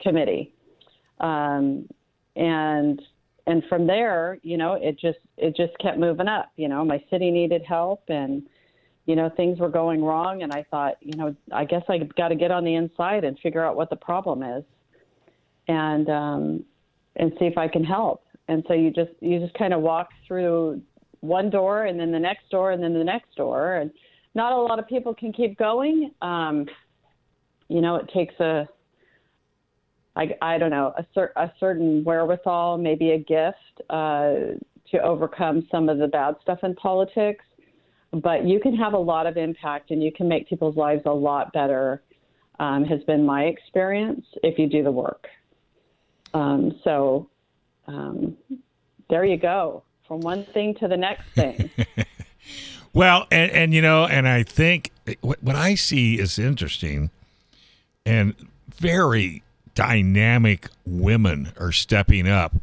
Committee. 0.02 0.54
Um, 1.20 1.88
and 2.36 3.02
and 3.46 3.64
from 3.68 3.88
there, 3.88 4.38
you 4.44 4.58
know, 4.58 4.74
it 4.74 4.98
just 5.00 5.18
it 5.38 5.56
just 5.56 5.78
kept 5.80 5.98
moving 5.98 6.28
up. 6.28 6.52
You 6.56 6.70
know, 6.70 6.86
my 6.86 7.04
city 7.10 7.32
needed 7.32 7.64
help, 7.68 8.04
and 8.08 8.44
you 9.10 9.16
know 9.16 9.28
things 9.36 9.58
were 9.58 9.70
going 9.70 10.04
wrong, 10.04 10.44
and 10.44 10.54
I 10.54 10.64
thought, 10.70 10.98
you 11.02 11.18
know, 11.18 11.36
I 11.52 11.66
guess 11.66 11.82
I 11.90 11.98
got 12.16 12.28
to 12.28 12.36
get 12.36 12.52
on 12.52 12.64
the 12.64 12.76
inside 12.76 13.24
and 13.24 13.40
figure 13.40 13.66
out 13.66 13.76
what 13.76 13.90
the 13.90 13.96
problem 13.96 14.44
is, 14.44 14.64
and 15.68 16.08
um, 16.12 16.64
and 17.16 17.32
see 17.40 17.46
if 17.46 17.58
I 17.58 17.68
can 17.68 17.84
help. 17.84 18.24
And 18.48 18.64
so 18.68 18.76
you 18.76 18.92
just 18.92 19.10
you 19.20 19.40
just 19.40 19.56
kind 19.56 19.74
of 19.74 19.82
walk 19.82 20.10
through 20.28 20.84
one 21.22 21.50
door, 21.50 21.86
and 21.86 22.00
then 22.00 22.12
the 22.12 22.20
next 22.20 22.52
door, 22.52 22.72
and 22.72 22.84
then 22.84 22.94
the 22.94 23.04
next 23.04 23.36
door, 23.36 23.78
and 23.78 23.90
not 24.36 24.54
a 24.54 24.56
lot 24.56 24.78
of 24.78 24.88
people 24.88 25.16
can 25.16 25.34
keep 25.34 25.58
going. 25.58 26.12
Um, 26.22 26.68
you 27.68 27.82
know, 27.82 27.96
it 27.96 28.12
takes 28.14 28.40
a, 28.40 28.68
I, 30.16 30.36
I 30.40 30.60
don't 30.60 30.70
know, 30.70 30.94
a, 30.96 31.06
cer- 31.16 31.34
a 31.36 31.52
certain 31.60 32.04
wherewithal, 32.04 32.78
maybe 32.78 33.12
a 33.14 33.18
gift 33.18 33.90
uh, 33.90 34.54
to 34.92 35.02
overcome 35.02 35.68
some 35.72 35.90
of 35.90 35.98
the 35.98 36.08
bad 36.08 36.36
stuff 36.44 36.60
in 36.62 36.76
politics. 36.76 37.44
But 38.12 38.46
you 38.46 38.60
can 38.60 38.76
have 38.76 38.94
a 38.94 38.98
lot 38.98 39.28
of 39.28 39.38
impact 39.38 39.92
and 39.92 40.04
you 40.04 40.12
can 40.12 40.28
make 40.28 40.50
people's 40.50 40.76
lives 40.76 41.04
a 41.06 41.12
lot 41.12 41.54
better, 41.54 42.02
um, 42.60 42.84
has 42.86 43.04
been 43.04 43.26
my 43.26 43.44
experience 43.44 44.26
if 44.44 44.58
you 44.58 44.68
do 44.68 44.84
the 44.84 44.92
work. 44.92 45.28
Um, 46.34 46.80
so 46.84 47.30
um, 47.88 48.36
there 49.10 49.26
you 49.26 49.38
go, 49.38 49.84
from 50.08 50.22
one 50.22 50.46
thing 50.46 50.76
to 50.76 50.88
the 50.88 50.98
next 50.98 51.26
thing. 51.36 51.70
Well, 52.94 53.28
and, 53.32 53.52
and 53.52 53.74
you 53.74 53.82
know, 53.82 54.06
and 54.06 54.28
I 54.28 54.44
think 54.44 54.92
what, 55.22 55.44
what 55.44 55.56
I 55.56 55.76
see 55.76 56.20
is 56.20 56.40
interesting 56.40 57.12
and 58.06 58.36
very 58.76 59.44
dynamic 59.76 60.70
women 60.86 61.54
are 61.60 61.72
stepping 61.72 62.28
up 62.28 62.56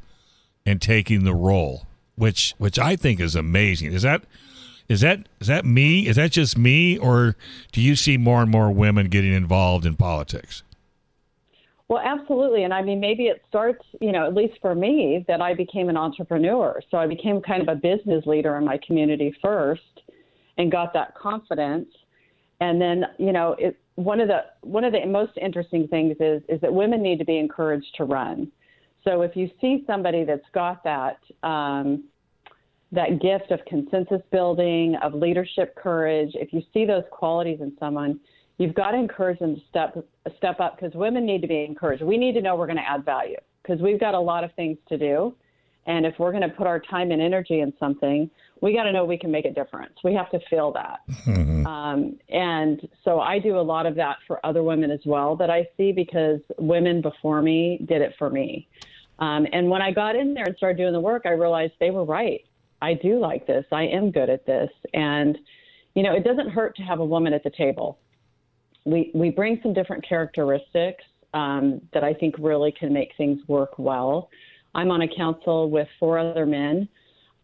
and 0.65 0.83
taking 0.83 1.25
the 1.25 1.35
role, 1.35 1.87
which 2.17 2.55
which 2.59 2.79
I 2.79 2.97
think 2.97 3.21
is 3.21 3.37
amazing. 3.37 3.93
Is 3.93 4.03
that 4.03 4.25
is 4.89 5.01
that 5.01 5.29
is 5.41 5.49
that 5.49 5.65
me? 5.65 6.07
Is 6.07 6.17
that 6.17 6.33
just 6.33 6.57
me, 6.57 6.97
or 6.99 7.37
do 7.73 7.81
you 7.81 7.97
see 7.97 8.17
more 8.17 8.43
and 8.43 8.51
more 8.51 8.71
women 8.71 9.09
getting 9.09 9.33
involved 9.33 9.85
in 9.85 9.97
politics? 9.97 10.63
Well, 11.89 12.03
absolutely. 12.05 12.65
And 12.65 12.75
I 12.75 12.83
mean, 12.83 12.99
maybe 12.99 13.25
it 13.25 13.43
starts, 13.49 13.85
you 14.01 14.11
know, 14.11 14.27
at 14.27 14.35
least 14.35 14.55
for 14.61 14.75
me, 14.75 15.25
that 15.29 15.41
I 15.41 15.55
became 15.55 15.89
an 15.89 15.97
entrepreneur. 15.97 16.81
So 16.91 16.99
I 16.99 17.07
became 17.07 17.41
kind 17.41 17.63
of 17.63 17.69
a 17.69 17.77
business 17.77 18.27
leader 18.27 18.57
in 18.57 18.65
my 18.65 18.79
community 18.85 19.33
first 19.41 20.03
and 20.59 20.71
got 20.71 20.93
that 20.95 21.15
confidence. 21.15 21.89
And 22.61 22.81
then, 22.81 23.05
you 23.19 23.33
know, 23.33 23.55
it, 23.59 23.79
one 23.95 24.21
of 24.21 24.29
the 24.29 24.41
one 24.63 24.85
of 24.85 24.93
the 24.93 25.07
most 25.07 25.33
interesting 25.41 25.87
things 25.89 26.17
is 26.21 26.43
is 26.49 26.61
that 26.61 26.73
women 26.73 27.03
need 27.03 27.19
to 27.19 27.25
be 27.25 27.39
encouraged 27.39 27.95
to 27.97 28.05
run. 28.05 28.51
So 29.05 29.23
if 29.23 29.37
you 29.37 29.49
see 29.61 29.85
somebody 29.87 30.25
that's 30.25 30.49
got 30.53 30.83
that 30.83 31.19
um, 31.45 32.05
that 32.97 33.21
gift 33.21 33.53
of 33.53 33.65
consensus 33.67 34.21
building, 34.33 34.97
of 35.03 35.15
leadership 35.15 35.77
courage, 35.77 36.31
if 36.35 36.53
you 36.53 36.63
see 36.75 36.85
those 36.85 37.05
qualities 37.13 37.61
in 37.61 37.73
someone, 37.79 38.19
you've 38.59 38.75
got 38.75 38.91
to 38.91 38.99
encourage 38.99 39.39
them 39.39 39.55
to 39.55 39.61
step 39.69 39.97
step 40.37 40.59
up 40.59 40.77
because 40.77 40.95
women 40.95 41.25
need 41.25 41.43
to 41.43 41.49
be 41.49 41.65
encouraged. 41.65 42.03
We 42.03 42.19
need 42.19 42.33
to 42.35 42.43
know 42.43 42.57
we're 42.57 42.67
going 42.67 42.79
to 42.79 42.89
add 42.89 43.05
value 43.05 43.37
because 43.63 43.81
we've 43.81 44.01
got 44.01 44.15
a 44.15 44.21
lot 44.21 44.43
of 44.43 44.53
things 44.55 44.79
to 44.89 44.99
do, 44.99 45.35
and 45.87 46.05
if 46.05 46.15
we're 46.19 46.33
going 46.33 46.43
to 46.43 46.49
put 46.49 46.67
our 46.67 46.81
time 46.81 47.11
and 47.13 47.23
energy 47.23 47.61
in 47.61 47.73
something, 47.79 48.29
we 48.61 48.73
got 48.73 48.85
to 48.85 48.93
know 48.93 49.05
we 49.05 49.19
can 49.19 49.31
make 49.31 49.45
a 49.45 49.53
difference. 49.53 49.93
We 50.03 50.15
have 50.15 50.31
to 50.31 50.41
feel 50.51 50.73
that. 50.73 51.01
Um, 51.67 52.17
and 52.29 52.89
so 53.05 53.19
I 53.21 53.41
do 53.41 53.59
a 53.59 53.61
lot 53.61 53.87
of 53.87 53.97
that 53.97 54.19
for 54.27 54.45
other 54.47 54.63
women 54.63 54.91
as 54.93 55.01
well 55.05 55.35
that 55.37 55.51
I 55.51 55.67
see 55.77 55.91
because 55.91 56.39
women 56.59 57.03
before 57.03 57.43
me 57.43 57.85
did 57.89 58.03
it 58.03 58.15
for 58.19 58.31
me. 58.31 58.69
Um, 59.19 59.47
and 59.53 59.69
when 59.69 59.83
I 59.83 59.91
got 59.91 60.15
in 60.15 60.33
there 60.33 60.45
and 60.45 60.57
started 60.57 60.79
doing 60.79 60.93
the 60.93 61.01
work, 61.01 61.23
I 61.27 61.31
realized 61.31 61.73
they 61.81 61.91
were 61.91 62.05
right. 62.05 62.46
I 62.83 62.95
do 62.95 63.19
like 63.19 63.47
this. 63.47 63.65
I 63.73 63.85
am 63.85 64.11
good 64.11 64.31
at 64.31 64.47
this. 64.47 64.71
And, 64.95 65.39
you 65.95 66.03
know, 66.03 66.15
it 66.15 66.25
doesn't 66.25 66.51
hurt 66.51 66.77
to 66.77 66.83
have 66.83 67.01
a 67.01 67.05
woman 67.05 67.33
at 67.33 67.43
the 67.43 67.51
table. 67.51 67.99
We, 68.85 69.11
we 69.15 69.31
bring 69.31 69.59
some 69.63 69.73
different 69.73 70.07
characteristics 70.07 71.05
um, 71.35 71.81
that 71.93 72.05
I 72.05 72.15
think 72.15 72.35
really 72.39 72.73
can 72.73 72.93
make 72.93 73.13
things 73.17 73.41
work 73.49 73.79
well. 73.79 74.31
I'm 74.75 74.91
on 74.91 75.03
a 75.03 75.09
council 75.17 75.71
with 75.71 75.89
four 75.99 76.19
other 76.19 76.47
men. 76.47 76.89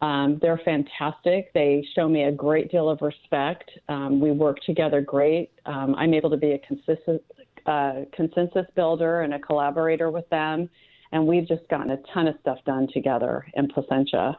Um, 0.02 0.38
they're 0.42 0.60
fantastic. 0.64 1.52
They 1.54 1.86
show 1.94 2.08
me 2.08 2.24
a 2.24 2.32
great 2.32 2.70
deal 2.70 2.90
of 2.90 3.00
respect. 3.00 3.70
Um, 3.88 4.20
we 4.20 4.32
work 4.32 4.58
together 4.66 5.00
great. 5.00 5.50
Um, 5.64 5.94
I'm 5.94 6.12
able 6.12 6.30
to 6.30 6.36
be 6.36 6.52
a 6.52 6.58
consistent 6.58 7.22
uh, 7.66 8.00
consensus 8.12 8.66
builder 8.74 9.22
and 9.22 9.34
a 9.34 9.38
collaborator 9.38 10.10
with 10.10 10.28
them, 10.30 10.68
and 11.12 11.26
we've 11.26 11.46
just 11.46 11.66
gotten 11.68 11.92
a 11.92 11.98
ton 12.12 12.26
of 12.26 12.34
stuff 12.40 12.58
done 12.66 12.88
together 12.92 13.46
in 13.54 13.68
Placentia. 13.68 14.36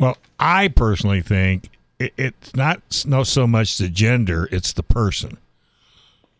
Well, 0.00 0.16
I 0.38 0.68
personally 0.68 1.20
think 1.20 1.68
it, 1.98 2.12
it's 2.16 2.56
not 2.56 3.04
no 3.06 3.22
so 3.22 3.46
much 3.46 3.78
the 3.78 3.88
gender; 3.88 4.48
it's 4.50 4.72
the 4.72 4.82
person. 4.82 5.38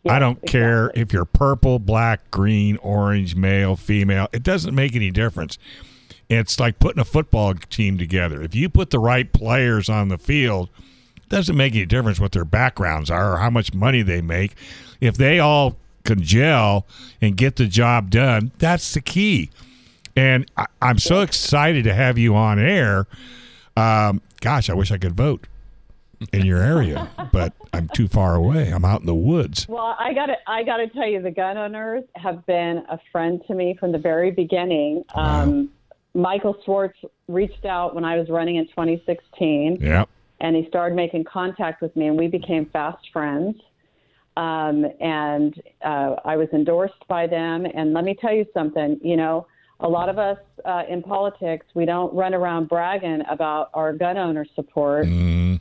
I 0.08 0.18
don't 0.18 0.40
care 0.46 0.90
if 0.94 1.12
you're 1.12 1.26
purple, 1.26 1.78
black, 1.78 2.30
green, 2.30 2.78
orange, 2.78 3.36
male, 3.36 3.76
female. 3.76 4.28
It 4.32 4.42
doesn't 4.42 4.74
make 4.74 4.96
any 4.96 5.10
difference. 5.10 5.58
It's 6.30 6.58
like 6.58 6.78
putting 6.78 7.00
a 7.00 7.04
football 7.04 7.54
team 7.54 7.98
together. 7.98 8.40
If 8.40 8.54
you 8.54 8.70
put 8.70 8.90
the 8.90 8.98
right 8.98 9.30
players 9.30 9.90
on 9.90 10.08
the 10.08 10.16
field, 10.16 10.70
it 11.16 11.28
doesn't 11.28 11.56
make 11.56 11.74
any 11.74 11.84
difference 11.84 12.18
what 12.18 12.32
their 12.32 12.46
backgrounds 12.46 13.10
are 13.10 13.34
or 13.34 13.38
how 13.38 13.50
much 13.50 13.74
money 13.74 14.00
they 14.00 14.22
make. 14.22 14.54
If 15.02 15.16
they 15.16 15.38
all 15.38 15.76
can 16.04 16.22
gel 16.22 16.86
and 17.20 17.36
get 17.36 17.56
the 17.56 17.66
job 17.66 18.10
done, 18.10 18.52
that's 18.58 18.94
the 18.94 19.02
key. 19.02 19.50
And 20.16 20.50
I, 20.56 20.66
I'm 20.80 20.98
so 20.98 21.20
excited 21.20 21.84
to 21.84 21.94
have 21.94 22.16
you 22.16 22.34
on 22.36 22.58
air. 22.58 23.06
Um, 23.76 24.20
gosh, 24.40 24.68
I 24.70 24.74
wish 24.74 24.90
I 24.90 24.98
could 24.98 25.14
vote 25.14 25.46
in 26.32 26.44
your 26.44 26.60
area, 26.62 27.08
but 27.32 27.52
I'm 27.72 27.88
too 27.94 28.08
far 28.08 28.34
away. 28.34 28.70
I'm 28.70 28.84
out 28.84 29.00
in 29.00 29.06
the 29.06 29.14
woods. 29.14 29.66
Well, 29.68 29.96
I 29.98 30.12
got 30.12 30.26
to 30.26 30.36
I 30.46 30.62
got 30.64 30.78
to 30.78 30.88
tell 30.88 31.06
you, 31.06 31.22
the 31.22 31.30
gun 31.30 31.56
owners 31.56 32.04
have 32.16 32.44
been 32.46 32.84
a 32.90 32.98
friend 33.12 33.40
to 33.46 33.54
me 33.54 33.76
from 33.78 33.92
the 33.92 33.98
very 33.98 34.30
beginning. 34.30 35.04
Um, 35.14 35.70
Michael 36.14 36.56
Schwartz 36.64 36.98
reached 37.28 37.64
out 37.64 37.94
when 37.94 38.04
I 38.04 38.16
was 38.18 38.28
running 38.28 38.56
in 38.56 38.66
2016, 38.66 39.78
Yep. 39.80 40.08
and 40.40 40.56
he 40.56 40.66
started 40.66 40.96
making 40.96 41.24
contact 41.24 41.80
with 41.80 41.94
me, 41.94 42.08
and 42.08 42.18
we 42.18 42.26
became 42.26 42.66
fast 42.66 43.08
friends. 43.12 43.56
Um, 44.36 44.86
and 45.00 45.60
uh, 45.84 46.16
I 46.24 46.36
was 46.36 46.48
endorsed 46.52 47.06
by 47.08 47.26
them. 47.26 47.66
And 47.66 47.92
let 47.92 48.04
me 48.04 48.14
tell 48.20 48.32
you 48.32 48.46
something. 48.54 48.98
You 49.02 49.16
know, 49.16 49.46
a 49.82 49.88
lot 49.88 50.08
of 50.08 50.18
us 50.18 50.38
uh, 50.64 50.82
in 50.88 51.02
politics, 51.02 51.66
we 51.74 51.84
don't 51.84 52.14
run 52.14 52.34
around 52.34 52.68
bragging 52.68 53.22
about 53.30 53.70
our 53.74 53.92
gun 53.92 54.16
owner 54.18 54.46
support, 54.54 55.06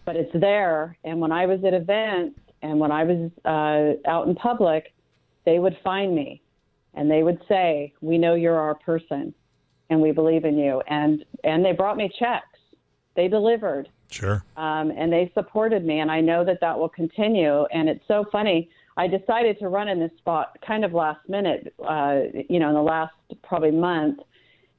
but 0.06 0.16
it's 0.16 0.32
there. 0.34 0.98
And 1.04 1.20
when 1.20 1.32
I 1.32 1.46
was 1.46 1.64
at 1.64 1.74
events 1.74 2.40
and 2.62 2.80
when 2.80 2.92
I 2.92 3.04
was 3.04 3.32
uh, 3.46 4.10
out 4.10 4.28
in 4.28 4.36
public, 4.36 4.94
they 5.46 5.60
would 5.60 5.78
find 5.84 6.14
me 6.14 6.42
and 6.94 7.10
they 7.10 7.24
would 7.24 7.40
say, 7.48 7.94
"We 8.02 8.18
know 8.18 8.34
you're 8.36 8.58
our 8.60 8.76
person, 8.76 9.34
and 9.90 10.02
we 10.02 10.12
believe 10.12 10.44
in 10.44 10.58
you." 10.58 10.82
And 10.88 11.24
and 11.44 11.64
they 11.64 11.72
brought 11.72 11.98
me 11.98 12.12
checks. 12.20 12.46
They 13.16 13.28
delivered 13.28 13.90
Sure. 14.12 14.44
um, 14.58 14.92
and 14.98 15.12
they 15.14 15.32
supported 15.34 15.86
me, 15.86 16.00
and 16.00 16.12
I 16.12 16.20
know 16.20 16.44
that 16.44 16.60
that 16.62 16.78
will 16.78 16.90
continue. 16.90 17.66
And 17.66 17.88
it's 17.88 18.04
so 18.08 18.26
funny. 18.32 18.70
I 18.98 19.08
decided 19.08 19.60
to 19.60 19.70
run 19.70 19.88
in 19.88 20.00
this 20.00 20.12
spot 20.18 20.58
kind 20.66 20.84
of 20.84 20.94
last 20.94 21.22
minute, 21.30 21.74
uh, 21.88 22.22
you 22.50 22.60
know, 22.60 22.70
in 22.70 22.76
the 22.76 22.82
last 22.82 23.14
probably 23.44 23.72
month. 23.72 24.20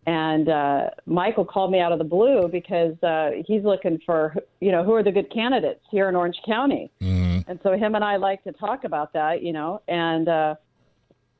And 0.06 0.48
uh, 0.48 0.90
Michael 1.06 1.44
called 1.44 1.70
me 1.70 1.78
out 1.80 1.92
of 1.92 1.98
the 1.98 2.04
blue 2.04 2.48
because 2.48 3.00
uh, 3.02 3.30
he's 3.46 3.62
looking 3.62 4.00
for, 4.06 4.34
you 4.60 4.72
know, 4.72 4.82
who 4.82 4.94
are 4.94 5.02
the 5.02 5.12
good 5.12 5.30
candidates 5.32 5.80
here 5.90 6.08
in 6.08 6.16
Orange 6.16 6.38
County. 6.46 6.90
And 7.46 7.58
so 7.62 7.72
him 7.72 7.94
and 7.94 8.04
I 8.04 8.16
like 8.16 8.42
to 8.44 8.52
talk 8.52 8.84
about 8.84 9.12
that, 9.12 9.42
you 9.42 9.52
know. 9.52 9.82
And 9.88 10.28
uh, 10.28 10.54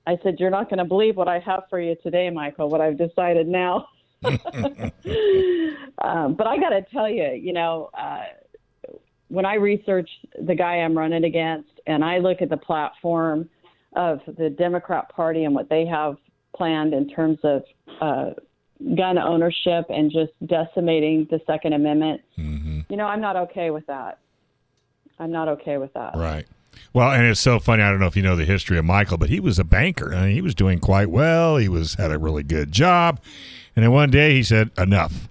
I 0.07 0.19
said, 0.23 0.37
"You're 0.39 0.51
not 0.51 0.69
going 0.69 0.79
to 0.79 0.85
believe 0.85 1.17
what 1.17 1.29
I 1.29 1.39
have 1.41 1.65
for 1.71 1.81
you 1.81 1.97
today, 2.03 2.29
Michael. 2.31 2.69
What 2.69 2.81
I've 2.81 2.99
decided 2.99 3.49
now." 3.49 3.87
um, 4.23 4.41
but 6.35 6.47
I 6.47 6.59
got 6.59 6.71
to 6.71 6.85
tell 6.93 7.09
you, 7.09 7.31
you 7.31 7.53
know, 7.53 7.91
uh, 7.95 8.25
when 9.29 9.47
I 9.47 9.55
research 9.55 10.11
the 10.45 10.55
guy 10.55 10.77
I'm 10.77 10.99
running 10.99 11.25
against, 11.25 11.71
and 11.87 12.05
I 12.05 12.19
look 12.19 12.43
at 12.43 12.51
the 12.51 12.57
platform 12.57 13.49
of 13.95 14.21
the 14.27 14.51
Democrat 14.51 15.09
Party 15.09 15.45
and 15.45 15.55
what 15.55 15.69
they 15.69 15.87
have 15.87 16.17
planned 16.57 16.95
in 16.95 17.09
terms 17.09 17.39
of 17.45 17.65
uh, 18.01 18.31
gun 18.97 19.19
ownership 19.19 19.87
and 19.89 20.11
just 20.11 20.33
decimating 20.47 21.27
the 21.31 21.41
Second 21.47 21.75
Amendment, 21.75 22.21
you 22.89 22.97
know, 22.97 23.07
I'm 23.07 23.21
not 23.21 23.37
okay 23.37 23.71
with 23.71 23.87
that. 23.87 24.19
I'm 25.19 25.31
not 25.31 25.49
okay 25.49 25.77
with 25.77 25.93
that. 25.95 26.17
Right. 26.17 26.47
Well, 26.93 27.13
and 27.13 27.27
it's 27.27 27.41
so 27.41 27.59
funny. 27.59 27.83
I 27.83 27.91
don't 27.91 28.01
know 28.01 28.07
if 28.07 28.17
you 28.17 28.23
know 28.23 28.37
the 28.37 28.45
history 28.45 28.79
of 28.79 28.85
Michael, 28.85 29.19
but 29.19 29.29
he 29.29 29.39
was 29.39 29.59
a 29.59 29.65
banker 29.65 30.13
and 30.13 30.33
he 30.33 30.41
was 30.41 30.55
doing 30.55 30.79
quite 30.81 31.11
well. 31.11 31.57
He 31.57 31.69
was 31.69 31.95
had 31.95 32.11
a 32.11 32.19
really 32.19 32.43
good 32.43 32.73
job, 32.73 33.21
and 33.77 33.85
then 33.85 33.93
one 33.93 34.11
day 34.11 34.35
he 34.35 34.43
said, 34.43 34.71
"Enough," 34.79 35.29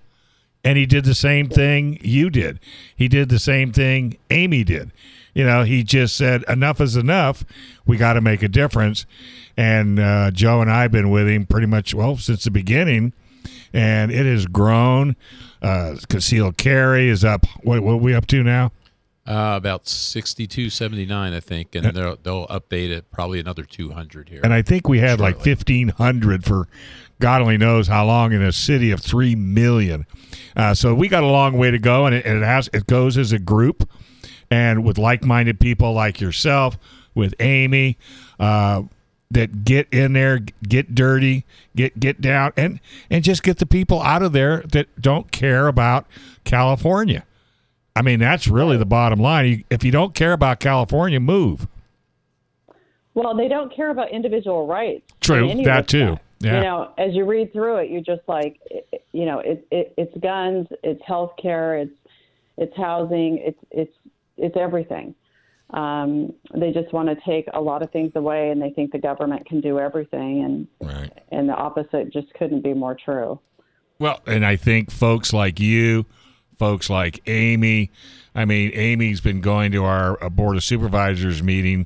and 0.63 0.77
he 0.77 0.85
did 0.85 1.05
the 1.05 1.15
same 1.15 1.49
thing 1.49 1.97
you 2.01 2.29
did. 2.29 2.59
He 2.95 3.07
did 3.07 3.29
the 3.29 3.39
same 3.39 3.71
thing 3.71 4.17
Amy 4.29 4.63
did. 4.63 4.91
You 5.33 5.45
know, 5.45 5.63
he 5.63 5.83
just 5.83 6.15
said, 6.15 6.43
"Enough 6.47 6.81
is 6.81 6.95
enough. 6.95 7.43
We 7.85 7.97
got 7.97 8.13
to 8.13 8.21
make 8.21 8.43
a 8.43 8.47
difference." 8.47 9.05
And 9.55 9.99
uh, 9.99 10.31
Joe 10.31 10.61
and 10.61 10.71
I 10.71 10.83
have 10.83 10.91
been 10.91 11.09
with 11.09 11.27
him 11.27 11.45
pretty 11.45 11.67
much 11.67 11.93
well 11.93 12.17
since 12.17 12.43
the 12.45 12.51
beginning, 12.51 13.13
and 13.73 14.11
it 14.11 14.25
has 14.25 14.45
grown. 14.45 15.15
Uh, 15.61 15.95
concealed 16.07 16.55
carry 16.55 17.09
is 17.09 17.25
up. 17.25 17.45
What, 17.63 17.83
what 17.83 17.93
are 17.93 17.97
we 17.97 18.13
up 18.13 18.25
to 18.27 18.43
now? 18.43 18.71
Uh, 19.27 19.53
about 19.57 19.87
62, 19.87 20.69
79, 20.71 21.33
I 21.33 21.39
think, 21.39 21.75
and 21.75 21.85
they'll 21.95 22.15
they'll 22.15 22.47
update 22.47 22.89
it 22.89 23.11
probably 23.11 23.39
another 23.39 23.63
200 23.63 24.29
here. 24.29 24.41
And 24.43 24.53
I 24.53 24.63
think 24.63 24.87
we 24.87 24.99
had 24.99 25.19
like 25.19 25.39
fifteen 25.39 25.89
hundred 25.89 26.45
for 26.45 26.67
God 27.19 27.41
only 27.41 27.57
knows 27.57 27.87
how 27.87 28.05
long 28.05 28.31
in 28.31 28.41
a 28.41 28.51
city 28.51 28.91
of 28.91 29.01
three 29.01 29.35
million. 29.35 30.07
Uh, 30.55 30.73
so 30.73 30.95
we 30.95 31.07
got 31.07 31.21
a 31.21 31.27
long 31.27 31.57
way 31.57 31.69
to 31.69 31.77
go, 31.77 32.05
and 32.05 32.15
it, 32.15 32.25
and 32.25 32.41
it 32.41 32.45
has 32.45 32.69
it 32.73 32.87
goes 32.87 33.17
as 33.17 33.31
a 33.31 33.39
group 33.39 33.87
and 34.51 34.83
with 34.83 34.97
like-minded 34.97 35.59
people 35.59 35.93
like 35.93 36.19
yourself, 36.19 36.77
with 37.15 37.33
Amy, 37.39 37.97
uh, 38.39 38.83
that 39.31 39.63
get 39.63 39.87
in 39.91 40.13
there, 40.13 40.39
get 40.67 40.95
dirty, 40.95 41.45
get 41.75 41.99
get 41.99 42.19
down, 42.19 42.51
and 42.57 42.79
and 43.11 43.23
just 43.23 43.43
get 43.43 43.57
the 43.59 43.65
people 43.65 44.01
out 44.01 44.23
of 44.23 44.33
there 44.33 44.63
that 44.71 44.87
don't 44.99 45.31
care 45.31 45.67
about 45.67 46.07
California. 46.43 47.25
I 47.95 48.01
mean, 48.01 48.19
that's 48.19 48.47
really 48.47 48.77
the 48.77 48.85
bottom 48.85 49.19
line. 49.19 49.65
If 49.69 49.83
you 49.83 49.91
don't 49.91 50.15
care 50.15 50.33
about 50.33 50.59
California, 50.59 51.19
move. 51.19 51.67
Well, 53.13 53.35
they 53.35 53.47
don't 53.47 53.75
care 53.75 53.89
about 53.89 54.11
individual 54.11 54.65
rights. 54.65 55.11
True, 55.19 55.49
in 55.49 55.63
that 55.63 55.87
too. 55.87 56.17
Yeah. 56.39 56.55
You 56.55 56.61
know, 56.61 56.91
as 56.97 57.13
you 57.13 57.25
read 57.25 57.51
through 57.51 57.77
it, 57.77 57.89
you're 57.91 58.01
just 58.01 58.21
like, 58.27 58.59
you 59.11 59.25
know, 59.25 59.39
it, 59.39 59.67
it, 59.71 59.93
it's 59.97 60.15
guns, 60.19 60.67
it's 60.83 61.01
health 61.05 61.33
care, 61.41 61.75
it's 61.75 61.91
it's 62.57 62.75
housing, 62.77 63.39
it's 63.39 63.59
it's 63.71 63.93
it's 64.39 64.57
everything. 64.57 65.15
Um, 65.71 66.33
they 66.55 66.71
just 66.71 66.91
want 66.93 67.09
to 67.09 67.15
take 67.25 67.45
a 67.53 67.61
lot 67.61 67.83
of 67.83 67.91
things 67.91 68.11
away, 68.15 68.49
and 68.49 68.59
they 68.61 68.71
think 68.71 68.91
the 68.91 68.97
government 68.99 69.45
can 69.45 69.61
do 69.61 69.77
everything, 69.79 70.43
and 70.43 70.67
Right. 70.81 71.11
and 71.31 71.47
the 71.47 71.53
opposite 71.53 72.11
just 72.11 72.33
couldn't 72.33 72.61
be 72.63 72.73
more 72.73 72.95
true. 72.95 73.39
Well, 73.99 74.21
and 74.25 74.45
I 74.45 74.55
think 74.55 74.89
folks 74.89 75.31
like 75.33 75.59
you, 75.59 76.05
folks 76.57 76.89
like 76.89 77.21
Amy. 77.27 77.91
I 78.33 78.45
mean, 78.45 78.71
Amy's 78.73 79.21
been 79.21 79.41
going 79.41 79.71
to 79.73 79.83
our 79.83 80.21
uh, 80.23 80.29
board 80.29 80.55
of 80.57 80.63
supervisors 80.63 81.43
meeting. 81.43 81.85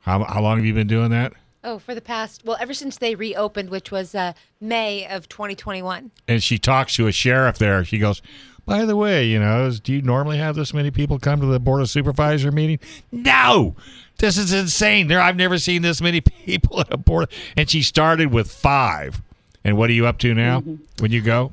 How, 0.00 0.22
how 0.24 0.40
long 0.40 0.58
have 0.58 0.66
you 0.66 0.74
been 0.74 0.86
doing 0.86 1.10
that? 1.10 1.32
Oh, 1.64 1.80
for 1.80 1.96
the 1.96 2.00
past, 2.00 2.44
well, 2.44 2.56
ever 2.60 2.72
since 2.74 2.98
they 2.98 3.16
reopened, 3.16 3.70
which 3.70 3.90
was 3.90 4.14
uh, 4.14 4.34
May 4.60 5.04
of 5.08 5.28
2021. 5.28 6.12
And 6.28 6.40
she 6.42 6.58
talks 6.58 6.94
to 6.94 7.08
a 7.08 7.12
sheriff 7.12 7.58
there. 7.58 7.84
She 7.84 7.98
goes, 7.98 8.22
"By 8.66 8.84
the 8.84 8.96
way, 8.96 9.26
you 9.26 9.38
know, 9.38 9.66
is- 9.66 9.80
do 9.80 9.92
you 9.92 10.02
normally 10.02 10.38
have 10.38 10.56
this 10.56 10.74
many 10.74 10.90
people 10.90 11.18
come 11.18 11.40
to 11.40 11.46
the 11.46 11.60
board 11.60 11.80
of 11.80 11.88
supervisor 11.88 12.52
meeting?" 12.52 12.78
No, 13.10 13.74
this 14.18 14.36
is 14.36 14.52
insane. 14.52 15.08
There, 15.08 15.20
I've 15.20 15.36
never 15.36 15.58
seen 15.58 15.82
this 15.82 16.00
many 16.02 16.20
people 16.44 16.80
at 16.80 16.92
a 16.92 16.96
board. 16.96 17.28
And 17.56 17.70
she 17.70 17.82
started 17.82 18.32
with 18.32 18.50
five. 18.50 19.22
And 19.64 19.76
what 19.76 19.90
are 19.90 19.94
you 19.94 20.06
up 20.06 20.18
to 20.18 20.34
now 20.34 20.60
mm-hmm. 20.60 20.76
when 21.00 21.10
you 21.10 21.22
go? 21.22 21.52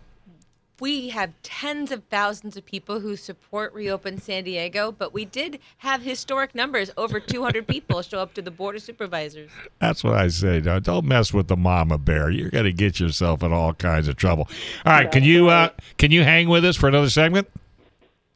We 0.84 1.08
have 1.12 1.32
tens 1.44 1.94
of 1.94 2.04
thousands 2.10 2.58
of 2.58 2.66
people 2.66 3.00
who 3.00 3.16
support 3.16 3.74
Reopen 3.74 4.20
San 4.20 4.44
Diego, 4.44 4.92
but 4.92 5.14
we 5.14 5.24
did 5.24 5.60
have 5.78 6.02
historic 6.02 6.54
numbers. 6.54 6.92
Over 6.98 7.22
200 7.22 7.66
people 7.66 8.02
show 8.02 8.20
up 8.20 8.34
to 8.34 8.42
the 8.42 8.52
Board 8.52 8.76
of 8.76 8.82
Supervisors. 8.82 9.50
That's 9.80 10.04
what 10.04 10.16
I 10.16 10.28
say. 10.28 10.60
Now, 10.60 10.80
don't 10.80 11.06
mess 11.06 11.34
with 11.34 11.48
the 11.48 11.56
mama 11.56 11.98
bear. 11.98 12.30
You're 12.30 12.50
going 12.50 12.66
to 12.66 12.74
get 12.74 13.00
yourself 13.00 13.44
in 13.44 13.54
all 13.54 13.74
kinds 13.74 14.10
of 14.10 14.18
trouble. 14.18 14.50
All 14.86 14.92
right, 14.92 15.10
can 15.10 15.24
you 15.24 15.48
uh, 15.48 15.70
can 15.98 16.12
you 16.12 16.26
hang 16.26 16.50
with 16.50 16.66
us 16.66 16.76
for 16.76 16.90
another 16.90 17.10
segment? 17.10 17.48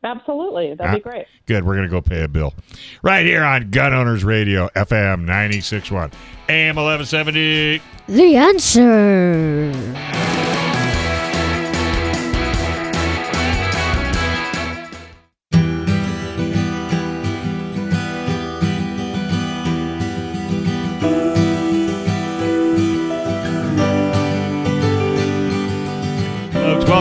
Absolutely, 0.06 0.74
that'd 0.74 1.03
be 1.03 1.06
Ah, 1.06 1.11
great. 1.11 1.26
Good. 1.48 1.65
We're 1.65 1.76
going 1.76 1.90
to 1.90 1.91
go 1.91 1.99
pay 2.02 2.24
a 2.24 2.30
bill 2.30 2.53
right 3.02 3.26
here 3.26 3.44
on 3.44 3.72
Gun 3.72 3.94
Owners 3.94 4.24
Radio, 4.24 4.69
FM 4.69 5.26
96.1, 5.26 6.14
AM 6.48 6.78
1170. 6.78 7.82
The 8.07 8.38
answer. 8.38 10.37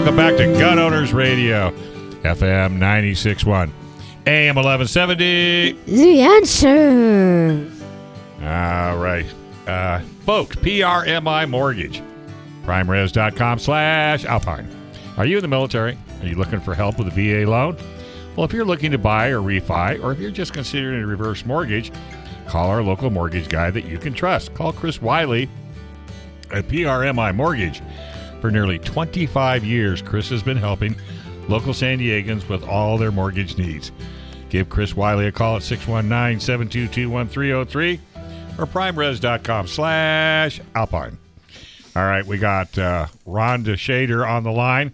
Welcome 0.06 0.24
back 0.24 0.36
to 0.36 0.60
Gun 0.60 0.78
Owners 0.78 1.12
Radio, 1.12 1.72
FM 2.22 2.78
96.1, 2.78 3.72
AM 4.28 4.54
1170. 4.54 5.72
The 5.84 6.20
answer. 6.20 7.68
All 8.40 8.98
right. 8.98 9.26
Uh, 9.66 9.98
folks, 10.24 10.54
PRMI 10.54 11.50
Mortgage, 11.50 12.00
primeres.com 12.62 13.58
slash 13.58 14.24
Alpine. 14.24 14.68
Are 15.16 15.26
you 15.26 15.38
in 15.38 15.42
the 15.42 15.48
military? 15.48 15.98
Are 16.20 16.26
you 16.26 16.36
looking 16.36 16.60
for 16.60 16.72
help 16.72 17.00
with 17.00 17.08
a 17.08 17.10
VA 17.10 17.50
loan? 17.50 17.76
Well, 18.36 18.44
if 18.44 18.52
you're 18.52 18.64
looking 18.64 18.92
to 18.92 18.98
buy 18.98 19.30
or 19.30 19.40
refi, 19.40 20.00
or 20.04 20.12
if 20.12 20.20
you're 20.20 20.30
just 20.30 20.52
considering 20.52 21.02
a 21.02 21.06
reverse 21.08 21.44
mortgage, 21.44 21.90
call 22.46 22.68
our 22.68 22.80
local 22.80 23.10
mortgage 23.10 23.48
guy 23.48 23.72
that 23.72 23.86
you 23.86 23.98
can 23.98 24.14
trust. 24.14 24.54
Call 24.54 24.72
Chris 24.72 25.02
Wiley 25.02 25.48
at 26.52 26.68
PRMI 26.68 27.34
Mortgage. 27.34 27.82
For 28.46 28.52
nearly 28.52 28.78
25 28.78 29.64
years, 29.64 30.00
Chris 30.00 30.28
has 30.28 30.40
been 30.40 30.56
helping 30.56 30.94
local 31.48 31.74
San 31.74 31.98
Diegans 31.98 32.48
with 32.48 32.62
all 32.62 32.96
their 32.96 33.10
mortgage 33.10 33.58
needs. 33.58 33.90
Give 34.50 34.68
Chris 34.68 34.94
Wiley 34.94 35.26
a 35.26 35.32
call 35.32 35.56
at 35.56 35.62
619-722-1303 35.62 37.98
or 38.56 38.66
primeres.com 38.66 39.66
slash 39.66 40.60
alpine. 40.76 41.18
All 41.96 42.04
right, 42.04 42.24
we 42.24 42.38
got 42.38 42.78
uh, 42.78 43.08
Rhonda 43.26 43.74
Shader 43.74 44.24
on 44.24 44.44
the 44.44 44.52
line. 44.52 44.92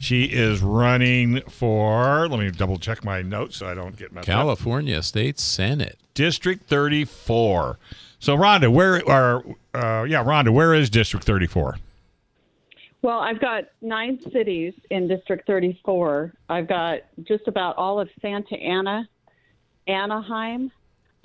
She 0.00 0.24
is 0.24 0.62
running 0.62 1.42
for, 1.42 2.26
let 2.26 2.40
me 2.40 2.50
double 2.52 2.78
check 2.78 3.04
my 3.04 3.20
notes 3.20 3.58
so 3.58 3.68
I 3.68 3.74
don't 3.74 3.98
get 3.98 4.14
messed 4.14 4.30
up. 4.30 4.34
California 4.34 5.02
State 5.02 5.38
Senate. 5.38 5.98
District 6.14 6.66
34. 6.66 7.78
So, 8.18 8.34
Rhonda, 8.34 8.72
where 8.72 9.06
are, 9.06 9.44
uh, 9.74 10.04
yeah, 10.04 10.24
Rhonda, 10.24 10.48
where 10.48 10.72
is 10.72 10.88
District 10.88 11.26
34? 11.26 11.76
Well, 13.04 13.18
I've 13.18 13.38
got 13.38 13.64
nine 13.82 14.18
cities 14.32 14.72
in 14.90 15.08
District 15.08 15.46
34. 15.46 16.32
I've 16.48 16.66
got 16.66 17.00
just 17.24 17.46
about 17.48 17.76
all 17.76 18.00
of 18.00 18.08
Santa 18.22 18.54
Ana, 18.54 19.06
Anaheim, 19.86 20.72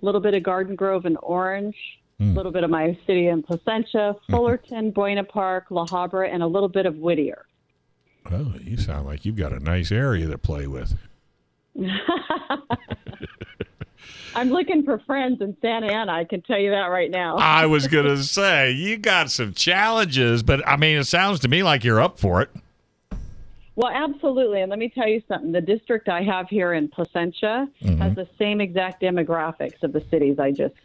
a 0.01 0.05
little 0.05 0.19
bit 0.19 0.33
of 0.33 0.43
Garden 0.43 0.75
Grove 0.75 1.05
and 1.05 1.17
Orange, 1.23 1.77
a 2.19 2.25
little 2.25 2.51
bit 2.51 2.65
of 2.65 2.69
my 2.69 2.97
city 3.07 3.27
in 3.27 3.41
Placentia, 3.43 4.13
mm-hmm. 4.13 4.33
Fullerton, 4.33 4.91
Buena 4.91 5.23
Park, 5.23 5.67
La 5.69 5.85
Habra, 5.85 6.29
and 6.29 6.43
a 6.43 6.47
little 6.47 6.67
bit 6.67 6.85
of 6.85 6.97
Whittier. 6.97 7.45
Oh, 8.29 8.55
you 8.61 8.75
sound 8.75 9.07
like 9.07 9.23
you've 9.23 9.37
got 9.37 9.53
a 9.53 9.59
nice 9.61 9.89
area 9.89 10.27
to 10.27 10.37
play 10.37 10.67
with. 10.67 10.97
I'm 14.35 14.49
looking 14.49 14.83
for 14.83 14.99
friends 14.99 15.41
in 15.41 15.55
Santa 15.61 15.87
Ana. 15.87 16.11
I 16.11 16.23
can 16.23 16.41
tell 16.41 16.59
you 16.59 16.71
that 16.71 16.87
right 16.87 17.09
now. 17.09 17.37
I 17.39 17.65
was 17.65 17.87
going 17.87 18.05
to 18.15 18.23
say, 18.23 18.71
you 18.71 18.97
got 18.97 19.31
some 19.31 19.53
challenges, 19.53 20.43
but 20.43 20.65
I 20.67 20.77
mean, 20.77 20.97
it 20.97 21.05
sounds 21.05 21.39
to 21.41 21.47
me 21.47 21.63
like 21.63 21.83
you're 21.83 22.01
up 22.01 22.19
for 22.19 22.41
it. 22.41 22.49
Well, 23.75 23.91
absolutely. 23.93 24.61
And 24.61 24.69
let 24.69 24.77
me 24.77 24.89
tell 24.89 25.07
you 25.07 25.21
something. 25.27 25.53
The 25.53 25.61
district 25.61 26.09
I 26.09 26.21
have 26.21 26.49
here 26.49 26.73
in 26.73 26.89
Placentia 26.89 27.69
has 27.81 28.13
the 28.13 28.27
same 28.37 28.59
exact 28.59 29.01
demographics 29.01 29.81
of 29.83 29.93
the 29.93 30.03
cities 30.11 30.37
I 30.37 30.51
just 30.51 30.75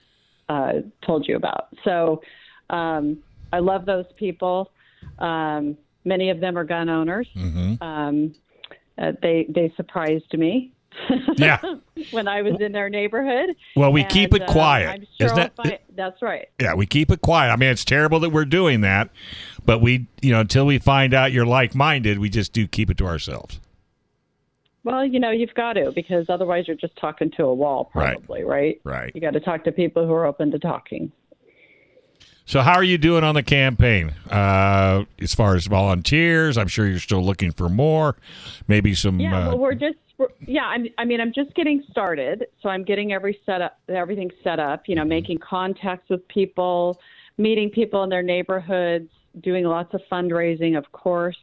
uh, 0.48 0.74
told 1.04 1.26
you 1.26 1.34
about. 1.34 1.68
So 1.82 2.22
um, 2.70 3.18
I 3.52 3.58
love 3.58 3.84
those 3.84 4.06
people. 4.16 4.70
Um, 5.18 5.76
many 6.04 6.30
of 6.30 6.38
them 6.38 6.56
are 6.56 6.62
gun 6.62 6.88
owners. 6.88 7.26
Um, 7.80 8.34
uh, 8.96 9.12
they 9.20 9.46
they 9.48 9.72
surprised 9.76 10.32
me 10.34 10.73
Yeah. 11.36 11.58
when 12.10 12.28
I 12.28 12.42
was 12.42 12.60
in 12.60 12.72
their 12.72 12.88
neighborhood. 12.88 13.56
Well, 13.76 13.92
we 13.92 14.04
keep 14.04 14.32
And, 14.32 14.42
it 14.42 14.48
uh, 14.48 14.52
quiet. 14.52 14.88
I'm 14.88 15.06
sure 15.18 15.26
Isn't 15.26 15.56
that- 15.56 15.82
that's 15.96 16.22
right. 16.22 16.48
Yeah, 16.60 16.74
we 16.74 16.86
keep 16.86 17.10
it 17.10 17.20
quiet. 17.20 17.50
I 17.50 17.56
mean, 17.56 17.70
it's 17.70 17.84
terrible 17.84 18.20
that 18.20 18.30
we're 18.30 18.44
doing 18.44 18.80
that, 18.80 19.10
but 19.64 19.80
we, 19.80 20.06
you 20.22 20.32
know, 20.32 20.40
until 20.40 20.66
we 20.66 20.78
find 20.78 21.14
out 21.14 21.32
you're 21.32 21.46
like 21.46 21.74
minded, 21.74 22.18
we 22.18 22.28
just 22.28 22.52
do 22.52 22.66
keep 22.66 22.90
it 22.90 22.98
to 22.98 23.06
ourselves. 23.06 23.60
Well, 24.82 25.04
you 25.04 25.18
know, 25.18 25.30
you've 25.30 25.54
got 25.54 25.74
to 25.74 25.92
because 25.92 26.26
otherwise 26.28 26.66
you're 26.68 26.76
just 26.76 26.96
talking 26.96 27.30
to 27.38 27.44
a 27.44 27.54
wall, 27.54 27.86
probably, 27.86 28.44
right? 28.44 28.80
Right. 28.84 29.12
You 29.14 29.20
got 29.20 29.32
to 29.32 29.40
talk 29.40 29.64
to 29.64 29.72
people 29.72 30.06
who 30.06 30.12
are 30.12 30.26
open 30.26 30.50
to 30.50 30.58
talking. 30.58 31.10
So, 32.46 32.60
how 32.60 32.74
are 32.74 32.84
you 32.84 32.98
doing 32.98 33.24
on 33.24 33.34
the 33.34 33.42
campaign? 33.42 34.12
Uh, 34.30 35.04
as 35.18 35.34
far 35.34 35.56
as 35.56 35.66
volunteers, 35.66 36.58
I'm 36.58 36.68
sure 36.68 36.86
you're 36.86 36.98
still 36.98 37.24
looking 37.24 37.52
for 37.52 37.70
more. 37.70 38.16
Maybe 38.68 38.94
some. 38.94 39.18
Yeah, 39.18 39.46
uh, 39.46 39.48
well, 39.48 39.58
we're 39.58 39.74
just 39.74 39.96
yeah. 40.46 40.64
I'm, 40.66 40.86
I 40.98 41.04
mean, 41.04 41.20
I'm 41.20 41.32
just 41.32 41.54
getting 41.54 41.82
started, 41.90 42.46
so 42.62 42.68
I'm 42.68 42.84
getting 42.84 43.12
every 43.12 43.38
set 43.44 43.62
up, 43.62 43.78
everything 43.88 44.30
set 44.42 44.58
up. 44.58 44.84
You 44.88 44.94
know, 44.96 45.04
making 45.04 45.38
contacts 45.38 46.08
with 46.10 46.26
people, 46.28 46.98
meeting 47.38 47.70
people 47.70 48.02
in 48.04 48.10
their 48.10 48.22
neighborhoods, 48.22 49.10
doing 49.42 49.64
lots 49.64 49.94
of 49.94 50.00
fundraising, 50.10 50.76
of 50.78 50.90
course, 50.92 51.36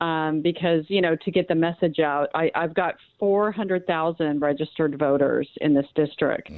um, 0.00 0.42
because 0.42 0.84
you 0.88 1.00
know 1.00 1.16
to 1.16 1.30
get 1.30 1.48
the 1.48 1.54
message 1.54 1.98
out. 2.00 2.28
I, 2.34 2.50
I've 2.54 2.74
got 2.74 2.96
400,000 3.18 4.40
registered 4.40 4.98
voters 4.98 5.48
in 5.60 5.74
this 5.74 5.86
district. 5.94 6.50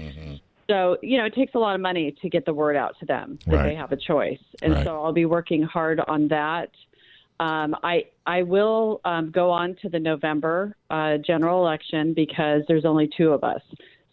So, 0.71 0.99
you 1.03 1.17
know, 1.17 1.25
it 1.25 1.35
takes 1.35 1.55
a 1.55 1.59
lot 1.59 1.75
of 1.75 1.81
money 1.81 2.15
to 2.21 2.29
get 2.29 2.45
the 2.45 2.53
word 2.53 2.77
out 2.77 2.95
to 3.01 3.07
them 3.07 3.39
that 3.47 3.57
Right. 3.57 3.63
they 3.71 3.75
have 3.75 3.91
a 3.91 3.97
choice. 3.97 4.39
And 4.61 4.75
Right. 4.75 4.85
so 4.85 5.03
I'll 5.03 5.15
be 5.15 5.25
working 5.25 5.63
hard 5.63 6.01
on 6.01 6.29
that. 6.29 6.71
Um, 7.41 7.77
I 7.83 8.07
I 8.27 8.43
will 8.43 9.01
um, 9.05 9.31
go 9.31 9.51
on 9.51 9.77
to 9.83 9.89
the 9.89 9.99
November 9.99 10.77
uh, 10.91 11.19
general 11.19 11.65
election 11.65 12.15
because 12.15 12.63
there's 12.69 12.85
only 12.85 13.09
two 13.17 13.31
of 13.31 13.45
us, 13.45 13.63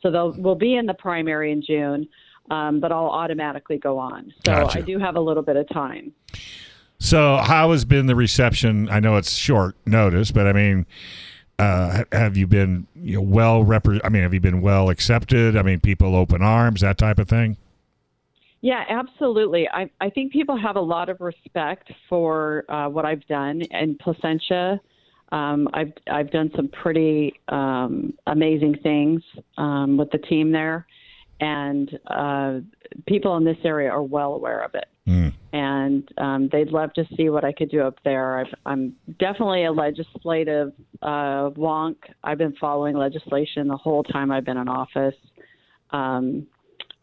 so 0.02 0.12
they'll 0.12 0.34
we'll 0.38 0.56
be 0.56 0.76
in 0.76 0.86
the 0.86 0.94
primary 0.94 1.52
in 1.52 1.64
June, 1.66 2.08
um, 2.52 2.80
but 2.80 2.92
I'll 2.92 3.10
automatically 3.10 3.78
go 3.78 3.98
on. 3.98 4.32
So 4.46 4.52
Gotcha. 4.52 4.80
I 4.80 4.82
do 4.82 5.00
have 5.00 5.16
a 5.16 5.22
little 5.22 5.44
bit 5.44 5.56
of 5.56 5.68
time. 5.70 6.14
So, 7.00 7.38
how 7.38 7.72
has 7.72 7.84
been 7.84 8.06
the 8.06 8.16
reception? 8.16 8.90
I 8.90 9.00
know 9.00 9.18
it's 9.18 9.34
short 9.34 9.76
notice, 9.86 10.32
but 10.32 10.48
I 10.48 10.54
mean, 10.54 10.86
uh, 11.60 12.04
have 12.12 12.38
you 12.38 12.48
been 12.48 12.88
you 12.96 13.16
know, 13.16 13.22
well 13.22 13.64
repre- 13.64 14.02
I 14.04 14.10
mean, 14.10 14.24
have 14.24 14.34
you 14.34 14.40
been 14.40 14.62
well 14.62 14.90
accepted? 14.90 15.58
I 15.58 15.62
mean, 15.62 15.80
people 15.80 16.16
open 16.16 16.42
arms, 16.42 16.82
that 16.82 16.98
type 16.98 17.20
of 17.20 17.28
thing. 17.28 17.58
Yeah, 18.66 18.84
absolutely. 18.90 19.70
I, 19.70 19.92
I 20.02 20.10
think 20.10 20.32
people 20.34 20.58
have 20.58 20.76
a 20.76 20.82
lot 20.82 21.08
of 21.08 21.22
respect 21.22 21.92
for 22.10 22.66
uh, 22.68 22.90
what 22.90 23.06
I've 23.06 23.24
done 23.28 23.62
in 23.62 23.96
Placentia. 24.02 24.82
Um, 25.32 25.70
I've 25.76 25.94
I've 26.12 26.32
done 26.32 26.50
some 26.56 26.70
pretty 26.70 27.40
um, 27.50 28.16
amazing 28.26 28.78
things 28.82 29.22
um, 29.60 29.98
with 29.98 30.10
the 30.10 30.18
team 30.18 30.52
there, 30.52 30.88
and 31.40 32.00
uh, 32.08 32.62
people 33.08 33.38
in 33.38 33.46
this 33.46 33.58
area 33.64 33.92
are 33.92 34.02
well 34.02 34.34
aware 34.34 34.64
of 34.64 34.74
it. 34.74 34.88
Mm. 35.08 35.32
And 35.54 36.10
um, 36.18 36.50
they'd 36.52 36.70
love 36.70 36.92
to 36.94 37.06
see 37.16 37.30
what 37.30 37.46
I 37.46 37.52
could 37.52 37.70
do 37.70 37.82
up 37.82 38.00
there. 38.04 38.40
I've, 38.40 38.54
I'm 38.66 38.96
definitely 39.20 39.66
a 39.66 39.72
legislative 39.72 40.74
uh, 41.04 41.52
wonk. 41.52 41.98
I've 42.24 42.40
been 42.40 42.56
following 42.60 42.98
legislation 42.98 43.68
the 43.68 43.78
whole 43.78 44.02
time 44.02 44.32
I've 44.32 44.44
been 44.44 44.58
in 44.58 44.68
office. 44.68 45.14
Um, 45.92 46.48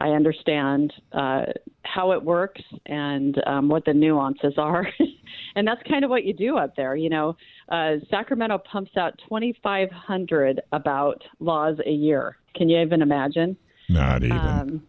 I 0.02 0.08
understand 0.08 0.92
uh, 1.12 1.44
how 1.84 2.10
it 2.10 2.22
works 2.22 2.60
and 2.86 3.40
um, 3.46 3.68
what 3.68 3.84
the 3.84 3.94
nuances 3.94 4.54
are. 4.58 4.88
and 5.54 5.66
that's 5.66 5.80
kind 5.88 6.04
of 6.04 6.10
what 6.10 6.24
you 6.24 6.32
do 6.32 6.58
up 6.58 6.74
there. 6.74 6.96
You 6.96 7.08
know, 7.08 7.36
uh, 7.68 7.92
Sacramento 8.10 8.58
pumps 8.58 8.90
out 8.96 9.16
2,500 9.28 10.60
about 10.72 11.22
laws 11.38 11.76
a 11.86 11.90
year. 11.90 12.36
Can 12.56 12.68
you 12.68 12.80
even 12.80 13.00
imagine? 13.00 13.56
Not 13.88 14.24
even. 14.24 14.36
Um, 14.36 14.82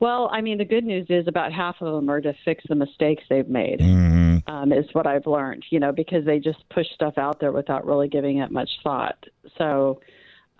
well, 0.00 0.30
I 0.32 0.40
mean, 0.40 0.56
the 0.56 0.64
good 0.64 0.84
news 0.84 1.06
is 1.10 1.28
about 1.28 1.52
half 1.52 1.76
of 1.82 1.94
them 1.94 2.10
are 2.10 2.22
to 2.22 2.32
fix 2.42 2.64
the 2.68 2.74
mistakes 2.74 3.22
they've 3.28 3.48
made. 3.48 3.80
hmm 3.80 4.38
Um, 4.46 4.72
is 4.72 4.86
what 4.94 5.06
I've 5.06 5.26
learned, 5.26 5.64
you 5.70 5.78
know, 5.78 5.92
because 5.92 6.24
they 6.24 6.38
just 6.38 6.58
push 6.70 6.86
stuff 6.94 7.18
out 7.18 7.38
there 7.38 7.52
without 7.52 7.84
really 7.86 8.08
giving 8.08 8.38
it 8.38 8.50
much 8.50 8.70
thought. 8.82 9.22
So, 9.58 10.00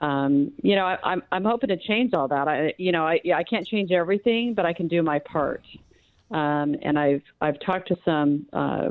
um, 0.03 0.53
you 0.62 0.74
know, 0.74 0.85
I, 0.85 0.99
I'm 1.05 1.23
I'm 1.31 1.45
hoping 1.45 1.69
to 1.69 1.77
change 1.77 2.12
all 2.12 2.29
that. 2.29 2.49
I, 2.49 2.74
you 2.77 2.93
know, 2.93 3.07
I 3.07 3.20
I 3.35 3.45
can't 3.45 3.66
change 3.66 3.93
everything, 3.93 4.53
but 4.53 4.66
I 4.66 4.73
can 4.73 4.89
do 4.89 5.03
my 5.03 5.20
part. 5.20 5.65
Um, 6.33 6.74
and 6.83 6.99
I've 6.99 7.23
I've 7.41 7.59
talked 7.61 7.89
to 7.89 7.97
some 8.05 8.47
uh, 8.53 8.89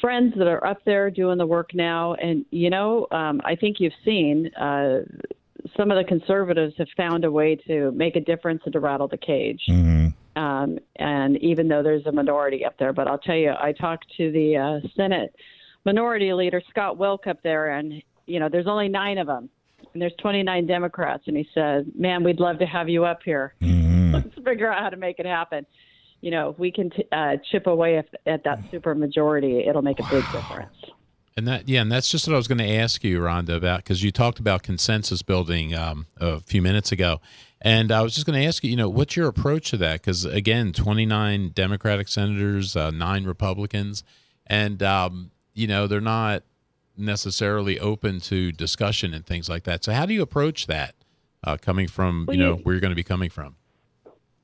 friends 0.00 0.34
that 0.36 0.46
are 0.46 0.64
up 0.66 0.84
there 0.84 1.10
doing 1.10 1.38
the 1.38 1.46
work 1.46 1.70
now, 1.74 2.14
and 2.14 2.44
you 2.50 2.68
know, 2.68 3.06
um, 3.10 3.40
I 3.44 3.56
think 3.56 3.80
you've 3.80 3.94
seen 4.04 4.52
uh, 4.54 5.00
some 5.76 5.90
of 5.90 5.96
the 5.96 6.04
conservatives 6.04 6.74
have 6.76 6.88
found 6.94 7.24
a 7.24 7.30
way 7.30 7.56
to 7.66 7.90
make 7.92 8.16
a 8.16 8.20
difference 8.20 8.60
and 8.64 8.72
to 8.74 8.80
rattle 8.80 9.08
the 9.08 9.18
cage. 9.18 9.62
hmm 9.66 10.08
Um, 10.36 10.78
and 10.96 11.38
even 11.38 11.68
though 11.68 11.82
there's 11.82 12.06
a 12.06 12.12
minority 12.12 12.64
up 12.64 12.76
there, 12.78 12.92
but 12.92 13.08
I'll 13.08 13.18
tell 13.18 13.36
you, 13.36 13.52
I 13.58 13.72
talked 13.72 14.06
to 14.18 14.30
the 14.30 14.56
uh, 14.56 14.88
Senate 14.94 15.34
minority 15.86 16.32
leader 16.34 16.60
Scott 16.68 16.98
Wilk 16.98 17.26
up 17.26 17.42
there, 17.42 17.70
and 17.76 18.02
you 18.26 18.40
know, 18.40 18.48
there's 18.50 18.66
only 18.66 18.88
nine 18.88 19.18
of 19.18 19.26
them, 19.26 19.48
and 19.92 20.02
there's 20.02 20.14
29 20.20 20.66
Democrats, 20.66 21.24
and 21.26 21.36
he 21.36 21.48
said, 21.54 21.90
"Man, 21.96 22.24
we'd 22.24 22.40
love 22.40 22.58
to 22.58 22.66
have 22.66 22.88
you 22.88 23.04
up 23.04 23.20
here. 23.24 23.54
hmm 23.60 24.12
Let's 24.12 24.34
figure 24.44 24.72
out 24.72 24.82
how 24.82 24.90
to 24.90 24.96
make 24.96 25.18
it 25.18 25.26
happen." 25.26 25.66
You 26.20 26.30
know, 26.30 26.50
if 26.50 26.58
we 26.58 26.70
can 26.70 26.90
t- 26.90 27.06
uh, 27.12 27.36
chip 27.50 27.66
away 27.66 27.96
at, 27.96 28.08
at 28.26 28.44
that 28.44 28.60
super 28.70 28.94
majority, 28.94 29.60
it'll 29.66 29.82
make 29.82 29.98
a 30.00 30.06
big 30.10 30.24
difference. 30.32 30.76
And 31.36 31.48
that, 31.48 31.68
yeah, 31.68 31.80
and 31.80 31.90
that's 31.90 32.10
just 32.10 32.26
what 32.26 32.34
I 32.34 32.36
was 32.36 32.48
going 32.48 32.58
to 32.58 32.70
ask 32.70 33.02
you, 33.02 33.20
Rhonda, 33.20 33.56
about 33.56 33.78
because 33.78 34.02
you 34.02 34.10
talked 34.10 34.38
about 34.38 34.62
consensus 34.62 35.22
building 35.22 35.74
um, 35.74 36.06
a 36.18 36.40
few 36.40 36.60
minutes 36.60 36.92
ago, 36.92 37.20
and 37.62 37.90
I 37.90 38.02
was 38.02 38.14
just 38.14 38.26
going 38.26 38.38
to 38.38 38.46
ask 38.46 38.62
you, 38.64 38.70
you 38.70 38.76
know, 38.76 38.88
what's 38.88 39.16
your 39.16 39.28
approach 39.28 39.70
to 39.70 39.76
that? 39.78 40.02
Because 40.02 40.24
again, 40.24 40.72
twenty 40.72 41.06
nine 41.06 41.52
Democratic 41.54 42.08
senators, 42.08 42.76
uh, 42.76 42.90
nine 42.90 43.24
Republicans, 43.24 44.02
and 44.46 44.82
um, 44.82 45.30
you 45.54 45.66
know 45.66 45.86
they're 45.86 46.00
not 46.00 46.42
necessarily 47.00 47.78
open 47.78 48.20
to 48.20 48.52
discussion 48.52 49.14
and 49.14 49.24
things 49.26 49.48
like 49.48 49.64
that. 49.64 49.84
So 49.84 49.92
how 49.92 50.06
do 50.06 50.14
you 50.14 50.22
approach 50.22 50.66
that, 50.66 50.94
uh, 51.44 51.56
coming 51.56 51.88
from 51.88 52.26
Well, 52.26 52.36
you 52.36 52.42
know 52.42 52.56
you- 52.56 52.62
where 52.62 52.74
you're 52.74 52.80
going 52.80 52.90
to 52.92 52.96
be 52.96 53.02
coming 53.02 53.30
from? 53.30 53.56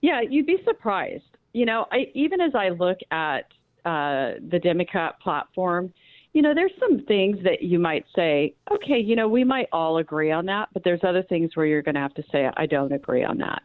Yeah, 0.02 0.20
you'd 0.20 0.46
be 0.46 0.62
surprised. 0.64 1.24
You 1.52 1.64
know, 1.66 1.86
I, 1.90 2.10
even 2.14 2.40
as 2.40 2.54
I 2.54 2.68
look 2.70 2.98
at 3.10 3.46
uh, 3.84 4.32
the 4.48 4.58
Democrat 4.58 5.18
platform, 5.20 5.92
you 6.32 6.42
know, 6.42 6.52
there's 6.54 6.72
some 6.78 7.00
things 7.06 7.42
that 7.44 7.62
you 7.62 7.78
might 7.78 8.04
say, 8.14 8.54
okay, 8.70 8.98
you 8.98 9.16
know, 9.16 9.26
we 9.28 9.42
might 9.42 9.68
all 9.72 9.98
agree 9.98 10.30
on 10.30 10.44
that, 10.46 10.68
but 10.74 10.84
there's 10.84 11.00
other 11.02 11.22
things 11.22 11.56
where 11.56 11.64
you're 11.64 11.82
going 11.82 11.94
to 11.94 12.00
have 12.00 12.12
to 12.14 12.24
say, 12.30 12.50
I 12.56 12.66
don't 12.66 12.92
agree 12.92 13.24
on 13.24 13.38
that. 13.38 13.62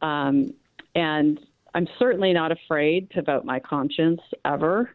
Um, 0.00 0.52
and 0.94 1.38
I'm 1.74 1.86
certainly 1.98 2.32
not 2.32 2.50
afraid 2.50 3.10
to 3.10 3.22
vote 3.22 3.44
my 3.44 3.60
conscience 3.60 4.20
ever. 4.44 4.90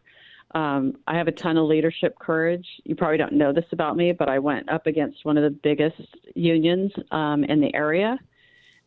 Um, 0.54 0.94
I 1.08 1.16
have 1.16 1.26
a 1.26 1.32
ton 1.32 1.56
of 1.56 1.66
leadership 1.66 2.16
courage. 2.18 2.66
You 2.84 2.94
probably 2.94 3.18
don't 3.18 3.32
know 3.32 3.52
this 3.52 3.64
about 3.72 3.96
me, 3.96 4.12
but 4.12 4.28
I 4.28 4.38
went 4.38 4.68
up 4.68 4.86
against 4.86 5.24
one 5.24 5.36
of 5.36 5.42
the 5.42 5.58
biggest 5.62 6.00
unions 6.34 6.92
um, 7.10 7.44
in 7.44 7.60
the 7.60 7.74
area. 7.74 8.18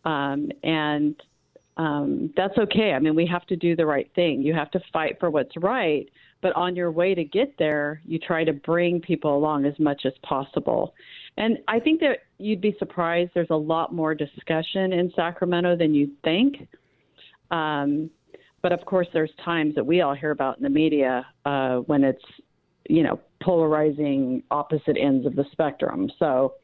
Um, 0.06 0.49
and 0.64 1.15
um, 1.76 2.34
that's 2.38 2.57
okay. 2.57 2.94
I 2.94 2.99
mean, 2.99 3.15
we 3.15 3.27
have 3.27 3.45
to 3.48 3.56
do 3.56 3.76
the 3.76 3.85
right 3.85 4.10
thing. 4.15 4.41
You 4.41 4.53
have 4.53 4.72
to 4.72 4.80
fight 4.94 5.18
for 5.19 5.30
what's 5.30 5.56
right, 5.57 6.10
but 6.41 6.56
on 6.56 6.76
your 6.76 6.89
way 6.91 7.14
to 7.14 7.23
get 7.23 7.53
there, 7.60 8.02
you 8.06 8.18
try 8.18 8.45
to 8.45 8.53
bring 8.53 9.02
people 9.02 9.35
along 9.35 9.65
as 9.65 9.77
much 9.77 10.03
as 10.06 10.14
possible. 10.23 10.94
And 11.35 11.60
I 11.68 11.80
think 11.80 11.99
that 11.99 12.19
you'd 12.39 12.61
be 12.61 12.76
surprised. 12.80 13.31
There's 13.34 13.49
a 13.49 13.56
lot 13.56 13.94
more 13.94 14.15
discussion 14.15 14.94
in 14.94 15.11
Sacramento 15.15 15.76
than 15.76 15.94
you'd 15.94 16.19
think. 16.23 16.68
Um, 17.52 18.10
but 18.68 18.77
of 18.77 18.85
course, 18.85 19.07
there's 19.14 19.31
times 19.45 19.76
that 19.76 19.85
we 19.85 20.02
all 20.02 20.14
hear 20.14 20.31
about 20.31 20.57
in 20.57 20.64
the 20.64 20.69
media 20.69 21.26
uh, 21.45 21.77
when 21.77 22.03
it's, 22.03 22.26
you 22.89 23.02
know, 23.02 23.18
polarizing 23.41 24.44
opposite 24.52 24.98
ends 24.99 25.26
of 25.26 25.38
the 25.38 25.45
spectrum. 25.53 26.11
So 26.19 26.56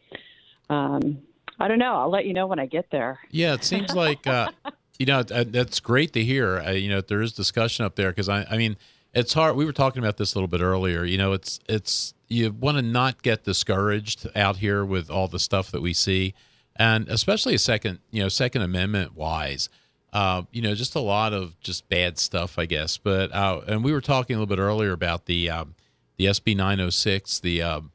um, 0.70 1.20
I 1.62 1.70
don't 1.70 1.80
know. 1.80 1.96
I'll 1.96 2.12
let 2.12 2.26
you 2.26 2.34
know 2.34 2.46
when 2.46 2.60
I 2.60 2.66
get 2.66 2.88
there. 2.92 3.20
Yeah, 3.32 3.54
it 3.54 3.64
seems 3.64 3.96
like 3.96 4.28
uh, 4.28 4.52
you 5.00 5.06
know 5.06 5.20
uh, 5.20 5.46
that's 5.48 5.80
great 5.80 6.12
to 6.12 6.26
hear. 6.26 6.60
Uh, 6.60 6.72
you 6.72 6.90
know, 6.90 7.00
there 7.00 7.22
is 7.22 7.32
discussion 7.32 7.86
up 7.86 7.96
there 7.96 8.10
because 8.10 8.28
I, 8.28 8.46
I 8.52 8.58
mean, 8.58 8.76
it's 9.14 9.32
hard. 9.32 9.56
We 9.56 9.64
were 9.64 9.72
talking 9.72 10.04
about 10.04 10.18
this 10.18 10.34
a 10.34 10.38
little 10.38 10.50
bit 10.50 10.60
earlier. 10.60 11.06
You 11.06 11.18
know, 11.18 11.32
it's 11.32 11.62
it's 11.70 12.14
you 12.28 12.52
want 12.52 12.76
to 12.76 12.82
not 12.82 13.22
get 13.22 13.46
discouraged 13.46 14.28
out 14.36 14.58
here 14.58 14.84
with 14.84 15.10
all 15.10 15.30
the 15.30 15.40
stuff 15.40 15.72
that 15.72 15.82
we 15.82 15.94
see, 15.94 16.34
and 16.76 17.08
especially 17.08 17.56
a 17.56 17.60
second, 17.60 18.00
you 18.12 18.22
know, 18.22 18.28
Second 18.28 18.64
Amendment 18.64 19.16
wise. 19.16 19.70
Uh, 20.14 20.44
you 20.52 20.62
know, 20.62 20.76
just 20.76 20.94
a 20.94 21.00
lot 21.00 21.34
of 21.34 21.60
just 21.60 21.90
bad 21.90 22.20
stuff, 22.20 22.60
I 22.60 22.66
guess. 22.66 22.98
But 22.98 23.34
uh, 23.34 23.62
and 23.68 23.84
we 23.84 23.92
were 23.92 24.02
talking 24.02 24.36
a 24.36 24.40
little 24.40 24.56
bit 24.56 24.62
earlier 24.62 24.92
about 24.92 25.26
the 25.26 25.50
um, 25.50 25.74
the 26.18 26.26
SB 26.26 26.56
906, 26.56 27.40
the 27.40 27.64
um, 27.64 27.92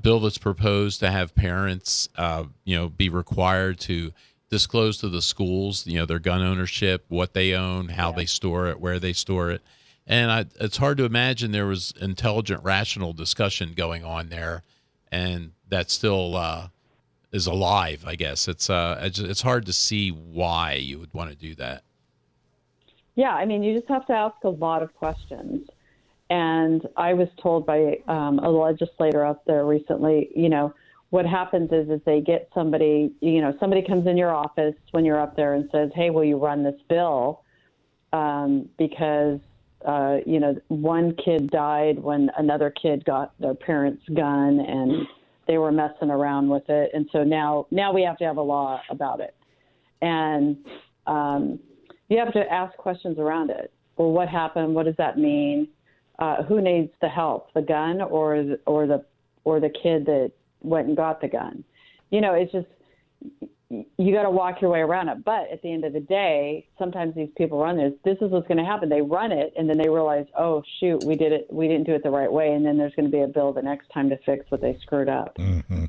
bill 0.00 0.20
that's 0.20 0.38
proposed 0.38 1.00
to 1.00 1.10
have 1.10 1.34
parents, 1.34 2.08
uh, 2.16 2.44
you 2.64 2.74
know, 2.76 2.88
be 2.88 3.10
required 3.10 3.78
to 3.80 4.12
disclose 4.48 4.98
to 4.98 5.08
the 5.08 5.22
schools, 5.22 5.86
you 5.86 5.98
know, 5.98 6.06
their 6.06 6.18
gun 6.18 6.42
ownership, 6.42 7.04
what 7.08 7.34
they 7.34 7.54
own, 7.54 7.90
how 7.90 8.12
they 8.12 8.26
store 8.26 8.68
it, 8.68 8.80
where 8.80 8.98
they 8.98 9.12
store 9.12 9.50
it. 9.50 9.62
And 10.06 10.30
I, 10.30 10.46
it's 10.60 10.78
hard 10.78 10.98
to 10.98 11.04
imagine 11.04 11.52
there 11.52 11.66
was 11.66 11.94
intelligent, 12.00 12.64
rational 12.64 13.12
discussion 13.12 13.72
going 13.74 14.04
on 14.04 14.28
there, 14.28 14.62
and 15.10 15.52
that 15.68 15.90
still 15.90 16.36
uh, 16.36 16.68
is 17.32 17.46
alive. 17.46 18.04
I 18.06 18.14
guess 18.14 18.48
it's 18.48 18.68
uh, 18.68 18.98
it's, 19.02 19.40
hard 19.40 19.66
to 19.66 19.72
see 19.72 20.10
why 20.10 20.74
you 20.74 20.98
would 20.98 21.12
want 21.14 21.30
to 21.30 21.36
do 21.36 21.54
that. 21.56 21.82
Yeah, 23.14 23.34
I 23.34 23.44
mean, 23.44 23.62
you 23.62 23.74
just 23.78 23.88
have 23.88 24.06
to 24.06 24.12
ask 24.12 24.36
a 24.44 24.48
lot 24.48 24.82
of 24.82 24.94
questions. 24.94 25.68
And 26.30 26.86
I 26.96 27.12
was 27.12 27.28
told 27.42 27.66
by 27.66 27.98
um, 28.08 28.38
a 28.38 28.48
legislator 28.48 29.24
out 29.24 29.44
there 29.44 29.66
recently, 29.66 30.30
you 30.34 30.48
know, 30.48 30.72
what 31.10 31.26
happens 31.26 31.70
is 31.72 31.90
is 31.90 32.00
they 32.06 32.22
get 32.22 32.48
somebody, 32.54 33.12
you 33.20 33.42
know, 33.42 33.54
somebody 33.60 33.82
comes 33.82 34.06
in 34.06 34.16
your 34.16 34.34
office 34.34 34.74
when 34.92 35.04
you're 35.04 35.20
up 35.20 35.36
there 35.36 35.54
and 35.54 35.68
says, 35.70 35.90
"Hey, 35.94 36.10
will 36.10 36.24
you 36.24 36.38
run 36.38 36.62
this 36.62 36.80
bill?" 36.88 37.42
Um, 38.12 38.68
because 38.78 39.40
uh, 39.84 40.18
you 40.26 40.38
know, 40.38 40.56
one 40.68 41.14
kid 41.16 41.50
died 41.50 41.98
when 41.98 42.30
another 42.38 42.70
kid 42.70 43.04
got 43.04 43.32
their 43.40 43.54
parents' 43.54 44.02
gun, 44.14 44.60
and 44.60 45.06
they 45.46 45.58
were 45.58 45.72
messing 45.72 46.10
around 46.10 46.48
with 46.48 46.68
it, 46.68 46.90
and 46.94 47.08
so 47.12 47.24
now 47.24 47.66
now 47.70 47.92
we 47.92 48.02
have 48.02 48.16
to 48.18 48.24
have 48.24 48.36
a 48.36 48.42
law 48.42 48.80
about 48.90 49.20
it, 49.20 49.34
and 50.00 50.56
um, 51.06 51.58
you 52.08 52.18
have 52.18 52.32
to 52.32 52.52
ask 52.52 52.76
questions 52.76 53.18
around 53.18 53.50
it. 53.50 53.72
Well, 53.96 54.10
what 54.10 54.28
happened? 54.28 54.74
What 54.74 54.86
does 54.86 54.96
that 54.98 55.18
mean? 55.18 55.68
Uh, 56.18 56.42
who 56.42 56.60
needs 56.60 56.90
the 57.00 57.08
help, 57.08 57.52
the 57.54 57.62
gun 57.62 58.00
or 58.00 58.56
or 58.66 58.86
the 58.86 59.04
or 59.44 59.60
the 59.60 59.70
kid 59.70 60.06
that 60.06 60.32
went 60.60 60.88
and 60.88 60.96
got 60.96 61.20
the 61.20 61.28
gun? 61.28 61.64
You 62.10 62.20
know, 62.20 62.34
it's 62.34 62.52
just 62.52 62.66
you 63.98 64.12
got 64.12 64.24
to 64.24 64.30
walk 64.30 64.60
your 64.60 64.70
way 64.70 64.80
around 64.80 65.08
it. 65.08 65.24
But 65.24 65.50
at 65.50 65.62
the 65.62 65.72
end 65.72 65.84
of 65.84 65.92
the 65.92 66.00
day, 66.00 66.68
sometimes 66.78 67.14
these 67.14 67.30
people 67.36 67.56
run 67.58 67.76
this. 67.76 67.94
This 68.04 68.18
is 68.20 68.30
what's 68.30 68.46
going 68.46 68.58
to 68.58 68.64
happen. 68.72 68.88
They 68.88 69.00
run 69.02 69.32
it, 69.32 69.52
and 69.56 69.68
then 69.68 69.78
they 69.78 69.88
realize, 69.88 70.26
oh 70.38 70.62
shoot, 70.78 71.02
we 71.02 71.14
did 71.16 71.32
it. 71.32 71.46
We 71.50 71.68
didn't 71.68 71.86
do 71.90 71.94
it 71.94 72.02
the 72.02 72.10
right 72.10 72.32
way. 72.32 72.52
And 72.52 72.64
then 72.66 72.76
there's 72.78 72.94
going 72.94 73.10
to 73.10 73.16
be 73.18 73.22
a 73.22 73.26
bill 73.28 73.52
the 73.52 73.62
next 73.62 73.88
time 73.94 74.08
to 74.10 74.18
fix 74.26 74.50
what 74.50 74.60
they 74.60 74.78
screwed 74.82 75.08
up. 75.08 75.36
hmm 75.38 75.84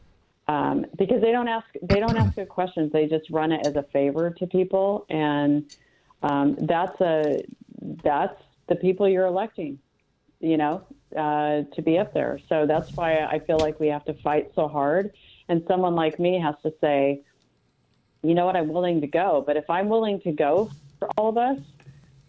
Um, 0.47 0.85
because 0.97 1.21
they 1.21 1.31
don't 1.31 1.47
ask 1.47 1.67
they 1.81 1.99
don't 1.99 2.17
ask 2.17 2.35
good 2.35 2.49
questions. 2.49 2.91
They 2.91 3.05
just 3.07 3.29
run 3.29 3.51
it 3.51 3.61
as 3.67 3.75
a 3.75 3.83
favor 3.93 4.25
to 4.39 4.47
people, 4.47 5.05
and 5.09 5.65
um, 6.21 6.57
that's 6.61 6.99
a 7.01 7.43
that's 8.03 8.39
the 8.69 8.75
people 8.75 9.09
you're 9.09 9.25
electing. 9.35 9.79
you 10.39 10.57
know, 10.57 10.75
uh, 11.15 11.63
to 11.75 11.81
be 11.81 11.97
up 11.97 12.13
there. 12.13 12.37
So 12.49 12.65
that's 12.67 12.89
why 12.95 13.19
I 13.19 13.39
feel 13.47 13.59
like 13.59 13.79
we 13.79 13.87
have 13.87 14.03
to 14.05 14.13
fight 14.21 14.51
so 14.55 14.67
hard. 14.67 15.11
And 15.47 15.63
someone 15.69 15.95
like 15.95 16.19
me 16.19 16.39
has 16.39 16.55
to 16.63 16.73
say, 16.81 17.21
you 18.23 18.33
know 18.33 18.45
what, 18.45 18.55
I'm 18.55 18.69
willing 18.69 19.01
to 19.01 19.07
go. 19.07 19.43
But 19.45 19.57
if 19.57 19.69
I'm 19.69 19.89
willing 19.89 20.21
to 20.21 20.31
go 20.31 20.71
for 20.99 21.09
all 21.17 21.29
of 21.29 21.37
us, 21.37 21.59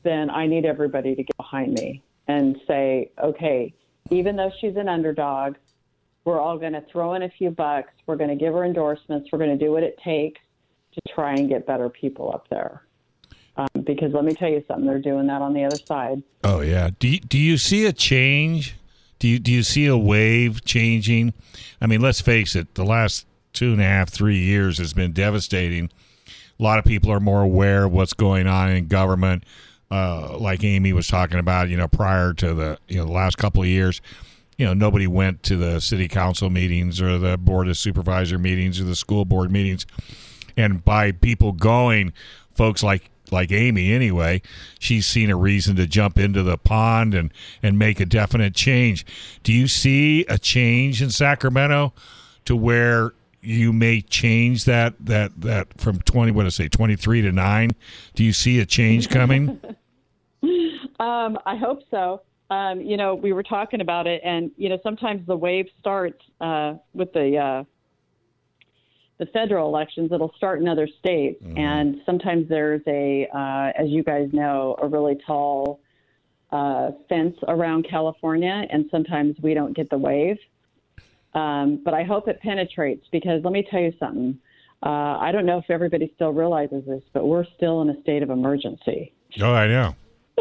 then 0.02 0.28
I 0.28 0.46
need 0.46 0.64
everybody 0.64 1.14
to 1.14 1.22
get 1.22 1.36
behind 1.36 1.72
me 1.72 2.02
and 2.28 2.60
say, 2.66 3.10
okay, 3.22 3.72
even 4.10 4.36
though 4.36 4.52
she's 4.60 4.76
an 4.76 4.88
underdog, 4.88 5.56
we're 6.24 6.40
all 6.40 6.58
going 6.58 6.72
to 6.72 6.82
throw 6.82 7.14
in 7.14 7.22
a 7.22 7.28
few 7.28 7.50
bucks. 7.50 7.92
We're 8.06 8.16
going 8.16 8.30
to 8.30 8.36
give 8.36 8.52
her 8.54 8.64
endorsements. 8.64 9.30
We're 9.32 9.38
going 9.38 9.56
to 9.56 9.64
do 9.64 9.72
what 9.72 9.82
it 9.82 9.98
takes 10.02 10.40
to 10.92 11.00
try 11.14 11.34
and 11.34 11.48
get 11.48 11.66
better 11.66 11.88
people 11.88 12.32
up 12.32 12.48
there. 12.48 12.82
Um, 13.56 13.68
because 13.84 14.12
let 14.12 14.24
me 14.24 14.34
tell 14.34 14.48
you 14.48 14.64
something, 14.66 14.86
they're 14.86 14.98
doing 14.98 15.28
that 15.28 15.40
on 15.40 15.54
the 15.54 15.64
other 15.64 15.76
side. 15.86 16.22
Oh 16.42 16.60
yeah. 16.60 16.90
Do 16.98 17.08
you, 17.08 17.20
do 17.20 17.38
you 17.38 17.56
see 17.56 17.86
a 17.86 17.92
change? 17.92 18.74
Do 19.20 19.28
you 19.28 19.38
do 19.38 19.52
you 19.52 19.62
see 19.62 19.86
a 19.86 19.96
wave 19.96 20.64
changing? 20.64 21.34
I 21.80 21.86
mean, 21.86 22.00
let's 22.00 22.20
face 22.20 22.56
it. 22.56 22.74
The 22.74 22.84
last 22.84 23.26
two 23.54 23.72
and 23.72 23.80
a 23.80 23.84
half, 23.84 24.10
three 24.10 24.38
years 24.38 24.78
has 24.78 24.92
been 24.92 25.12
devastating. 25.12 25.90
A 26.58 26.62
lot 26.62 26.78
of 26.78 26.84
people 26.84 27.10
are 27.10 27.20
more 27.20 27.40
aware 27.40 27.84
of 27.84 27.92
what's 27.92 28.12
going 28.12 28.46
on 28.46 28.70
in 28.70 28.86
government. 28.86 29.44
Uh, 29.90 30.36
like 30.38 30.62
Amy 30.64 30.92
was 30.92 31.06
talking 31.06 31.38
about, 31.38 31.68
you 31.68 31.76
know, 31.76 31.88
prior 31.88 32.32
to 32.34 32.52
the 32.52 32.78
you 32.88 32.96
know 32.96 33.04
the 33.04 33.12
last 33.12 33.38
couple 33.38 33.62
of 33.62 33.68
years, 33.68 34.00
you 34.58 34.66
know, 34.66 34.74
nobody 34.74 35.06
went 35.06 35.42
to 35.44 35.56
the 35.56 35.80
city 35.80 36.08
council 36.08 36.50
meetings 36.50 37.00
or 37.00 37.18
the 37.18 37.38
board 37.38 37.68
of 37.68 37.76
supervisor 37.76 38.38
meetings 38.38 38.80
or 38.80 38.84
the 38.84 38.96
school 38.96 39.24
board 39.24 39.50
meetings, 39.50 39.86
and 40.56 40.84
by 40.84 41.12
people 41.12 41.52
going, 41.52 42.12
folks 42.54 42.82
like 42.82 43.10
like 43.30 43.52
Amy 43.52 43.92
anyway, 43.92 44.42
she's 44.78 45.06
seen 45.06 45.30
a 45.30 45.36
reason 45.36 45.76
to 45.76 45.86
jump 45.86 46.18
into 46.18 46.42
the 46.42 46.58
pond 46.58 47.14
and 47.14 47.32
and 47.62 47.78
make 47.78 48.00
a 48.00 48.06
definite 48.06 48.54
change. 48.54 49.04
Do 49.42 49.52
you 49.52 49.68
see 49.68 50.24
a 50.26 50.38
change 50.38 51.02
in 51.02 51.10
Sacramento 51.10 51.92
to 52.46 52.56
where 52.56 53.12
you 53.44 53.72
may 53.72 54.00
change 54.00 54.64
that 54.64 54.94
that 55.00 55.40
that 55.42 55.80
from 55.80 56.00
20 56.00 56.32
what 56.32 56.42
did 56.42 56.48
I 56.48 56.50
say 56.50 56.68
23 56.68 57.22
to 57.22 57.32
9? 57.32 57.70
Do 58.14 58.24
you 58.24 58.32
see 58.32 58.58
a 58.60 58.66
change 58.66 59.08
coming? 59.08 59.60
Um, 61.00 61.38
I 61.44 61.56
hope 61.56 61.80
so. 61.90 62.22
Um, 62.50 62.80
you 62.80 62.96
know, 62.96 63.14
we 63.14 63.32
were 63.32 63.42
talking 63.42 63.80
about 63.80 64.06
it, 64.06 64.20
and 64.24 64.50
you 64.56 64.68
know, 64.68 64.78
sometimes 64.82 65.26
the 65.26 65.36
wave 65.36 65.66
starts 65.80 66.22
uh, 66.40 66.74
with 66.92 67.12
the 67.12 67.36
uh, 67.36 67.64
the 69.18 69.26
federal 69.26 69.68
elections. 69.68 70.12
It'll 70.12 70.32
start 70.36 70.60
in 70.60 70.68
other 70.68 70.86
states, 70.86 71.42
and 71.56 72.00
sometimes 72.06 72.48
there's 72.48 72.82
a, 72.86 73.28
uh, 73.34 73.72
as 73.76 73.88
you 73.88 74.02
guys 74.02 74.28
know, 74.32 74.76
a 74.80 74.86
really 74.86 75.16
tall 75.26 75.80
uh, 76.52 76.92
fence 77.08 77.36
around 77.48 77.86
California, 77.88 78.66
and 78.70 78.86
sometimes 78.90 79.36
we 79.42 79.54
don't 79.54 79.74
get 79.74 79.90
the 79.90 79.98
wave. 79.98 80.38
Um, 81.34 81.80
but 81.84 81.94
I 81.94 82.04
hope 82.04 82.28
it 82.28 82.40
penetrates 82.40 83.06
because 83.10 83.42
let 83.42 83.52
me 83.52 83.66
tell 83.68 83.80
you 83.80 83.92
something. 83.98 84.38
Uh, 84.82 85.18
I 85.18 85.32
don't 85.32 85.46
know 85.46 85.58
if 85.58 85.70
everybody 85.70 86.12
still 86.14 86.30
realizes 86.30 86.84
this, 86.86 87.02
but 87.12 87.26
we're 87.26 87.46
still 87.56 87.82
in 87.82 87.90
a 87.90 88.00
state 88.02 88.22
of 88.22 88.30
emergency. 88.30 89.12
oh, 89.40 89.52
I 89.52 89.66
know. 89.66 89.96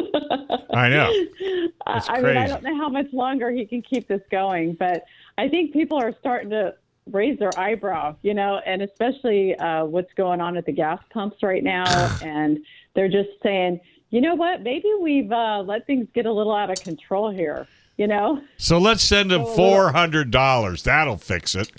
I 0.74 0.90
know. 0.90 1.10
It's 1.12 2.10
I 2.10 2.22
mean, 2.22 2.38
I 2.38 2.48
don't 2.48 2.64
know 2.64 2.76
how 2.78 2.90
much 2.90 3.08
longer 3.14 3.52
he 3.52 3.66
can 3.66 3.82
keep 3.82 4.08
this 4.08 4.22
going, 4.32 4.74
but 4.74 5.06
I 5.38 5.48
think 5.48 5.74
people 5.74 5.98
are 5.98 6.14
starting 6.20 6.50
to 6.50 6.76
raise 7.12 7.38
their 7.40 7.58
eyebrow, 7.58 8.16
you 8.22 8.34
know, 8.34 8.60
and 8.66 8.82
especially 8.82 9.56
uh, 9.56 9.86
what's 9.86 10.14
going 10.14 10.42
on 10.42 10.58
at 10.58 10.66
the 10.66 10.72
gas 10.72 11.00
pumps 11.12 11.44
right 11.44 11.64
now. 11.64 12.18
and 12.24 12.60
they're 12.96 13.10
just 13.10 13.30
saying, 13.42 13.80
you 14.10 14.22
know 14.22 14.36
what, 14.36 14.62
maybe 14.62 14.90
we've 15.00 15.32
uh, 15.32 15.64
let 15.66 15.88
things 15.88 16.08
get 16.14 16.26
a 16.26 16.32
little 16.32 16.54
out 16.54 16.70
of 16.70 16.78
control 16.84 17.32
here, 17.32 17.68
you 17.98 18.08
know? 18.08 18.42
So 18.58 18.78
let's 18.78 19.04
send 19.04 19.32
them 19.32 19.44
$400. 19.44 20.84
That'll 20.84 21.18
fix 21.18 21.56
it. 21.56 21.72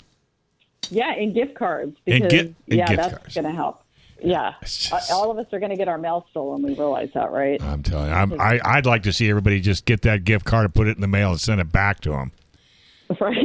Yeah, 0.89 1.11
and 1.13 1.33
gift 1.33 1.55
cards 1.55 1.97
And 2.05 2.23
because 2.23 2.39
and 2.41 2.55
yeah, 2.67 2.87
gift 2.87 3.01
that's 3.01 3.33
going 3.33 3.45
to 3.45 3.51
help. 3.51 3.81
Yeah, 4.23 4.53
just- 4.63 5.11
all 5.11 5.29
of 5.29 5.37
us 5.37 5.51
are 5.51 5.59
going 5.59 5.71
to 5.71 5.75
get 5.75 5.87
our 5.87 5.97
mail 5.97 6.25
stolen. 6.31 6.61
We 6.61 6.73
realize 6.73 7.09
that, 7.13 7.31
right? 7.31 7.61
I'm 7.61 7.83
telling 7.83 8.09
you, 8.09 8.13
I'm, 8.15 8.39
I, 8.39 8.59
I'd 8.63 8.85
like 8.85 9.03
to 9.03 9.13
see 9.13 9.29
everybody 9.29 9.59
just 9.59 9.85
get 9.85 10.03
that 10.03 10.23
gift 10.23 10.45
card 10.45 10.65
and 10.65 10.73
put 10.73 10.87
it 10.87 10.95
in 10.95 11.01
the 11.01 11.07
mail 11.07 11.31
and 11.31 11.39
send 11.41 11.59
it 11.59 11.71
back 11.71 11.99
to 12.01 12.11
them. 12.11 12.31
right. 13.19 13.35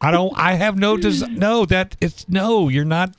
I 0.00 0.10
don't. 0.10 0.32
I 0.36 0.54
have 0.54 0.78
no. 0.78 0.96
Des- 0.96 1.26
no, 1.28 1.66
that 1.66 1.96
it's 2.00 2.28
no. 2.28 2.68
You're 2.68 2.84
not. 2.84 3.14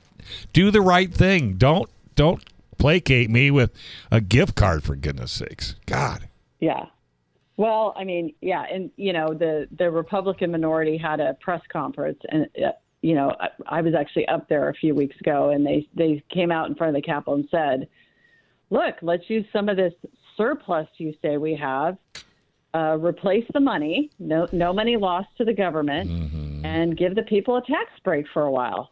Do 0.52 0.70
the 0.70 0.80
right 0.80 1.12
thing. 1.12 1.54
Don't 1.54 1.88
don't 2.14 2.42
placate 2.78 3.28
me 3.30 3.50
with 3.50 3.70
a 4.10 4.20
gift 4.20 4.54
card 4.54 4.82
for 4.82 4.96
goodness 4.96 5.32
sakes. 5.32 5.76
God. 5.86 6.28
Yeah. 6.58 6.86
Well, 7.56 7.94
I 7.96 8.04
mean, 8.04 8.34
yeah, 8.40 8.64
and 8.70 8.90
you 8.96 9.12
know, 9.12 9.28
the 9.28 9.66
the 9.78 9.90
Republican 9.90 10.50
minority 10.50 10.98
had 10.98 11.20
a 11.20 11.34
press 11.40 11.62
conference, 11.72 12.18
and 12.28 12.46
uh, 12.62 12.72
you 13.00 13.14
know, 13.14 13.34
I, 13.40 13.78
I 13.78 13.80
was 13.80 13.94
actually 13.94 14.28
up 14.28 14.48
there 14.48 14.68
a 14.68 14.74
few 14.74 14.94
weeks 14.94 15.16
ago, 15.20 15.50
and 15.50 15.64
they 15.64 15.88
they 15.94 16.22
came 16.32 16.50
out 16.50 16.68
in 16.68 16.74
front 16.74 16.94
of 16.94 17.02
the 17.02 17.06
Capitol 17.06 17.34
and 17.34 17.48
said, 17.50 17.88
"Look, 18.68 18.96
let's 19.00 19.28
use 19.28 19.46
some 19.52 19.70
of 19.70 19.76
this 19.76 19.94
surplus 20.36 20.86
you 20.98 21.14
say 21.22 21.38
we 21.38 21.54
have, 21.54 21.96
uh, 22.74 22.98
replace 22.98 23.46
the 23.54 23.60
money, 23.60 24.10
no 24.18 24.46
no 24.52 24.74
money 24.74 24.98
lost 24.98 25.28
to 25.38 25.44
the 25.44 25.54
government, 25.54 26.10
and 26.62 26.96
give 26.96 27.14
the 27.14 27.22
people 27.22 27.56
a 27.56 27.62
tax 27.62 27.90
break 28.04 28.26
for 28.32 28.42
a 28.42 28.50
while." 28.50 28.90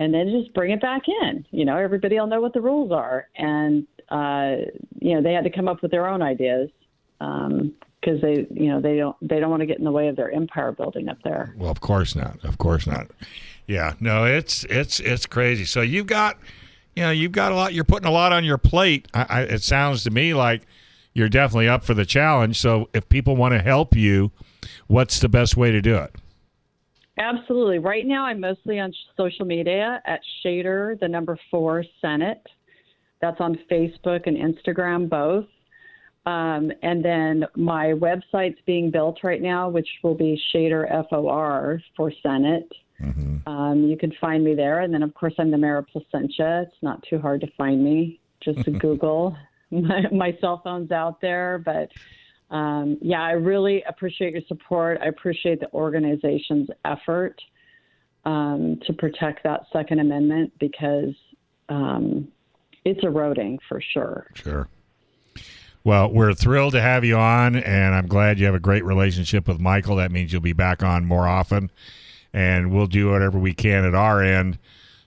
and 0.00 0.14
then 0.14 0.30
just 0.30 0.54
bring 0.54 0.70
it 0.70 0.80
back 0.80 1.02
in. 1.08 1.44
You 1.50 1.64
know, 1.64 1.76
everybody 1.76 2.20
will 2.20 2.28
know 2.28 2.40
what 2.40 2.52
the 2.52 2.60
rules 2.60 2.92
are, 2.92 3.26
and 3.34 3.84
uh, 4.10 4.70
you 5.00 5.12
know 5.14 5.20
they 5.20 5.32
had 5.32 5.42
to 5.42 5.50
come 5.50 5.66
up 5.66 5.82
with 5.82 5.90
their 5.90 6.06
own 6.06 6.22
ideas 6.22 6.70
Um, 7.20 7.74
because 8.00 8.20
they, 8.20 8.46
you 8.50 8.68
know, 8.68 8.80
they 8.80 8.96
don't 8.96 9.16
they 9.20 9.40
don't 9.40 9.50
want 9.50 9.60
to 9.60 9.66
get 9.66 9.78
in 9.78 9.84
the 9.84 9.90
way 9.90 10.06
of 10.08 10.16
their 10.16 10.30
empire 10.30 10.72
building 10.72 11.08
up 11.08 11.18
there. 11.24 11.54
Well, 11.58 11.70
of 11.70 11.80
course 11.80 12.14
not. 12.14 12.38
Of 12.44 12.58
course 12.58 12.86
not. 12.86 13.08
Yeah. 13.66 13.94
No, 14.00 14.24
it's 14.24 14.64
it's 14.64 15.00
it's 15.00 15.26
crazy. 15.26 15.64
So 15.64 15.80
you've 15.80 16.06
got, 16.06 16.38
you 16.94 17.02
know, 17.02 17.10
you've 17.10 17.32
got 17.32 17.50
a 17.50 17.54
lot. 17.54 17.74
You're 17.74 17.84
putting 17.84 18.06
a 18.06 18.12
lot 18.12 18.32
on 18.32 18.44
your 18.44 18.56
plate. 18.56 19.08
I, 19.14 19.26
I, 19.28 19.40
it 19.42 19.62
sounds 19.62 20.04
to 20.04 20.10
me 20.10 20.32
like 20.32 20.62
you're 21.12 21.28
definitely 21.28 21.68
up 21.68 21.82
for 21.82 21.94
the 21.94 22.06
challenge. 22.06 22.60
So 22.60 22.88
if 22.94 23.08
people 23.08 23.34
want 23.34 23.52
to 23.54 23.60
help 23.60 23.96
you, 23.96 24.30
what's 24.86 25.18
the 25.18 25.28
best 25.28 25.56
way 25.56 25.72
to 25.72 25.80
do 25.80 25.96
it? 25.96 26.14
Absolutely. 27.18 27.80
Right 27.80 28.06
now, 28.06 28.26
I'm 28.26 28.38
mostly 28.38 28.78
on 28.78 28.92
social 29.16 29.44
media 29.44 30.00
at 30.06 30.20
Shader, 30.44 30.98
the 31.00 31.08
number 31.08 31.36
four 31.50 31.84
Senate. 32.00 32.46
That's 33.20 33.40
on 33.40 33.58
Facebook 33.68 34.28
and 34.28 34.36
Instagram 34.36 35.08
both. 35.08 35.46
Um, 36.26 36.70
and 36.82 37.04
then 37.04 37.46
my 37.56 37.86
website's 37.86 38.60
being 38.66 38.90
built 38.90 39.20
right 39.22 39.40
now, 39.40 39.68
which 39.68 39.88
will 40.02 40.14
be 40.14 40.40
Shader 40.52 40.86
FOR 41.08 41.80
for 41.96 42.12
Senate. 42.22 42.70
Um, 43.46 43.84
you 43.84 43.96
can 43.96 44.12
find 44.20 44.44
me 44.44 44.54
there. 44.54 44.80
And 44.80 44.92
then, 44.92 45.02
of 45.02 45.14
course, 45.14 45.34
I'm 45.38 45.50
the 45.50 45.58
mayor 45.58 45.78
of 45.78 45.86
Placentia. 45.88 46.66
It's 46.66 46.82
not 46.82 47.02
too 47.08 47.18
hard 47.18 47.40
to 47.42 47.46
find 47.56 47.82
me. 47.82 48.20
Just 48.40 48.64
to 48.64 48.70
Google. 48.78 49.36
My, 49.70 50.02
my 50.12 50.36
cell 50.40 50.60
phone's 50.62 50.90
out 50.90 51.20
there. 51.20 51.62
But 51.64 51.90
um, 52.54 52.98
yeah, 53.00 53.22
I 53.22 53.32
really 53.32 53.82
appreciate 53.88 54.32
your 54.32 54.42
support. 54.48 54.98
I 55.02 55.06
appreciate 55.06 55.60
the 55.60 55.72
organization's 55.72 56.68
effort 56.84 57.40
um, 58.24 58.78
to 58.86 58.92
protect 58.92 59.44
that 59.44 59.62
Second 59.72 60.00
Amendment 60.00 60.52
because 60.58 61.14
um, 61.68 62.28
it's 62.84 63.02
eroding 63.02 63.58
for 63.68 63.80
sure. 63.92 64.26
Sure. 64.34 64.68
Well, 65.88 66.12
we're 66.12 66.34
thrilled 66.34 66.74
to 66.74 66.82
have 66.82 67.02
you 67.02 67.16
on, 67.16 67.56
and 67.56 67.94
I'm 67.94 68.08
glad 68.08 68.38
you 68.38 68.44
have 68.44 68.54
a 68.54 68.60
great 68.60 68.84
relationship 68.84 69.48
with 69.48 69.58
Michael. 69.58 69.96
That 69.96 70.12
means 70.12 70.30
you'll 70.30 70.42
be 70.42 70.52
back 70.52 70.82
on 70.82 71.06
more 71.06 71.26
often, 71.26 71.70
and 72.30 72.70
we'll 72.74 72.88
do 72.88 73.10
whatever 73.10 73.38
we 73.38 73.54
can 73.54 73.86
at 73.86 73.94
our 73.94 74.22
end 74.22 74.58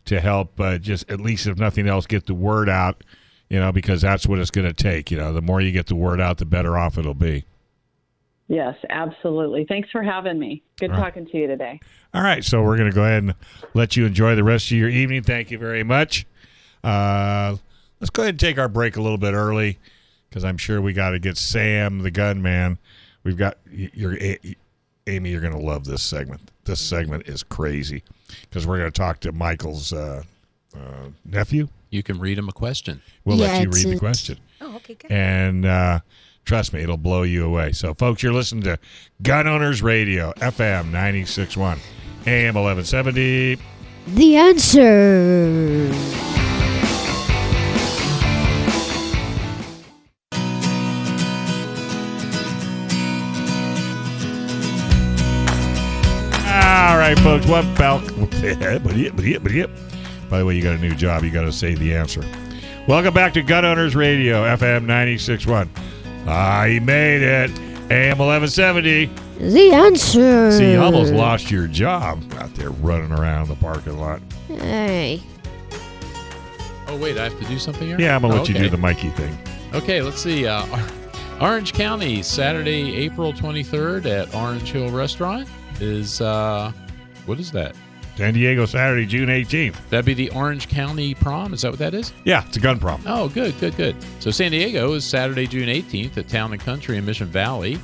to 0.06 0.20
help, 0.20 0.60
uh, 0.60 0.80
just 0.80 1.08
at 1.12 1.22
least 1.22 1.46
if 1.46 1.60
nothing 1.60 1.88
else, 1.88 2.08
get 2.08 2.26
the 2.26 2.34
word 2.34 2.68
out. 2.68 3.04
You 3.48 3.60
know, 3.60 3.72
because 3.72 4.02
that's 4.02 4.26
what 4.26 4.40
it's 4.40 4.50
going 4.50 4.66
to 4.66 4.74
take. 4.74 5.12
You 5.12 5.18
know, 5.18 5.32
the 5.32 5.42
more 5.44 5.62
you 5.62 5.72
get 5.72 5.86
the 5.86 5.94
word 5.94 6.20
out, 6.20 6.40
the 6.40 6.46
better 6.46 6.76
off 6.76 6.98
it'll 6.98 7.14
be. 7.14 7.46
Yes, 8.48 8.76
absolutely. 8.90 9.66
Thanks 9.66 9.92
for 9.92 10.02
having 10.02 10.40
me. 10.40 10.64
Good 10.80 10.90
All 10.90 10.98
right. 10.98 11.04
talking 11.04 11.28
to 11.28 11.38
you 11.38 11.46
today. 11.46 11.80
All 12.12 12.24
right, 12.24 12.44
so 12.44 12.64
we're 12.64 12.78
going 12.78 12.90
to 12.90 12.96
go 12.96 13.04
ahead 13.04 13.22
and 13.22 13.36
let 13.76 13.96
you 13.96 14.08
enjoy 14.08 14.34
the 14.34 14.44
rest 14.44 14.72
of 14.72 14.78
your 14.78 14.90
evening. 14.90 15.22
Thank 15.22 15.52
you 15.52 15.60
very 15.60 15.84
much. 15.84 16.26
Uh, 16.84 17.58
let's 18.00 18.10
go 18.10 18.24
ahead 18.24 18.34
and 18.34 18.40
take 18.40 18.58
our 18.58 18.68
break 18.68 18.98
a 18.98 19.02
little 19.02 19.20
bit 19.20 19.36
early 19.36 19.78
because 20.32 20.46
I'm 20.46 20.58
sure 20.58 20.82
we 20.82 20.94
got 20.94 21.10
to 21.10 21.20
get 21.20 21.38
Sam, 21.38 22.00
the 22.00 22.10
gunman. 22.10 22.80
We've 23.24 23.38
got 23.38 23.58
you're, 23.70 24.18
Amy. 25.06 25.30
You're 25.30 25.42
going 25.42 25.54
to 25.54 25.60
love 25.60 25.84
this 25.84 26.02
segment. 26.02 26.50
This 26.64 26.80
segment 26.80 27.28
is 27.28 27.44
crazy 27.44 28.02
because 28.42 28.66
we're 28.66 28.78
going 28.78 28.92
to 28.92 28.98
talk 28.98 29.20
to 29.22 29.34
Michael's 29.34 29.92
uh, 29.92 30.24
uh, 30.74 31.10
nephew. 31.26 31.68
You 31.90 32.02
can 32.02 32.18
read 32.18 32.38
him 32.38 32.48
a 32.48 32.54
question. 32.54 33.02
We'll 33.26 33.38
let 33.38 33.62
you 33.62 33.70
read 33.70 33.88
the 33.88 34.00
question. 34.00 34.40
Oh, 34.62 34.78
okay, 34.78 34.96
good. 34.96 35.12
And 35.12 35.66
uh, 35.66 36.00
trust 36.46 36.72
me, 36.72 36.82
it'll 36.82 36.96
blow 36.96 37.24
you 37.24 37.46
away. 37.46 37.74
So, 37.74 37.94
folks, 37.94 38.24
you're 38.24 38.34
listening 38.34 38.64
to 38.64 38.80
Gun 39.22 39.48
Owners 39.48 39.82
Radio, 39.82 40.32
FM 40.38 40.86
961, 40.86 41.78
AM 42.26 42.56
1170. 42.56 43.58
The 44.08 44.38
answer. 44.38 46.41
Right, 57.16 57.24
folks. 57.24 57.46
What 57.46 57.66
about? 57.66 58.02
By 60.30 60.40
the 60.40 60.46
way, 60.46 60.56
you 60.56 60.62
got 60.62 60.76
a 60.76 60.78
new 60.78 60.96
job. 60.96 61.24
You 61.24 61.32
got 61.32 61.42
to 61.42 61.52
say 61.52 61.76
the 61.76 61.94
answer. 61.94 62.24
Welcome 62.88 63.14
back 63.14 63.34
to 63.34 63.42
Gun 63.42 63.66
Owners 63.66 63.96
Radio, 63.96 64.44
FM 64.44 64.86
96.1. 64.86 65.68
I 66.28 66.80
made 66.80 67.22
it. 67.22 67.52
AM 67.92 68.20
1170. 68.20 69.06
The 69.40 69.72
answer. 69.74 70.52
See, 70.52 70.72
you 70.72 70.82
almost 70.82 71.12
lost 71.14 71.52
your 71.52 71.68
job 71.68 72.24
out 72.36 72.54
there 72.56 72.70
running 72.70 73.12
around 73.12 73.50
the 73.50 73.56
parking 73.56 74.00
lot. 74.00 74.22
Hey. 74.48 75.22
Oh 76.88 76.98
wait, 76.98 77.18
I 77.18 77.24
have 77.26 77.38
to 77.40 77.46
do 77.46 77.60
something 77.60 77.88
here. 77.88 78.00
Yeah, 78.00 78.16
I'm 78.16 78.22
going 78.22 78.32
to 78.34 78.38
Oh, 78.40 78.42
let 78.44 78.50
you 78.50 78.56
do 78.56 78.70
the 78.70 78.78
Mikey 78.78 79.10
thing. 79.10 79.38
Okay, 79.74 80.02
let's 80.02 80.22
see. 80.22 80.48
Uh, 80.48 80.66
Orange 81.42 81.74
County, 81.74 82.24
Saturday, 82.24 82.96
April 82.96 83.34
23rd 83.34 84.06
at 84.06 84.34
Orange 84.34 84.72
Hill 84.72 84.90
Restaurant 84.92 85.48
is 85.82 86.22
uh, 86.22 86.72
what 87.26 87.40
is 87.40 87.52
that? 87.52 87.76
San 88.18 88.34
Diego, 88.34 88.66
Saturday, 88.66 89.06
June 89.06 89.30
18th. 89.30 89.78
That'd 89.90 90.06
be 90.06 90.14
the 90.14 90.30
Orange 90.32 90.68
County 90.68 91.14
Prom. 91.14 91.54
Is 91.54 91.62
that 91.62 91.72
what 91.72 91.80
that 91.80 91.94
is? 91.94 92.14
Yeah, 92.26 92.44
it's 92.46 92.58
a 92.58 92.60
gun 92.60 92.78
prom. 92.78 93.02
Oh, 93.08 93.30
good, 93.30 93.58
good, 93.60 93.76
good. 93.78 93.96
So 94.20 94.32
San 94.32 94.52
Diego 94.52 94.94
is 94.94 95.06
Saturday, 95.06 95.48
June 95.48 95.70
18th 95.70 96.18
at 96.18 96.28
Town 96.28 96.52
and 96.52 96.62
Country 96.62 96.98
in 96.98 97.06
Mission 97.06 97.28
Valley. 97.28 97.80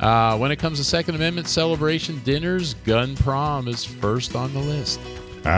Uh, 0.00 0.36
when 0.38 0.50
it 0.50 0.56
comes 0.56 0.78
to 0.78 0.84
Second 0.84 1.14
Amendment 1.16 1.46
celebration 1.48 2.20
dinners, 2.24 2.74
Gun 2.74 3.16
Prom 3.16 3.68
is 3.68 3.84
first 3.84 4.34
on 4.34 4.52
the 4.54 4.60
list. 4.60 5.00
All 5.44 5.50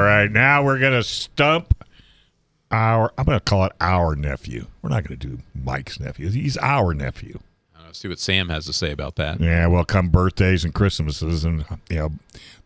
right, 0.00 0.28
now 0.30 0.64
we're 0.64 0.78
going 0.78 0.92
to 0.94 1.02
stump 1.02 1.84
our, 2.70 3.12
I'm 3.16 3.24
going 3.24 3.38
to 3.38 3.44
call 3.44 3.64
it 3.64 3.72
our 3.80 4.16
nephew. 4.16 4.66
We're 4.82 4.90
not 4.90 5.04
going 5.04 5.18
to 5.18 5.26
do 5.28 5.38
Mike's 5.54 6.00
nephew. 6.00 6.28
He's 6.30 6.56
our 6.58 6.92
nephew. 6.94 7.38
See 7.96 8.08
what 8.08 8.18
Sam 8.18 8.50
has 8.50 8.66
to 8.66 8.74
say 8.74 8.92
about 8.92 9.16
that. 9.16 9.40
Yeah, 9.40 9.66
well, 9.68 9.84
come 9.84 10.08
birthdays 10.08 10.64
and 10.64 10.74
Christmases 10.74 11.44
and 11.44 11.64
you 11.88 11.96
know 11.96 12.12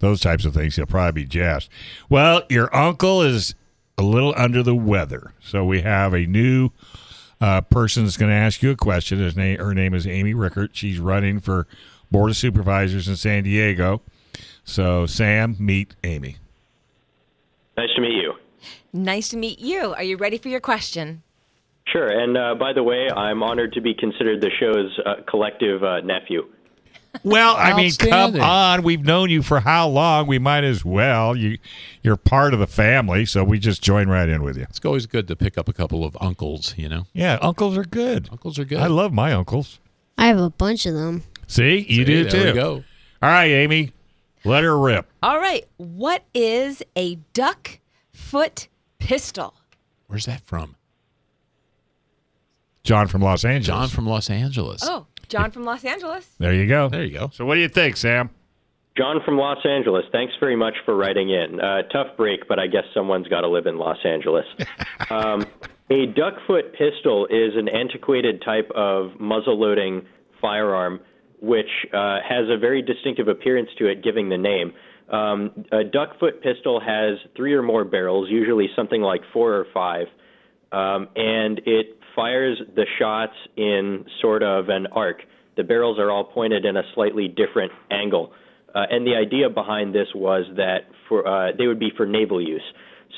those 0.01 0.21
types 0.21 0.45
of 0.45 0.55
things, 0.55 0.77
he'll 0.77 0.87
probably 0.87 1.23
be 1.23 1.29
jazzed. 1.29 1.69
Well, 2.09 2.43
your 2.49 2.75
uncle 2.75 3.23
is 3.23 3.55
a 3.97 4.03
little 4.03 4.35
under 4.37 4.63
the 4.63 4.75
weather, 4.75 5.33
so 5.41 5.65
we 5.65 5.83
have 5.83 6.15
a 6.15 6.27
new 6.27 6.71
uh, 7.41 7.61
person 7.61 8.05
that's 8.05 8.17
going 8.17 8.31
to 8.31 8.37
ask 8.37 8.63
you 8.63 8.71
a 8.71 8.77
question. 8.77 9.19
His 9.19 9.37
name, 9.37 9.59
her 9.59 9.73
name 9.73 9.95
is 9.95 10.07
Amy 10.07 10.35
Reichert. 10.35 10.71
She's 10.75 10.99
running 10.99 11.39
for 11.39 11.67
board 12.11 12.31
of 12.31 12.37
supervisors 12.37 13.07
in 13.09 13.17
San 13.17 13.45
Diego. 13.45 14.03
So, 14.65 15.07
Sam, 15.07 15.57
meet 15.59 15.95
Amy. 16.03 16.37
Nice 17.77 17.91
to 17.95 18.01
meet 18.01 18.15
you. 18.15 18.35
Nice 18.93 19.29
to 19.29 19.37
meet 19.37 19.59
you. 19.61 19.95
Are 19.95 20.03
you 20.03 20.17
ready 20.17 20.39
for 20.39 20.49
your 20.49 20.61
question? 20.61 21.23
Sure. 21.89 22.07
And 22.07 22.37
uh, 22.37 22.55
by 22.55 22.73
the 22.73 22.83
way, 22.83 23.09
I'm 23.11 23.43
honored 23.43 23.73
to 23.73 23.81
be 23.81 23.95
considered 23.95 24.41
the 24.41 24.51
show's 24.61 24.99
uh, 25.05 25.23
collective 25.29 25.83
uh, 25.83 26.01
nephew. 26.01 26.43
Well, 27.25 27.57
I 27.57 27.75
mean, 27.75 27.91
come 27.93 28.41
on. 28.41 28.83
We've 28.85 29.05
known 29.05 29.31
you 29.31 29.43
for 29.43 29.59
how 29.59 29.89
long? 29.89 30.29
We 30.29 30.39
might 30.39 30.63
as 30.63 30.85
well. 30.85 31.35
You, 31.35 31.59
you're 32.03 32.17
part 32.17 32.55
of 32.55 32.61
the 32.61 32.69
family, 32.69 33.27
so 33.27 33.43
we 33.43 33.59
just 33.59 33.83
join 33.83 34.09
right 34.09 34.29
in 34.29 34.45
with 34.45 34.57
you. 34.57 34.63
It's 34.71 34.79
always 34.85 35.07
good 35.07 35.27
to 35.27 35.35
pick 35.35 35.59
up 35.59 35.69
a 35.69 35.73
couple 35.73 36.05
of 36.05 36.17
uncles, 36.21 36.75
you 36.79 36.89
know? 36.89 37.07
Yeah, 37.13 37.39
uncles 37.43 37.77
are 37.77 37.85
good. 37.85 38.29
Uncles 38.31 38.61
are 38.61 38.65
good. 38.65 38.79
I 38.79 38.87
love 38.87 39.13
my 39.13 39.33
uncles. 39.33 39.81
I 40.17 40.29
have 40.29 40.39
a 40.39 40.51
bunch 40.51 40.87
of 40.87 40.95
them. 40.95 41.25
See, 41.49 41.79
you 41.81 41.97
See, 41.97 42.05
do 42.05 42.23
there 42.25 42.31
too. 42.31 42.47
we 42.47 42.53
go. 42.53 42.85
All 43.23 43.29
right, 43.29 43.51
Amy, 43.51 43.93
let 44.45 44.63
her 44.63 44.79
rip. 44.79 45.11
All 45.21 45.39
right. 45.39 45.67
What 45.79 46.23
is 46.33 46.81
a 46.95 47.17
duck 47.33 47.81
foot 48.13 48.69
pistol? 49.01 49.55
Where's 50.07 50.27
that 50.27 50.43
from? 50.43 50.77
John 52.91 53.07
from 53.07 53.23
Los 53.23 53.45
Angeles. 53.45 53.67
John 53.67 53.89
from 53.89 54.07
Los 54.07 54.31
Angeles. 54.31 54.83
Oh, 54.85 55.07
John 55.29 55.51
from 55.53 55.65
Los 55.65 55.85
Angeles. 55.85 56.27
There 56.39 56.53
you 56.53 56.67
go. 56.67 56.89
There 56.89 57.05
you 57.05 57.17
go. 57.17 57.31
So, 57.33 57.45
what 57.45 57.55
do 57.55 57.61
you 57.61 57.69
think, 57.69 57.97
Sam? 57.97 58.31
John 58.97 59.21
from 59.25 59.39
Los 59.39 59.65
Angeles, 59.65 60.05
thanks 60.11 60.35
very 60.41 60.57
much 60.57 60.75
for 60.85 60.97
writing 60.97 61.31
in. 61.31 61.61
Uh, 61.61 61.83
tough 61.93 62.17
break, 62.17 62.49
but 62.49 62.59
I 62.59 62.67
guess 62.67 62.83
someone's 62.93 63.29
got 63.29 63.43
to 63.43 63.49
live 63.49 63.67
in 63.67 63.79
Los 63.79 63.99
Angeles. 64.05 64.45
um, 65.11 65.47
a 65.89 66.07
duckfoot 66.09 66.73
pistol 66.73 67.27
is 67.27 67.53
an 67.57 67.69
antiquated 67.69 68.43
type 68.43 68.71
of 68.75 69.19
muzzle 69.21 69.59
loading 69.59 70.05
firearm 70.41 71.01
which 71.41 71.71
uh, 71.93 72.19
has 72.27 72.49
a 72.51 72.59
very 72.59 72.83
distinctive 72.83 73.29
appearance 73.29 73.71
to 73.79 73.87
it, 73.87 74.05
giving 74.05 74.29
the 74.29 74.37
name. 74.37 74.73
Um, 75.11 75.65
a 75.73 75.83
duckfoot 75.85 76.43
pistol 76.43 76.81
has 76.81 77.19
three 77.37 77.55
or 77.55 77.63
more 77.63 77.85
barrels, 77.85 78.29
usually 78.31 78.69
something 78.77 79.01
like 79.01 79.23
four 79.33 79.55
or 79.55 79.67
five, 79.73 80.07
um, 80.71 81.09
and 81.17 81.61
it 81.67 81.99
fires 82.15 82.61
the 82.75 82.87
shots 82.99 83.35
in 83.57 84.05
sort 84.21 84.43
of 84.43 84.69
an 84.69 84.87
arc. 84.89 85.23
The 85.57 85.65
barrels 85.65 85.99
are 85.99 86.11
all 86.11 86.25
pointed 86.25 86.65
in 86.65 86.77
a 86.77 86.83
slightly 86.95 87.29
different 87.29 87.73
angle. 87.91 88.33
Uh, 88.75 88.85
and 88.91 89.07
the 89.07 89.15
idea 89.17 89.51
behind 89.51 89.95
this 89.95 90.09
was 90.15 90.45
that 90.57 90.89
for 91.09 91.27
uh, 91.27 91.53
they 91.57 91.67
would 91.67 91.81
be 91.81 91.91
for 91.97 92.07
naval 92.07 92.41
use. 92.41 92.63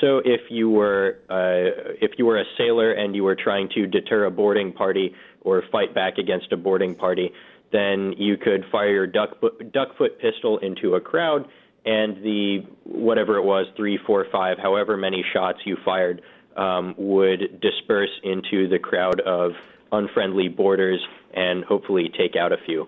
So 0.01 0.19
if 0.25 0.41
you 0.51 0.71
were 0.71 1.19
uh, 1.29 1.95
if 2.01 2.13
you 2.19 2.25
were 2.25 2.41
a 2.41 2.45
sailor 2.57 2.93
and 2.93 3.15
you 3.15 3.25
were 3.25 3.37
trying 3.37 3.69
to 3.75 3.87
deter 3.87 4.25
a 4.25 4.31
boarding 4.31 4.73
party 4.73 5.15
or 5.43 5.63
fight 5.71 5.95
back 5.95 6.19
against 6.19 6.51
a 6.53 6.57
boarding 6.57 6.95
party, 6.95 7.31
then 7.73 8.15
you 8.17 8.37
could 8.37 8.65
fire 8.73 8.91
your 8.91 9.07
duck 9.07 9.41
duckfoot 9.41 10.19
pistol 10.21 10.59
into 10.59 10.95
a 10.95 11.01
crowd, 11.01 11.47
and 11.85 12.17
the 12.25 12.65
whatever 12.85 13.37
it 13.37 13.45
was 13.45 13.67
three, 13.77 13.99
four, 14.07 14.27
five, 14.33 14.59
however 14.59 14.97
many 14.97 15.25
shots 15.33 15.59
you 15.65 15.77
fired 15.85 16.23
um, 16.57 16.95
would 16.97 17.61
disperse 17.61 18.11
into 18.23 18.69
the 18.69 18.79
crowd 18.79 19.21
of 19.21 19.53
unfriendly 19.91 20.49
boarders 20.49 21.01
and 21.35 21.65
hopefully 21.65 22.11
take 22.17 22.37
out 22.37 22.53
a 22.53 22.57
few. 22.67 22.83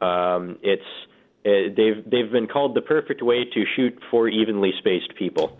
Um, 0.00 0.58
it's 0.62 0.82
uh, 1.44 1.72
they've 1.76 2.04
they've 2.04 2.30
been 2.30 2.46
called 2.46 2.74
the 2.74 2.82
perfect 2.82 3.22
way 3.22 3.44
to 3.44 3.64
shoot 3.74 3.98
four 4.10 4.28
evenly 4.28 4.72
spaced 4.78 5.14
people. 5.16 5.58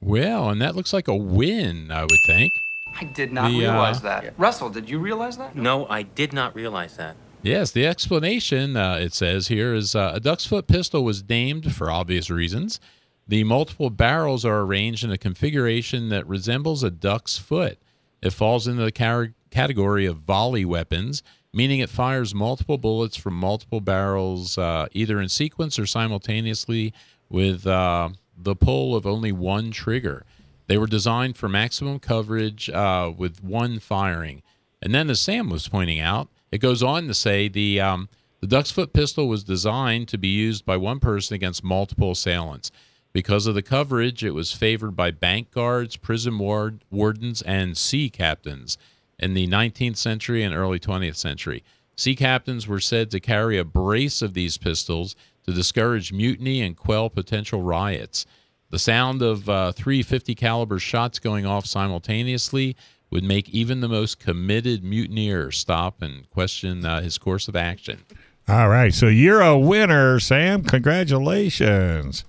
Well, 0.00 0.50
and 0.50 0.60
that 0.60 0.76
looks 0.76 0.92
like 0.92 1.08
a 1.08 1.16
win, 1.16 1.90
I 1.90 2.02
would 2.02 2.20
think. 2.26 2.52
I 3.00 3.04
did 3.04 3.32
not 3.32 3.50
The, 3.50 3.66
uh, 3.66 3.72
realize 3.72 4.02
that. 4.02 4.34
Russell, 4.38 4.70
did 4.70 4.88
you 4.88 4.98
realize 5.00 5.36
that? 5.38 5.56
No, 5.56 5.86
I 5.86 6.02
did 6.02 6.32
not 6.32 6.54
realize 6.54 6.96
that. 6.96 7.16
Yes, 7.42 7.72
the 7.72 7.86
explanation, 7.86 8.76
uh, 8.76 8.94
it 8.94 9.12
says 9.12 9.48
here, 9.48 9.74
is 9.74 9.94
uh, 9.94 10.12
a 10.14 10.20
duck's 10.20 10.46
foot 10.46 10.66
pistol 10.66 11.04
was 11.04 11.28
named 11.28 11.74
for 11.74 11.90
obvious 11.90 12.30
reasons. 12.30 12.80
The 13.26 13.44
multiple 13.44 13.90
barrels 13.90 14.44
are 14.44 14.60
arranged 14.60 15.04
in 15.04 15.10
a 15.10 15.18
configuration 15.18 16.10
that 16.10 16.26
resembles 16.26 16.82
a 16.82 16.90
duck's 16.90 17.38
foot. 17.38 17.78
It 18.20 18.32
falls 18.32 18.66
into 18.66 18.84
the 18.84 18.92
car- 18.92 19.32
category 19.50 20.04
of 20.06 20.18
volley 20.18 20.64
weapons, 20.64 21.22
meaning 21.52 21.80
it 21.80 21.88
fires 21.88 22.34
multiple 22.34 22.78
bullets 22.78 23.16
from 23.16 23.34
multiple 23.34 23.80
barrels, 23.80 24.58
uh, 24.58 24.86
either 24.92 25.20
in 25.20 25.28
sequence 25.28 25.78
or 25.78 25.86
simultaneously, 25.86 26.92
with 27.30 27.66
uh, 27.66 28.10
the 28.36 28.56
pull 28.56 28.94
of 28.94 29.06
only 29.06 29.32
one 29.32 29.70
trigger. 29.70 30.24
They 30.66 30.78
were 30.78 30.86
designed 30.86 31.36
for 31.36 31.48
maximum 31.48 31.98
coverage 31.98 32.70
uh, 32.70 33.12
with 33.16 33.42
one 33.42 33.78
firing. 33.78 34.42
And 34.82 34.94
then, 34.94 35.08
as 35.08 35.20
Sam 35.20 35.48
was 35.48 35.68
pointing 35.68 36.00
out, 36.00 36.28
it 36.50 36.58
goes 36.58 36.82
on 36.82 37.06
to 37.08 37.14
say 37.14 37.48
the 37.48 37.80
um, 37.80 38.08
the 38.40 38.46
duck's 38.46 38.70
foot 38.70 38.92
pistol 38.92 39.28
was 39.28 39.44
designed 39.44 40.08
to 40.08 40.18
be 40.18 40.28
used 40.28 40.66
by 40.66 40.76
one 40.76 41.00
person 41.00 41.34
against 41.34 41.64
multiple 41.64 42.10
assailants. 42.10 42.70
Because 43.14 43.46
of 43.46 43.54
the 43.54 43.62
coverage, 43.62 44.24
it 44.24 44.32
was 44.32 44.50
favored 44.50 44.96
by 44.96 45.12
bank 45.12 45.52
guards, 45.52 45.96
prison 45.96 46.36
ward, 46.36 46.80
wardens, 46.90 47.42
and 47.42 47.76
sea 47.76 48.10
captains 48.10 48.76
in 49.20 49.34
the 49.34 49.46
19th 49.46 49.96
century 49.96 50.42
and 50.42 50.52
early 50.52 50.80
20th 50.80 51.14
century. 51.14 51.62
Sea 51.94 52.16
captains 52.16 52.66
were 52.66 52.80
said 52.80 53.12
to 53.12 53.20
carry 53.20 53.56
a 53.56 53.64
brace 53.64 54.20
of 54.20 54.34
these 54.34 54.58
pistols 54.58 55.14
to 55.46 55.52
discourage 55.52 56.12
mutiny 56.12 56.60
and 56.60 56.76
quell 56.76 57.08
potential 57.08 57.62
riots. 57.62 58.26
The 58.70 58.80
sound 58.80 59.22
of 59.22 59.48
uh, 59.48 59.70
three 59.70 60.02
50 60.02 60.34
caliber 60.34 60.80
shots 60.80 61.20
going 61.20 61.46
off 61.46 61.66
simultaneously 61.66 62.76
would 63.10 63.22
make 63.22 63.48
even 63.50 63.80
the 63.80 63.88
most 63.88 64.18
committed 64.18 64.82
mutineer 64.82 65.52
stop 65.52 66.02
and 66.02 66.28
question 66.30 66.84
uh, 66.84 67.00
his 67.00 67.16
course 67.18 67.46
of 67.46 67.54
action. 67.54 68.00
All 68.48 68.68
right, 68.68 68.92
so 68.92 69.06
you're 69.06 69.40
a 69.40 69.56
winner, 69.56 70.18
Sam. 70.18 70.64
Congratulations. 70.64 72.24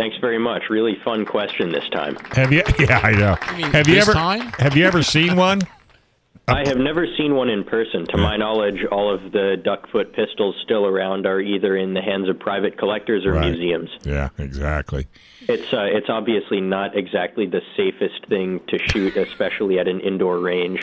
Thanks 0.00 0.16
very 0.16 0.38
much. 0.38 0.62
Really 0.70 0.96
fun 1.04 1.26
question 1.26 1.72
this 1.72 1.86
time. 1.90 2.16
Have 2.32 2.50
you? 2.54 2.62
Yeah, 2.78 3.00
I 3.02 3.12
know. 3.12 3.36
mean, 3.54 3.70
have 3.72 3.86
you 3.86 3.98
ever? 3.98 4.14
time? 4.14 4.50
Have 4.58 4.74
you 4.74 4.86
ever 4.86 5.02
seen 5.02 5.36
one? 5.36 5.60
I 6.48 6.66
have 6.66 6.78
never 6.78 7.06
seen 7.18 7.34
one 7.34 7.50
in 7.50 7.64
person. 7.64 8.06
To 8.06 8.16
my 8.16 8.38
knowledge, 8.38 8.82
all 8.90 9.12
of 9.14 9.30
the 9.30 9.60
duckfoot 9.62 10.14
pistols 10.14 10.56
still 10.64 10.86
around 10.86 11.26
are 11.26 11.38
either 11.38 11.76
in 11.76 11.92
the 11.92 12.00
hands 12.00 12.30
of 12.30 12.38
private 12.40 12.78
collectors 12.78 13.26
or 13.26 13.34
Right. 13.34 13.50
museums. 13.50 13.90
Yeah, 14.02 14.30
exactly. 14.38 15.06
It's 15.42 15.70
uh, 15.70 15.82
it's 15.82 16.08
obviously 16.08 16.62
not 16.62 16.96
exactly 16.96 17.44
the 17.44 17.60
safest 17.76 18.24
thing 18.26 18.60
to 18.68 18.78
shoot, 18.78 19.16
especially 19.28 19.78
at 19.78 19.86
an 19.86 20.00
indoor 20.00 20.38
range. 20.38 20.80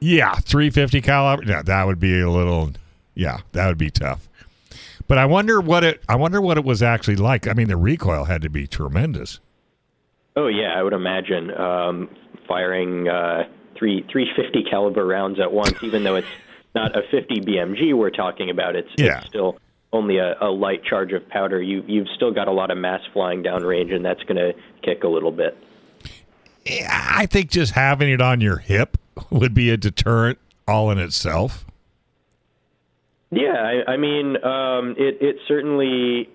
Yeah, 0.00 0.34
350 0.34 1.00
caliber. 1.00 1.44
Yeah, 1.44 1.62
that 1.62 1.86
would 1.86 1.98
be 1.98 2.20
a 2.20 2.30
little. 2.30 2.72
Yeah, 3.14 3.38
that 3.52 3.68
would 3.68 3.78
be 3.78 3.90
tough. 3.90 4.28
But 5.06 5.18
I 5.18 5.26
wonder 5.26 5.60
what 5.60 5.84
it. 5.84 6.02
I 6.08 6.16
wonder 6.16 6.40
what 6.40 6.56
it 6.56 6.64
was 6.64 6.82
actually 6.82 7.16
like. 7.16 7.46
I 7.46 7.52
mean, 7.52 7.68
the 7.68 7.76
recoil 7.76 8.24
had 8.24 8.42
to 8.42 8.48
be 8.48 8.66
tremendous. 8.66 9.40
Oh 10.36 10.46
yeah, 10.48 10.74
I 10.76 10.82
would 10.82 10.92
imagine 10.94 11.50
um, 11.54 12.08
firing 12.48 13.08
uh, 13.08 13.44
three 13.78 14.04
350 14.10 14.64
caliber 14.70 15.06
rounds 15.06 15.38
at 15.40 15.52
once, 15.52 15.74
even 15.82 16.04
though 16.04 16.16
it's 16.16 16.26
not 16.74 16.96
a 16.96 17.02
50 17.10 17.40
BMG 17.42 17.94
we're 17.94 18.10
talking 18.10 18.50
about. 18.50 18.74
It's, 18.76 18.88
Yeah. 18.96 19.18
it's 19.18 19.28
still 19.28 19.58
only 19.92 20.16
a, 20.18 20.34
a 20.40 20.50
light 20.50 20.82
charge 20.84 21.12
of 21.12 21.28
powder, 21.28 21.62
you 21.62 21.84
you've 21.86 22.08
still 22.16 22.32
got 22.32 22.48
a 22.48 22.52
lot 22.52 22.70
of 22.72 22.78
mass 22.78 23.00
flying 23.12 23.44
downrange, 23.44 23.94
and 23.94 24.04
that's 24.04 24.22
going 24.24 24.36
to 24.36 24.52
kick 24.82 25.04
a 25.04 25.08
little 25.08 25.30
bit. 25.30 25.56
I 26.88 27.26
think 27.26 27.50
just 27.50 27.72
having 27.72 28.10
it 28.10 28.20
on 28.20 28.40
your 28.40 28.56
hip 28.56 28.96
would 29.30 29.54
be 29.54 29.70
a 29.70 29.76
deterrent 29.76 30.38
all 30.66 30.90
in 30.90 30.98
itself. 30.98 31.64
Yeah, 33.34 33.54
I, 33.86 33.92
I 33.92 33.96
mean, 33.96 34.36
um, 34.44 34.94
it 34.98 35.18
it 35.20 35.36
certainly. 35.48 36.30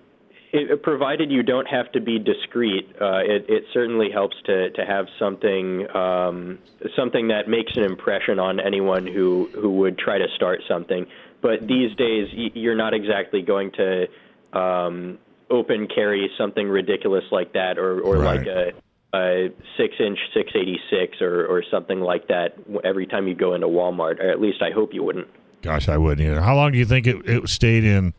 It, 0.52 0.82
provided 0.82 1.30
you 1.30 1.44
don't 1.44 1.66
have 1.68 1.92
to 1.92 2.00
be 2.00 2.18
discreet, 2.18 2.88
uh, 3.00 3.18
it, 3.22 3.46
it 3.48 3.62
certainly 3.72 4.08
helps 4.12 4.34
to, 4.46 4.70
to 4.70 4.84
have 4.84 5.06
something 5.16 5.86
um, 5.94 6.58
something 6.96 7.28
that 7.28 7.46
makes 7.46 7.70
an 7.76 7.84
impression 7.84 8.40
on 8.40 8.58
anyone 8.58 9.06
who, 9.06 9.48
who 9.54 9.70
would 9.78 9.96
try 9.96 10.18
to 10.18 10.26
start 10.34 10.58
something. 10.68 11.06
But 11.40 11.68
these 11.68 11.94
days, 11.94 12.26
y- 12.36 12.50
you're 12.54 12.74
not 12.74 12.94
exactly 12.94 13.42
going 13.42 13.70
to 13.76 14.58
um, 14.58 15.18
open 15.50 15.86
carry 15.86 16.28
something 16.36 16.66
ridiculous 16.68 17.22
like 17.30 17.52
that, 17.52 17.78
or, 17.78 18.00
or 18.00 18.18
Right. 18.18 18.40
like 18.40 18.48
a, 18.48 19.16
a 19.16 19.48
six 19.76 19.94
inch 20.00 20.18
686 20.34 21.22
or, 21.22 21.46
or 21.46 21.62
something 21.70 22.00
like 22.00 22.26
that 22.26 22.56
every 22.82 23.06
time 23.06 23.28
you 23.28 23.36
go 23.36 23.54
into 23.54 23.68
Walmart. 23.68 24.18
Or 24.18 24.28
at 24.28 24.40
least 24.40 24.62
I 24.62 24.72
hope 24.74 24.90
you 24.94 25.04
wouldn't. 25.04 25.28
Gosh, 25.62 25.88
I 25.88 25.98
wouldn't 25.98 26.26
either. 26.26 26.40
How 26.40 26.54
long 26.54 26.72
do 26.72 26.78
you 26.78 26.86
think 26.86 27.06
it, 27.06 27.16
it 27.28 27.48
stayed 27.48 27.84
in 27.84 28.14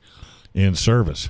in 0.54 0.76
service? 0.76 1.30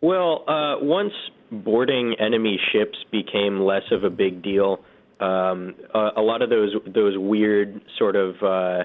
Well, 0.00 0.44
uh, 0.46 0.84
once 0.84 1.12
boarding 1.50 2.14
enemy 2.18 2.60
ships 2.72 2.98
became 3.10 3.60
less 3.60 3.82
of 3.90 4.04
a 4.04 4.10
big 4.10 4.42
deal, 4.42 4.80
um, 5.20 5.74
a, 5.94 6.10
a 6.16 6.22
lot 6.22 6.42
of 6.42 6.50
those 6.50 6.74
those 6.86 7.16
weird 7.16 7.80
sort 7.98 8.16
of 8.16 8.42
uh, 8.42 8.84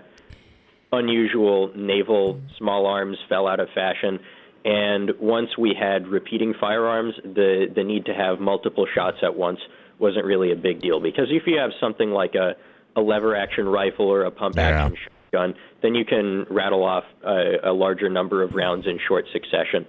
unusual 0.91 1.71
naval 1.75 2.39
small 2.57 2.85
arms 2.85 3.17
fell 3.29 3.47
out 3.47 3.59
of 3.59 3.69
fashion. 3.73 4.19
And 4.63 5.11
once 5.19 5.57
we 5.57 5.75
had 5.77 6.07
repeating 6.07 6.53
firearms, 6.59 7.15
the 7.23 7.67
the 7.73 7.83
need 7.83 8.05
to 8.05 8.13
have 8.13 8.39
multiple 8.39 8.87
shots 8.93 9.17
at 9.23 9.35
once 9.35 9.59
wasn't 9.99 10.25
really 10.25 10.51
a 10.51 10.55
big 10.55 10.81
deal 10.81 10.99
because 10.99 11.27
if 11.29 11.43
you 11.45 11.57
have 11.57 11.71
something 11.79 12.09
like 12.09 12.35
a 12.35 12.55
a 12.95 13.01
lever 13.01 13.35
action 13.35 13.67
rifle 13.67 14.07
or 14.07 14.23
a 14.23 14.31
pump 14.31 14.57
action 14.57 14.97
shotgun, 15.31 15.55
then 15.81 15.95
you 15.95 16.05
can 16.05 16.45
rattle 16.49 16.83
off 16.83 17.03
a, 17.23 17.55
a 17.63 17.73
larger 17.73 18.09
number 18.09 18.43
of 18.43 18.53
rounds 18.53 18.85
in 18.87 18.99
short 19.07 19.25
succession. 19.31 19.85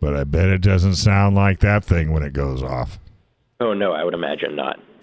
But 0.00 0.14
I 0.14 0.24
bet 0.24 0.48
it 0.48 0.60
doesn't 0.60 0.96
sound 0.96 1.36
like 1.36 1.60
that 1.60 1.84
thing 1.84 2.12
when 2.12 2.22
it 2.22 2.32
goes 2.32 2.62
off. 2.62 2.98
Oh 3.60 3.72
no, 3.72 3.92
I 3.92 4.04
would 4.04 4.14
imagine 4.14 4.54
not. 4.56 4.78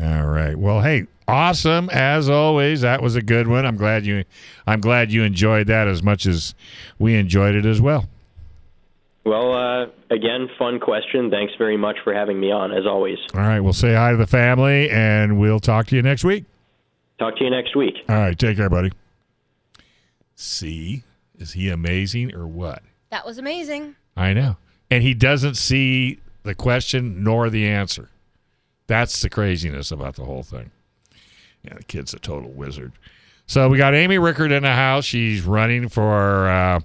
All 0.00 0.26
right. 0.26 0.56
Well, 0.56 0.80
hey, 0.82 1.06
awesome 1.26 1.88
as 1.90 2.28
always. 2.28 2.82
That 2.82 3.02
was 3.02 3.16
a 3.16 3.22
good 3.22 3.48
one. 3.48 3.64
I'm 3.64 3.76
glad 3.76 4.04
you 4.04 4.24
I'm 4.66 4.80
glad 4.80 5.10
you 5.12 5.22
enjoyed 5.22 5.66
that 5.68 5.88
as 5.88 6.02
much 6.02 6.26
as 6.26 6.54
we 6.98 7.14
enjoyed 7.14 7.54
it 7.54 7.64
as 7.66 7.80
well. 7.80 8.08
Well, 9.24 9.52
uh, 9.52 9.86
again, 10.10 10.48
fun 10.58 10.80
question. 10.80 11.30
Thanks 11.30 11.52
very 11.58 11.76
much 11.76 11.98
for 12.02 12.14
having 12.14 12.40
me 12.40 12.50
on, 12.50 12.72
as 12.72 12.86
always. 12.86 13.18
All 13.34 13.40
right, 13.40 13.60
we'll 13.60 13.74
say 13.74 13.94
hi 13.94 14.12
to 14.12 14.16
the 14.16 14.26
family 14.26 14.88
and 14.90 15.38
we'll 15.38 15.60
talk 15.60 15.86
to 15.88 15.96
you 15.96 16.02
next 16.02 16.24
week. 16.24 16.44
Talk 17.20 17.36
to 17.36 17.44
you 17.44 17.50
next 17.50 17.76
week. 17.76 17.96
All 18.08 18.16
right, 18.16 18.36
take 18.36 18.56
care, 18.56 18.70
buddy. 18.70 18.90
See, 20.36 21.04
is 21.38 21.52
he 21.52 21.68
amazing 21.68 22.34
or 22.34 22.46
what? 22.46 22.82
That 23.10 23.26
was 23.26 23.36
amazing. 23.36 23.94
I 24.16 24.32
know. 24.32 24.56
And 24.90 25.02
he 25.02 25.12
doesn't 25.12 25.56
see 25.56 26.18
the 26.44 26.54
question 26.54 27.22
nor 27.22 27.50
the 27.50 27.68
answer. 27.68 28.08
That's 28.86 29.20
the 29.20 29.28
craziness 29.28 29.92
about 29.92 30.16
the 30.16 30.24
whole 30.24 30.42
thing. 30.42 30.70
Yeah, 31.62 31.74
the 31.74 31.84
kid's 31.84 32.14
a 32.14 32.18
total 32.18 32.52
wizard. 32.52 32.92
So 33.46 33.68
we 33.68 33.76
got 33.76 33.94
Amy 33.94 34.16
Reichert 34.16 34.50
in 34.50 34.62
the 34.62 34.72
house. 34.72 35.04
She's 35.04 35.42
running 35.42 35.90
for 35.90 36.48
uh, 36.48 36.80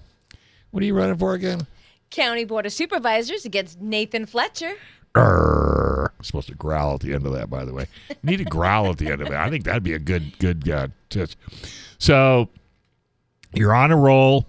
what 0.71 0.83
are 0.83 0.85
you 0.85 0.97
running 0.97 1.17
for 1.17 1.33
again? 1.33 1.65
County 2.09 2.43
Board 2.43 2.65
of 2.65 2.73
Supervisors 2.73 3.45
against 3.45 3.79
Nathan 3.79 4.25
Fletcher. 4.25 4.73
Supposed 5.15 6.49
to 6.49 6.55
growl 6.55 6.95
at 6.95 7.01
the 7.01 7.13
end 7.13 7.25
of 7.25 7.33
that, 7.33 7.49
by 7.49 7.63
the 7.63 7.73
way. 7.73 7.87
You 8.09 8.15
need 8.23 8.37
to 8.37 8.45
growl 8.45 8.89
at 8.89 8.97
the 8.97 9.11
end 9.11 9.21
of 9.21 9.27
it. 9.27 9.33
I 9.33 9.49
think 9.49 9.63
that'd 9.63 9.83
be 9.83 9.93
a 9.93 9.99
good, 9.99 10.37
good 10.39 10.69
uh. 10.69 10.87
So 11.97 12.49
you're 13.53 13.73
on 13.73 13.91
a 13.91 13.97
roll. 13.97 14.47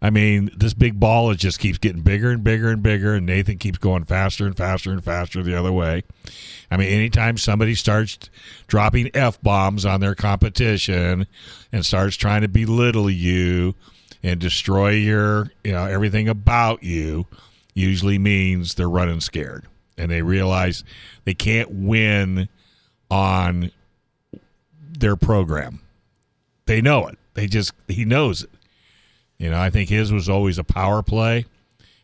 I 0.00 0.10
mean, 0.10 0.50
this 0.56 0.74
big 0.74 1.00
ball 1.00 1.30
it 1.30 1.38
just 1.38 1.58
keeps 1.58 1.78
getting 1.78 2.02
bigger 2.02 2.30
and 2.30 2.44
bigger 2.44 2.70
and 2.70 2.82
bigger, 2.82 3.14
and 3.14 3.26
Nathan 3.26 3.58
keeps 3.58 3.78
going 3.78 4.04
faster 4.04 4.46
and 4.46 4.56
faster 4.56 4.92
and 4.92 5.02
faster 5.02 5.42
the 5.42 5.58
other 5.58 5.72
way. 5.72 6.04
I 6.70 6.76
mean, 6.76 6.88
anytime 6.88 7.38
somebody 7.38 7.74
starts 7.74 8.18
dropping 8.68 9.10
f 9.14 9.40
bombs 9.42 9.84
on 9.84 10.00
their 10.00 10.14
competition 10.14 11.26
and 11.72 11.86
starts 11.86 12.16
trying 12.16 12.42
to 12.42 12.48
belittle 12.48 13.10
you 13.10 13.74
and 14.22 14.38
destroy 14.38 14.90
your, 14.90 15.50
you 15.64 15.72
know, 15.72 15.86
everything 15.86 16.28
about 16.28 16.82
you, 16.82 17.26
usually 17.74 18.18
means 18.18 18.74
they're 18.74 18.88
running 18.88 19.20
scared 19.20 19.66
and 19.98 20.10
they 20.10 20.22
realize 20.22 20.84
they 21.24 21.34
can't 21.34 21.70
win 21.70 22.48
on 23.10 23.70
their 24.80 25.16
program. 25.16 25.80
They 26.66 26.80
know 26.80 27.06
it. 27.06 27.18
They 27.34 27.46
just 27.46 27.72
he 27.88 28.04
knows 28.04 28.42
it. 28.42 28.50
You 29.38 29.50
know, 29.50 29.60
I 29.60 29.70
think 29.70 29.88
his 29.90 30.12
was 30.12 30.28
always 30.28 30.58
a 30.58 30.64
power 30.64 31.02
play, 31.02 31.44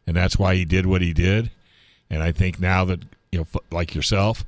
and 0.06 0.16
that's 0.16 0.38
why 0.38 0.54
he 0.54 0.64
did 0.64 0.86
what 0.86 1.00
he 1.00 1.12
did. 1.12 1.50
And 2.10 2.22
I 2.22 2.32
think 2.32 2.60
now 2.60 2.84
that 2.84 3.02
you 3.30 3.40
know, 3.40 3.46
like 3.70 3.94
yourself, 3.94 4.44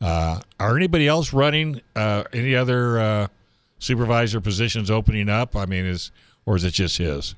uh, 0.00 0.40
are 0.58 0.76
anybody 0.76 1.06
else 1.06 1.32
running? 1.32 1.82
Uh, 1.94 2.24
any 2.32 2.54
other 2.54 2.98
uh, 2.98 3.26
supervisor 3.78 4.40
positions 4.40 4.90
opening 4.90 5.28
up? 5.28 5.54
I 5.54 5.66
mean, 5.66 5.84
is 5.84 6.10
or 6.46 6.56
is 6.56 6.64
it 6.64 6.72
just 6.72 6.98
his? 6.98 7.34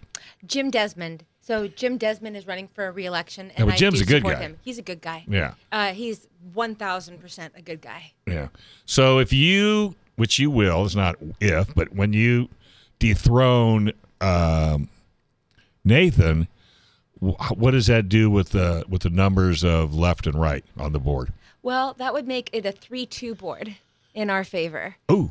Jim 0.47 0.71
Desmond. 0.71 1.25
So 1.47 1.69
Jim 1.69 1.97
Desmond 1.97 2.37
is 2.37 2.45
running 2.45 2.67
for 2.75 2.89
a 2.89 2.91
reelection, 2.91 3.47
Yeah, 3.47 3.53
and 3.59 3.67
but 3.67 3.75
I 3.75 3.77
Jim's 3.77 3.99
do 4.01 4.03
a 4.03 4.07
good 4.07 4.17
support 4.23 4.35
guy. 4.35 4.41
him. 4.43 4.59
He's 4.63 4.79
a 4.79 4.83
good 4.83 5.01
guy. 5.01 5.25
Yeah. 5.29 5.55
Uh, 5.71 5.93
he's 5.93 6.27
one 6.53 6.75
thousand 6.75 7.21
percent 7.21 7.53
a 7.57 7.63
good 7.63 7.81
guy. 7.81 8.13
Yeah. 8.27 8.49
So 8.85 9.21
if 9.21 9.33
you, 9.33 9.95
which 10.17 10.41
you 10.41 10.51
will, 10.51 10.85
it's 10.85 10.97
not 10.97 11.15
if, 11.41 11.73
but 11.73 11.93
when 11.95 12.13
you 12.13 12.49
dethrone 12.99 13.93
um, 14.21 14.89
Nathan, 15.85 16.49
what 17.21 17.71
does 17.71 17.87
that 17.87 18.09
do 18.09 18.29
with 18.29 18.49
the 18.51 18.85
with 18.89 19.03
the 19.03 19.11
numbers 19.11 19.63
of 19.63 19.95
left 19.95 20.27
and 20.27 20.41
right 20.41 20.65
on 20.77 20.91
the 20.93 20.99
board? 20.99 21.33
Well, 21.63 21.95
that 21.99 22.13
would 22.13 22.27
make 22.27 22.51
it 22.53 22.67
a 22.67 22.73
three-two 22.73 23.37
board 23.37 23.77
in 24.15 24.31
our 24.31 24.43
favor. 24.43 24.97
Ooh, 25.13 25.31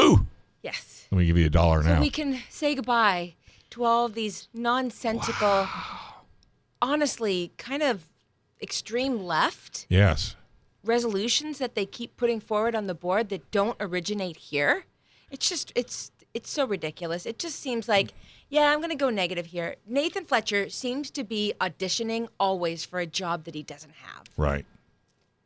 ooh. 0.00 0.26
Yes. 0.62 1.08
Let 1.10 1.18
me 1.18 1.26
give 1.26 1.36
you 1.36 1.44
a 1.46 1.50
dollar 1.50 1.82
So 1.82 1.90
now. 1.94 2.00
we 2.00 2.08
can 2.08 2.38
say 2.48 2.74
goodbye 2.74 3.34
to 3.72 3.84
all 3.84 4.06
of 4.06 4.14
these 4.14 4.48
nonsensical, 4.52 5.66
honestly, 6.80 7.52
kind 7.56 7.82
of 7.82 8.08
extreme 8.60 9.24
left 9.24 9.86
yes. 9.88 10.36
resolutions 10.84 11.58
that 11.58 11.74
they 11.74 11.86
keep 11.86 12.16
putting 12.16 12.38
forward 12.38 12.74
on 12.74 12.86
the 12.86 12.94
board 12.94 13.28
that 13.30 13.50
don't 13.50 13.76
originate 13.80 14.36
here. 14.36 14.84
It's 15.30 15.48
just 15.48 15.72
it's 15.74 16.12
it's 16.34 16.50
so 16.50 16.66
ridiculous. 16.66 17.26
It 17.26 17.38
just 17.38 17.60
seems 17.60 17.88
like 17.88 18.12
yeah, 18.50 18.70
I'm 18.70 18.78
going 18.78 18.90
to 18.90 18.96
go 18.96 19.08
negative 19.08 19.46
here. 19.46 19.76
Nathan 19.86 20.26
Fletcher 20.26 20.68
seems 20.68 21.10
to 21.12 21.24
be 21.24 21.54
auditioning 21.58 22.28
always 22.38 22.84
for 22.84 22.98
a 22.98 23.06
job 23.06 23.44
that 23.44 23.54
he 23.54 23.62
doesn't 23.62 23.94
have. 23.94 24.24
Right. 24.36 24.66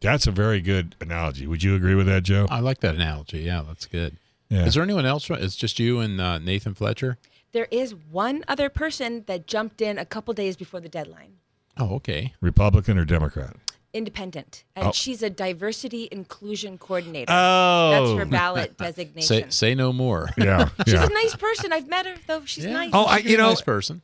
That's 0.00 0.26
a 0.26 0.32
very 0.32 0.60
good 0.60 0.96
analogy. 1.00 1.46
Would 1.46 1.62
you 1.62 1.76
agree 1.76 1.94
with 1.94 2.06
that, 2.06 2.24
Joe? 2.24 2.46
I 2.50 2.58
like 2.58 2.80
that 2.80 2.96
analogy. 2.96 3.38
Yeah, 3.38 3.62
that's 3.64 3.86
good. 3.86 4.16
Yeah. 4.48 4.66
Is 4.66 4.74
there 4.74 4.82
anyone 4.82 5.06
else? 5.06 5.30
It's 5.30 5.54
just 5.54 5.78
you 5.78 6.00
and 6.00 6.20
uh, 6.20 6.38
Nathan 6.38 6.74
Fletcher. 6.74 7.16
There 7.56 7.68
is 7.70 7.94
one 8.10 8.44
other 8.48 8.68
person 8.68 9.24
that 9.28 9.46
jumped 9.46 9.80
in 9.80 9.96
a 9.96 10.04
couple 10.04 10.34
days 10.34 10.58
before 10.58 10.78
the 10.78 10.90
deadline. 10.90 11.36
Oh, 11.78 11.94
okay. 11.94 12.34
Republican 12.42 12.98
or 12.98 13.06
Democrat? 13.06 13.56
Independent, 13.94 14.64
and 14.76 14.88
Oh. 14.88 14.92
she's 14.92 15.22
a 15.22 15.30
diversity 15.30 16.06
inclusion 16.12 16.76
coordinator. 16.76 17.32
Oh. 17.32 17.90
that's 17.92 18.18
her 18.18 18.26
ballot 18.30 18.76
designation. 18.76 19.26
Say 19.26 19.44
say 19.48 19.74
no 19.74 19.90
more. 19.90 20.28
Yeah. 20.36 20.68
She's 20.84 20.92
yeah. 20.92 21.06
a 21.06 21.08
nice 21.08 21.34
person. 21.34 21.72
I've 21.72 21.88
met 21.88 22.04
her 22.04 22.16
though. 22.26 22.44
She's 22.44 22.66
nice. 22.66 22.90
Oh, 22.92 23.04
I, 23.04 23.18
you 23.20 23.38
know, 23.38 23.48
nice 23.48 23.62
person. 23.62 24.02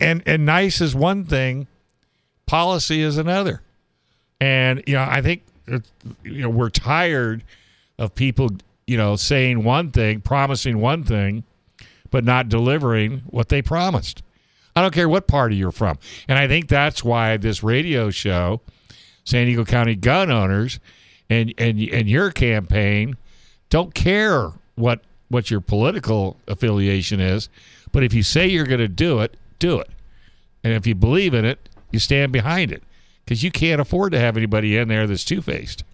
and 0.00 0.24
and 0.26 0.44
nice 0.44 0.80
is 0.80 0.96
one 0.96 1.24
thing, 1.24 1.68
policy 2.46 3.00
is 3.00 3.16
another, 3.16 3.62
and 4.40 4.82
you 4.88 4.94
know 4.94 5.06
I 5.08 5.22
think 5.22 5.42
you 5.68 6.42
know 6.42 6.50
we're 6.50 6.68
tired 6.70 7.44
of 7.96 8.16
people 8.16 8.48
you 8.88 8.96
know 8.96 9.14
saying 9.14 9.62
one 9.62 9.92
thing, 9.92 10.20
promising 10.20 10.80
one 10.80 11.04
thing, 11.04 11.44
but 12.10 12.24
not 12.24 12.48
delivering 12.48 13.22
what 13.26 13.48
they 13.48 13.62
promised. 13.62 14.22
I 14.74 14.82
don't 14.82 14.94
care 14.94 15.08
what 15.08 15.26
party 15.26 15.56
you're 15.56 15.72
from, 15.72 15.98
and 16.28 16.38
I 16.38 16.46
think 16.46 16.68
that's 16.68 17.02
why 17.02 17.36
this 17.36 17.62
radio 17.62 18.10
show, 18.10 18.60
San 19.24 19.46
Diego 19.46 19.64
County 19.64 19.96
gun 19.96 20.30
owners, 20.30 20.78
and 21.28 21.52
and 21.58 21.80
and 21.80 22.08
your 22.08 22.30
campaign, 22.30 23.16
don't 23.70 23.94
care 23.94 24.52
what 24.76 25.02
what 25.28 25.50
your 25.50 25.60
political 25.60 26.36
affiliation 26.46 27.20
is, 27.20 27.48
but 27.92 28.02
if 28.02 28.14
you 28.14 28.22
say 28.22 28.46
you're 28.46 28.66
going 28.66 28.78
to 28.80 28.88
do 28.88 29.20
it, 29.20 29.36
do 29.58 29.78
it. 29.78 29.90
And 30.64 30.72
if 30.72 30.86
you 30.86 30.94
believe 30.94 31.34
in 31.34 31.44
it, 31.44 31.68
you 31.90 31.98
stand 31.98 32.32
behind 32.32 32.72
it 32.72 32.82
because 33.24 33.42
you 33.42 33.50
can't 33.50 33.80
afford 33.80 34.12
to 34.12 34.20
have 34.20 34.36
anybody 34.36 34.76
in 34.76 34.88
there 34.88 35.06
that's 35.06 35.24
two 35.24 35.42
faced. 35.42 35.84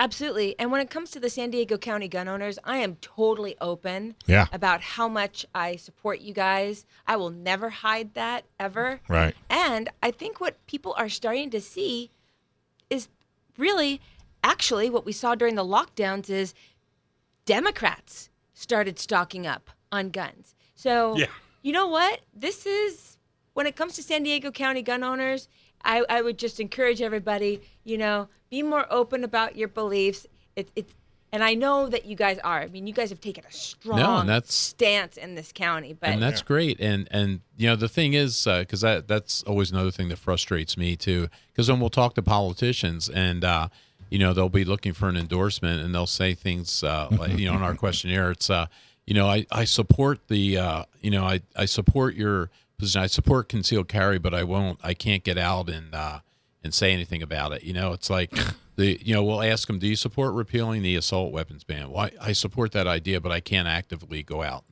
Absolutely. 0.00 0.58
And 0.58 0.72
when 0.72 0.80
it 0.80 0.88
comes 0.88 1.10
to 1.10 1.20
the 1.20 1.28
San 1.28 1.50
Diego 1.50 1.76
County 1.76 2.08
gun 2.08 2.26
owners, 2.26 2.58
I 2.64 2.78
am 2.78 2.96
totally 3.02 3.54
open 3.60 4.16
Yeah. 4.26 4.46
about 4.50 4.80
how 4.80 5.08
much 5.08 5.44
I 5.54 5.76
support 5.76 6.20
you 6.20 6.32
guys. 6.32 6.86
I 7.06 7.16
will 7.16 7.28
never 7.28 7.68
hide 7.68 8.14
that 8.14 8.46
ever. 8.58 9.00
Right. 9.08 9.36
And 9.50 9.90
I 10.02 10.10
think 10.10 10.40
what 10.40 10.56
people 10.66 10.94
are 10.96 11.10
starting 11.10 11.50
to 11.50 11.60
see 11.60 12.10
is 12.88 13.08
really 13.58 14.00
actually 14.42 14.88
what 14.88 15.04
we 15.04 15.12
saw 15.12 15.34
during 15.34 15.54
the 15.54 15.64
lockdowns 15.64 16.30
is 16.30 16.54
Democrats 17.44 18.30
started 18.54 18.98
stocking 18.98 19.46
up 19.46 19.68
on 19.92 20.08
guns. 20.08 20.54
So, 20.74 21.14
Yeah. 21.18 21.26
you 21.60 21.72
know 21.72 21.86
what? 21.86 22.20
This 22.32 22.64
is 22.64 23.18
when 23.52 23.66
it 23.66 23.76
comes 23.76 23.96
to 23.96 24.02
San 24.02 24.22
Diego 24.22 24.50
County 24.50 24.80
gun 24.80 25.02
owners, 25.04 25.46
I, 25.84 26.04
I 26.08 26.22
would 26.22 26.38
just 26.38 26.60
encourage 26.60 27.00
everybody, 27.00 27.60
you 27.84 27.98
know, 27.98 28.28
be 28.50 28.62
more 28.62 28.86
open 28.90 29.24
about 29.24 29.56
your 29.56 29.68
beliefs. 29.68 30.26
It, 30.56 30.70
it's 30.76 30.94
and 31.32 31.44
I 31.44 31.54
know 31.54 31.88
that 31.88 32.06
you 32.06 32.16
guys 32.16 32.38
are. 32.38 32.60
I 32.60 32.66
mean, 32.66 32.86
you 32.86 32.92
guys 32.92 33.10
have 33.10 33.20
taken 33.20 33.44
a 33.48 33.52
strong 33.52 34.26
that's- 34.26 34.52
stance 34.52 35.16
in 35.16 35.36
this 35.36 35.52
county, 35.52 35.92
but 35.92 36.10
and 36.10 36.22
that's 36.22 36.42
great. 36.42 36.80
And 36.80 37.06
and 37.10 37.40
you 37.56 37.68
know 37.68 37.76
the 37.76 37.88
thing 37.88 38.14
is, 38.14 38.44
because 38.44 38.80
that 38.80 39.06
that's 39.06 39.42
always 39.44 39.70
another 39.70 39.92
thing 39.92 40.08
that 40.08 40.18
frustrates 40.18 40.76
me 40.76 40.96
too. 40.96 41.28
Because 41.52 41.70
when 41.70 41.78
we'll 41.78 41.90
talk 41.90 42.14
to 42.14 42.22
politicians 42.22 43.08
and 43.08 43.44
uh, 43.44 43.68
you 44.10 44.18
know 44.18 44.32
they'll 44.32 44.48
be 44.48 44.64
looking 44.64 44.92
for 44.92 45.08
an 45.08 45.16
endorsement 45.16 45.82
and 45.82 45.94
they'll 45.94 46.06
say 46.06 46.34
things 46.34 46.82
uh, 46.82 47.08
like 47.18 47.38
you 47.38 47.48
know 47.48 47.56
in 47.56 47.62
our 47.62 47.76
questionnaire, 47.76 48.32
it's 48.32 48.50
uh, 48.50 48.66
you 49.06 49.14
know 49.14 49.28
I 49.28 49.46
I 49.52 49.64
support 49.64 50.26
the 50.26 50.58
uh, 50.58 50.84
you 51.00 51.12
know 51.12 51.24
I 51.24 51.42
I 51.54 51.66
support 51.66 52.16
your 52.16 52.50
position. 52.80 53.02
I 53.02 53.06
support 53.06 53.48
concealed 53.48 53.88
carry, 53.88 54.18
but 54.18 54.34
I 54.34 54.42
won't. 54.42 54.80
I 54.82 54.94
can't 54.94 55.22
get 55.22 55.38
out 55.38 55.68
and 55.68 55.94
uh, 55.94 56.20
and 56.64 56.74
say 56.74 56.92
anything 56.92 57.22
about 57.22 57.52
it. 57.52 57.62
You 57.62 57.72
know, 57.72 57.92
it's 57.92 58.10
like. 58.10 58.32
The, 58.76 58.98
you 59.04 59.12
know, 59.12 59.22
we'll 59.22 59.42
ask 59.42 59.66
them, 59.66 59.78
"Do 59.78 59.86
you 59.86 59.96
support 59.96 60.32
repealing 60.32 60.80
the 60.80 60.96
assault 60.96 61.32
weapons 61.32 61.64
ban?" 61.64 61.90
Well, 61.90 62.06
I, 62.06 62.28
I 62.28 62.32
support 62.32 62.72
that 62.72 62.86
idea, 62.86 63.20
but 63.20 63.30
I 63.30 63.40
can't 63.40 63.68
actively 63.68 64.22
go 64.22 64.42
out 64.42 64.64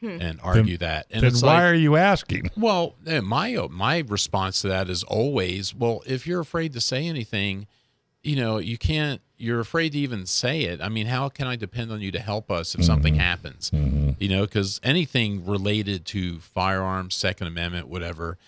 and, 0.00 0.22
and 0.22 0.40
argue 0.42 0.76
that. 0.78 1.06
And 1.10 1.22
then 1.22 1.28
it's 1.30 1.42
why 1.42 1.54
like, 1.54 1.62
are 1.62 1.74
you 1.74 1.96
asking? 1.96 2.50
well, 2.56 2.96
eh, 3.06 3.20
my 3.20 3.56
my 3.70 3.98
response 4.08 4.62
to 4.62 4.68
that 4.68 4.88
is 4.88 5.04
always, 5.04 5.74
well, 5.74 6.02
if 6.06 6.26
you're 6.26 6.40
afraid 6.40 6.72
to 6.72 6.80
say 6.80 7.06
anything, 7.06 7.66
you 8.26 8.36
know, 8.36 8.58
you 8.58 8.76
can't. 8.76 9.20
You're 9.38 9.60
afraid 9.60 9.92
to 9.92 9.98
even 9.98 10.26
say 10.26 10.62
it. 10.62 10.80
I 10.80 10.88
mean, 10.88 11.06
how 11.06 11.28
can 11.28 11.46
I 11.46 11.56
depend 11.56 11.92
on 11.92 12.00
you 12.00 12.10
to 12.12 12.18
help 12.18 12.50
us 12.50 12.74
if 12.74 12.80
mm-hmm. 12.80 12.86
something 12.86 13.14
happens? 13.14 13.70
Mm-hmm. 13.70 14.12
You 14.18 14.28
know, 14.28 14.42
because 14.42 14.80
anything 14.82 15.46
related 15.46 16.04
to 16.06 16.40
firearms, 16.40 17.14
Second 17.14 17.46
Amendment, 17.46 17.88
whatever, 17.88 18.38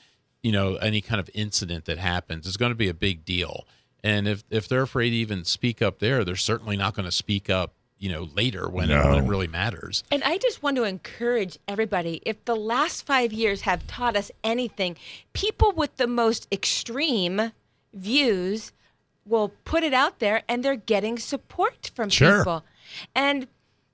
you 0.42 0.50
know, 0.50 0.76
any 0.76 1.00
kind 1.00 1.20
of 1.20 1.30
incident 1.34 1.84
that 1.84 1.98
happens 1.98 2.46
is 2.46 2.56
going 2.56 2.70
to 2.72 2.76
be 2.76 2.88
a 2.88 2.94
big 2.94 3.24
deal. 3.24 3.66
And 4.02 4.26
if 4.26 4.44
if 4.50 4.68
they're 4.68 4.82
afraid 4.82 5.10
to 5.10 5.16
even 5.16 5.44
speak 5.44 5.80
up 5.80 6.00
there, 6.00 6.24
they're 6.24 6.36
certainly 6.36 6.76
not 6.76 6.94
going 6.94 7.06
to 7.06 7.12
speak 7.12 7.48
up. 7.48 7.74
You 8.00 8.12
know, 8.12 8.28
later 8.32 8.68
when, 8.68 8.92
it, 8.92 9.04
when 9.04 9.24
it 9.24 9.26
really 9.26 9.48
matters. 9.48 10.04
And 10.12 10.22
I 10.22 10.38
just 10.38 10.62
want 10.62 10.76
to 10.76 10.84
encourage 10.84 11.58
everybody 11.66 12.22
if 12.24 12.44
the 12.44 12.54
last 12.54 13.04
five 13.04 13.32
years 13.32 13.62
have 13.62 13.84
taught 13.88 14.14
us 14.14 14.30
anything, 14.44 14.96
people 15.32 15.72
with 15.72 15.96
the 15.96 16.06
most 16.06 16.46
extreme 16.52 17.50
views 17.92 18.70
will 19.28 19.50
put 19.64 19.82
it 19.82 19.92
out 19.94 20.18
there 20.18 20.42
and 20.48 20.64
they're 20.64 20.76
getting 20.76 21.18
support 21.18 21.90
from 21.94 22.08
Sure. 22.08 22.38
people. 22.38 22.64
And 23.14 23.46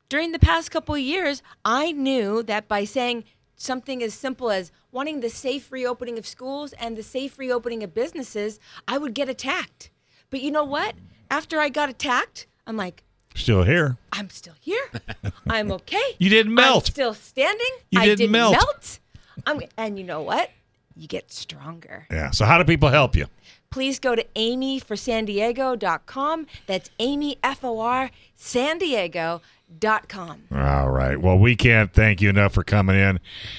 during 0.09 0.33
the 0.33 0.39
past 0.39 0.71
couple 0.71 0.95
of 0.95 1.01
years, 1.01 1.43
I 1.65 1.93
knew 1.93 2.43
that 2.45 2.69
by 2.69 2.85
saying 2.85 3.25
something 3.57 4.03
as 4.03 4.15
simple 4.15 4.51
as 4.51 4.71
wanting 4.93 5.21
the 5.21 5.31
safe 5.31 5.73
reopening 5.73 6.19
of 6.19 6.27
schools 6.27 6.73
and 6.75 6.97
the 6.97 7.03
safe 7.03 7.39
reopening 7.39 7.83
of 7.83 7.95
businesses, 7.95 8.61
I 8.87 8.99
would 8.99 9.15
get 9.15 9.29
attacked. 9.29 9.91
But 10.31 10.41
you 10.41 10.51
know 10.51 10.65
what? 10.65 10.95
After 11.31 11.59
I 11.59 11.69
got 11.69 11.89
attacked, 11.89 12.47
I'm 12.67 12.77
like, 12.77 13.03
Still 13.37 13.65
here. 13.65 13.97
I'm 14.13 14.31
still 14.31 14.55
here. 14.61 14.85
I'm 15.49 15.73
okay. 15.73 16.01
You 16.19 16.31
didn't 16.31 16.55
melt. 16.55 16.89
I'm 16.89 16.93
still 16.93 17.15
standing. 17.15 17.67
You 17.91 18.01
didn't 18.01 18.19
didn't 18.19 18.31
melt. 18.33 18.53
melt. 18.53 19.01
I'm, 19.45 19.61
and 19.77 19.99
you 19.99 20.05
know 20.05 20.23
what? 20.23 20.51
You 20.95 21.09
get 21.09 21.33
stronger. 21.33 22.07
Yeah. 22.13 22.31
So 22.31 22.45
how 22.45 22.59
do 22.59 22.65
people 22.65 22.91
help 22.91 23.17
you? 23.17 23.27
Please 23.75 23.99
go 23.99 24.15
to 24.15 24.23
amyforsandiego.com. 24.37 26.47
That's 26.69 26.91
Amy, 27.01 27.39
F 27.43 27.65
O 27.65 27.81
R, 27.81 28.13
San 28.37 28.79
Diego.com. 28.79 30.43
All 30.55 30.91
right. 30.91 31.21
Well, 31.21 31.37
we 31.37 31.57
can't 31.57 31.93
thank 31.93 32.23
you 32.23 32.31
enough 32.31 32.55
for 32.55 32.63
coming 32.63 32.95
in. 32.95 33.19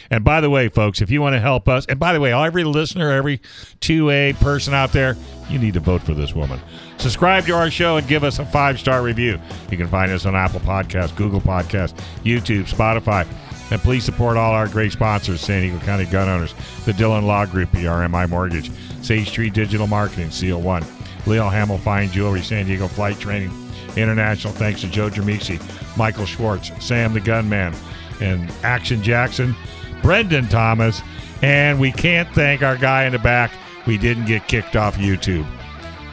And 0.10 0.24
by 0.24 0.40
the 0.40 0.50
way, 0.50 0.70
folks, 0.70 1.02
if 1.02 1.12
you 1.12 1.22
want 1.22 1.34
to 1.34 1.42
help 1.42 1.68
us, 1.68 1.86
and 1.88 2.00
by 2.00 2.14
the 2.14 2.22
way, 2.22 2.32
every 2.32 2.64
listener, 2.64 3.12
every 3.12 3.40
2A 3.82 4.40
person 4.40 4.74
out 4.74 4.94
there, 4.94 5.18
you 5.50 5.60
need 5.60 5.74
to 5.74 5.82
vote 5.82 6.02
for 6.02 6.14
this 6.14 6.34
woman. 6.34 6.62
Subscribe 6.98 7.46
to 7.48 7.52
our 7.52 7.70
show 7.70 7.98
and 7.98 8.08
give 8.08 8.24
us 8.24 8.40
a 8.40 8.46
five 8.46 8.80
star 8.80 9.04
review. 9.04 9.38
You 9.70 9.76
can 9.76 9.90
find 9.90 10.14
us 10.14 10.26
on 10.26 10.34
Apple 10.34 10.62
Podcasts, 10.62 11.14
Google 11.14 11.42
Podcasts, 11.42 11.94
YouTube, 12.24 12.74
Spotify. 12.74 13.28
And 13.72 13.82
please 13.82 14.04
support 14.04 14.38
all 14.38 14.54
our 14.54 14.68
great 14.68 14.92
sponsors 14.92 15.42
San 15.42 15.62
Diego 15.62 15.80
County 15.80 16.06
Gun 16.06 16.30
Owners, 16.30 16.54
the 16.86 16.94
Dillon 16.94 17.26
Law 17.26 17.46
Group, 17.46 17.70
BRMI 17.72 18.30
Mortgage, 18.30 18.72
Sage 19.02 19.28
Street 19.30 19.54
Digital 19.54 19.88
Marketing, 19.88 20.30
Seal 20.30 20.62
One, 20.62 20.86
Leo 21.26 21.50
Hamel 21.50 21.78
Fine 21.80 22.12
Jewelry, 22.12 22.42
San 22.42 22.66
Diego 22.66 22.88
Flight 22.88 23.20
Training 23.20 23.52
International. 23.96 24.54
Thanks 24.54 24.82
to 24.82 24.88
Joe 24.88 25.10
Dramisi, 25.10 25.60
Michael 25.98 26.26
Schwartz, 26.26 26.72
Sam 26.84 27.14
the 27.14 27.20
Gunman, 27.20 27.74
and 28.22 28.52
Action 28.64 29.02
Jackson, 29.02 29.56
Brendan 30.02 30.48
Thomas. 30.48 31.02
And 31.42 31.80
we 31.80 31.92
can't 31.92 32.30
thank 32.34 32.62
our 32.62 32.78
guy 32.78 33.06
in 33.06 33.14
the 33.14 33.20
back. 33.20 33.52
We 33.88 33.98
didn't 33.98 34.26
get 34.26 34.48
kicked 34.48 34.76
off 34.76 34.98
YouTube. 34.98 35.48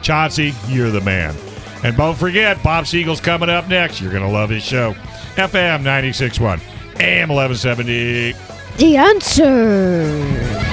Chauncey, 0.01 0.53
you're 0.67 0.91
the 0.91 1.01
man. 1.01 1.35
And 1.83 1.97
don't 1.97 2.17
forget, 2.17 2.61
Bob 2.63 2.87
Siegel's 2.87 3.19
coming 3.19 3.49
up 3.49 3.67
next. 3.67 3.99
You're 3.99 4.11
going 4.11 4.23
to 4.23 4.29
love 4.29 4.49
his 4.49 4.63
show. 4.63 4.93
FM 5.35 5.81
96.1, 5.81 6.59
AM 6.99 7.29
1170. 7.29 8.33
The 8.77 8.97
answer. 8.97 10.63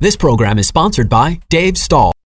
This 0.00 0.16
program 0.16 0.58
is 0.58 0.66
sponsored 0.66 1.08
by 1.08 1.40
Dave 1.48 1.78
Stahl. 1.78 2.14